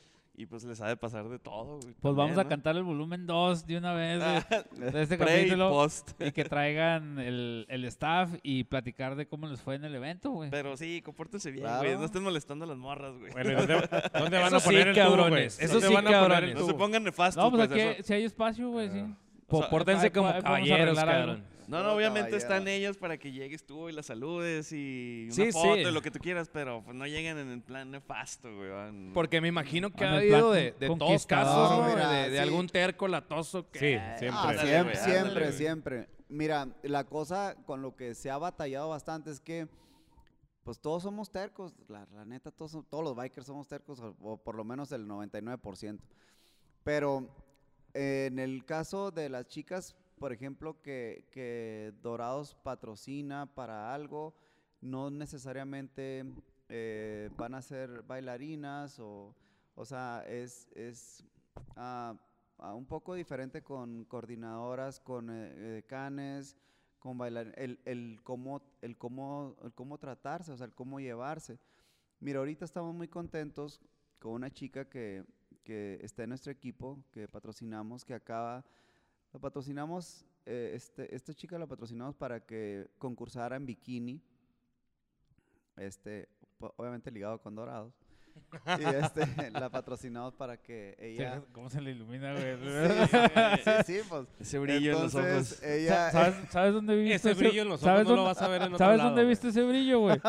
Y 0.41 0.47
pues 0.47 0.63
les 0.63 0.81
ha 0.81 0.87
de 0.87 0.97
pasar 0.97 1.29
de 1.29 1.41
todo, 1.41 1.81
güey. 1.83 1.95
Pues 2.01 2.15
vamos 2.15 2.31
a 2.33 2.37
también, 2.37 2.37
¿no? 2.37 2.49
cantar 2.49 2.77
el 2.77 2.85
volumen 2.85 3.27
2 3.27 3.67
de 3.67 3.77
una 3.77 3.93
vez 3.93 4.21
de, 4.21 4.91
de 4.93 5.03
este 5.03 5.19
Pre 5.19 5.33
y 5.35 5.37
capítulo. 5.41 5.71
post. 5.71 6.13
Y 6.23 6.31
que 6.31 6.45
traigan 6.45 7.19
el, 7.19 7.67
el 7.69 7.85
staff 7.87 8.31
y 8.45 8.63
platicar 8.63 9.17
de 9.17 9.27
cómo 9.27 9.49
les 9.49 9.61
fue 9.61 9.75
en 9.75 9.85
el 9.85 9.93
evento, 9.97 10.31
güey. 10.31 10.49
Pero 10.51 10.77
sí, 10.77 11.03
compórtense 11.03 11.51
bien, 11.51 11.65
Claro. 11.65 11.83
güey. 11.83 11.99
No 11.99 12.05
estén 12.05 12.23
molestando 12.23 12.65
a 12.67 12.69
las 12.69 12.77
morras, 12.79 13.19
güey. 13.19 13.33
Bueno, 13.33 13.51
¿y 13.51 13.55
dónde, 13.57 13.75
dónde 14.15 14.39
van 14.39 14.55
a 14.55 14.57
Eso 14.59 14.61
sí, 14.61 14.67
poner 14.67 14.89
el 14.89 14.95
tubo, 14.95 15.05
güey? 15.07 15.17
cabrones, 15.19 15.59
eso 15.61 15.73
¿Dónde 15.75 15.89
sí, 15.89 15.95
van 15.95 16.07
a 16.07 16.11
poner 16.11 16.15
el 16.23 16.29
cabrones. 16.31 16.55
no 16.55 16.61
se 16.61 16.67
tubo? 16.73 16.79
pongan 16.79 17.03
nefastos. 17.03 17.45
No, 17.45 17.51
pues 17.51 17.69
pues, 17.69 17.81
aquí 17.83 17.91
eso. 17.99 18.03
si 18.07 18.15
hay 18.15 18.23
espacio, 18.25 18.71
güey, 18.71 18.91
sí. 18.91 19.05
Po- 19.49 19.59
sea, 19.61 19.71
Pórtense 19.71 20.13
como 20.13 20.31
caballeros, 20.41 20.97
cabrón. 20.97 21.43
No, 21.69 21.83
no, 21.83 21.93
obviamente 21.95 22.31
caballero. 22.31 22.37
están 22.39 22.69
ellos 22.69 22.97
para 22.97 23.19
que 23.19 23.31
llegues 23.31 23.65
tú 23.67 23.89
y 23.89 23.93
las 23.93 24.07
saludes 24.07 24.73
y 24.73 25.25
una 25.27 25.35
Sí, 25.35 25.53
foto 25.53 25.75
sí. 25.75 25.81
y 25.81 25.91
lo 25.93 26.01
que 26.03 26.11
tú 26.11 26.19
quieras, 26.19 26.49
pero 26.53 26.83
pues 26.83 26.97
no 26.97 27.07
lleguen 27.07 27.37
en 27.39 27.49
el 27.51 27.61
plan 27.63 27.91
nefasto, 27.91 28.55
güey. 28.57 28.71
van- 28.71 29.11
Porque 29.13 29.41
me 29.41 29.49
imagino 29.49 29.91
que 29.91 30.05
En 30.05 30.11
ha 30.11 30.17
habido 30.17 30.51
de, 30.53 30.73
de 30.73 30.87
todos 30.89 31.27
casos, 31.27 31.71
¿no? 31.79 31.89
Mira, 31.89 32.11
de, 32.11 32.31
de 32.31 32.37
sí. 32.37 32.43
algún 32.43 32.67
terco 32.69 33.07
latoso 33.07 33.71
que... 33.71 33.79
Sí, 33.79 34.19
siempre. 34.19 34.31
Ah, 34.33 34.55
siempre, 34.59 34.97
siempre, 34.97 35.53
siempre. 35.53 36.09
Mira, 36.31 36.69
la 36.83 37.05
cosa 37.05 37.55
con 37.67 37.83
lo 37.83 37.95
que 37.97 38.15
se 38.15 38.31
ha 38.31 38.39
batallado 38.39 38.89
bastante 38.89 39.31
es 39.31 39.41
que, 39.41 39.69
pues 40.65 40.79
todos 40.81 41.03
somos 41.03 41.31
tercos, 41.31 41.75
la, 41.89 42.07
la 42.15 42.25
neta, 42.25 42.51
todos, 42.51 42.73
son- 42.73 42.85
todos 42.85 43.05
los 43.05 43.15
bikers 43.17 43.47
somos 43.47 43.67
tercos, 43.69 44.01
o, 44.01 44.15
o 44.23 44.37
por 44.37 44.55
lo 44.55 44.65
menos 44.65 44.91
el 44.93 45.07
99%. 45.07 45.99
Pero 46.85 47.29
eh, 47.95 48.27
en 48.31 48.39
el 48.39 48.65
caso 48.65 49.11
de 49.11 49.29
las 49.29 49.47
chicas, 49.49 49.95
por 50.19 50.33
ejemplo, 50.33 50.81
que, 50.83 51.27
que 51.31 51.95
Dorados 52.03 52.55
patrocina 52.55 53.47
para 53.55 53.95
algo, 53.95 54.35
no 54.81 55.11
necesariamente 55.11 56.25
eh, 56.69 57.31
van 57.37 57.55
a 57.55 57.63
ser 57.63 58.03
bailarinas 58.03 58.99
o, 59.01 59.35
o 59.75 59.85
sea, 59.85 60.25
es, 60.27 60.69
es 60.75 61.25
ah, 61.77 62.15
ah, 62.59 62.75
un 62.75 62.87
poco 62.87 63.15
diferente 63.15 63.63
con 63.63 64.05
coordinadoras, 64.05 65.01
con 65.01 65.31
eh, 65.31 65.55
decanes, 65.55 66.57
con 66.99 67.17
bailar, 67.17 67.55
el, 67.57 67.79
el, 67.85 68.21
cómo, 68.23 68.61
el, 68.83 68.97
cómo, 68.99 69.57
el 69.63 69.73
cómo 69.73 69.99
tratarse, 69.99 70.53
o 70.53 70.57
sea, 70.57 70.67
el 70.67 70.75
cómo 70.75 71.01
llevarse. 71.01 71.59
Mira, 72.21 72.41
ahorita 72.41 72.65
estamos 72.65 72.95
muy 72.95 73.09
contentos 73.09 73.81
con 74.19 74.33
una 74.33 74.51
chica 74.51 74.89
que, 74.89 75.25
que 75.63 75.99
está 76.03 76.25
en 76.25 76.31
nuestro 76.31 76.51
equipo, 76.51 76.99
que 77.13 77.29
patrocinamos, 77.29 78.05
que 78.05 78.15
acaba, 78.15 78.65
la 79.33 79.41
patrocinamos, 79.41 80.25
eh, 80.47 80.73
este, 80.75 81.15
esta 81.15 81.35
chica 81.35 81.59
la 81.59 81.67
patrocinamos 81.67 82.15
para 82.17 82.41
que 82.41 82.89
concursara 82.99 83.57
en 83.57 83.67
bikini, 83.67 84.21
este, 85.77 86.29
obviamente 86.59 87.11
ligado 87.11 87.41
con 87.41 87.55
Dorados. 87.55 87.95
y 88.79 88.85
este, 88.85 89.51
la 89.53 89.69
patrocinamos 89.69 90.35
para 90.35 90.57
que 90.57 90.97
ella... 90.99 91.43
¿Cómo 91.53 91.69
se 91.69 91.81
le 91.81 91.91
ilumina, 91.91 92.33
güey? 92.33 92.57
sí, 93.65 93.71
sí, 93.85 94.01
pues. 94.09 94.27
Ese 94.41 94.59
brillo 94.59 94.97
en 94.97 95.03
los 95.03 95.15
ojos. 95.15 95.63
ella... 95.63 96.11
¿Sabes, 96.11 96.35
¿Sabes 96.51 96.73
dónde 96.73 96.97
viste 96.97 97.31
Ese 97.31 97.35
brillo 97.35 97.63
en 97.63 97.69
los 97.69 97.83
ojos 97.83 97.93
¿sabes 97.93 98.07
no 98.07 98.17
lo 98.17 98.25
vas 98.25 98.41
a 98.41 98.49
ver 98.49 98.63
en 98.63 98.69
otro 98.69 98.79
¿Sabes 98.79 98.99
lado, 98.99 99.11
dónde 99.11 99.25
viste 99.25 99.49
ese 99.49 99.63
brillo, 99.63 100.01
güey? 100.01 100.21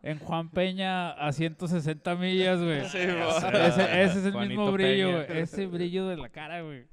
En 0.00 0.20
Juan 0.20 0.48
Peña 0.50 1.10
a 1.10 1.32
160 1.32 2.14
millas, 2.14 2.60
güey. 2.60 2.88
Sí, 2.88 2.98
ese, 2.98 4.02
ese 4.04 4.18
es 4.20 4.24
el 4.24 4.32
Juanito 4.32 4.60
mismo 4.60 4.72
brillo, 4.72 5.12
güey. 5.12 5.38
Ese 5.40 5.66
brillo 5.66 6.06
de 6.06 6.16
la 6.16 6.28
cara, 6.28 6.62
güey. 6.62 6.86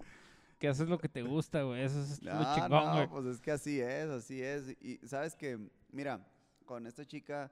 Que 0.59 0.67
haces 0.69 0.87
lo 0.87 0.97
que 0.97 1.09
te 1.09 1.21
gusta, 1.21 1.63
güey. 1.63 1.81
Eso 1.83 2.01
es 2.01 2.21
lo 2.23 2.31
Ah, 2.33 2.53
chingón, 2.55 2.69
no, 2.85 2.93
güey. 2.93 3.07
pues 3.09 3.25
es 3.25 3.41
que 3.41 3.51
así 3.51 3.79
es, 3.81 4.07
así 4.09 4.41
es. 4.41 4.69
Y 4.81 4.97
sabes 5.05 5.35
que, 5.35 5.59
mira, 5.91 6.25
con 6.65 6.87
esta 6.87 7.05
chica, 7.05 7.51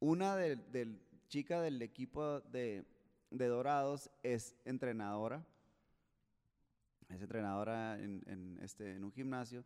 una 0.00 0.34
del, 0.36 0.70
del- 0.72 1.00
chica 1.28 1.60
del 1.60 1.80
equipo 1.82 2.40
de, 2.40 2.84
de 3.30 3.46
Dorados 3.46 4.10
es 4.22 4.54
entrenadora. 4.64 5.44
Es 7.08 7.20
entrenadora 7.20 7.98
en, 8.00 8.22
en, 8.26 8.58
este, 8.62 8.96
en 8.96 9.04
un 9.04 9.12
gimnasio. 9.12 9.64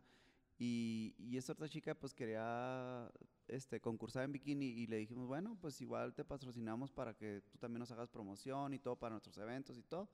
Y, 0.57 1.15
y 1.17 1.37
esta 1.37 1.53
otra 1.53 1.69
chica 1.69 1.95
pues 1.95 2.13
quería 2.13 3.09
este, 3.47 3.79
concursar 3.79 4.25
en 4.25 4.33
bikini 4.33 4.65
y 4.65 4.87
le 4.87 4.97
dijimos, 4.97 5.25
bueno, 5.25 5.57
pues 5.61 5.79
igual 5.79 6.13
te 6.13 6.25
patrocinamos 6.25 6.91
para 6.91 7.13
que 7.13 7.41
tú 7.49 7.57
también 7.57 7.79
nos 7.79 7.91
hagas 7.91 8.09
promoción 8.09 8.73
y 8.73 8.79
todo 8.79 8.97
para 8.97 9.11
nuestros 9.11 9.37
eventos 9.37 9.77
y 9.77 9.83
todo. 9.83 10.09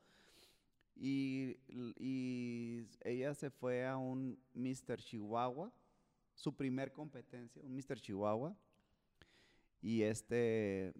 Y, 0.95 1.57
y 1.67 2.87
ella 3.01 3.33
se 3.33 3.49
fue 3.49 3.85
a 3.85 3.97
un 3.97 4.39
Mr. 4.53 4.97
Chihuahua, 4.97 5.71
su 6.33 6.55
primer 6.55 6.91
competencia, 6.93 7.61
un 7.63 7.75
Mr. 7.75 7.99
Chihuahua. 7.99 8.55
Y 9.81 10.01
este 10.01 10.93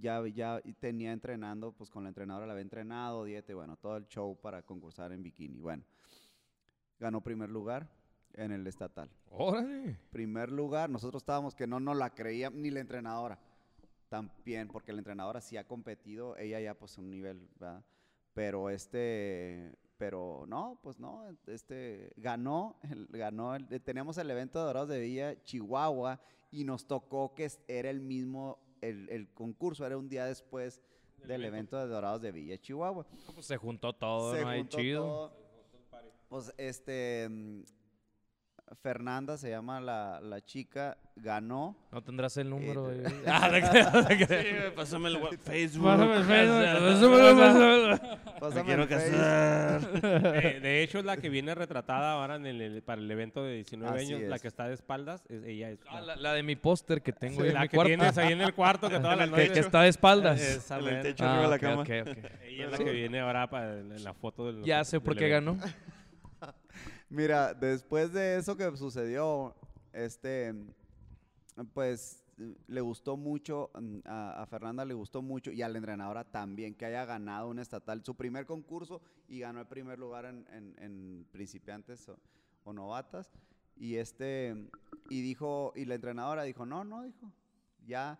ya, 0.00 0.26
ya 0.28 0.60
tenía 0.78 1.12
entrenando, 1.12 1.72
pues 1.72 1.90
con 1.90 2.02
la 2.02 2.08
entrenadora 2.08 2.46
la 2.46 2.52
había 2.52 2.62
entrenado, 2.62 3.24
dieta, 3.24 3.52
y 3.52 3.54
bueno, 3.54 3.76
todo 3.76 3.96
el 3.96 4.06
show 4.06 4.36
para 4.40 4.62
concursar 4.62 5.12
en 5.12 5.22
bikini. 5.22 5.60
Bueno, 5.60 5.84
ganó 6.98 7.20
primer 7.20 7.50
lugar 7.50 7.88
en 8.34 8.52
el 8.52 8.66
estatal. 8.66 9.10
Órale. 9.30 9.98
Primer 10.10 10.50
lugar, 10.50 10.90
nosotros 10.90 11.22
estábamos 11.22 11.54
que 11.54 11.66
no 11.66 11.80
nos 11.80 11.96
la 11.96 12.10
creía 12.10 12.50
ni 12.50 12.70
la 12.70 12.80
entrenadora. 12.80 13.38
También, 14.08 14.68
porque 14.68 14.92
la 14.92 14.98
entrenadora 14.98 15.40
sí 15.40 15.56
ha 15.56 15.66
competido, 15.66 16.36
ella 16.36 16.60
ya 16.60 16.74
pues 16.74 16.98
un 16.98 17.10
nivel, 17.10 17.48
¿verdad? 17.58 17.84
Pero 18.34 18.68
este, 18.68 19.72
pero 19.96 20.44
no, 20.48 20.78
pues 20.82 20.98
no, 20.98 21.24
este, 21.46 22.12
ganó, 22.16 22.76
el- 22.82 23.06
ganó, 23.06 23.54
el- 23.54 23.66
teníamos 23.80 24.18
el 24.18 24.30
evento 24.30 24.58
de 24.58 24.64
Dorados 24.66 24.88
de 24.88 25.00
Villa, 25.00 25.42
Chihuahua, 25.44 26.20
y 26.50 26.64
nos 26.64 26.86
tocó 26.86 27.34
que 27.34 27.48
era 27.68 27.90
el 27.90 28.00
mismo, 28.00 28.58
el, 28.80 29.08
el 29.08 29.28
concurso 29.32 29.86
era 29.86 29.96
un 29.96 30.08
día 30.08 30.26
después 30.26 30.80
del 31.26 31.44
evento 31.44 31.78
de 31.78 31.86
Dorados 31.86 32.20
de 32.22 32.32
Villa, 32.32 32.58
Chihuahua. 32.58 33.06
Pues 33.34 33.46
se 33.46 33.56
juntó 33.56 33.92
todo, 33.94 34.34
Se 34.34 34.42
¿no? 34.44 34.52
Juntó 34.52 34.76
chido. 34.76 35.02
todo. 35.04 35.44
Pues 36.28 36.52
este, 36.58 37.28
Fernanda 38.82 39.36
se 39.36 39.50
llama 39.50 39.80
la, 39.80 40.20
la 40.20 40.40
chica, 40.40 40.96
ganó. 41.16 41.76
No 41.92 42.02
tendrás 42.02 42.36
el 42.38 42.48
número. 42.50 42.90
Eh. 42.92 43.02
Ah, 43.26 43.48
te 43.50 44.26
te 44.26 44.42
Sí, 44.42 44.48
pásame 44.74 45.08
el 45.10 45.16
wa- 45.18 45.30
Facebook. 45.42 45.84
Pásame 45.86 46.16
el 46.16 46.24
Facebook, 46.24 48.00
pásame- 48.40 48.54
Me 48.54 48.64
quiero 48.64 48.82
el 48.82 48.88
casar. 48.88 49.80
De, 50.00 50.60
de 50.62 50.82
hecho, 50.82 50.98
es 50.98 51.04
la 51.04 51.16
que 51.16 51.28
viene 51.28 51.54
retratada 51.54 52.12
ahora 52.12 52.36
en 52.36 52.46
el, 52.46 52.82
para 52.82 53.00
el 53.00 53.10
evento 53.10 53.42
de 53.44 53.54
19 53.56 53.96
Así 53.96 54.12
años, 54.14 54.28
la 54.28 54.38
que 54.38 54.48
está 54.48 54.66
de 54.66 54.74
espaldas, 54.74 55.24
es, 55.28 55.44
ella 55.44 55.70
es 55.70 55.78
Ah, 55.88 56.00
la, 56.00 56.16
la 56.16 56.32
de 56.32 56.42
mi 56.42 56.56
póster 56.56 57.02
que 57.02 57.12
tengo 57.12 57.42
ahí 57.42 57.48
en 57.48 57.54
la 57.54 57.60
mi 57.62 57.68
que 57.68 57.76
cuarto. 57.76 57.88
tienes 57.88 58.18
ahí 58.18 58.32
en 58.32 58.40
el 58.40 58.54
cuarto 58.54 58.88
que 58.88 58.98
las 58.98 59.30
que, 59.30 59.60
está 59.60 59.82
de 59.82 59.88
espaldas. 59.88 60.70
En 60.70 60.86
el 60.88 61.02
techo 61.02 61.24
Ah, 61.24 61.30
arriba 61.32 61.42
de 61.44 61.50
la 61.50 61.58
cama. 61.58 61.82
ok. 61.82 61.88
Ella 61.90 62.64
es 62.66 62.70
la 62.72 62.78
que 62.78 62.90
viene 62.92 63.20
ahora 63.20 63.48
para, 63.48 63.78
en 63.78 64.02
la 64.04 64.14
foto 64.14 64.46
del 64.52 64.64
Ya 64.64 64.82
sé 64.84 65.00
por 65.00 65.16
qué 65.16 65.28
evento. 65.30 65.56
ganó. 65.58 65.72
Mira, 67.14 67.54
después 67.54 68.12
de 68.12 68.38
eso 68.38 68.56
que 68.56 68.76
sucedió, 68.76 69.54
este, 69.92 70.52
pues 71.72 72.24
le 72.66 72.80
gustó 72.80 73.16
mucho, 73.16 73.70
mm, 73.72 73.98
a, 74.04 74.44
Fernanda 74.50 74.84
le 74.84 74.94
gustó 74.94 75.22
mucho 75.22 75.52
y 75.52 75.62
a 75.62 75.68
la 75.68 75.78
entrenadora 75.78 76.24
también 76.24 76.74
que 76.74 76.86
haya 76.86 77.04
ganado 77.04 77.50
un 77.50 77.60
estatal, 77.60 78.04
su 78.04 78.16
primer 78.16 78.46
concurso 78.46 79.00
y 79.28 79.38
ganó 79.38 79.60
el 79.60 79.68
primer 79.68 79.96
lugar 79.96 80.24
en 80.26 81.24
principiantes 81.30 82.08
o, 82.08 82.18
o 82.64 82.72
novatas. 82.72 83.30
Y 83.76 83.94
este, 83.94 84.68
y 85.08 85.22
dijo, 85.22 85.72
y 85.76 85.84
la 85.84 85.94
entrenadora 85.94 86.42
dijo, 86.42 86.66
no, 86.66 86.82
no, 86.82 87.04
dijo, 87.04 87.30
ya, 87.86 88.18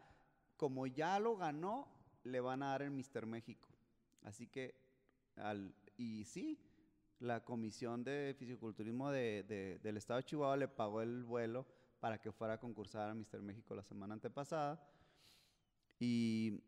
como 0.57 0.87
ya 0.87 1.19
lo 1.19 1.37
ganó, 1.37 1.89
le 2.23 2.39
van 2.39 2.63
a 2.63 2.69
dar 2.69 2.83
el 2.83 2.93
Mister 2.93 3.27
México. 3.27 3.69
Así 4.23 4.47
que, 4.47 4.77
al, 5.35 5.75
y 5.97 6.25
sí, 6.27 6.61
la 7.21 7.45
Comisión 7.45 8.05
de 8.05 8.35
Fisiculturismo 8.39 9.11
de- 9.11 9.45
de- 9.45 9.79
del 9.79 9.97
Estado 9.97 10.19
de 10.19 10.25
Chihuahua 10.25 10.57
le 10.57 10.69
pagó 10.69 11.01
el 11.03 11.25
vuelo 11.25 11.67
para 12.01 12.19
que 12.21 12.33
fuera 12.33 12.55
a 12.55 12.59
concursar 12.61 13.09
a 13.11 13.15
Mister 13.15 13.41
México 13.41 13.75
la 13.75 13.83
semana 13.83 14.15
antepasada. 14.15 14.81
Y 15.99 16.61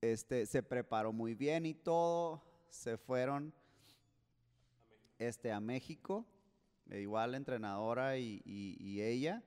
este, 0.00 0.46
se 0.46 0.62
preparó 0.62 1.12
muy 1.12 1.34
bien 1.34 1.66
y 1.66 1.74
todo. 1.74 2.42
Se 2.68 2.96
fueron 2.98 3.52
este, 5.18 5.50
a 5.52 5.60
México, 5.60 6.24
e 6.88 7.00
igual 7.00 7.32
la 7.32 7.36
entrenadora 7.38 8.16
y- 8.16 8.42
y 8.44 9.00
ella. 9.02 9.42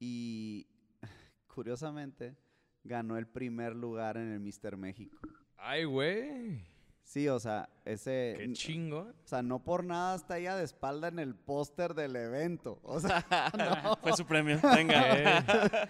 Y 0.00 0.66
curiosamente 1.46 2.36
ganó 2.84 3.16
el 3.16 3.26
primer 3.28 3.76
lugar 3.76 4.16
en 4.16 4.32
el 4.32 4.40
Mister 4.40 4.76
México. 4.76 5.16
Ay, 5.56 5.84
güey. 5.84 6.66
Sí, 7.04 7.28
o 7.28 7.38
sea, 7.38 7.68
ese... 7.84 8.34
Qué 8.38 8.52
chingo. 8.52 9.00
O 9.00 9.26
sea, 9.28 9.42
no 9.42 9.58
por 9.62 9.84
nada 9.84 10.14
está 10.16 10.38
ella 10.38 10.56
de 10.56 10.64
espalda 10.64 11.08
en 11.08 11.18
el 11.18 11.34
póster 11.34 11.94
del 11.94 12.16
evento. 12.16 12.78
O 12.84 13.00
sea, 13.00 13.24
no. 13.58 13.96
Fue 13.96 14.12
su 14.16 14.24
premio. 14.24 14.58
Venga. 14.62 15.44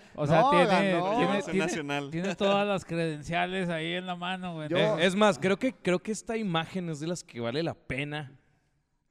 O 0.16 0.26
sea, 0.26 0.40
No, 0.40 0.51
tiene, 0.51 0.66
ganó. 0.66 1.16
tiene, 1.18 1.43
tiene- 1.43 1.59
nacional. 1.59 2.10
tiene 2.10 2.34
todas 2.34 2.66
las 2.66 2.84
credenciales 2.84 3.68
ahí 3.68 3.93
en 3.94 4.06
la 4.06 4.16
mano, 4.16 4.55
güey. 4.55 4.68
Yo- 4.68 4.76
Eh, 4.78 5.06
es 5.06 5.14
más, 5.14 5.39
creo 5.39 5.59
que, 5.59 5.72
creo 5.74 6.01
que 6.01 6.12
esta 6.12 6.36
imagen 6.36 6.89
es 6.89 6.98
de 7.01 7.06
las 7.06 7.22
que 7.22 7.40
vale 7.40 7.62
la 7.62 7.74
pena 7.74 8.32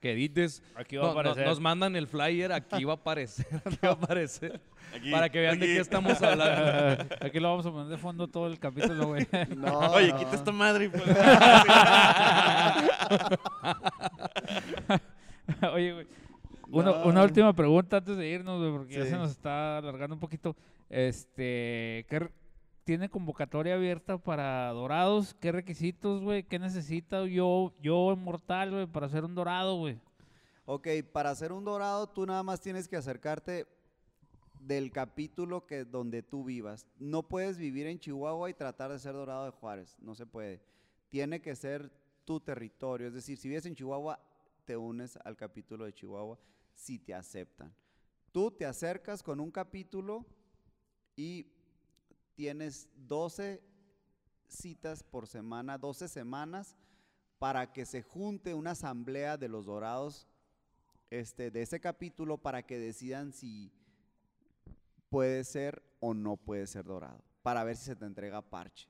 que 0.01 0.11
edites. 0.13 0.61
Aquí 0.75 0.95
No- 0.97 1.13
no- 1.23 1.35
nos 1.35 1.59
mandan 1.61 1.95
el 1.95 2.07
flyer, 2.07 2.51
aquí 2.51 2.83
va 2.83 2.93
a 2.93 2.95
aparecer, 2.95 3.45
aquí 3.65 3.77
va 3.83 3.89
a 3.89 3.93
aparecer. 3.93 4.59
Aquí, 4.93 5.09
para 5.11 5.29
que 5.29 5.39
vean 5.39 5.57
de 5.59 5.67
qué 5.67 5.77
estamos 5.79 6.21
hablando. 6.21 7.05
Aquí 7.21 7.39
lo 7.39 7.49
vamos 7.51 7.65
a 7.65 7.71
poner 7.71 7.87
de 7.87 7.97
fondo 7.97 8.27
todo 8.27 8.47
el 8.47 8.59
capítulo, 8.59 9.07
güey. 9.07 9.25
No, 9.55 9.79
Oye, 9.93 10.09
no. 10.09 10.17
quita 10.17 10.35
esta 10.35 10.51
madre. 10.51 10.89
pues. 10.89 11.03
Oye, 15.73 15.93
güey. 15.93 16.07
Una, 16.69 16.91
No. 16.91 17.03
una 17.05 17.23
última 17.23 17.53
pregunta 17.53 17.97
antes 17.97 18.17
de 18.17 18.27
irnos, 18.29 18.59
güey, 18.59 18.71
porque 18.71 18.93
ya 18.95 19.05
se 19.05 19.15
nos 19.17 19.31
está 19.31 19.77
alargando 19.77 20.15
un 20.15 20.19
poquito. 20.19 20.55
Este, 20.89 22.05
¿qué 22.09 22.19
re- 22.19 22.31
¿tiene 22.83 23.09
convocatoria 23.09 23.75
abierta 23.75 24.17
para 24.17 24.69
dorados? 24.69 25.33
¿Qué 25.35 25.51
requisitos, 25.51 26.21
güey? 26.21 26.43
¿Qué 26.43 26.59
necesito 26.59 27.25
yo, 27.27 27.73
yo 27.81 28.15
mortal, 28.15 28.71
güey, 28.71 28.87
para 28.87 29.09
ser 29.09 29.23
un 29.23 29.35
dorado, 29.35 29.77
güey? 29.77 29.99
Ok, 30.65 30.87
para 31.11 31.31
hacer 31.31 31.51
un 31.51 31.65
dorado 31.65 32.07
tú 32.07 32.25
nada 32.25 32.43
más 32.43 32.61
tienes 32.61 32.87
que 32.87 32.95
acercarte 32.95 33.67
del 34.59 34.91
capítulo 34.91 35.65
que 35.65 35.85
donde 35.85 36.23
tú 36.23 36.43
vivas. 36.43 36.87
No 36.99 37.23
puedes 37.23 37.57
vivir 37.57 37.87
en 37.87 37.99
Chihuahua 37.99 38.49
y 38.49 38.53
tratar 38.53 38.91
de 38.91 38.99
ser 38.99 39.13
dorado 39.13 39.45
de 39.45 39.51
Juárez, 39.51 39.97
no 39.99 40.15
se 40.15 40.25
puede. 40.25 40.61
Tiene 41.09 41.41
que 41.41 41.55
ser 41.55 41.91
tu 42.25 42.39
territorio, 42.39 43.07
es 43.07 43.13
decir, 43.13 43.37
si 43.37 43.49
vives 43.49 43.65
en 43.65 43.75
Chihuahua, 43.75 44.19
te 44.65 44.77
unes 44.77 45.17
al 45.17 45.35
capítulo 45.35 45.85
de 45.85 45.93
Chihuahua 45.93 46.39
si 46.73 46.99
te 46.99 47.13
aceptan. 47.13 47.73
Tú 48.31 48.51
te 48.51 48.65
acercas 48.65 49.23
con 49.23 49.39
un 49.39 49.51
capítulo 49.51 50.25
y 51.15 51.47
tienes 52.35 52.89
12 52.95 53.63
citas 54.47 55.03
por 55.03 55.27
semana, 55.27 55.77
12 55.77 56.07
semanas 56.07 56.75
para 57.39 57.73
que 57.73 57.85
se 57.85 58.03
junte 58.03 58.53
una 58.53 58.71
asamblea 58.71 59.37
de 59.37 59.47
los 59.47 59.65
dorados 59.65 60.27
este, 61.09 61.51
de 61.51 61.61
ese 61.61 61.79
capítulo 61.79 62.37
para 62.37 62.63
que 62.63 62.77
decidan 62.77 63.33
si 63.33 63.71
puede 65.09 65.43
ser 65.43 65.83
o 65.99 66.13
no 66.13 66.37
puede 66.37 66.67
ser 66.67 66.85
dorado, 66.85 67.23
para 67.41 67.63
ver 67.63 67.75
si 67.75 67.85
se 67.85 67.95
te 67.95 68.05
entrega 68.05 68.41
parche. 68.41 68.87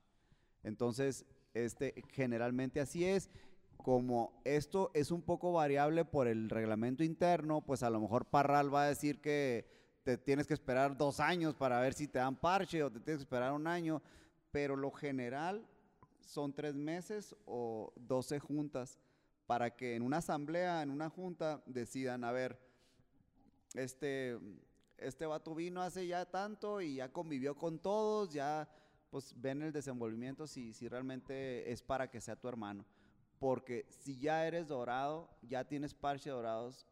Entonces, 0.63 1.25
este, 1.53 1.93
generalmente 2.09 2.79
así 2.79 3.05
es. 3.05 3.29
Como 3.77 4.39
esto 4.45 4.91
es 4.93 5.09
un 5.09 5.23
poco 5.23 5.53
variable 5.53 6.05
por 6.05 6.27
el 6.27 6.49
reglamento 6.49 7.03
interno, 7.03 7.61
pues 7.65 7.81
a 7.81 7.89
lo 7.89 7.99
mejor 7.99 8.25
Parral 8.25 8.73
va 8.73 8.83
a 8.83 8.89
decir 8.89 9.19
que 9.21 9.65
te 10.03 10.17
tienes 10.17 10.47
que 10.47 10.53
esperar 10.53 10.97
dos 10.97 11.19
años 11.19 11.55
para 11.55 11.79
ver 11.79 11.93
si 11.93 12.07
te 12.07 12.19
dan 12.19 12.35
parche 12.35 12.83
o 12.83 12.91
te 12.91 12.99
tienes 12.99 13.19
que 13.19 13.23
esperar 13.23 13.53
un 13.53 13.67
año, 13.67 14.01
pero 14.51 14.75
lo 14.75 14.91
general 14.91 15.65
son 16.19 16.53
tres 16.53 16.75
meses 16.75 17.35
o 17.45 17.93
12 17.95 18.39
juntas 18.39 18.99
para 19.45 19.75
que 19.75 19.95
en 19.95 20.01
una 20.01 20.17
asamblea, 20.17 20.81
en 20.81 20.89
una 20.89 21.09
junta, 21.09 21.61
decidan, 21.65 22.23
a 22.23 22.31
ver, 22.31 22.57
este, 23.73 24.39
este 24.97 25.25
vato 25.25 25.53
vino 25.53 25.81
hace 25.81 26.07
ya 26.07 26.25
tanto 26.25 26.81
y 26.81 26.95
ya 26.95 27.11
convivió 27.11 27.55
con 27.55 27.79
todos, 27.79 28.31
ya 28.31 28.69
pues 29.09 29.33
ven 29.35 29.61
el 29.61 29.73
desenvolvimiento 29.73 30.47
si, 30.47 30.73
si 30.73 30.87
realmente 30.87 31.69
es 31.69 31.83
para 31.83 32.09
que 32.09 32.21
sea 32.21 32.37
tu 32.37 32.47
hermano. 32.47 32.85
Porque 33.39 33.85
si 33.89 34.17
ya 34.17 34.47
eres 34.47 34.67
dorado, 34.67 35.29
ya 35.41 35.65
tienes 35.65 35.93
parche 35.93 36.29
dorados, 36.29 36.85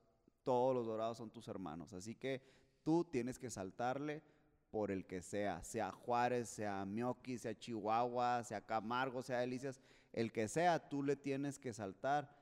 todos 0.43 0.75
los 0.75 0.85
dorados 0.85 1.17
son 1.17 1.29
tus 1.29 1.47
hermanos. 1.47 1.93
Así 1.93 2.15
que 2.15 2.41
tú 2.89 3.03
tienes 3.03 3.37
que 3.37 3.51
saltarle 3.51 4.23
por 4.71 4.89
el 4.89 5.05
que 5.05 5.21
sea, 5.21 5.63
sea 5.63 5.91
Juárez, 5.91 6.49
sea 6.49 6.83
Mioki, 6.85 7.37
sea 7.37 7.55
Chihuahua, 7.55 8.43
sea 8.43 8.61
Camargo, 8.61 9.21
sea 9.21 9.41
Delicias, 9.41 9.79
el 10.11 10.31
que 10.31 10.47
sea, 10.47 10.89
tú 10.89 11.03
le 11.03 11.15
tienes 11.15 11.59
que 11.59 11.71
saltar 11.71 12.35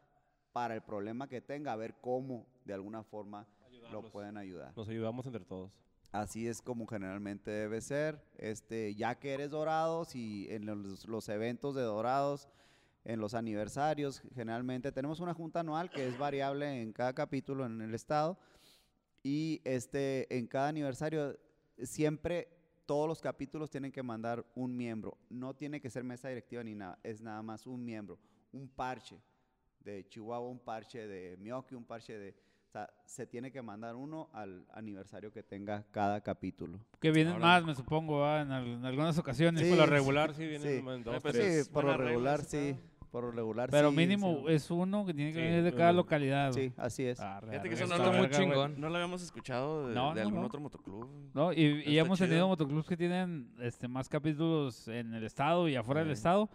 para 0.54 0.74
el 0.74 0.82
problema 0.82 1.28
que 1.28 1.42
tenga, 1.42 1.74
a 1.74 1.76
ver 1.76 1.96
cómo 2.00 2.48
de 2.64 2.74
alguna 2.74 3.04
forma 3.04 3.46
lo 3.92 4.10
pueden 4.10 4.38
ayudar. 4.38 4.72
Nos 4.78 4.88
ayudamos 4.88 5.26
entre 5.26 5.44
todos. 5.44 5.70
Así 6.14 6.48
es 6.48 6.62
como 6.62 6.88
generalmente 6.88 7.52
debe 7.52 7.82
ser. 7.82 8.24
Este, 8.38 8.96
ya 8.96 9.16
que 9.16 9.34
eres 9.34 9.52
dorado, 9.52 10.06
si 10.06 10.48
en 10.50 10.66
los, 10.66 11.06
los 11.10 11.28
eventos 11.28 11.76
de 11.76 11.82
dorados, 11.82 12.48
en 13.04 13.20
los 13.20 13.34
aniversarios, 13.34 14.24
generalmente 14.34 14.94
tenemos 14.94 15.20
una 15.20 15.34
junta 15.34 15.60
anual 15.60 15.90
que 15.90 16.08
es 16.08 16.18
variable 16.18 16.82
en 16.82 16.94
cada 16.94 17.12
capítulo 17.12 17.66
en 17.66 17.82
el 17.82 17.94
estado. 17.94 18.40
Y 19.28 19.60
este, 19.66 20.26
en 20.38 20.48
cada 20.48 20.70
aniversario, 20.70 21.38
siempre 21.84 22.48
todos 22.86 23.10
los 23.10 23.20
capítulos 23.20 23.70
tienen 23.70 23.92
que 23.92 24.02
mandar 24.02 24.46
un 24.56 24.74
miembro. 24.78 25.18
No 25.30 25.54
tiene 25.54 25.82
que 25.82 25.90
ser 25.90 26.06
mesa 26.06 26.30
directiva 26.30 26.64
ni 26.64 26.76
nada, 26.76 26.98
es 27.04 27.22
nada 27.22 27.42
más 27.42 27.68
un 27.68 27.84
miembro. 27.84 28.18
un 28.54 28.70
parche 28.70 29.18
de 29.82 30.08
Chihuahua, 30.08 30.48
un 30.50 30.60
parche 30.60 31.06
de 31.06 31.36
Mioki, 31.38 31.76
un 31.76 31.84
parche 31.84 32.18
de... 32.18 32.30
O 32.70 32.72
sea, 32.72 32.90
se 33.06 33.28
tiene 33.28 33.52
que 33.52 33.62
mandar 33.62 33.96
uno 33.98 34.30
al 34.32 34.66
aniversario 34.72 35.30
que 35.30 35.44
tenga 35.44 35.84
cada 35.92 36.22
capítulo. 36.22 36.80
Que 37.02 37.12
vienen 37.12 37.34
Ahora- 37.34 37.46
más, 37.46 37.66
me 37.66 37.76
supongo, 37.76 38.24
en, 38.26 38.50
al- 38.52 38.68
en 38.68 38.86
algunas 38.86 39.18
ocasiones. 39.18 39.62
Sí, 39.64 39.70
por 39.70 39.80
lo 39.80 39.86
regular 39.88 40.34
sí 40.34 40.48
vienen 40.48 40.62
sí. 40.82 40.90
en 40.90 41.04
dos, 41.04 41.22
sí, 41.34 41.70
por 41.74 41.84
lo 41.84 41.98
regular, 41.98 42.42
sí. 42.46 42.78
Por 43.12 43.24
lo 43.24 43.32
regular, 43.32 43.70
Pero 43.72 43.90
sí, 43.90 43.96
mínimo 43.96 44.44
sí. 44.48 44.54
es 44.54 44.70
uno 44.70 45.06
que 45.06 45.14
tiene 45.14 45.32
que 45.32 45.40
Sí, 45.40 45.46
venir 45.46 45.64
de 45.64 45.74
cada 45.74 45.94
localidad. 45.94 46.52
Sí, 46.52 46.74
así 46.78 47.04
es. 47.06 47.20
Arre, 47.20 47.52
Fíjate 47.52 47.70
que 47.70 47.76
eso 47.76 47.88
no, 47.88 47.96
está 47.96 48.12
muy 48.12 48.30
chingón. 48.30 48.80
no 48.80 48.90
lo 48.90 48.96
habíamos 48.96 49.22
escuchado 49.24 49.88
de, 49.88 49.96
No, 49.96 50.14
de 50.14 50.22
no, 50.22 50.28
algún 50.28 50.42
no. 50.42 50.48
otro 50.48 50.60
motoclub. 50.60 51.08
¿no? 51.34 51.54
Y, 51.54 51.84
y 51.86 51.98
hemos 51.98 52.20
tenido 52.20 52.36
chido. 52.38 52.48
motoclubs 52.50 52.88
que 52.88 52.98
tienen 52.98 53.50
este, 53.60 53.88
más 53.88 54.10
capítulos 54.10 54.88
en 54.90 55.14
el 55.14 55.24
estado 55.24 55.68
y 55.70 55.76
afuera 55.76 56.02
del 56.04 56.12
estado. 56.12 56.50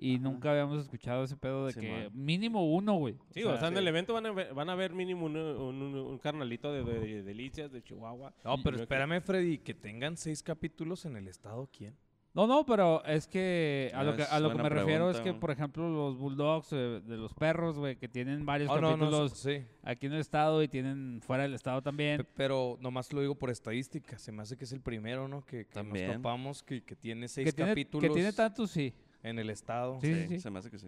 Y 0.00 0.14
Ajá. 0.14 0.22
nunca 0.22 0.50
habíamos 0.52 0.78
escuchado 0.80 1.24
ese 1.24 1.36
pedo 1.36 1.66
de 1.66 1.72
Sí, 1.72 1.80
que 1.80 1.90
man. 1.90 2.10
mínimo 2.14 2.72
uno, 2.72 2.94
güey. 2.94 3.16
Sí, 3.34 3.42
o 3.42 3.58
sea, 3.58 3.66
en 3.68 3.74
sí. 3.74 3.80
el 3.80 3.88
evento 3.88 4.14
van 4.14 4.26
a 4.26 4.32
ver, 4.32 4.54
van 4.54 4.70
a 4.70 4.76
ver 4.76 4.94
mínimo 4.94 5.26
un, 5.26 5.36
un, 5.36 5.82
un- 5.82 5.94
un 5.96 6.18
carnalito 6.18 6.72
de, 6.72 6.84
de- 6.84 7.00
de 7.00 7.22
delicias 7.24 7.72
de 7.72 7.82
Chihuahua. 7.82 8.32
No, 8.44 8.56
pero 8.62 8.76
espérame, 8.76 9.20
Freddy, 9.20 9.58
que 9.58 9.74
tengan 9.74 10.16
seis 10.16 10.40
capítulos 10.42 11.04
en 11.04 11.16
el 11.16 11.26
estado, 11.26 11.68
¿quién? 11.76 11.96
No, 12.34 12.46
no, 12.46 12.64
pero 12.64 13.02
es 13.04 13.26
que 13.26 13.90
a 13.94 14.00
Ah, 14.00 14.04
lo 14.04 14.14
que, 14.14 14.22
es 14.22 14.30
a 14.32 14.38
lo 14.38 14.50
que 14.52 14.62
me 14.62 14.68
refiero 14.68 15.10
es 15.10 15.18
que, 15.20 15.32
por 15.34 15.50
ejemplo, 15.50 15.88
los 15.88 16.16
Bulldogs 16.18 16.72
eh, 16.72 17.00
de 17.04 17.16
los 17.16 17.34
perros, 17.34 17.78
güey, 17.78 17.96
que 17.96 18.06
tienen 18.06 18.46
varios 18.46 18.70
Oh, 18.70 18.76
no, 18.80 18.92
no, 18.92 18.98
capítulos 18.98 19.32
sí. 19.32 19.64
aquí 19.82 20.06
en 20.06 20.12
el 20.12 20.20
estado 20.20 20.62
y 20.62 20.68
tienen 20.68 21.20
fuera 21.22 21.42
del 21.44 21.54
estado 21.54 21.82
también. 21.82 22.18
Pe- 22.18 22.28
Pero 22.36 22.76
nomás 22.80 23.12
lo 23.12 23.22
digo 23.22 23.34
por 23.34 23.50
estadística. 23.50 24.18
Se 24.18 24.30
me 24.30 24.42
hace 24.42 24.56
que 24.56 24.64
es 24.64 24.72
el 24.72 24.80
primero, 24.80 25.26
¿no? 25.26 25.44
Que, 25.44 25.64
que 25.66 25.72
También. 25.74 26.06
nos 26.08 26.16
topamos 26.16 26.62
que, 26.62 26.82
que 26.84 26.94
tiene 26.94 27.26
seis 27.26 27.46
Que 27.46 27.52
tiene, 27.52 27.72
capítulos 27.72 28.08
que 28.08 28.14
tiene 28.14 28.32
tantos, 28.32 28.70
sí. 28.70 28.94
en 29.22 29.38
el 29.38 29.50
estado. 29.50 29.98
Sí, 30.00 30.14
sí, 30.14 30.28
sí. 30.28 30.40
Se 30.40 30.50
me 30.50 30.58
hace 30.60 30.70
que 30.70 30.78
sí. 30.78 30.86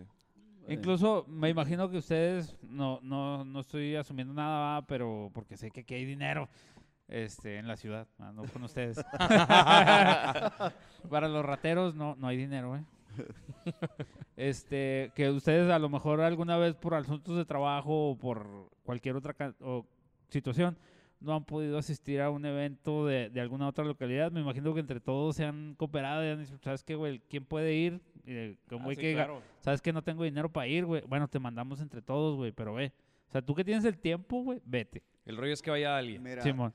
Eh, 0.69 0.75
Incluso 0.75 1.25
me 1.27 1.49
imagino 1.49 1.91
que 1.91 1.97
ustedes, 1.97 2.55
no, 2.63 3.01
no, 3.03 3.45
no 3.45 3.61
estoy 3.61 3.97
asumiendo 3.97 4.33
nada, 4.35 4.59
¿va? 4.79 4.87
pero 4.87 5.31
porque 5.35 5.57
sé 5.57 5.71
que 5.73 5.81
aquí 5.81 5.95
hay 5.95 6.05
dinero 6.05 6.49
este, 7.11 7.59
en 7.59 7.69
la 7.69 7.77
ciudad, 7.77 8.07
no 8.19 8.45
con 8.45 8.63
ustedes. 8.65 8.97
Para 11.11 11.29
los 11.29 11.45
rateros 11.45 11.95
no, 11.95 12.17
no 12.17 12.27
hay 12.29 12.37
dinero, 12.37 12.77
¿eh? 12.77 12.85
Este, 14.37 15.13
que 15.15 15.29
ustedes 15.31 15.71
a 15.71 15.79
lo 15.79 15.89
mejor 15.89 16.21
alguna 16.21 16.57
vez 16.57 16.75
por 16.75 16.95
asuntos 16.95 17.37
de 17.37 17.45
trabajo 17.45 18.11
o 18.11 18.17
por 18.19 18.71
cualquier 18.85 19.17
otra 19.17 19.35
o 19.61 19.85
situación 20.29 20.79
no 21.21 21.35
han 21.35 21.45
podido 21.45 21.77
asistir 21.77 22.23
a 22.23 22.31
un 22.31 22.47
evento 22.47 23.05
de, 23.07 23.29
de 23.29 23.41
alguna 23.43 23.69
otra 23.69 23.85
localidad. 23.85 24.33
Me 24.33 24.41
imagino 24.41 24.73
que 24.73 24.81
entre 24.81 25.01
todos 25.01 25.37
se 25.37 25.45
han 25.45 25.75
cooperado 25.75 26.25
y 26.25 26.29
han 26.31 26.39
dicho, 26.43 26.57
¿sabes 26.63 26.83
qué, 26.83 26.95
güey? 26.95 27.21
¿Quién 27.29 27.45
puede 27.45 27.75
ir? 27.75 28.01
Eh, 28.25 28.57
como 28.69 28.87
Ah, 28.87 28.91
hay 28.91 28.97
sí, 28.97 29.03
que 29.03 29.15
claro. 29.15 29.43
sabes 29.59 29.83
que 29.83 29.93
no 29.93 30.03
tengo 30.03 30.25
dinero 30.25 30.51
para 30.51 30.67
ir, 30.67 30.87
güey. 30.87 31.03
Bueno, 31.07 31.29
te 31.29 31.39
mandamos 31.39 31.81
entre 31.83 32.01
todos, 32.01 32.37
güey, 32.37 32.53
pero 32.53 32.73
ve. 32.73 32.93
O 33.29 33.33
sea, 33.33 33.43
tú 33.43 33.55
que 33.55 33.65
tienes 33.65 33.85
el 33.85 33.99
tiempo, 33.99 34.43
güey, 34.43 34.63
vete. 34.65 35.03
El 35.27 35.37
rollo 35.37 35.53
es 35.53 35.61
que 35.61 35.71
vaya 35.71 35.95
alguien. 35.97 36.23
Mira, 36.23 36.43
Simón. 36.43 36.73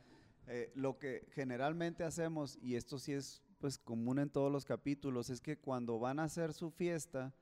Eh, 0.48 0.72
lo 0.76 0.98
que 0.98 1.28
generalmente 1.32 2.04
hacemos, 2.04 2.58
y 2.62 2.76
esto 2.76 2.98
sí 3.00 3.14
es 3.14 3.42
pues 3.60 3.78
común 3.80 4.20
en 4.20 4.30
todos 4.30 4.52
los 4.52 4.66
capítulos, 4.66 5.30
es 5.30 5.42
que 5.42 5.58
cuando 5.58 5.98
van 6.00 6.20
a 6.20 6.24
hacer 6.26 6.54
su 6.54 6.70
fiesta, 6.72 7.34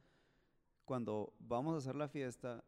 cuando 0.85 1.33
vamos 1.39 1.73
a 1.75 1.77
hacer 1.77 1.95
la 1.95 2.07
fiesta, 2.07 2.63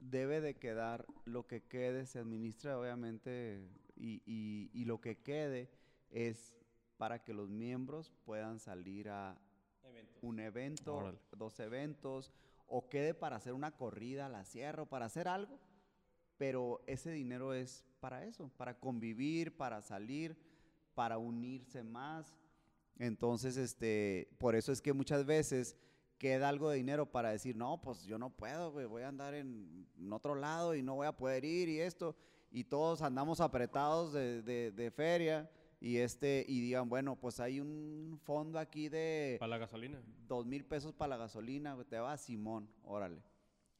debe 0.00 0.40
de 0.40 0.54
quedar 0.54 1.06
lo 1.24 1.46
que 1.46 1.62
quede, 1.62 2.06
se 2.06 2.18
administra 2.18 2.78
obviamente, 2.78 3.68
y, 3.96 4.22
y- 4.26 4.70
y 4.72 4.84
lo 4.84 5.00
que 5.00 5.16
quede 5.16 5.70
es 6.10 6.54
para 6.96 7.22
que 7.24 7.32
los 7.34 7.48
miembros 7.50 8.12
puedan 8.24 8.58
salir 8.60 9.08
a 9.08 9.40
un 10.22 10.38
evento, 10.38 10.96
Órale. 10.96 11.18
dos 11.36 11.58
eventos, 11.60 12.32
o 12.66 12.88
quede 12.88 13.14
para 13.14 13.36
hacer 13.36 13.52
una 13.52 13.72
corrida 13.76 14.26
a 14.26 14.28
la 14.28 14.44
sierra 14.44 14.82
o 14.82 14.86
para 14.86 15.06
hacer 15.06 15.26
algo, 15.28 15.58
pero 16.42 16.82
ese 16.88 17.12
dinero 17.12 17.54
es 17.54 17.84
para 18.00 18.24
eso, 18.24 18.50
para 18.56 18.76
convivir, 18.80 19.56
para 19.56 19.80
salir, 19.80 20.36
para 20.92 21.16
unirse 21.16 21.84
más. 21.84 22.36
Entonces, 22.98 23.56
este, 23.56 24.28
por 24.38 24.56
eso 24.56 24.72
es 24.72 24.82
que 24.82 24.92
muchas 24.92 25.24
veces 25.24 25.76
queda 26.18 26.48
algo 26.48 26.68
de 26.70 26.78
dinero 26.78 27.06
para 27.06 27.30
decir, 27.30 27.54
no, 27.54 27.80
pues 27.80 28.02
yo 28.06 28.18
no 28.18 28.30
puedo, 28.30 28.72
güey, 28.72 28.86
voy 28.86 29.02
a 29.04 29.08
andar 29.08 29.34
en, 29.34 29.86
en 29.96 30.12
otro 30.12 30.34
lado 30.34 30.74
y 30.74 30.82
no 30.82 30.96
voy 30.96 31.06
a 31.06 31.16
poder 31.16 31.44
ir 31.44 31.68
y 31.68 31.78
esto, 31.78 32.16
y 32.50 32.64
todos 32.64 33.02
andamos 33.02 33.40
apretados 33.40 34.12
de, 34.12 34.42
de- 34.42 34.72
de 34.72 34.90
feria 34.90 35.48
y 35.80 35.98
este, 35.98 36.44
y 36.48 36.60
digan, 36.60 36.88
bueno, 36.88 37.14
pues 37.14 37.38
hay 37.38 37.60
un 37.60 38.18
fondo 38.24 38.58
aquí 38.58 38.88
de 38.88 39.36
Para 39.38 39.50
la 39.50 39.58
gasolina. 39.58 40.02
dos 40.26 40.44
mil 40.44 40.64
pesos 40.64 40.92
para 40.92 41.10
la 41.10 41.16
gasolina, 41.18 41.76
te 41.88 42.00
va 42.00 42.16
Simón, 42.16 42.68
órale. 42.82 43.22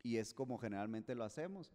Y 0.04 0.18
es 0.18 0.32
como 0.32 0.58
generalmente 0.58 1.16
lo 1.16 1.24
hacemos. 1.24 1.72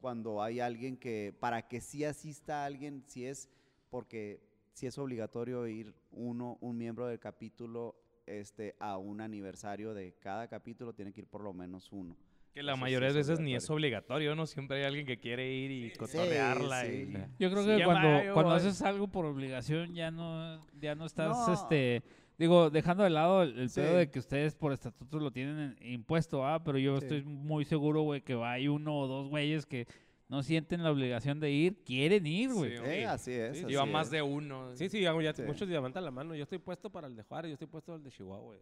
Cuando 0.00 0.42
hay 0.42 0.60
alguien 0.60 0.96
que, 0.96 1.34
para 1.40 1.66
que 1.68 1.80
sí 1.80 2.04
asista 2.04 2.64
alguien, 2.64 3.02
si 3.06 3.24
es, 3.24 3.48
porque 3.90 4.40
si 4.74 4.86
es 4.86 4.98
obligatorio 4.98 5.66
ir 5.66 5.94
uno, 6.12 6.58
un 6.60 6.76
miembro 6.76 7.06
del 7.06 7.18
capítulo, 7.18 7.96
este, 8.26 8.76
a 8.78 8.98
un 8.98 9.20
aniversario 9.22 9.94
de 9.94 10.12
cada 10.20 10.48
capítulo, 10.48 10.92
tiene 10.92 11.12
que 11.12 11.22
ir 11.22 11.26
por 11.26 11.42
lo 11.42 11.52
menos 11.54 11.90
uno. 11.92 12.16
Que 12.52 12.62
la 12.62 12.72
Eso 12.72 12.76
sí 12.78 12.82
mayoría 12.82 13.08
es 13.08 13.14
de 13.14 13.20
veces 13.20 13.40
ni 13.40 13.54
es 13.54 13.70
obligatorio, 13.70 14.34
¿no? 14.34 14.46
Siempre 14.46 14.78
hay 14.78 14.84
alguien 14.84 15.06
que 15.06 15.18
quiere 15.18 15.50
ir 15.52 15.70
y 15.70 15.92
cotorrearla. 15.92 16.82
sí. 16.84 16.88
y- 17.14 17.42
Yo 17.42 17.50
creo 17.50 17.62
Sí, 17.62 17.76
que 17.78 17.84
cuando, 17.84 18.34
cuando 18.34 18.52
haces 18.52 18.82
algo 18.82 19.08
por 19.08 19.24
obligación 19.24 19.94
ya 19.94 20.10
no, 20.10 20.60
ya 20.78 20.94
no 20.94 21.06
estás, 21.06 21.36
No. 21.48 21.52
este, 21.54 22.02
digo, 22.38 22.70
dejando 22.70 23.02
de 23.04 23.10
lado 23.10 23.42
el, 23.42 23.58
el 23.58 23.70
pedo 23.70 23.96
de 23.96 24.10
que 24.10 24.18
ustedes 24.18 24.54
por 24.54 24.72
estatutos 24.72 25.20
lo 25.20 25.30
tienen 25.30 25.76
en- 25.80 25.92
impuesto, 25.92 26.46
¿ah? 26.46 26.62
Pero 26.64 26.78
yo 26.78 26.96
Sí. 26.98 27.04
estoy 27.06 27.22
muy 27.24 27.64
seguro, 27.64 28.02
güey, 28.02 28.20
que 28.22 28.34
hay 28.34 28.68
uno 28.68 28.96
o 28.98 29.06
dos 29.08 29.28
güeyes 29.28 29.66
que 29.66 29.86
no 30.28 30.42
sienten 30.42 30.82
la 30.82 30.90
obligación 30.92 31.40
de 31.40 31.50
ir, 31.50 31.82
quieren 31.84 32.26
ir, 32.26 32.52
güey. 32.52 32.76
Sí, 32.76 32.82
Eh, 32.84 33.06
así 33.06 33.32
es. 33.32 33.56
Sí, 33.58 33.64
así 33.64 33.72
Lleva 33.72 33.86
más 33.86 34.06
es. 34.08 34.10
de 34.12 34.22
uno. 34.22 34.76
Sí, 34.76 34.88
sí, 34.88 35.04
hago 35.06 35.20
ya 35.22 35.32
Sí. 35.34 35.42
muchos 35.42 35.66
levantan 35.68 36.04
la 36.04 36.10
mano. 36.10 36.34
Yo 36.34 36.42
estoy 36.42 36.58
puesto 36.58 36.90
para 36.90 37.06
el 37.08 37.16
de 37.16 37.22
Juárez, 37.22 37.48
yo 37.48 37.54
estoy 37.54 37.66
puesto 37.68 37.92
para 37.92 37.96
el 37.98 38.04
de 38.04 38.10
Chihuahua. 38.10 38.44
güey. 38.44 38.60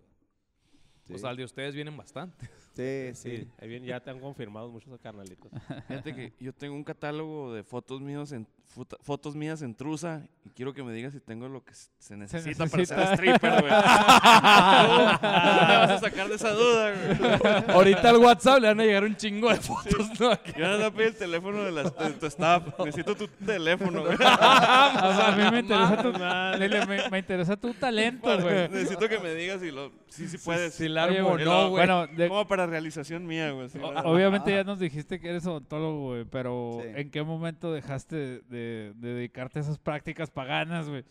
Pues 1.08 1.20
Sí. 1.20 1.26
al 1.26 1.36
de 1.36 1.44
ustedes 1.44 1.74
vienen 1.74 1.96
bastante. 1.96 2.48
Sí, 2.76 3.10
Sí, 3.14 3.36
sí. 3.38 3.48
ahí 3.58 3.68
viene, 3.68 3.86
ya 3.86 4.00
te 4.00 4.10
han 4.10 4.20
confirmado 4.20 4.68
muchos 4.68 5.00
carnalitos. 5.00 5.50
Fíjate 5.88 6.14
que 6.14 6.34
yo 6.38 6.52
tengo 6.52 6.74
un 6.74 6.84
catálogo 6.84 7.54
de 7.54 7.62
fotos 7.64 8.02
míos 8.02 8.32
en 8.32 8.46
fotos 9.00 9.34
mías 9.34 9.62
en 9.62 9.74
trusa 9.74 10.28
y 10.44 10.50
quiero 10.50 10.74
que 10.74 10.82
me 10.82 10.92
digas 10.92 11.14
si 11.14 11.20
tengo 11.20 11.48
lo 11.48 11.64
que 11.64 11.72
se 11.72 12.14
necesita, 12.18 12.66
para 12.66 12.84
ser 12.84 13.00
stripper, 13.14 13.50
güey. 13.62 13.72
Me 13.72 13.78
vas 15.78 15.90
a 15.90 15.98
sacar 16.00 16.28
de 16.28 16.34
esa 16.34 16.50
duda, 16.50 16.92
güey. 16.92 17.64
Ahorita 17.74 18.10
al 18.10 18.16
WhatsApp 18.18 18.60
le 18.60 18.68
van 18.68 18.80
a 18.80 18.84
llegar 18.84 19.04
un 19.04 19.16
chingo 19.16 19.48
de 19.48 19.56
fotos, 19.56 20.20
¿no? 20.20 20.30
Yo 20.58 20.78
no 20.78 20.92
pido 20.92 21.08
el 21.08 21.16
teléfono 21.16 21.62
de, 21.64 21.72
las- 21.72 21.96
de 21.96 22.10
tu 22.10 22.26
staff. 22.26 22.78
Necesito 22.80 23.16
tu 23.16 23.28
teléfono, 23.28 24.02
güey. 24.04 24.16
a, 24.20 25.28
a 25.28 25.36
mí 25.36 25.50
me 25.50 25.60
interesa 25.60 26.02
tu, 26.02 26.12
me, 26.88 27.10
me 27.10 27.18
interesa 27.18 27.56
tu 27.56 27.74
talento, 27.74 28.40
güey. 28.40 28.68
Necesito 28.68 29.08
que 29.08 29.18
me 29.18 29.34
digas 29.34 29.60
si 29.60 29.70
lo, 29.70 29.92
sí, 30.08 30.28
sí 30.28 30.38
puedes. 30.38 30.74
Si 30.74 30.88
la 30.88 31.04
armo 31.04 31.30
güey, 31.30 31.44
no, 31.44 31.70
güey. 31.70 31.86
Bueno, 31.86 32.06
de- 32.06 32.28
Como 32.28 32.46
para 32.46 32.66
realización 32.66 33.26
mía, 33.26 33.50
güey. 33.52 33.68
obviamente 34.04 34.50
ya 34.52 34.64
nos 34.64 34.78
dijiste 34.78 35.20
que 35.20 35.28
eres 35.30 35.46
odontólogo, 35.46 36.06
güey, 36.08 36.24
pero 36.24 36.78
Sí. 36.82 36.88
¿en 36.96 37.10
qué 37.10 37.22
momento 37.22 37.72
dejaste 37.72 38.16
de, 38.16 38.40
de- 38.42 38.92
de 38.96 39.14
dedicarte 39.14 39.58
a 39.58 39.62
esas 39.62 39.78
prácticas 39.78 40.30
paganas, 40.30 40.88
güey? 40.88 41.04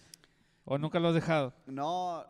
¿O 0.64 0.78
nunca 0.78 1.00
lo 1.00 1.10
has 1.10 1.14
dejado? 1.16 1.54
No, 1.68 2.26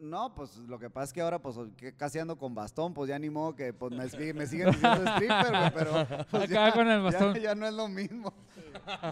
no, 0.00 0.34
pues 0.34 0.56
lo 0.58 0.78
que 0.78 0.90
pasa 0.90 1.04
es 1.04 1.12
que 1.12 1.20
ahora 1.20 1.38
pues 1.40 1.56
que 1.76 1.94
casi 1.94 2.18
ando 2.18 2.36
con 2.36 2.54
bastón, 2.54 2.92
pues 2.92 3.08
ya 3.08 3.18
ni 3.18 3.30
modo 3.30 3.54
que 3.54 3.72
pues, 3.72 3.92
me, 3.92 4.08
sigue- 4.08 4.34
me 4.34 4.46
siguen 4.46 4.70
diciendo 4.72 5.04
stripper, 5.12 5.50
güey, 5.50 5.70
pero 5.74 6.26
pues, 6.30 6.42
Acá 6.50 6.72
con 6.72 6.88
el 6.88 6.98
ya- 6.98 7.02
bastón. 7.02 7.34
Ya, 7.40 7.54
no 7.54 7.66
es 7.66 7.74
lo 7.74 7.88
mismo. 7.88 8.32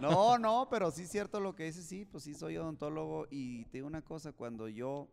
No, 0.00 0.36
no, 0.38 0.66
pero 0.70 0.90
sí 0.90 1.02
es 1.02 1.10
cierto 1.10 1.38
lo 1.38 1.54
que 1.54 1.64
dices, 1.64 1.84
sí, 1.86 2.04
pues 2.04 2.24
sí 2.24 2.34
soy 2.34 2.56
odontólogo 2.56 3.26
y 3.30 3.64
te 3.66 3.78
digo 3.78 3.86
una 3.86 4.02
cosa, 4.02 4.32
cuando 4.32 4.66
yo 4.68 5.08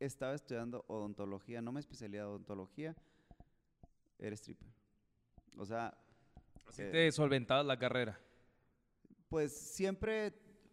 estaba 0.00 0.34
estudiando 0.34 0.84
odontología, 0.88 1.62
no 1.62 1.72
me 1.72 1.80
especialidad 1.80 2.24
en 2.24 2.30
odontología, 2.30 2.96
era 4.18 4.34
stripper. 4.36 4.68
O 5.56 5.64
sea, 5.64 5.96
Así 6.66 6.82
eh, 6.82 6.90
te 6.90 7.12
solventabas 7.12 7.66
la 7.66 7.78
carrera. 7.78 8.20
pues 9.28 9.52
siempre, 9.52 10.32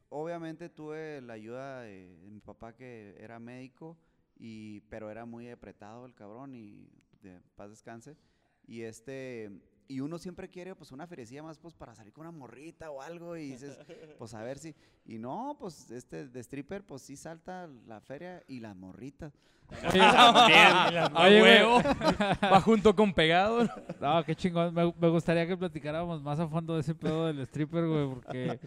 obviamente 0.09 0.69
tuve 0.69 1.21
la 1.21 1.33
ayuda 1.33 1.81
de, 1.81 2.17
de 2.17 2.29
mi 2.29 2.39
papá 2.41 2.75
que 2.75 3.15
era 3.19 3.39
médico, 3.39 3.97
y, 4.35 4.81
pero 4.89 5.09
era 5.11 5.25
muy 5.25 5.49
apretado 5.49 6.05
el 6.05 6.15
cabrón 6.15 6.55
y 6.55 6.89
de 7.21 7.41
paz 7.55 7.69
descanse. 7.69 8.17
Y 8.65 8.81
este, 8.81 9.51
y 9.87 9.99
uno 9.99 10.17
siempre 10.17 10.49
quiere 10.49 10.75
pues 10.75 10.91
una 10.91 11.07
ferecilla 11.07 11.43
más 11.43 11.59
pues 11.59 11.73
para 11.73 11.95
salir 11.95 12.13
con 12.13 12.27
una 12.27 12.37
morrita 12.37 12.91
o 12.91 13.01
algo 13.01 13.35
y 13.37 13.51
dices, 13.51 13.77
pues 14.17 14.33
a 14.33 14.41
ver 14.43 14.57
si, 14.57 14.75
y 15.05 15.17
no, 15.17 15.55
pues 15.59 15.91
este 15.91 16.27
de 16.27 16.39
stripper 16.39 16.83
pues 16.83 17.01
sí 17.01 17.15
salta 17.15 17.67
la 17.87 17.99
feria 18.01 18.43
y 18.47 18.59
las 18.59 18.75
morritas. 18.75 19.33
Oye, 21.15 21.39
güey. 21.39 21.41
huevo. 21.41 21.81
Va 22.43 22.59
junto 22.59 22.93
con 22.93 23.13
pegado. 23.13 23.69
No, 24.01 24.23
qué 24.25 24.35
chingón. 24.35 24.73
Me, 24.73 24.93
me 24.99 25.07
gustaría 25.07 25.47
que 25.47 25.55
platicáramos 25.55 26.21
más 26.21 26.39
a 26.39 26.47
fondo 26.47 26.75
de 26.75 26.81
ese 26.81 26.93
pedo 26.93 27.27
del 27.27 27.39
stripper, 27.41 27.87
güey, 27.87 28.09
porque 28.09 28.59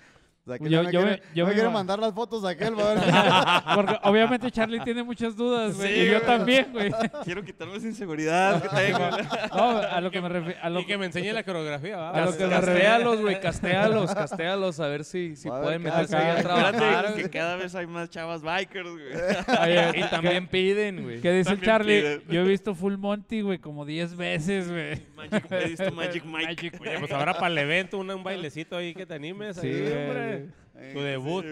O 0.46 0.50
sea, 0.50 0.58
que 0.58 0.68
Yo- 0.68 0.82
ya 0.82 0.82
me 0.82 0.92
yo 0.92 1.00
me- 1.00 1.06
quiere, 1.06 1.22
yo 1.34 1.44
me 1.44 1.48
me 1.48 1.54
quiere 1.54 1.68
iba- 1.68 1.72
mandar 1.72 1.98
las 1.98 2.12
fotos 2.12 2.44
a 2.44 2.50
aquel. 2.50 2.74
Porque 3.74 3.96
obviamente 4.02 4.50
Charlie 4.50 4.80
tiene 4.80 5.02
muchas 5.02 5.34
dudas, 5.36 5.74
güey. 5.76 5.88
Sí, 5.94 6.00
y 6.00 6.04
yo 6.06 6.12
güey. 6.20 6.26
también, 6.26 6.68
güey. 6.72 6.92
Quiero 7.24 7.42
quitarme 7.42 7.76
esa 7.76 7.86
inseguridad 7.86 8.60
que 8.62 8.68
tengo. 8.68 8.98
No, 9.54 9.78
a 9.78 10.00
lo 10.02 10.10
que 10.10 10.20
me 10.20 10.28
refiero. 10.28 10.80
Y 10.80 10.84
que 10.84 10.98
me 10.98 11.06
enseñe 11.06 11.32
la 11.32 11.42
coreografía, 11.44 11.96
¿va? 11.96 12.10
A 12.10 12.24
lo 12.26 12.36
que 12.36 12.44
me 12.44 12.50
Castéalos, 12.50 13.20
güey, 13.22 13.40
castéalos, 13.40 14.14
castéalos, 14.14 14.80
a 14.80 14.88
ver 14.88 15.04
si, 15.04 15.34
si 15.36 15.48
A 15.48 15.52
ver 15.54 15.62
pueden 15.62 15.82
meterse 15.82 16.16
ahí 16.16 16.38
a 16.38 16.42
trabajar. 16.42 16.74
Espérate, 16.74 17.14
que 17.14 17.20
güey. 17.22 17.30
cada 17.30 17.56
vez 17.56 17.74
hay 17.74 17.86
más 17.86 18.10
chavas 18.10 18.42
bikers, 18.42 18.90
güey. 18.90 19.60
Oye, 19.62 20.00
Y 20.00 20.02
también 20.10 20.46
piden, 20.48 21.02
güey. 21.04 21.20
¿Qué 21.20 21.32
dice 21.32 21.50
el 21.50 21.56
También 21.60 21.64
Charlie? 21.72 22.00
piden. 22.00 22.22
Yo 22.28 22.40
he 22.42 22.44
visto 22.44 22.74
Full 22.74 22.96
Monty, 22.96 23.40
güey, 23.40 23.58
como 23.58 23.84
10 23.86 24.16
veces, 24.16 24.70
güey. 24.70 25.00
Magic, 25.16 25.46
he 25.50 25.68
visto 25.68 25.90
Magic 25.92 26.24
Mike. 26.24 26.72
Oye, 26.80 26.98
pues 26.98 27.12
ahora 27.12 27.32
para 27.34 27.48
el 27.48 27.58
evento, 27.58 27.96
un, 27.98 28.10
un 28.10 28.22
bailecito 28.22 28.76
ahí 28.76 28.92
que 28.94 29.06
te 29.06 29.14
animes. 29.14 29.56
Sí, 29.56 29.68
ahí, 29.68 29.80
güey. 30.06 30.33
Hombre. 30.34 30.92
Tu 30.92 31.00
debut. 31.00 31.44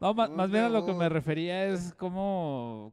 No, 0.00 0.10
Un 0.12 0.36
más 0.36 0.50
bien 0.50 0.64
a 0.64 0.68
lo 0.68 0.86
que 0.86 0.94
me 0.94 1.08
refería 1.08 1.66
es 1.66 1.94
cómo, 1.94 2.92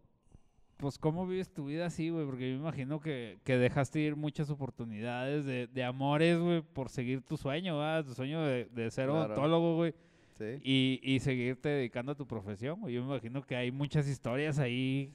pues 0.78 0.98
cómo 0.98 1.28
vives 1.28 1.54
tu 1.54 1.66
vida 1.66 1.86
así, 1.86 2.10
güey, 2.10 2.26
porque 2.26 2.50
yo 2.50 2.56
me 2.56 2.62
imagino 2.62 3.00
que, 3.00 3.38
que 3.44 3.58
dejaste 3.58 4.00
ir 4.00 4.16
muchas 4.16 4.50
oportunidades 4.50 5.46
de, 5.46 5.68
de 5.68 5.84
amores, 5.84 6.40
güey, 6.40 6.62
por 6.62 6.90
seguir 6.90 7.22
tu 7.22 7.38
sueño, 7.38 7.78
¿verdad? 7.78 8.04
Tu 8.06 8.14
sueño 8.14 8.42
de, 8.42 8.66
de 8.66 8.90
ser 8.92 9.10
Claro. 9.10 9.26
odontólogo, 9.26 9.76
güey, 9.76 9.94
Sí. 10.38 10.60
y, 10.64 11.00
y 11.02 11.20
seguirte 11.22 11.70
dedicando 11.70 12.12
a 12.12 12.16
tu 12.16 12.28
profesión, 12.28 12.82
güey. 12.82 12.94
Yo 12.96 13.02
me 13.04 13.08
imagino 13.12 13.42
que 13.42 13.56
hay 13.56 13.72
muchas 13.72 14.06
historias 14.08 14.60
ahí. 14.60 15.14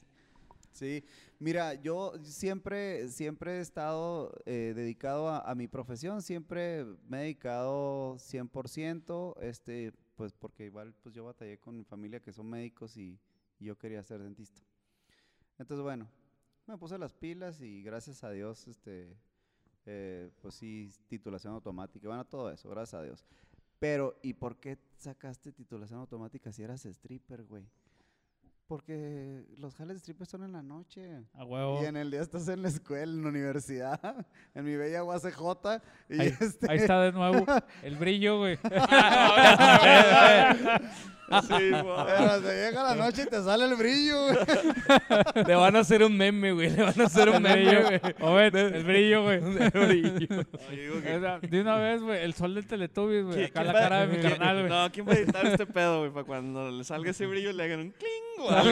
Sí, 0.73 1.05
mira, 1.41 1.75
yo 1.75 2.13
siempre, 2.23 3.09
siempre 3.09 3.59
he 3.59 3.61
estado 3.61 4.33
eh, 4.47 4.73
dedicado 4.75 5.29
a, 5.29 5.41
a 5.41 5.55
mi 5.57 5.67
profesión, 5.69 6.23
siempre 6.23 6.87
me 7.09 7.19
he 7.19 7.21
dedicado 7.23 8.15
100%, 8.19 9.35
este, 9.43 9.93
pues 10.21 10.35
porque 10.35 10.67
igual 10.67 10.93
pues 11.03 11.15
yo 11.15 11.25
batallé 11.25 11.57
con 11.57 11.75
mi 11.75 11.83
familia 11.83 12.21
que 12.21 12.31
son 12.31 12.47
médicos 12.47 12.95
y, 12.99 13.19
yo 13.59 13.79
quería 13.79 14.03
ser 14.03 14.23
dentista. 14.23 14.61
Entonces, 15.59 15.83
bueno, 15.83 16.07
me 16.67 16.77
puse 16.77 16.99
las 16.99 17.15
pilas 17.15 17.63
y 17.63 17.83
gracias 17.83 18.23
a 18.23 18.31
Dios, 18.31 18.69
este, 18.69 19.17
eh, 19.87 20.31
pues 20.43 20.55
sí, 20.57 20.91
titulación 21.09 21.55
automática, 21.55 22.07
bueno, 22.07 22.27
todo 22.27 22.51
eso, 22.51 22.69
gracias 22.69 23.01
a 23.01 23.03
Dios. 23.03 23.25
Pero, 23.79 24.19
¿y 24.23 24.35
por 24.35 24.59
qué 24.59 24.79
sacaste 24.99 25.53
titulación 25.53 26.01
automática 26.01 26.53
si 26.53 26.63
eras 26.63 26.85
stripper, 26.85 27.45
güey? 27.45 27.67
Porque 28.71 29.43
los 29.59 29.75
jales 29.75 29.97
de 29.97 29.99
stripper 29.99 30.29
son 30.29 30.45
en 30.45 30.53
la 30.53 30.63
noche. 30.63 31.25
A 31.35 31.45
huevo. 31.45 31.83
Y 31.83 31.87
en 31.87 31.97
el 31.97 32.09
día 32.09 32.21
estás 32.21 32.47
en 32.47 32.63
la 32.63 32.69
escuela, 32.69 33.13
en 33.13 33.23
la 33.25 33.29
universidad, 33.29 34.25
en 34.55 34.65
mi 34.65 34.77
bella 34.77 35.03
UACJ. 35.03 35.41
Y 36.09 36.21
Ahí, 36.21 36.37
este, 36.41 36.71
ahí 36.71 36.79
está 36.79 37.01
de 37.01 37.11
nuevo 37.11 37.45
el 37.83 37.97
brillo, 37.97 38.39
güey. 38.39 38.61
Sí. 41.43 41.71
Pero 41.73 42.41
se 42.43 42.67
llega 42.67 42.83
la 42.83 42.95
noche 42.97 43.23
y 43.23 43.27
te 43.27 43.43
sale 43.43 43.65
el 43.67 43.75
brillo, 43.77 44.17
güey. 44.27 44.37
Le 45.47 45.55
van 45.55 45.77
a 45.77 45.79
hacer 45.81 46.03
un 46.03 46.17
meme, 46.17 46.53
güey. 46.53 46.71
Le 46.71 46.83
van 46.83 47.01
a 47.01 47.05
hacer 47.05 47.29
un 47.29 47.37
El 47.37 47.41
meme, 47.43 47.65
brillo, 47.65 47.83
güey. 48.33 48.47
El 48.57 48.85
brillo, 48.85 49.23
güey. 49.23 49.37
El 49.41 49.71
brillo. 49.71 50.45
O 50.91 51.21
sea, 51.21 51.39
De 51.39 51.61
una 51.61 51.77
vez, 51.77 52.03
güey, 52.03 52.23
el 52.23 52.35
sol 52.35 52.55
del 52.55 52.67
Teletubbies, 52.67 53.25
güey. 53.25 53.37
¿Quién- 53.37 53.47
Acá 53.51 53.65
la 53.65 53.73
va- 53.73 53.79
cara 53.81 54.07
de 54.07 54.17
mi 54.17 54.23
carnal, 54.29 54.57
güey. 54.59 54.69
No, 54.69 54.91
¿quién 54.93 55.07
va 55.09 55.13
a 55.13 55.17
editar 55.17 55.47
este 55.47 55.67
pedo, 55.67 56.01
güey? 56.01 56.11
Para 56.13 56.25
cuando 56.27 56.71
le 56.71 56.85
salga 56.85 57.11
ese 57.11 57.27
brillo 57.27 57.53
le 57.53 57.63
hagan 57.65 57.81
un 57.81 57.91
cling 57.93 58.49
güey. 58.49 58.65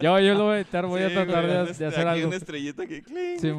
Yo, 0.00 0.18
yo 0.18 0.34
lo 0.34 0.44
voy 0.44 0.54
a 0.54 0.56
editar, 0.60 0.86
voy 0.86 1.02
a 1.02 1.08
tratar 1.12 1.44
güey, 1.46 1.56
de, 1.66 1.70
este, 1.70 1.84
de 1.84 1.88
hacer 1.90 2.08
aquí 2.08 2.18
algo. 2.18 2.28
una 2.28 2.36
estrellita 2.36 2.86
que 2.86 3.02
cling. 3.02 3.38
Sí. 3.38 3.52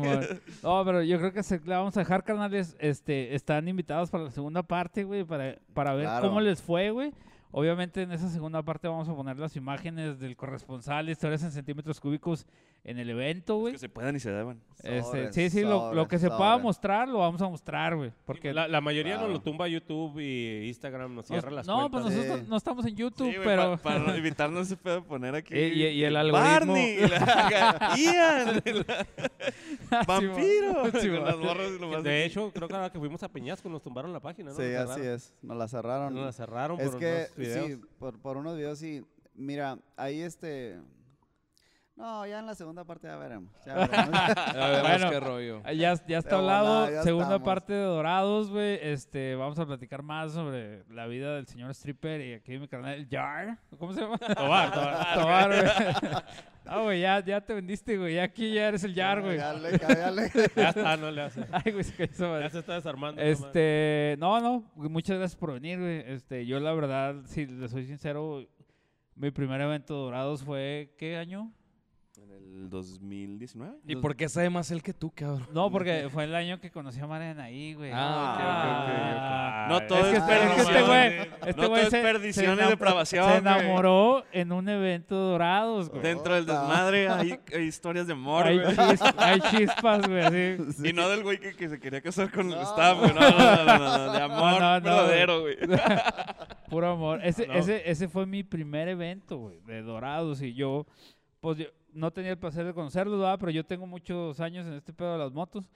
No, 0.64 0.84
pero 0.86 1.04
yo 1.04 1.18
creo 1.20 1.32
que 1.34 1.44
se 1.44 1.62
la 1.66 1.78
vamos 1.80 1.96
a 1.98 2.02
dejar, 2.02 2.24
carnales. 2.24 2.76
Este, 2.80 3.36
están 3.36 3.68
invitados 3.68 4.10
para 4.10 4.24
la 4.26 4.32
segunda 4.32 4.64
parte, 4.64 5.04
güey, 5.04 5.24
para, 5.24 5.56
para 5.74 5.94
ver 5.94 6.06
Claro. 6.06 6.28
cómo 6.28 6.42
les 6.42 6.62
fue, 6.62 6.90
güey. 6.92 7.12
Obviamente 7.54 8.04
en 8.04 8.14
esa 8.14 8.30
segunda 8.30 8.64
parte 8.64 8.88
vamos 8.88 9.10
a 9.10 9.16
poner 9.16 9.38
las 9.38 9.58
imágenes 9.58 10.20
del 10.20 10.38
corresponsal, 10.38 11.10
historias 11.10 11.44
en 11.44 11.52
centímetros 11.52 12.00
cúbicos 12.00 12.48
en 12.84 12.98
el 12.98 13.10
evento, 13.12 13.58
güey. 13.58 13.74
que 13.74 13.80
se 13.80 13.90
puedan 13.90 14.16
y 14.16 14.20
se 14.20 14.32
deban. 14.32 14.60
Este, 14.84 15.02
Sobres, 15.04 15.36
sí, 15.36 15.50
sí, 15.52 15.62
lo, 15.62 16.08
que 16.08 16.18
se 16.18 16.28
pueda 16.30 16.58
mostrar 16.58 17.08
lo 17.08 17.20
vamos 17.20 17.40
a 17.44 17.48
mostrar, 17.48 17.96
güey. 17.96 18.12
Porque 18.26 18.52
la, 18.52 18.68
la 18.68 18.82
mayoría 18.82 19.14
nos 19.14 19.22
Claro. 19.26 19.34
lo 19.34 19.42
tumba 19.44 19.68
YouTube 19.68 20.20
y 20.20 20.68
Instagram, 20.68 21.14
nos 21.14 21.26
cierra 21.28 21.50
nos- 21.52 21.58
las 21.58 21.68
no, 21.68 21.92
pues 21.92 22.02
cuentas. 22.02 22.16
nosotros 22.16 22.40
Sí. 22.40 22.50
no 22.50 22.58
estamos 22.58 22.86
en 22.88 22.96
YouTube, 22.96 23.32
Sí, 23.32 23.38
pero 23.44 23.78
pa- 23.78 23.78
para 23.78 24.18
evitarnos 24.18 24.66
ese 24.66 24.78
pedo 24.78 25.04
poner 25.04 25.36
aquí. 25.36 25.54
Y- 25.54 25.84
y- 25.84 25.88
y 25.90 26.04
el 26.04 26.16
algoritmo. 26.16 26.50
Barney, 26.50 26.96
y 26.98 27.08
la- 27.08 27.96
Ian, 27.96 28.64
la- 28.88 29.08
vampiro. 30.08 30.86
Sí, 31.00 31.08
con 31.10 31.18
mon. 31.18 31.26
las 31.26 31.38
morras 31.38 31.72
y 31.78 31.80
lo 31.80 31.88
más 31.88 32.04
De 32.04 32.26
hecho, 32.26 32.52
creo 32.52 32.68
que 32.68 32.74
ahora 32.74 32.90
que 32.92 32.98
fuimos 32.98 33.22
a 33.22 33.30
Peñasco 33.30 33.70
nos 33.70 33.84
tumbaron 33.84 34.12
la 34.12 34.20
página, 34.20 34.50
¿no? 34.52 34.56
Sí, 34.58 34.64
Nos 34.64 34.90
así 34.90 35.02
cerraron. 35.02 35.14
es. 35.16 35.34
Nos 35.44 35.58
la 35.58 35.68
cerraron. 35.68 36.14
Nos 36.16 36.26
la 36.26 36.32
cerraron 36.32 36.80
Es 36.82 36.90
por 36.90 37.00
que, 37.00 37.14
unos 37.28 37.36
videos. 37.38 37.68
sí, 37.68 37.80
por, 38.00 38.20
por 38.20 38.38
unos 38.38 38.56
videos, 38.58 38.80
sí. 38.80 39.04
Mira, 39.36 39.78
ahí 39.96 40.22
este... 40.22 40.80
No, 41.96 42.26
ya 42.26 42.40
en 42.40 42.46
la 42.48 42.56
segunda 42.56 42.84
parte 42.84 43.08
ya 43.08 43.16
veremos. 43.18 43.54
Ya 43.66 43.76
veremos. 43.86 44.82
Bueno. 44.82 45.10
qué 45.12 45.20
rollo. 45.20 45.62
Ah, 45.64 45.74
Ya, 45.74 45.94
ya 46.08 46.18
está 46.18 46.38
hablado. 46.38 46.90
ya 46.90 47.04
Segunda 47.04 47.36
estamos. 47.36 47.46
parte 47.46 47.74
de 47.74 47.84
Dorados, 47.84 48.50
güey. 48.50 48.80
Este, 48.82 49.36
vamos 49.36 49.60
a 49.60 49.66
platicar 49.68 50.02
más 50.02 50.32
sobre 50.32 50.84
la 50.90 51.06
vida 51.08 51.36
del 51.36 51.46
señor 51.48 51.70
stripper 51.72 52.22
y 52.22 52.34
aquí 52.34 52.58
mi 52.58 52.68
canal, 52.68 52.94
el 52.96 53.08
Jar. 53.08 53.60
¿Cómo 53.78 53.94
se 53.94 54.02
llama? 54.02 54.18
Tobar, 54.36 54.74
Tobar. 54.74 55.14
Tobar, 55.20 55.50
güey. 55.50 56.12
No, 56.66 56.84
güey, 56.84 57.02
ya, 57.02 57.24
ya 57.24 57.42
te 57.42 57.54
vendiste, 57.54 57.98
güey. 57.98 58.16
Ya 58.16 58.24
aquí 58.24 58.52
ya 58.54 58.70
eres 58.70 58.84
el 58.84 58.96
Jar, 58.96 59.22
güey. 59.22 59.38
Ya 59.38 59.54
ya 60.56 60.70
está, 60.70 60.98
no 60.98 61.12
le 61.12 61.22
hace. 61.22 61.46
Ay, 61.52 61.72
güey, 61.72 61.84
se 61.84 61.94
cayó. 61.94 62.40
Ya 62.40 62.50
se 62.50 62.60
está 62.60 62.74
desarmando. 62.76 63.22
Este, 63.22 64.16
no, 64.18 64.40
no, 64.40 64.64
muchas 64.76 65.18
gracias 65.20 65.38
por 65.40 65.54
venir, 65.54 65.78
güey. 65.80 66.00
Este, 66.08 66.46
yo 66.48 66.60
la 66.60 66.74
verdad, 66.74 67.16
si 67.26 67.46
le 67.46 67.68
soy 67.68 67.86
sincero, 67.86 68.44
mi 69.16 69.30
primer 69.30 69.62
evento 69.62 69.94
de 69.94 70.00
Dorados 70.02 70.44
fue, 70.44 70.96
¿qué 70.98 71.18
año? 71.18 71.52
En 72.32 72.66
el 72.66 72.70
2019. 72.70 73.78
¿Y 73.88 73.96
por 73.96 74.16
qué 74.16 74.30
sabe 74.30 74.50
más 74.50 74.70
él 74.72 74.82
que 74.84 74.94
tú, 74.94 75.12
cabrón? 75.12 75.48
No, 75.54 75.72
porque 75.72 76.10
fue 76.12 76.24
el 76.26 76.36
año 76.36 76.60
que 76.60 76.70
conocí 76.72 77.00
a 77.00 77.08
Mariana 77.08 77.46
ahí, 77.46 77.74
güey. 77.74 77.92
Ah, 77.94 78.34
ok, 78.36 78.42
ok, 78.42 78.48
ok, 78.48 78.90
ok. 78.92 79.18
Ah, 79.20 79.68
No 79.70 79.88
todo 79.88 80.00
es 80.00 80.06
que, 80.06 80.12
es 80.12 80.18
este- 80.22 80.34
es 80.36 80.52
que 80.52 80.62
este 80.62 80.82
güey, 80.84 81.18
este 81.48 81.62
No 81.62 81.70
güey 81.70 81.70
todo 81.70 81.76
es 81.78 81.90
se- 81.90 82.02
perdición 82.02 82.58
se 82.58 82.64
y 82.64 82.68
depravación, 82.70 83.24
Se 83.26 83.30
güey. 83.42 83.56
enamoró 83.56 84.24
en 84.32 84.52
un 84.52 84.70
evento 84.70 85.16
de 85.16 85.22
Dorados, 85.32 85.90
güey. 85.90 86.02
Dentro 86.04 86.36
del 86.36 86.46
desmadre 86.46 87.10
hay, 87.10 87.40
hay 87.54 87.64
historias 87.64 88.08
de 88.08 88.14
amor, 88.14 88.46
Hay, 88.46 88.60
güey. 88.60 88.76
chis- 88.76 89.16
hay 89.18 89.40
chispas, 89.42 90.08
güey, 90.08 90.22
así. 90.22 90.88
Y 90.88 90.94
no 90.94 91.10
del 91.10 91.24
güey 91.24 91.40
que, 91.40 91.56
que 91.56 91.68
se 91.70 91.80
quería 91.80 92.02
casar 92.02 92.32
con 92.32 92.48
el 92.52 92.56
No. 92.56 92.62
staff, 92.62 92.98
güey. 93.00 93.14
No, 93.14 93.20
no, 93.22 93.30
no, 93.32 93.66
no, 93.66 93.78
no, 93.80 93.98
no, 94.08 94.12
de 94.14 94.22
amor 94.22 94.52
no, 94.54 94.60
no, 94.60 94.82
verdadero, 94.82 95.42
güey. 95.42 95.58
Puro 96.70 96.92
amor. 96.92 97.20
Ese, 97.24 97.48
No. 97.48 97.54
ese, 97.54 97.90
ese 97.90 98.08
fue 98.08 98.26
mi 98.26 98.44
primer 98.44 98.88
evento, 98.88 99.38
güey, 99.38 99.60
de 99.62 99.82
Dorados. 99.82 100.42
Y 100.42 100.54
yo, 100.54 100.86
pues 101.42 101.58
yo 101.58 101.66
no 101.94 102.12
tenía 102.12 102.32
el 102.32 102.38
placer 102.38 102.66
de 102.66 102.74
conocerlos, 102.74 103.20
¿verdad? 103.20 103.38
Pero 103.40 103.52
yo 103.52 103.66
tengo 103.66 103.86
muchos 103.88 104.40
años 104.40 104.66
en 104.68 104.74
este 104.74 104.94
pedo 104.94 105.14
de 105.14 105.20
las 105.20 105.32
motos. 105.32 105.70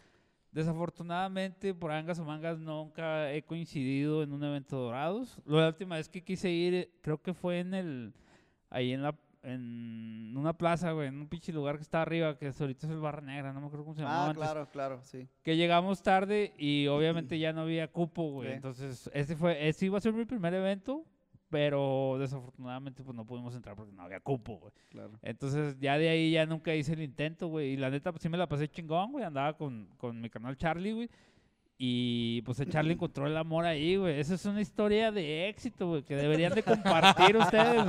Desafortunadamente, 0.51 1.73
por 1.73 1.91
angas 1.91 2.17
o 2.19 2.23
mangas, 2.25 2.57
nunca 2.59 3.31
he 3.33 3.43
coincidido 3.43 4.23
en 4.23 4.31
un 4.31 4.43
evento 4.43 4.77
de 4.77 4.83
Dorados. 4.85 5.37
La 5.45 5.67
última 5.67 5.97
vez 5.97 6.07
que 6.09 6.23
quise 6.23 6.49
ir, 6.49 6.73
eh, 6.73 6.89
creo 7.01 7.21
que 7.21 7.33
fue 7.33 7.59
en 7.59 7.73
el, 7.73 8.13
ahí 8.69 8.93
en 8.93 9.03
la, 9.03 9.15
en 9.43 10.33
una 10.37 10.53
plaza, 10.53 10.91
güey, 10.93 11.09
en 11.09 11.19
un 11.19 11.27
pinche 11.27 11.51
lugar 11.51 11.75
que 11.75 11.81
está 11.83 12.01
arriba, 12.01 12.37
que 12.37 12.47
ahorita 12.57 12.87
es 12.87 12.91
el 12.93 12.99
Barra 12.99 13.21
Negra, 13.21 13.51
no 13.53 13.59
me 13.59 13.67
acuerdo 13.67 13.83
cómo 13.83 13.95
se 13.95 14.01
llamaba 14.01 14.23
Ah, 14.23 14.29
antes 14.29 14.37
claro, 14.43 14.69
claro, 14.71 14.99
sí. 15.03 15.27
que 15.43 15.57
llegamos 15.57 16.01
tarde 16.01 16.53
y 16.57 16.87
obviamente 16.87 17.37
ya 17.39 17.51
no 17.53 17.61
había 17.61 17.87
cupo, 17.91 18.31
güey. 18.31 18.53
Entonces, 18.53 19.09
ese 19.13 19.35
fue, 19.35 19.67
ese 19.67 19.85
iba 19.87 19.97
a 19.97 20.01
ser 20.01 20.13
mi 20.13 20.23
primer 20.25 20.53
evento, 20.53 21.03
pero 21.55 22.17
desafortunadamente 22.19 23.01
pues 23.01 23.15
no 23.15 23.25
pudimos 23.25 23.55
entrar 23.55 23.77
porque 23.77 23.93
no 23.93 24.01
había 24.03 24.19
cupo, 24.19 24.57
güey. 24.57 24.73
claro. 24.89 25.11
Entonces, 25.21 25.77
ya 25.79 25.97
de 25.97 26.09
ahí 26.09 26.31
ya 26.31 26.45
nunca 26.45 26.75
hice 26.75 26.91
el 26.91 27.01
intento, 27.01 27.47
güey. 27.47 27.69
Y 27.69 27.77
la 27.77 27.89
neta, 27.89 28.11
pues 28.11 28.21
sí 28.21 28.27
me 28.27 28.37
la 28.37 28.45
pasé 28.45 28.67
chingón, 28.67 29.13
güey. 29.13 29.23
Andaba 29.23 29.55
con, 29.55 29.87
con 29.95 30.19
mi 30.19 30.29
canal 30.29 30.57
Charlie, 30.57 30.91
güey. 30.91 31.09
Y 31.77 32.41
pues 32.43 32.57
el 32.61 32.69
Charlie 32.69 32.93
encontró 32.93 33.27
el 33.27 33.35
amor 33.35 33.65
ahí, 33.65 33.97
güey. 33.97 34.17
Esa 34.19 34.35
es 34.35 34.45
una 34.45 34.61
historia 34.61 35.11
de 35.11 35.49
éxito, 35.49 35.87
güey, 35.87 36.03
que 36.03 36.15
deberían 36.15 36.53
de 36.53 36.63
compartir 36.63 37.35
ustedes. 37.35 37.83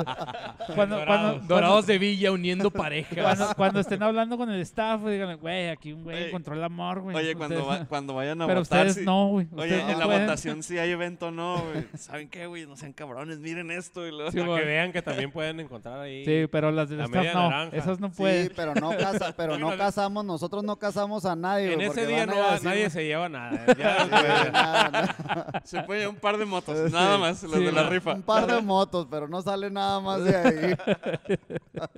Cuando, 0.75 0.97
Dorados. 0.99 1.07
cuando, 1.07 1.55
Dorados 1.55 1.87
de 1.87 1.99
Villa 1.99 2.33
uniendo 2.33 2.71
parejas. 2.73 3.17
cuando, 3.17 3.55
cuando 3.55 3.81
estén 3.81 4.03
hablando 4.03 4.37
con 4.37 4.51
el 4.51 4.61
staff, 4.63 5.01
güey, 5.01 5.15
díganle, 5.15 5.37
güey, 5.37 5.69
aquí 5.69 5.93
un 5.93 6.03
güey 6.03 6.25
encontró 6.25 6.55
el 6.55 6.65
amor, 6.65 7.01
güey. 7.03 7.15
Oye, 7.17 7.37
cuando, 7.37 7.61
Ustedes- 7.63 7.83
va- 7.83 7.87
cuando 7.87 8.15
vayan 8.15 8.43
a 8.43 8.47
pero 8.49 8.61
votar, 8.61 8.79
ustedes 8.87 8.97
sí- 8.97 9.05
no, 9.07 9.29
güey. 9.29 9.47
Oye, 9.53 9.63
Ustedes 9.63 9.85
no 9.85 9.93
en 9.93 9.99
la 10.01 10.05
pueden. 10.07 10.23
votación 10.23 10.63
si 10.65 10.79
hay 10.79 10.91
evento 10.91 11.29
o 11.29 11.31
no, 11.31 11.63
güey. 11.63 11.85
¿Saben 11.95 12.29
qué, 12.29 12.47
güey? 12.47 12.67
No 12.67 12.77
sean 12.77 12.93
cabrones, 12.93 13.39
miren 13.39 13.71
esto. 13.71 14.05
Y 14.05 14.11
luego- 14.11 14.33
Sí, 14.33 14.41
Para 14.41 14.57
que 14.61 14.67
vean 14.67 14.93
que 14.93 15.03
también 15.03 15.31
pueden 15.31 15.61
encontrar 15.61 16.01
ahí. 16.01 16.25
Sí, 16.25 16.49
pero 16.51 16.73
las 16.73 16.89
del 16.89 16.99
La 16.99 17.05
staff 17.05 17.27
no. 17.35 17.51
naranja. 17.51 17.77
Esas 17.77 18.01
no 18.01 18.09
Sí, 18.09 18.15
pueden. 18.17 18.53
pero 18.57 18.75
no, 18.75 18.97
casa, 18.97 19.33
pero 19.37 19.57
no 19.61 19.77
casamos, 19.77 20.25
nosotros 20.25 20.65
no 20.65 20.77
casamos 20.77 21.25
a 21.25 21.37
nadie. 21.37 21.73
En 21.75 21.81
ese 21.83 22.05
día 22.05 22.27
no, 22.27 22.35
nadie 22.65 22.91
se 22.91 23.05
lleva 23.05 23.29
nada. 23.29 23.76
Ya, 23.79 24.07
nada. 24.53 25.63
Se 25.65 25.83
puede 25.83 26.07
un 26.09 26.17
par 26.17 26.37
de 26.39 26.45
motos, 26.47 26.77
Sí. 26.87 26.93
nada 26.93 27.19
más, 27.19 27.43
los 27.43 27.53
Sí, 27.55 27.65
de 27.65 27.73
la 27.73 27.85
no. 27.85 27.91
rifa. 27.91 28.15
Un 28.15 28.23
par 28.23 28.47
de 28.47 28.61
motos, 28.63 29.07
pero 29.11 29.29
no 29.29 29.43
sale 29.43 29.71
nada 29.71 30.01
más 30.01 30.25
de 30.25 30.37
ahí. 30.37 30.75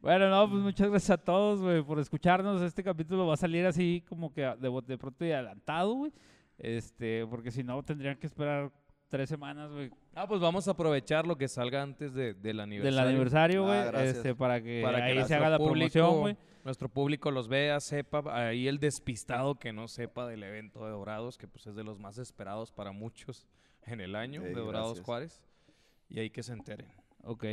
Bueno, 0.00 0.28
no, 0.30 0.48
pues 0.48 0.62
muchas 0.62 0.90
gracias 0.90 1.10
a 1.18 1.22
todos, 1.22 1.60
güey, 1.60 1.82
por 1.82 1.98
escucharnos. 1.98 2.62
Este 2.62 2.84
capítulo 2.84 3.26
va 3.26 3.34
a 3.34 3.38
salir 3.38 3.66
así 3.66 4.04
como 4.08 4.32
que 4.32 4.42
de, 4.42 4.82
de 4.86 4.98
pronto 4.98 5.24
y 5.24 5.32
adelantado, 5.32 5.92
güey. 5.94 6.12
Este, 6.58 7.26
porque 7.26 7.50
si 7.50 7.62
no 7.64 7.82
tendrían 7.82 8.16
que 8.16 8.26
esperar 8.26 8.70
tres 9.08 9.28
semanas, 9.28 9.70
güey, 9.72 9.90
Ah, 10.14 10.26
pues 10.26 10.40
vamos 10.40 10.66
a 10.68 10.72
aprovechar 10.72 11.26
lo 11.26 11.36
que 11.36 11.48
salga 11.48 11.82
antes 11.82 12.12
de- 12.14 12.34
del 12.34 12.60
aniversario. 12.60 12.96
del 12.98 13.08
aniversario, 13.08 13.62
Ah, 13.64 13.66
güey, 13.66 13.86
gracias. 13.92 14.16
este, 14.16 14.34
para 14.34 14.60
que 14.62 14.82
Para 14.82 14.98
que 14.98 15.04
ahí 15.04 15.24
se 15.24 15.34
haga 15.34 15.48
la 15.50 15.58
público- 15.58 15.92
promoción, 15.92 16.20
güey. 16.20 16.36
Nuestro 16.64 16.88
público 16.88 17.30
los 17.30 17.48
vea, 17.48 17.80
sepa, 17.80 18.22
ahí 18.48 18.68
el 18.68 18.78
despistado 18.78 19.54
que 19.54 19.72
no 19.72 19.88
sepa 19.88 20.26
del 20.26 20.42
evento 20.42 20.84
de 20.84 20.90
Dorados, 20.90 21.38
que 21.38 21.48
pues 21.48 21.66
es 21.66 21.74
de 21.74 21.84
los 21.84 21.98
más 21.98 22.18
esperados 22.18 22.72
para 22.72 22.92
muchos 22.92 23.46
en 23.84 24.00
el 24.00 24.14
año, 24.16 24.42
de 24.42 24.52
Dorados 24.52 24.88
gracias. 24.88 25.06
Juárez. 25.06 25.42
Y 26.10 26.18
ahí 26.20 26.30
que 26.30 26.42
se 26.42 26.52
enteren. 26.52 26.90
Ok. 27.22 27.44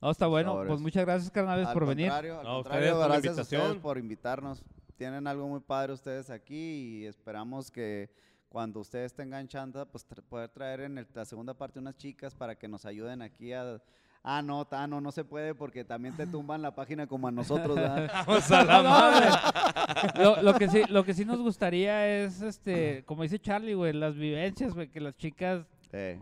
No, 0.00 0.10
está 0.10 0.26
bueno. 0.26 0.52
Sobres. 0.54 0.68
Pues 0.70 0.80
muchas 0.80 1.04
gracias, 1.04 1.30
carnales, 1.30 1.68
Al 1.68 1.74
por 1.74 1.86
venir. 1.86 2.10
al 2.10 2.24
No, 2.26 2.32
contrario, 2.32 2.58
ustedes 2.60 2.90
por 2.92 3.00
la 3.00 3.06
gracias 3.06 3.38
a 3.38 3.42
ustedes 3.42 3.52
invitación. 3.62 3.82
por 3.82 3.98
invitarnos. 3.98 4.64
Tienen 4.96 5.26
algo 5.26 5.48
muy 5.48 5.60
padre 5.60 5.92
ustedes 5.92 6.30
aquí 6.30 6.56
y 7.02 7.06
esperamos 7.06 7.70
que 7.70 8.10
cuando 8.54 8.78
ustedes 8.78 9.12
tengan 9.12 9.48
chanta, 9.48 9.84
pues 9.84 10.08
tra- 10.08 10.22
poder 10.22 10.48
traer 10.48 10.82
en 10.82 10.98
el- 10.98 11.08
la 11.12 11.24
segunda 11.24 11.54
parte 11.54 11.80
unas 11.80 11.96
chicas 11.96 12.36
para 12.36 12.54
que 12.54 12.68
nos 12.68 12.86
ayuden 12.86 13.20
aquí 13.20 13.52
a... 13.52 13.82
Ah, 14.22 14.42
no, 14.42 14.64
ta- 14.64 14.86
no, 14.86 15.00
no 15.00 15.10
se 15.10 15.24
puede 15.24 15.56
porque 15.56 15.84
también 15.84 16.16
te 16.16 16.24
tumban 16.24 16.62
la 16.62 16.72
página 16.72 17.08
como 17.08 17.26
a 17.26 17.32
nosotros, 17.32 17.74
¿verdad? 17.74 18.08
Vamos 18.28 18.48
a 18.52 18.64
la 18.64 18.82
madre. 20.14 20.22
lo, 20.22 20.40
lo 20.40 20.54
que 20.54 20.68
sí, 20.68 20.82
lo 20.88 21.04
que 21.04 21.14
sí 21.14 21.24
nos 21.24 21.40
gustaría 21.40 22.06
es, 22.22 22.42
este, 22.42 23.02
como 23.06 23.24
dice 23.24 23.40
Charlie, 23.40 23.74
güey, 23.74 23.92
las 23.92 24.14
vivencias, 24.14 24.72
güey, 24.72 24.88
que 24.88 25.00
las 25.00 25.16
chicas 25.16 25.66
Sí. 25.90 26.20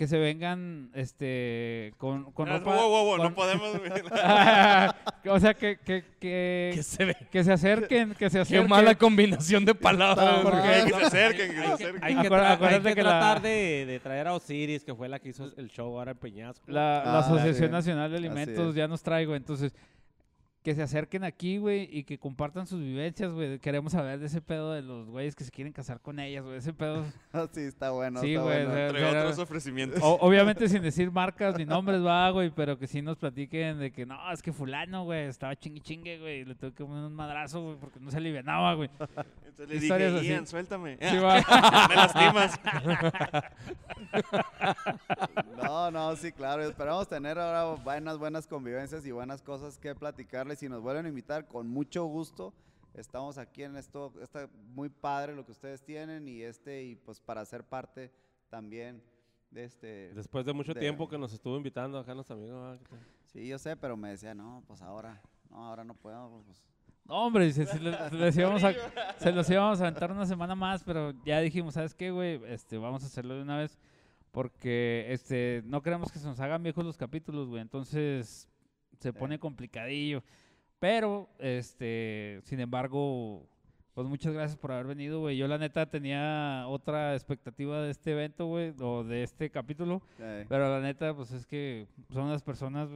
Que 0.00 0.06
se 0.06 0.16
vengan, 0.18 0.90
este, 0.94 1.92
con, 1.98 2.32
con 2.32 2.48
Ah, 2.48 2.56
ropa. 2.56 2.74
wow, 2.74 2.88
wow, 2.88 3.04
wow, 3.04 3.16
con- 3.18 3.26
no 3.28 3.34
podemos, 3.34 3.68
o 5.28 5.38
sea, 5.40 5.52
que, 5.52 5.76
que, 5.76 6.04
que, 6.18 6.72
Que 6.74 6.82
se 6.82 7.04
ve. 7.04 7.16
que 7.30 7.44
se 7.44 7.52
acerquen, 7.52 8.14
que 8.14 8.30
se 8.30 8.38
Qué 8.38 8.40
acerquen. 8.40 8.66
mala 8.70 8.94
combinación 8.94 9.66
de 9.66 9.74
palabras. 9.74 10.40
Porque- 10.42 10.58
güey. 10.58 10.84
que 10.86 10.90
se 11.00 11.04
acerquen, 11.04 11.50
que 11.50 11.56
se 11.56 11.60
Hay 11.60 11.66
que, 11.68 11.72
acerquen. 11.74 12.02
hay 12.04 12.14
que 12.14 12.20
Acuérdate- 12.28 12.46
hay 12.46 12.54
acuérdate 12.54 12.88
que 12.88 12.94
que 12.94 13.02
la- 13.02 13.10
tratar 13.10 13.42
de, 13.42 13.84
de 13.86 14.00
traer 14.00 14.26
a 14.28 14.32
Osiris, 14.32 14.84
que 14.84 14.94
fue 14.94 15.06
la 15.10 15.18
que 15.18 15.28
hizo 15.28 15.44
el 15.54 15.68
show 15.68 15.98
ahora 15.98 16.12
en 16.12 16.16
Peñasco. 16.16 16.64
La, 16.66 17.02
la 17.04 17.16
Ah, 17.16 17.18
Asociación. 17.18 17.70
Nacional 17.70 18.10
de 18.10 18.16
Alimentos 18.16 18.74
ya 18.74 18.88
nos 18.88 19.02
traigo, 19.02 19.34
entonces 19.36 19.74
que 20.62 20.74
se 20.74 20.82
acerquen 20.82 21.24
aquí, 21.24 21.56
güey, 21.56 21.88
y 21.90 22.04
que 22.04 22.18
compartan 22.18 22.66
sus 22.66 22.80
vivencias, 22.80 23.32
güey. 23.32 23.58
Queremos 23.60 23.92
saber 23.92 24.18
de 24.18 24.26
ese 24.26 24.42
pedo 24.42 24.72
de 24.72 24.82
los 24.82 25.08
güeyes 25.08 25.34
que 25.34 25.42
se 25.44 25.50
quieren 25.50 25.72
casar 25.72 26.00
con 26.00 26.18
ellas, 26.18 26.44
güey. 26.44 26.58
Ese 26.58 26.74
pedo. 26.74 27.04
sí, 27.52 27.60
está 27.62 27.90
bueno. 27.92 28.20
Sí, 28.20 28.34
está 28.34 28.42
güey, 28.42 28.66
bueno. 28.66 28.78
Entre 28.78 29.00
pero- 29.00 29.20
otros 29.20 29.38
ofrecimientos. 29.38 30.00
o- 30.02 30.14
obviamente 30.20 30.68
sin 30.68 30.82
decir 30.82 31.10
marcas 31.10 31.56
ni 31.56 31.64
nombres, 31.64 32.04
va, 32.04 32.28
güey, 32.30 32.50
pero 32.50 32.78
que 32.78 32.86
sí 32.86 33.00
nos 33.00 33.16
platiquen 33.16 33.78
de 33.78 33.90
que 33.90 34.04
no, 34.04 34.30
es 34.32 34.42
que 34.42 34.52
fulano, 34.52 35.04
güey, 35.04 35.28
estaba 35.28 35.56
chingue 35.56 35.80
chingue, 35.80 36.18
güey, 36.18 36.40
y 36.40 36.44
le 36.44 36.54
tuve 36.54 36.72
que 36.72 36.84
poner 36.84 37.04
un 37.04 37.14
madrazo, 37.14 37.62
güey, 37.62 37.76
porque 37.76 37.98
no 37.98 38.10
se 38.10 38.18
alivianaba, 38.18 38.74
güey. 38.74 38.90
Entonces 39.46 39.68
le 39.68 39.76
historias 39.76 40.12
dije, 40.12 40.20
así. 40.20 40.28
Ian, 40.28 40.46
suéltame. 40.46 40.98
Sí, 41.00 41.16
va. 41.16 41.34
Me 41.88 41.94
lastimas. 41.96 42.60
No, 45.62 45.90
no, 45.90 46.16
sí, 46.16 46.32
claro. 46.32 46.62
Esperamos 46.62 47.08
tener 47.08 47.38
ahora 47.38 47.82
buenas, 47.82 48.18
buenas 48.18 48.46
convivencias 48.46 49.06
y 49.06 49.10
buenas 49.10 49.42
cosas 49.42 49.78
que 49.78 49.88
platicarles. 50.50 50.58
Si 50.58 50.68
nos 50.68 50.82
vuelven 50.82 51.06
a 51.06 51.08
invitar, 51.08 51.46
con 51.46 51.68
mucho 51.68 52.04
gusto. 52.06 52.52
Estamos 52.94 53.38
aquí 53.38 53.62
en 53.62 53.76
esto, 53.76 54.12
está 54.20 54.48
muy 54.74 54.88
padre 54.88 55.36
lo 55.36 55.44
que 55.44 55.52
ustedes 55.52 55.80
tienen 55.84 56.26
y 56.26 56.42
este, 56.42 56.82
y 56.82 56.96
pues 56.96 57.20
para 57.20 57.44
ser 57.44 57.62
parte 57.64 58.10
también 58.48 59.00
de 59.52 59.64
este. 59.64 60.12
Después 60.14 60.44
de 60.44 60.52
mucho 60.52 60.74
de- 60.74 60.80
tiempo 60.80 61.08
que 61.08 61.16
nos 61.16 61.32
estuvo 61.32 61.56
invitando 61.56 61.98
acá 61.98 62.14
los 62.14 62.28
amigos. 62.32 62.60
¿verdad? 62.60 62.80
Sí, 63.26 63.46
yo 63.46 63.58
sé, 63.60 63.76
pero 63.76 63.96
me 63.96 64.08
decía, 64.10 64.34
no, 64.34 64.64
pues 64.66 64.82
ahora, 64.82 65.22
no, 65.50 65.64
ahora 65.68 65.84
no 65.84 65.94
puedo. 65.94 66.42
Pues. 66.44 66.60
No, 67.04 67.26
hombre, 67.26 67.52
se, 67.52 67.62
le- 67.78 68.08
se 68.10 68.14
les 68.16 68.36
íbamos 68.36 68.64
a, 68.64 68.72
se 69.18 69.30
los 69.30 69.48
íbamos 69.48 69.80
a 69.80 69.84
aventar 69.86 70.10
una 70.10 70.26
semana 70.26 70.56
más, 70.56 70.82
pero 70.82 71.12
ya 71.24 71.38
dijimos, 71.40 71.74
¿sabes 71.74 71.94
qué, 71.94 72.10
güey? 72.10 72.40
Este, 72.46 72.76
vamos 72.76 73.04
a 73.04 73.06
hacerlo 73.06 73.36
de 73.36 73.42
una 73.42 73.56
vez 73.56 73.78
porque 74.32 75.06
este, 75.10 75.62
no 75.64 75.80
queremos 75.82 76.10
que 76.10 76.18
se 76.18 76.26
nos 76.26 76.40
hagan 76.40 76.62
viejos 76.64 76.84
los 76.84 76.96
capítulos, 76.96 77.48
güey. 77.48 77.62
Entonces 77.62 78.48
se 79.00 79.12
pone 79.12 79.38
complicadillo. 79.38 80.22
Pero, 80.78 81.28
este, 81.38 82.40
sin 82.44 82.60
embargo, 82.60 83.46
pues 83.94 84.08
muchas 84.08 84.32
gracias 84.32 84.56
por 84.56 84.72
haber 84.72 84.86
venido, 84.86 85.20
güey. 85.20 85.36
Yo 85.36 85.46
la 85.46 85.58
neta 85.58 85.84
tenía 85.90 86.64
otra 86.68 87.14
expectativa 87.14 87.82
de 87.82 87.90
este 87.90 88.12
evento, 88.12 88.46
güey, 88.46 88.72
o 88.80 89.04
de 89.04 89.22
este 89.22 89.50
capítulo. 89.50 90.00
Pero 90.16 90.70
la 90.70 90.80
neta, 90.80 91.14
pues 91.14 91.32
es 91.32 91.44
que 91.46 91.86
son 92.10 92.24
unas 92.24 92.42
personas 92.42 92.88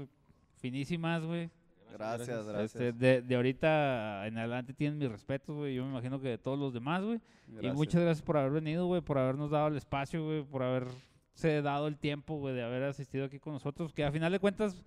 finísimas, 0.57 1.25
güey. 1.25 1.51
gracias, 1.93 2.47
gracias. 2.47 2.75
Este, 2.75 2.93
de, 2.93 3.21
de 3.21 3.37
ahorita 3.37 4.27
en 4.27 4.39
adelante 4.39 4.73
tienen 4.73 4.99
mis 4.99 5.11
respetos, 5.11 5.55
güey. 5.55 5.75
Yo 5.75 5.85
me 5.85 5.91
imagino 5.91 6.19
que 6.21 6.29
de 6.29 6.39
todos 6.39 6.59
los 6.59 6.73
demás, 6.73 7.03
güey. 7.05 7.21
Y 7.49 7.53
gracias. 7.53 7.75
muchas 7.75 8.01
gracias 8.01 8.23
por 8.23 8.39
haber 8.39 8.53
venido, 8.53 8.87
güey, 8.87 9.03
por 9.03 9.19
habernos 9.19 9.51
dado 9.51 9.69
el 9.69 9.77
espacio, 9.77 10.25
güey, 10.25 10.43
por 10.43 10.63
haberse 10.63 11.61
dado 11.61 11.87
el 11.87 11.99
tiempo, 11.99 12.37
güey, 12.39 12.55
de 12.55 12.63
haber 12.63 12.85
asistido 12.85 13.27
aquí 13.27 13.39
con 13.39 13.53
nosotros. 13.53 13.93
Que 13.93 14.05
a 14.05 14.11
final 14.11 14.33
de 14.33 14.39
cuentas, 14.39 14.83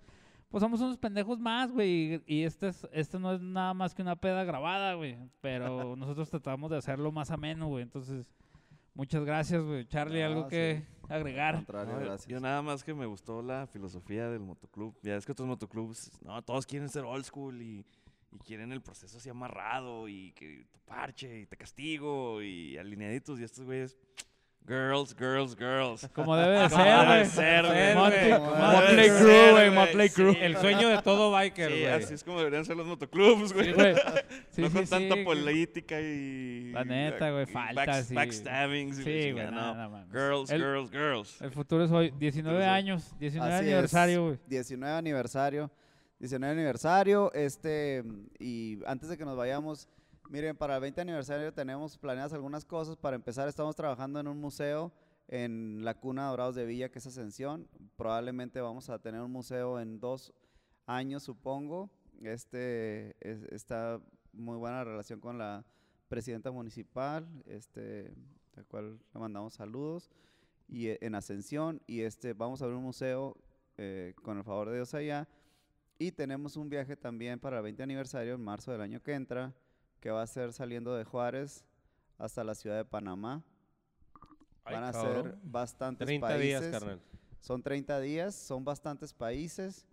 pues 0.50 0.62
somos 0.62 0.80
unos 0.80 0.96
pendejos 0.96 1.38
más, 1.38 1.70
güey. 1.70 2.14
Y, 2.14 2.22
y 2.26 2.44
este, 2.44 2.68
es, 2.68 2.86
este 2.92 3.18
no 3.18 3.32
es 3.32 3.40
nada 3.40 3.74
más 3.74 3.94
que 3.94 4.02
una 4.02 4.16
peda 4.16 4.44
grabada, 4.44 4.94
güey. 4.94 5.16
Pero 5.40 5.94
nosotros 5.96 6.30
tratamos 6.30 6.70
de 6.70 6.78
hacerlo 6.78 7.12
más 7.12 7.30
ameno, 7.30 7.68
güey. 7.68 7.82
Entonces, 7.82 8.32
muchas 8.94 9.24
gracias, 9.24 9.62
güey. 9.62 9.86
Charlie, 9.86 10.22
¿algo 10.22 10.48
que 10.48 10.84
sí. 10.86 11.06
agregar? 11.08 11.64
No, 11.70 11.98
gracias. 11.98 12.26
Yo 12.26 12.40
nada 12.40 12.62
más 12.62 12.82
que 12.82 12.94
me 12.94 13.06
gustó 13.06 13.42
la 13.42 13.66
filosofía 13.66 14.30
del 14.30 14.40
motoclub. 14.40 14.96
Ya 15.02 15.16
es 15.16 15.26
que 15.26 15.32
otros 15.32 15.48
motoclubs, 15.48 16.10
no, 16.22 16.40
todos 16.42 16.64
quieren 16.64 16.88
ser 16.88 17.04
old 17.04 17.24
school 17.24 17.60
y, 17.60 17.84
y 18.32 18.38
quieren 18.38 18.72
el 18.72 18.80
proceso 18.80 19.18
así 19.18 19.28
amarrado 19.28 20.08
y 20.08 20.32
que 20.32 20.66
tu 20.72 20.80
parche 20.80 21.40
y 21.40 21.46
te 21.46 21.58
castigo 21.58 22.42
y 22.42 22.78
alineaditos 22.78 23.38
y 23.38 23.44
estos 23.44 23.66
güeyes, 23.66 23.98
girls, 24.68 25.16
girls, 25.18 25.56
girls. 25.56 26.08
Como 26.14 26.36
debe 26.36 26.58
de 26.60 26.68
Como 26.68 26.82
ser, 26.84 26.94
debe 26.94 27.06
güey. 27.16 27.26
ser, 27.26 27.66
güey. 27.66 27.94
Motley- 27.94 29.18
Crue, 29.18 29.50
güey. 29.52 29.70
Motley 29.70 30.10
Crue. 30.10 30.32
Sí, 30.34 30.38
El 30.42 30.56
sueño 30.58 30.88
de 30.88 31.02
todo 31.02 31.32
biker, 31.32 31.70
Sí, 31.72 31.80
güey. 31.80 31.86
así 31.92 32.14
es 32.14 32.22
como 32.24 32.38
deberían 32.38 32.64
ser 32.64 32.76
los 32.76 32.86
motoclubs, 32.86 33.52
güey. 33.52 33.66
Sí, 33.66 33.72
güey. 33.72 33.94
Sí, 34.50 34.62
no 34.62 34.68
sí, 34.68 34.74
con 34.74 34.84
sí, 34.86 34.90
tanta 34.90 35.14
política 35.24 36.00
y... 36.00 36.70
La 36.72 36.84
neta, 36.84 37.30
güey, 37.30 37.46
falta, 37.46 38.02
sí. 38.02 38.14
Backstabbings 38.14 38.98
y 39.00 39.02
Sí, 39.04 39.32
güey, 39.32 39.44
no. 39.46 39.50
nada 39.52 39.88
más. 39.88 40.06
Girls, 40.10 40.50
El- 40.50 40.60
girls, 40.60 40.90
girls. 40.90 41.40
El 41.42 41.50
futuro 41.50 41.84
es 41.84 41.90
hoy, 41.90 42.12
19 42.18 42.56
Futuro 42.56 42.60
es 42.60 42.68
hoy. 42.68 42.74
años, 42.74 43.14
19 43.18 43.52
Así 43.54 43.64
es, 43.66 43.72
aniversario, 43.72 44.24
güey. 44.24 44.38
19 44.46 44.94
aniversario. 44.96 45.70
19 46.18 46.52
aniversario. 46.52 47.32
Este, 47.32 48.02
y 48.40 48.78
antes 48.86 49.08
de 49.08 49.16
que 49.16 49.24
nos 49.24 49.36
vayamos, 49.36 49.88
miren, 50.28 50.56
para 50.56 50.74
el 50.76 50.80
20 50.80 51.00
aniversario 51.00 51.52
tenemos 51.52 51.96
planeadas 51.98 52.32
algunas 52.32 52.64
cosas. 52.64 52.96
Para 52.96 53.16
empezar, 53.16 53.48
estamos 53.48 53.74
trabajando 53.76 54.20
en 54.20 54.28
un 54.28 54.40
museo 54.40 54.92
en 55.28 55.84
la 55.84 55.94
cuna 55.94 56.24
de 56.24 56.30
Dorados 56.30 56.54
de 56.54 56.64
Villa, 56.66 56.90
que 56.90 56.98
es 56.98 57.06
Ascensión. 57.06 57.68
Probablemente 57.96 58.60
vamos 58.60 58.88
a 58.90 58.98
tener 58.98 59.20
un 59.20 59.30
museo 59.32 59.80
en 59.80 60.00
dos 60.00 60.32
años, 60.86 61.22
supongo. 61.22 61.90
Este 62.22 63.16
es- 63.20 63.44
está 63.52 64.00
muy 64.32 64.56
buena 64.56 64.84
relación 64.84 65.20
con 65.20 65.38
la 65.38 65.64
presidenta 66.08 66.50
municipal, 66.50 67.28
este, 67.46 68.14
la 68.54 68.64
cual 68.64 68.98
le 69.12 69.20
mandamos 69.20 69.54
saludos 69.54 70.10
y 70.66 70.88
eh, 70.88 70.98
en 71.02 71.14
Ascensión 71.14 71.82
y 71.86 72.00
este 72.00 72.32
vamos 72.32 72.60
a 72.60 72.64
abrir 72.64 72.76
un 72.78 72.84
museo 72.84 73.36
eh, 73.76 74.14
con 74.22 74.38
el 74.38 74.44
favor 74.44 74.68
de 74.70 74.76
Dios 74.76 74.92
allá 74.94 75.28
y 75.98 76.12
tenemos 76.12 76.56
un 76.56 76.68
viaje 76.68 76.96
también 76.96 77.38
para 77.38 77.58
el 77.58 77.62
20 77.62 77.82
aniversario 77.82 78.34
en 78.34 78.40
marzo 78.42 78.72
del 78.72 78.80
año 78.80 79.02
que 79.02 79.12
entra 79.14 79.54
que 80.00 80.10
va 80.10 80.22
a 80.22 80.26
ser 80.26 80.52
saliendo 80.52 80.94
de 80.94 81.04
Juárez 81.04 81.64
hasta 82.18 82.44
la 82.44 82.54
ciudad 82.54 82.76
de 82.76 82.84
Panamá 82.84 83.42
Ay, 84.64 84.74
van 84.74 84.84
a 84.84 84.92
cabrón. 84.92 85.22
ser 85.24 85.38
bastantes 85.42 86.06
30 86.06 86.26
países 86.26 86.60
días, 86.60 86.66
carnal. 86.70 87.00
son 87.40 87.62
30 87.62 88.00
días, 88.00 88.34
son 88.34 88.64
bastantes 88.64 89.12
países 89.12 89.86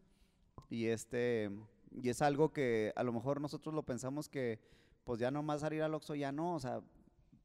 y 0.69 0.87
este 0.87 1.51
y 1.91 2.09
es 2.09 2.21
algo 2.21 2.51
que 2.51 2.91
a 2.95 3.03
lo 3.03 3.13
mejor 3.13 3.39
nosotros 3.39 3.73
lo 3.73 3.83
pensamos 3.83 4.27
que 4.27 4.59
pues 5.05 5.19
ya 5.19 5.31
nomás 5.31 5.61
salir 5.61 5.81
al 5.83 5.93
Oxxo 5.93 6.15
ya 6.15 6.31
no, 6.31 6.55
o 6.55 6.59
sea, 6.59 6.81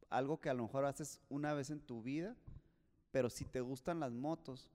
algo 0.09 0.41
que 0.41 0.51
a 0.51 0.55
lo 0.55 0.65
mejor 0.65 0.85
haces 0.87 1.21
una 1.29 1.55
vez 1.55 1.71
en 1.71 1.81
tu 1.81 2.03
vida, 2.03 2.35
pero 3.13 3.31
si 3.31 3.45
te 3.45 3.61
gustan 3.61 4.01
las 4.01 4.13
motos, 4.13 4.69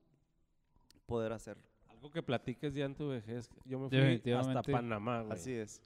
poder 1.05 1.33
hacerlo. 1.33 1.63
Algo 1.89 2.11
que 2.11 2.21
platiques 2.21 2.73
ya 2.73 2.85
en 2.85 2.95
tu 2.95 3.09
vejez. 3.09 3.49
Yo 3.65 3.79
me 3.79 3.89
fui 3.89 4.31
hasta. 4.31 4.61
Panamá, 4.61 5.21
güey. 5.21 5.33
Así 5.33 5.51
es. 5.53 5.81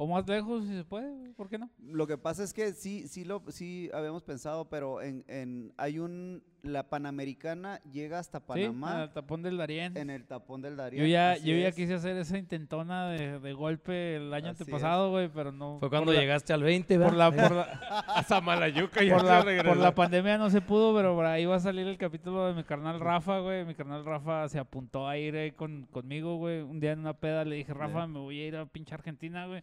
O 0.00 0.06
más 0.06 0.28
lejos, 0.28 0.64
si 0.64 0.76
se 0.76 0.84
puede, 0.84 1.30
¿por 1.34 1.48
qué 1.48 1.58
no? 1.58 1.68
Lo 1.82 2.06
que 2.06 2.16
pasa 2.16 2.44
es 2.44 2.52
que 2.54 2.72
sí, 2.72 3.08
sí 3.08 3.24
lo, 3.24 3.42
sí 3.48 3.90
habíamos 3.92 4.22
pensado, 4.22 4.68
pero 4.68 5.02
en, 5.02 5.24
en 5.26 5.72
hay 5.76 5.98
un, 5.98 6.40
la 6.62 6.88
Panamericana 6.88 7.80
llega 7.92 8.20
hasta 8.20 8.38
Sí, 8.38 8.44
Panamá 8.46 9.02
al 9.02 9.12
tapón 9.12 9.42
del 9.42 9.56
Darién. 9.56 9.96
en 9.96 10.10
el 10.10 10.24
tapón 10.24 10.62
del 10.62 10.76
Darién. 10.76 11.02
Yo 11.02 11.08
ya, 11.08 11.36
yo 11.38 11.52
ya 11.56 11.66
es. 11.68 11.74
quise 11.74 11.94
hacer 11.94 12.16
esa 12.16 12.38
intentona 12.38 13.08
de, 13.08 13.40
de 13.40 13.52
golpe 13.54 14.14
el 14.14 14.32
año 14.32 14.50
Así 14.52 14.62
antepasado, 14.62 15.10
güey, 15.10 15.30
pero 15.34 15.50
no. 15.50 15.80
Fue 15.80 15.88
por 15.88 15.90
cuando 15.90 16.12
la- 16.12 16.20
llegaste 16.20 16.52
al 16.52 16.62
20, 16.62 16.94
Por 16.96 17.04
¿verdad? 17.10 17.34
la, 17.34 17.48
por 17.48 17.56
la, 17.56 17.62
A 18.06 18.22
Samalayuca 18.22 19.02
y 19.02 19.10
por, 19.10 19.24
la, 19.24 19.44
por 19.64 19.76
la 19.78 19.94
pandemia 19.96 20.38
no 20.38 20.48
se 20.48 20.60
pudo, 20.60 20.94
pero 20.94 21.16
por 21.16 21.26
ahí 21.26 21.44
va 21.44 21.56
a 21.56 21.60
salir 21.60 21.88
el 21.88 21.98
capítulo 21.98 22.46
de 22.46 22.54
mi 22.54 22.62
carnal 22.62 23.00
Rafa, 23.00 23.40
güey. 23.40 23.64
Mi 23.64 23.74
carnal 23.74 24.04
Rafa 24.04 24.48
se 24.48 24.60
apuntó 24.60 25.08
a 25.08 25.18
ir 25.18 25.34
ahí 25.34 25.50
con, 25.50 25.86
conmigo, 25.90 26.36
güey. 26.36 26.60
Un 26.62 26.78
día 26.78 26.92
en 26.92 27.00
una 27.00 27.14
peda 27.14 27.44
le 27.44 27.56
dije, 27.56 27.74
Rafa, 27.74 28.06
me 28.06 28.20
voy 28.20 28.38
a 28.40 28.46
ir 28.46 28.54
a 28.56 28.64
pinche 28.64 28.94
Argentina, 28.94 29.46
güey. 29.48 29.60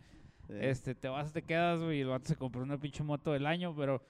Sí. 0.48 0.54
Este, 0.60 0.96
te 0.96 1.08
vas, 1.08 1.32
te 1.34 1.42
quedas, 1.42 1.82
güey. 1.82 1.98
Y 2.00 2.02
el 2.02 2.08
vato 2.10 2.26
se 2.28 2.36
compró 2.36 2.62
una 2.64 2.78
pinche 2.80 3.04
moto 3.04 3.32
del 3.32 3.46
año, 3.46 3.76
pero 3.76 4.02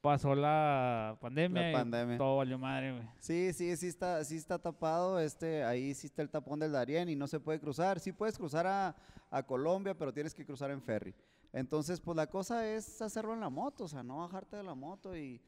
pasó 0.00 0.34
la 0.34 1.16
pandemia, 1.20 1.62
La 1.62 1.70
y 1.70 1.72
pandemia. 1.74 2.18
todo 2.18 2.36
valió 2.38 2.58
madre, 2.58 2.92
güey. 2.92 3.04
Sí, 3.18 3.52
sí, 3.52 3.74
sí 3.76 3.86
está, 3.86 4.22
sí 4.24 4.36
está 4.36 4.58
tapado. 4.58 5.18
Este, 5.20 5.64
ahí 5.64 5.94
sí 5.94 6.06
está 6.08 6.22
el 6.22 6.30
tapón 6.30 6.58
del 6.58 6.72
Darién 6.72 7.08
y 7.08 7.16
no 7.16 7.26
se 7.26 7.40
puede 7.40 7.60
cruzar. 7.60 8.00
Sí 8.00 8.12
puedes 8.12 8.36
cruzar 8.36 8.66
a, 8.66 8.94
a 9.30 9.42
Colombia, 9.44 9.96
pero 9.96 10.12
tienes 10.12 10.34
que 10.34 10.44
cruzar 10.44 10.70
en 10.70 10.82
ferry. 10.82 11.14
Entonces, 11.52 12.00
pues 12.00 12.16
la 12.16 12.26
cosa 12.28 12.68
es 12.68 13.00
hacerlo 13.00 13.32
en 13.32 13.40
la 13.40 13.48
moto, 13.48 13.84
o 13.84 13.88
sea, 13.88 14.02
no 14.02 14.18
bajarte 14.18 14.56
de 14.56 14.64
la 14.64 14.74
moto 14.74 15.16
y 15.16 15.40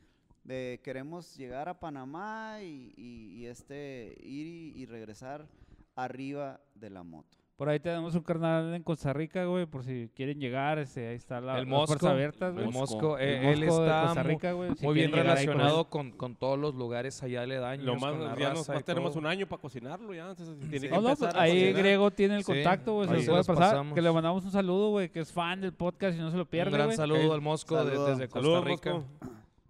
de, 0.45 0.81
queremos 0.85 1.37
llegar 1.37 1.69
a 1.69 1.81
Panamá 1.81 2.59
y, 2.63 2.95
y- 2.97 3.33
y, 3.41 3.47
este 3.47 4.17
ir 4.21 4.47
y, 4.47 4.81
y 4.81 4.87
regresar 4.87 5.49
arriba 5.97 6.61
de 6.77 6.91
la 6.91 7.03
moto. 7.03 7.37
Por 7.57 7.71
ahí 7.71 7.81
tenemos 7.81 8.15
un 8.15 8.21
carnal 8.21 8.75
en 8.75 8.83
Costa 8.83 9.15
Rica, 9.15 9.47
güey, 9.47 9.65
por 9.65 9.83
si 9.83 10.11
quieren 10.15 10.39
llegar, 10.39 10.79
este, 10.79 11.09
ahí 11.09 11.17
está 11.17 11.41
la, 11.41 11.55
el 11.59 11.61
las 11.61 11.67
Mosco. 11.67 12.07
abiertas, 12.07 12.53
güey. 12.53 12.67
El 12.67 12.71
Mosco, 12.73 13.17
El 13.17 13.29
eh, 13.29 13.53
él 13.53 13.65
Mosco 13.65 13.81
de 13.83 13.87
está 13.89 14.03
Costa 14.03 14.23
Rica, 14.25 14.53
güey, 14.53 14.75
si 14.77 14.85
muy 14.85 14.95
bien 14.95 15.11
con 15.11 15.21
relacionado 15.21 15.89
con, 15.89 16.11
con 16.13 16.37
todos 16.37 16.59
los 16.59 16.75
lugares 16.75 17.23
allá 17.23 17.41
aledaños. 17.43 17.87
Lo 17.87 17.95
más, 17.97 18.13
con 18.13 18.25
la 18.27 18.37
ya 18.39 18.51
nos, 18.53 18.69
más 18.69 18.85
tenemos 18.85 19.17
un 19.17 19.25
año 19.25 19.47
para 19.47 19.63
cocinarlo 19.63 20.13
ya. 20.13 20.29
Entonces, 20.29 20.55
tiene 20.69 20.81
que 20.81 20.89
No, 20.91 21.01
no, 21.01 21.17
pues 21.17 21.35
ahí 21.35 21.53
cocinar. 21.53 21.75
Griego 21.83 22.11
tiene 22.11 22.37
el 22.37 22.45
Sí, 22.45 22.53
contacto, 22.53 22.93
güey, 22.93 23.09
se 23.09 23.15
lo 23.15 23.21
se 23.23 23.31
puede 23.31 23.45
pasar. 23.45 23.57
pasamos. 23.71 23.95
Que 23.95 24.03
le 24.03 24.13
mandamos 24.13 24.45
un 24.45 24.51
saludo, 24.51 24.91
güey, 24.91 25.09
que 25.09 25.21
es 25.21 25.33
fan 25.33 25.63
del 25.63 25.73
podcast 25.73 26.15
y 26.19 26.21
no 26.21 26.31
se 26.31 26.37
lo 26.37 26.43
Un 26.43 26.49
pierde, 26.49 26.73
gran 26.73 26.89
güey. 26.89 26.97
saludo 26.99 27.33
al 27.33 27.41
Mosco 27.41 27.83
desde 27.83 28.29
Costa 28.29 28.61
Rica. 28.61 28.93
Mosco. 28.93 29.09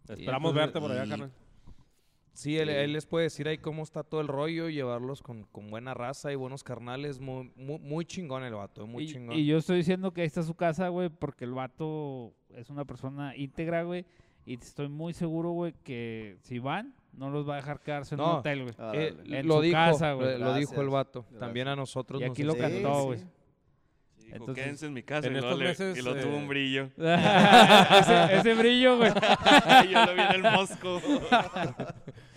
Esperamos 0.08 0.52
verte 0.54 0.80
por 0.80 0.90
allá, 0.90 1.08
carnal. 1.08 1.30
Sí, 2.36 2.58
él, 2.58 2.92
les 2.92 3.06
puede 3.06 3.24
decir 3.24 3.48
ahí 3.48 3.56
cómo 3.58 3.82
está 3.82 4.02
todo 4.02 4.20
el 4.20 4.28
rollo, 4.28 4.68
llevarlos 4.68 5.22
con, 5.22 5.44
con 5.44 5.70
buena 5.70 5.94
raza 5.94 6.30
y 6.32 6.34
buenos 6.34 6.62
carnales. 6.62 7.18
Muy, 7.18 7.50
muy, 7.56 7.78
muy 7.78 8.04
chingón 8.04 8.44
el 8.44 8.54
vato, 8.54 8.86
muy 8.86 9.04
Y, 9.04 9.06
chingón. 9.12 9.36
y 9.36 9.46
yo 9.46 9.56
estoy 9.56 9.78
diciendo 9.78 10.12
que 10.12 10.20
ahí 10.20 10.26
está 10.26 10.42
su 10.42 10.54
casa, 10.54 10.88
güey, 10.88 11.08
porque 11.08 11.44
el 11.46 11.52
vato 11.52 12.34
es 12.54 12.68
una 12.68 12.84
persona 12.84 13.34
íntegra, 13.36 13.84
güey. 13.84 14.04
Y 14.44 14.54
estoy 14.54 14.88
muy 14.88 15.14
seguro, 15.14 15.50
güey, 15.52 15.72
que 15.82 16.36
si 16.42 16.58
van, 16.58 16.94
no 17.12 17.30
los 17.30 17.48
va 17.48 17.54
a 17.54 17.56
dejar 17.56 17.80
quedarse 17.80 18.14
en 18.14 18.20
un 18.20 18.26
hotel, 18.26 18.62
güey. 18.64 18.74
Eh. 18.94 19.16
En 19.28 19.46
lo 19.48 19.54
su 19.56 19.60
dijo, 19.62 19.74
casa, 19.74 20.12
güey. 20.12 20.38
lo, 20.38 20.44
lo 20.44 20.54
dijo 20.54 20.80
el 20.80 20.88
vato. 20.90 21.22
gracias. 21.22 21.40
También 21.40 21.68
a 21.68 21.74
nosotros 21.74 22.20
Y 22.20 22.24
nos 22.26 22.32
aquí 22.32 22.42
lo 22.42 22.54
cantó, 22.56 23.04
güey. 23.06 23.18
Sí, 23.18 24.24
dijo, 24.26 24.36
Entonces, 24.36 24.62
quédense 24.64 24.86
en 24.86 24.92
mi 24.92 25.02
casa. 25.02 25.26
en 25.28 25.36
y, 25.36 25.40
le- 25.40 25.56
meses, 25.56 25.96
y 25.98 26.02
lo 26.02 26.14
tuvo 26.14 26.32
eh, 26.32 26.36
un 26.36 26.48
brillo. 26.48 26.90
ese, 26.98 28.36
ese 28.36 28.54
brillo, 28.54 28.98
güey. 28.98 29.10
Yo 29.90 30.04
lo 30.06 30.14
vi 30.14 30.20
en 30.20 30.32
el 30.32 30.42
Mosco. 30.52 31.00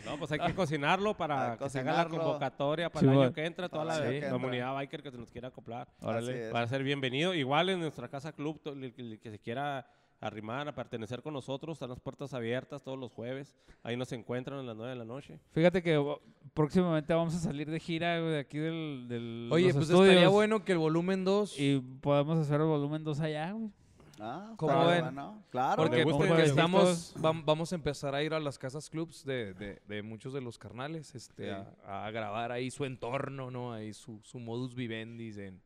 No, 0.10 0.18
pues 0.18 0.32
hay 0.32 0.40
que 0.40 0.54
cocinarlo 0.56 1.16
para 1.16 1.58
que 1.58 1.70
se 1.70 1.80
haga 1.80 1.94
la 1.94 2.10
convocatoria 2.10 2.90
para 2.90 3.08
Sí, 3.08 3.14
el 3.14 3.22
año 3.22 3.34
que 3.34 3.46
entra, 3.46 3.70
toda 3.70 3.86
Para 3.86 4.10
la 4.12 4.30
comunidad 4.30 4.74
biker 4.74 5.04
que 5.04 5.12
se 5.12 5.18
nos 5.18 5.32
quiera 5.32 5.50
acoplar. 5.50 5.88
Así 6.02 6.32
es. 6.32 6.54
Va 6.54 6.62
a 6.62 6.68
ser 6.68 6.84
bienvenido. 6.84 7.34
Igual 7.34 7.70
en 7.70 7.80
nuestra 7.80 8.08
casa 8.10 8.32
club, 8.32 8.62
el, 8.66 8.94
que- 8.94 9.02
el 9.02 9.20
que 9.20 9.32
se 9.32 9.40
quiera 9.40 9.86
arrimar, 10.22 10.68
a 10.68 10.76
pertenecer 10.76 11.22
con 11.22 11.34
nosotros, 11.34 11.76
están 11.78 11.90
las 11.90 12.00
puertas 12.00 12.34
abiertas 12.34 12.84
todos 12.84 12.98
los 13.00 13.12
jueves. 13.12 13.56
Ahí 13.84 13.96
nos 13.96 14.12
encuentran 14.12 14.60
a 14.60 14.64
las 14.64 14.76
9 14.76 14.92
de 14.92 14.98
la 14.98 15.06
noche. 15.06 15.40
Fíjate 15.52 15.82
que 15.82 15.98
oh, 15.98 16.22
próximamente 16.54 17.14
vamos 17.14 17.36
a 17.36 17.40
salir 17.40 17.70
de 17.70 17.80
gira, 17.80 18.20
güey, 18.20 18.34
de 18.34 18.40
aquí 18.40 18.58
del, 18.58 19.06
del 19.08 19.50
Oye, 19.52 19.68
los 19.68 19.76
pues 19.76 19.90
estudios, 19.90 20.10
estaría 20.10 20.30
bueno 20.30 20.66
que 20.66 20.74
el 20.74 20.78
volumen 20.78 21.24
2... 21.24 21.58
Y 21.60 21.80
podemos 22.02 22.38
hacer 22.38 22.60
el 22.60 22.68
volumen 22.68 23.04
2 23.04 23.20
allá, 23.22 23.52
güey. 23.54 23.72
Ah, 24.20 24.54
¿Cómo 24.58 24.86
ven? 24.88 25.02
bueno. 25.02 25.44
Claro. 25.50 25.84
Porque, 25.84 26.04
porque 26.04 26.28
que 26.36 26.44
estamos, 26.44 27.16
vam- 27.18 27.44
vamos 27.46 27.72
a 27.72 27.76
empezar 27.76 28.14
a 28.16 28.22
ir 28.24 28.34
a 28.34 28.40
las 28.40 28.60
casas 28.60 28.90
clubs 28.90 29.24
de, 29.26 29.54
de- 29.54 29.82
de 29.88 30.02
muchos 30.04 30.34
de 30.34 30.42
los 30.42 30.58
carnales, 30.58 31.16
este, 31.16 31.46
Sí. 31.46 31.50
a, 31.86 32.06
a 32.06 32.12
grabar 32.12 32.52
ahí 32.52 32.70
su 32.72 32.86
entorno, 32.86 33.50
¿no? 33.52 33.72
Ahí 33.74 33.94
su, 33.94 34.20
su 34.24 34.40
modus 34.40 34.76
vivendi 34.76 35.30
en, 35.42 35.62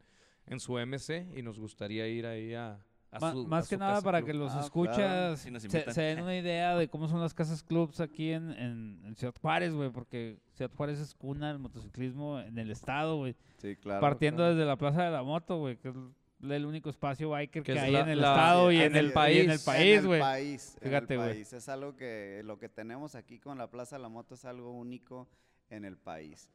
en 0.47 0.59
su 0.59 0.73
MC 0.77 1.27
y 1.35 1.41
nos 1.41 1.57
gustaría 1.59 2.07
ir 2.07 2.25
ahí 2.27 2.53
a, 2.53 2.77
su- 3.31 3.47
más 3.47 3.65
a 3.65 3.69
que 3.69 3.77
nada 3.77 4.01
para 4.01 4.19
club. 4.19 4.27
que 4.27 4.33
los 4.33 4.49
Ah, 4.51 4.53
claro. 4.53 4.65
escuchas 4.65 5.51
nos 5.51 5.61
se, 5.63 6.01
den 6.01 6.21
una 6.21 6.35
idea 6.35 6.75
de 6.75 6.87
cómo 6.89 7.07
son 7.07 7.21
las 7.21 7.33
casas 7.33 7.61
clubs 7.63 7.99
aquí 7.99 8.31
en, 8.31 8.51
en, 8.51 9.01
en 9.05 9.15
Ciudad 9.15 9.33
Juárez, 9.41 9.73
güey, 9.73 9.89
porque 9.91 10.39
Ciudad 10.53 10.71
Juárez 10.75 10.99
es 10.99 11.13
cuna 11.15 11.47
del 11.49 11.59
motociclismo 11.59 12.39
en 12.39 12.57
el 12.57 12.69
estado, 12.71 13.17
güey. 13.17 13.35
Sí, 13.57 13.75
claro. 13.77 14.01
Partiendo 14.01 14.37
claro. 14.37 14.55
desde 14.55 14.65
la 14.67 14.75
Plaza 14.77 15.03
de 15.03 15.11
la 15.11 15.23
Moto, 15.23 15.57
güey, 15.59 15.77
que 15.77 15.89
es 15.89 15.95
el 16.51 16.65
único 16.65 16.89
espacio 16.89 17.29
biker 17.29 17.63
Que 17.63 17.73
que, 17.73 17.77
es 17.79 17.83
hay 17.83 17.91
la- 17.91 17.99
en 18.01 18.09
el 18.09 18.21
la- 18.21 18.31
estado 18.31 18.71
y 18.71 18.77
en 18.77 18.81
en 18.83 18.95
el 18.95 19.05
el 19.07 19.13
país. 19.13 19.37
y 19.37 19.41
en 19.45 19.51
el 19.51 19.59
país, 19.59 19.99
En 19.99 20.05
güey. 20.05 20.21
Fíjate, 20.81 21.17
güey. 21.17 21.29
país. 21.29 21.53
Es 21.53 21.69
algo 21.69 21.95
que 21.95 22.41
lo 22.43 22.57
que 22.59 22.69
tenemos 22.69 23.15
aquí 23.15 23.39
con 23.39 23.57
la 23.57 23.69
Plaza 23.69 23.95
de 23.97 24.01
la 24.01 24.09
Moto 24.09 24.35
es 24.35 24.45
algo 24.45 24.71
único 24.71 25.27
en 25.69 25.85
el 25.85 25.97
país. 25.97 26.49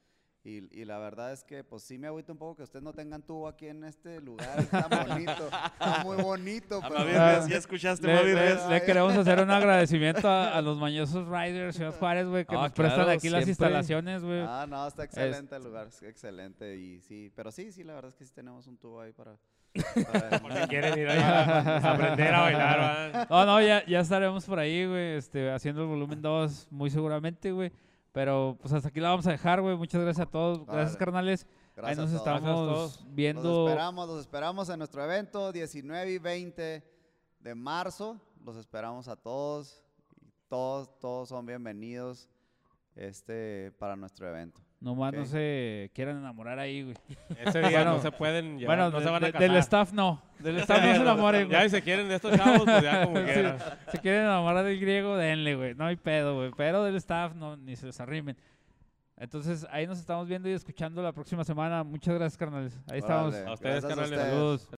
Y, 0.44 0.62
y 0.81 0.85
la 0.86 0.98
verdad 0.98 1.32
es 1.32 1.43
que, 1.44 1.62
pues 1.65 1.82
sí 1.82 1.98
me 1.98 2.06
agüita 2.06 2.32
un 2.32 2.39
poco 2.39 2.56
que 2.56 2.62
ustedes 2.62 2.82
no 2.82 2.93
tengan 2.94 3.23
tubo 3.23 3.48
aquí 3.48 3.66
en 3.66 3.82
este 3.85 4.20
lugar. 4.20 4.59
Está 4.60 4.86
bonito. 4.89 5.44
Está 5.47 6.05
muy 6.05 6.16
bonito. 6.23 6.81
Pero- 6.81 6.97
Ah, 7.20 7.35
Res, 7.40 7.48
¿ya 7.48 7.56
escuchaste, 7.56 8.06
Le, 8.06 8.35
le- 8.35 8.69
le 8.69 8.82
queremos 8.82 9.15
hacer 9.15 9.40
un 9.40 9.51
agradecimiento 9.51 10.27
a, 10.28 10.56
a 10.56 10.62
los 10.62 10.78
mañosos 10.78 11.28
riders 11.28 11.77
Ciudad 11.77 11.93
Juárez, 11.98 12.28
güey, 12.28 12.47
que 12.47 12.55
Ah, 12.55 12.62
nos 12.62 12.73
prestan 12.73 13.10
aquí 13.10 13.28
las 13.28 13.44
siempre. 13.44 13.51
instalaciones, 13.51 14.23
güey. 14.23 14.40
Ah, 14.40 14.65
no, 14.66 14.86
está 14.86 15.05
excelente 15.05 15.56
el 15.56 15.65
lugar, 15.65 15.89
es 15.89 16.02
excelente 16.05 16.77
y 16.77 17.01
sí, 17.01 17.31
pero 17.35 17.51
sí, 17.51 17.70
sí, 17.73 17.82
la 17.85 17.94
verdad 17.94 18.10
es 18.10 18.15
que 18.16 18.24
sí 18.24 18.32
tenemos 18.32 18.66
un 18.69 18.78
tubo 18.78 19.01
ahí 19.01 19.12
para... 19.12 19.36
para- 20.12 20.40
Por 20.40 20.53
si 20.53 20.69
quieren 20.69 20.99
ir 20.99 21.09
a 21.09 21.77
aprender 21.93 22.35
a 22.35 22.40
bailar, 22.40 22.78
¿verdad? 22.78 23.28
No, 23.31 23.47
no, 23.47 23.61
ya, 23.61 23.85
ya 23.86 24.01
estaremos 24.01 24.45
por 24.45 24.59
ahí, 24.59 24.86
güey, 24.86 25.16
este, 25.16 25.51
haciendo 25.51 25.82
el 25.82 25.89
volumen 25.89 26.20
2 26.23 26.69
muy 26.70 26.90
seguramente, 26.90 27.53
güey. 27.53 27.73
Pero 28.12 28.57
pues 28.61 28.73
hasta 28.73 28.89
aquí 28.89 29.01
la 29.01 29.11
vamos 29.11 29.27
a 29.27 29.31
dejar, 29.32 29.61
güey. 29.61 29.77
Muchas 29.77 30.01
gracias 30.01 30.27
a 30.27 30.31
todos. 30.31 30.65
Gracias, 30.66 30.86
Vale. 30.95 30.99
carnales. 30.99 31.47
Gracias 31.77 31.99
ahí 31.99 32.05
nos 32.05 32.15
a 32.20 32.24
todos. 32.24 32.24
Gracias 32.24 32.27
a 32.27 32.36
estamos 32.39 32.66
todos. 32.66 32.97
Los 33.05 33.15
viendo. 33.15 33.69
esperamos, 33.69 34.09
los 34.09 34.20
esperamos 34.20 34.69
en 34.70 34.78
nuestro 34.78 35.05
evento 35.05 35.53
19 35.53 36.11
y 36.12 36.19
20 36.19 36.85
de 37.40 37.55
marzo. 37.55 38.20
Los 38.45 38.57
esperamos 38.57 39.07
a 39.09 39.15
todos. 39.16 39.85
y 40.20 40.27
Todos, 40.49 40.99
todos 40.99 41.28
son 41.28 41.45
bienvenidos 41.47 42.28
este, 42.97 43.70
para 43.78 43.95
nuestro 43.95 44.27
evento. 44.28 44.61
Nomás 44.80 45.12
no 45.12 45.22
Ok. 45.22 45.26
se 45.26 45.90
quieran 45.92 46.18
enamorar 46.18 46.59
ahí, 46.60 46.84
güey. 46.84 46.96
Ese 47.44 47.59
día 47.59 47.70
Bueno, 47.78 47.94
no 47.94 48.00
se 48.00 48.12
pueden 48.12 48.59
llevar, 48.60 48.76
bueno, 48.76 48.90
no 48.92 48.98
de- 49.00 49.05
se 49.05 49.10
van 49.10 49.24
a 49.24 49.32
casar. 49.32 49.48
del 49.48 49.56
staff 49.56 49.92
no. 49.92 50.22
Del 50.38 50.56
staff 50.59 50.80
no 50.84 50.94
se 50.94 51.00
enamoren, 51.00 51.48
Ya 51.48 51.59
güey. 51.59 51.68
si 51.70 51.76
se 51.76 51.82
quieren 51.82 52.09
de 52.09 52.14
estos 52.14 52.36
chavos, 52.36 52.62
pues 52.64 52.82
ya 52.82 53.05
como 53.05 53.14
quieran. 53.24 53.59
Si 53.90 53.98
quieren 53.98 54.22
enamorar 54.22 54.64
del 54.64 54.78
griego, 54.78 55.16
denle, 55.16 55.56
güey. 55.56 55.74
No 55.74 55.84
hay 55.86 55.96
pedo, 55.96 56.36
güey. 56.36 56.52
Pero 56.56 56.84
del 56.84 56.94
staff, 56.94 57.34
no, 57.34 57.56
ni 57.56 57.74
se 57.74 57.86
les 57.86 57.98
arrimen. 58.00 58.36
Entonces, 59.16 59.66
ahí 59.72 59.84
nos 59.88 59.98
estamos 59.98 60.28
viendo 60.28 60.48
y 60.48 60.52
escuchando 60.52 61.02
la 61.02 61.10
próxima 61.12 61.42
semana. 61.42 61.82
Muchas 61.82 62.14
gracias, 62.14 62.36
carnales. 62.38 62.78
Ahí 62.88 62.98
estamos. 63.00 63.34
A 63.34 63.52
ustedes, 63.55 63.60
gracias 63.60 63.84
carnales. 63.86 64.10
ustedes. 64.12 64.30
Saludos. 64.32 64.68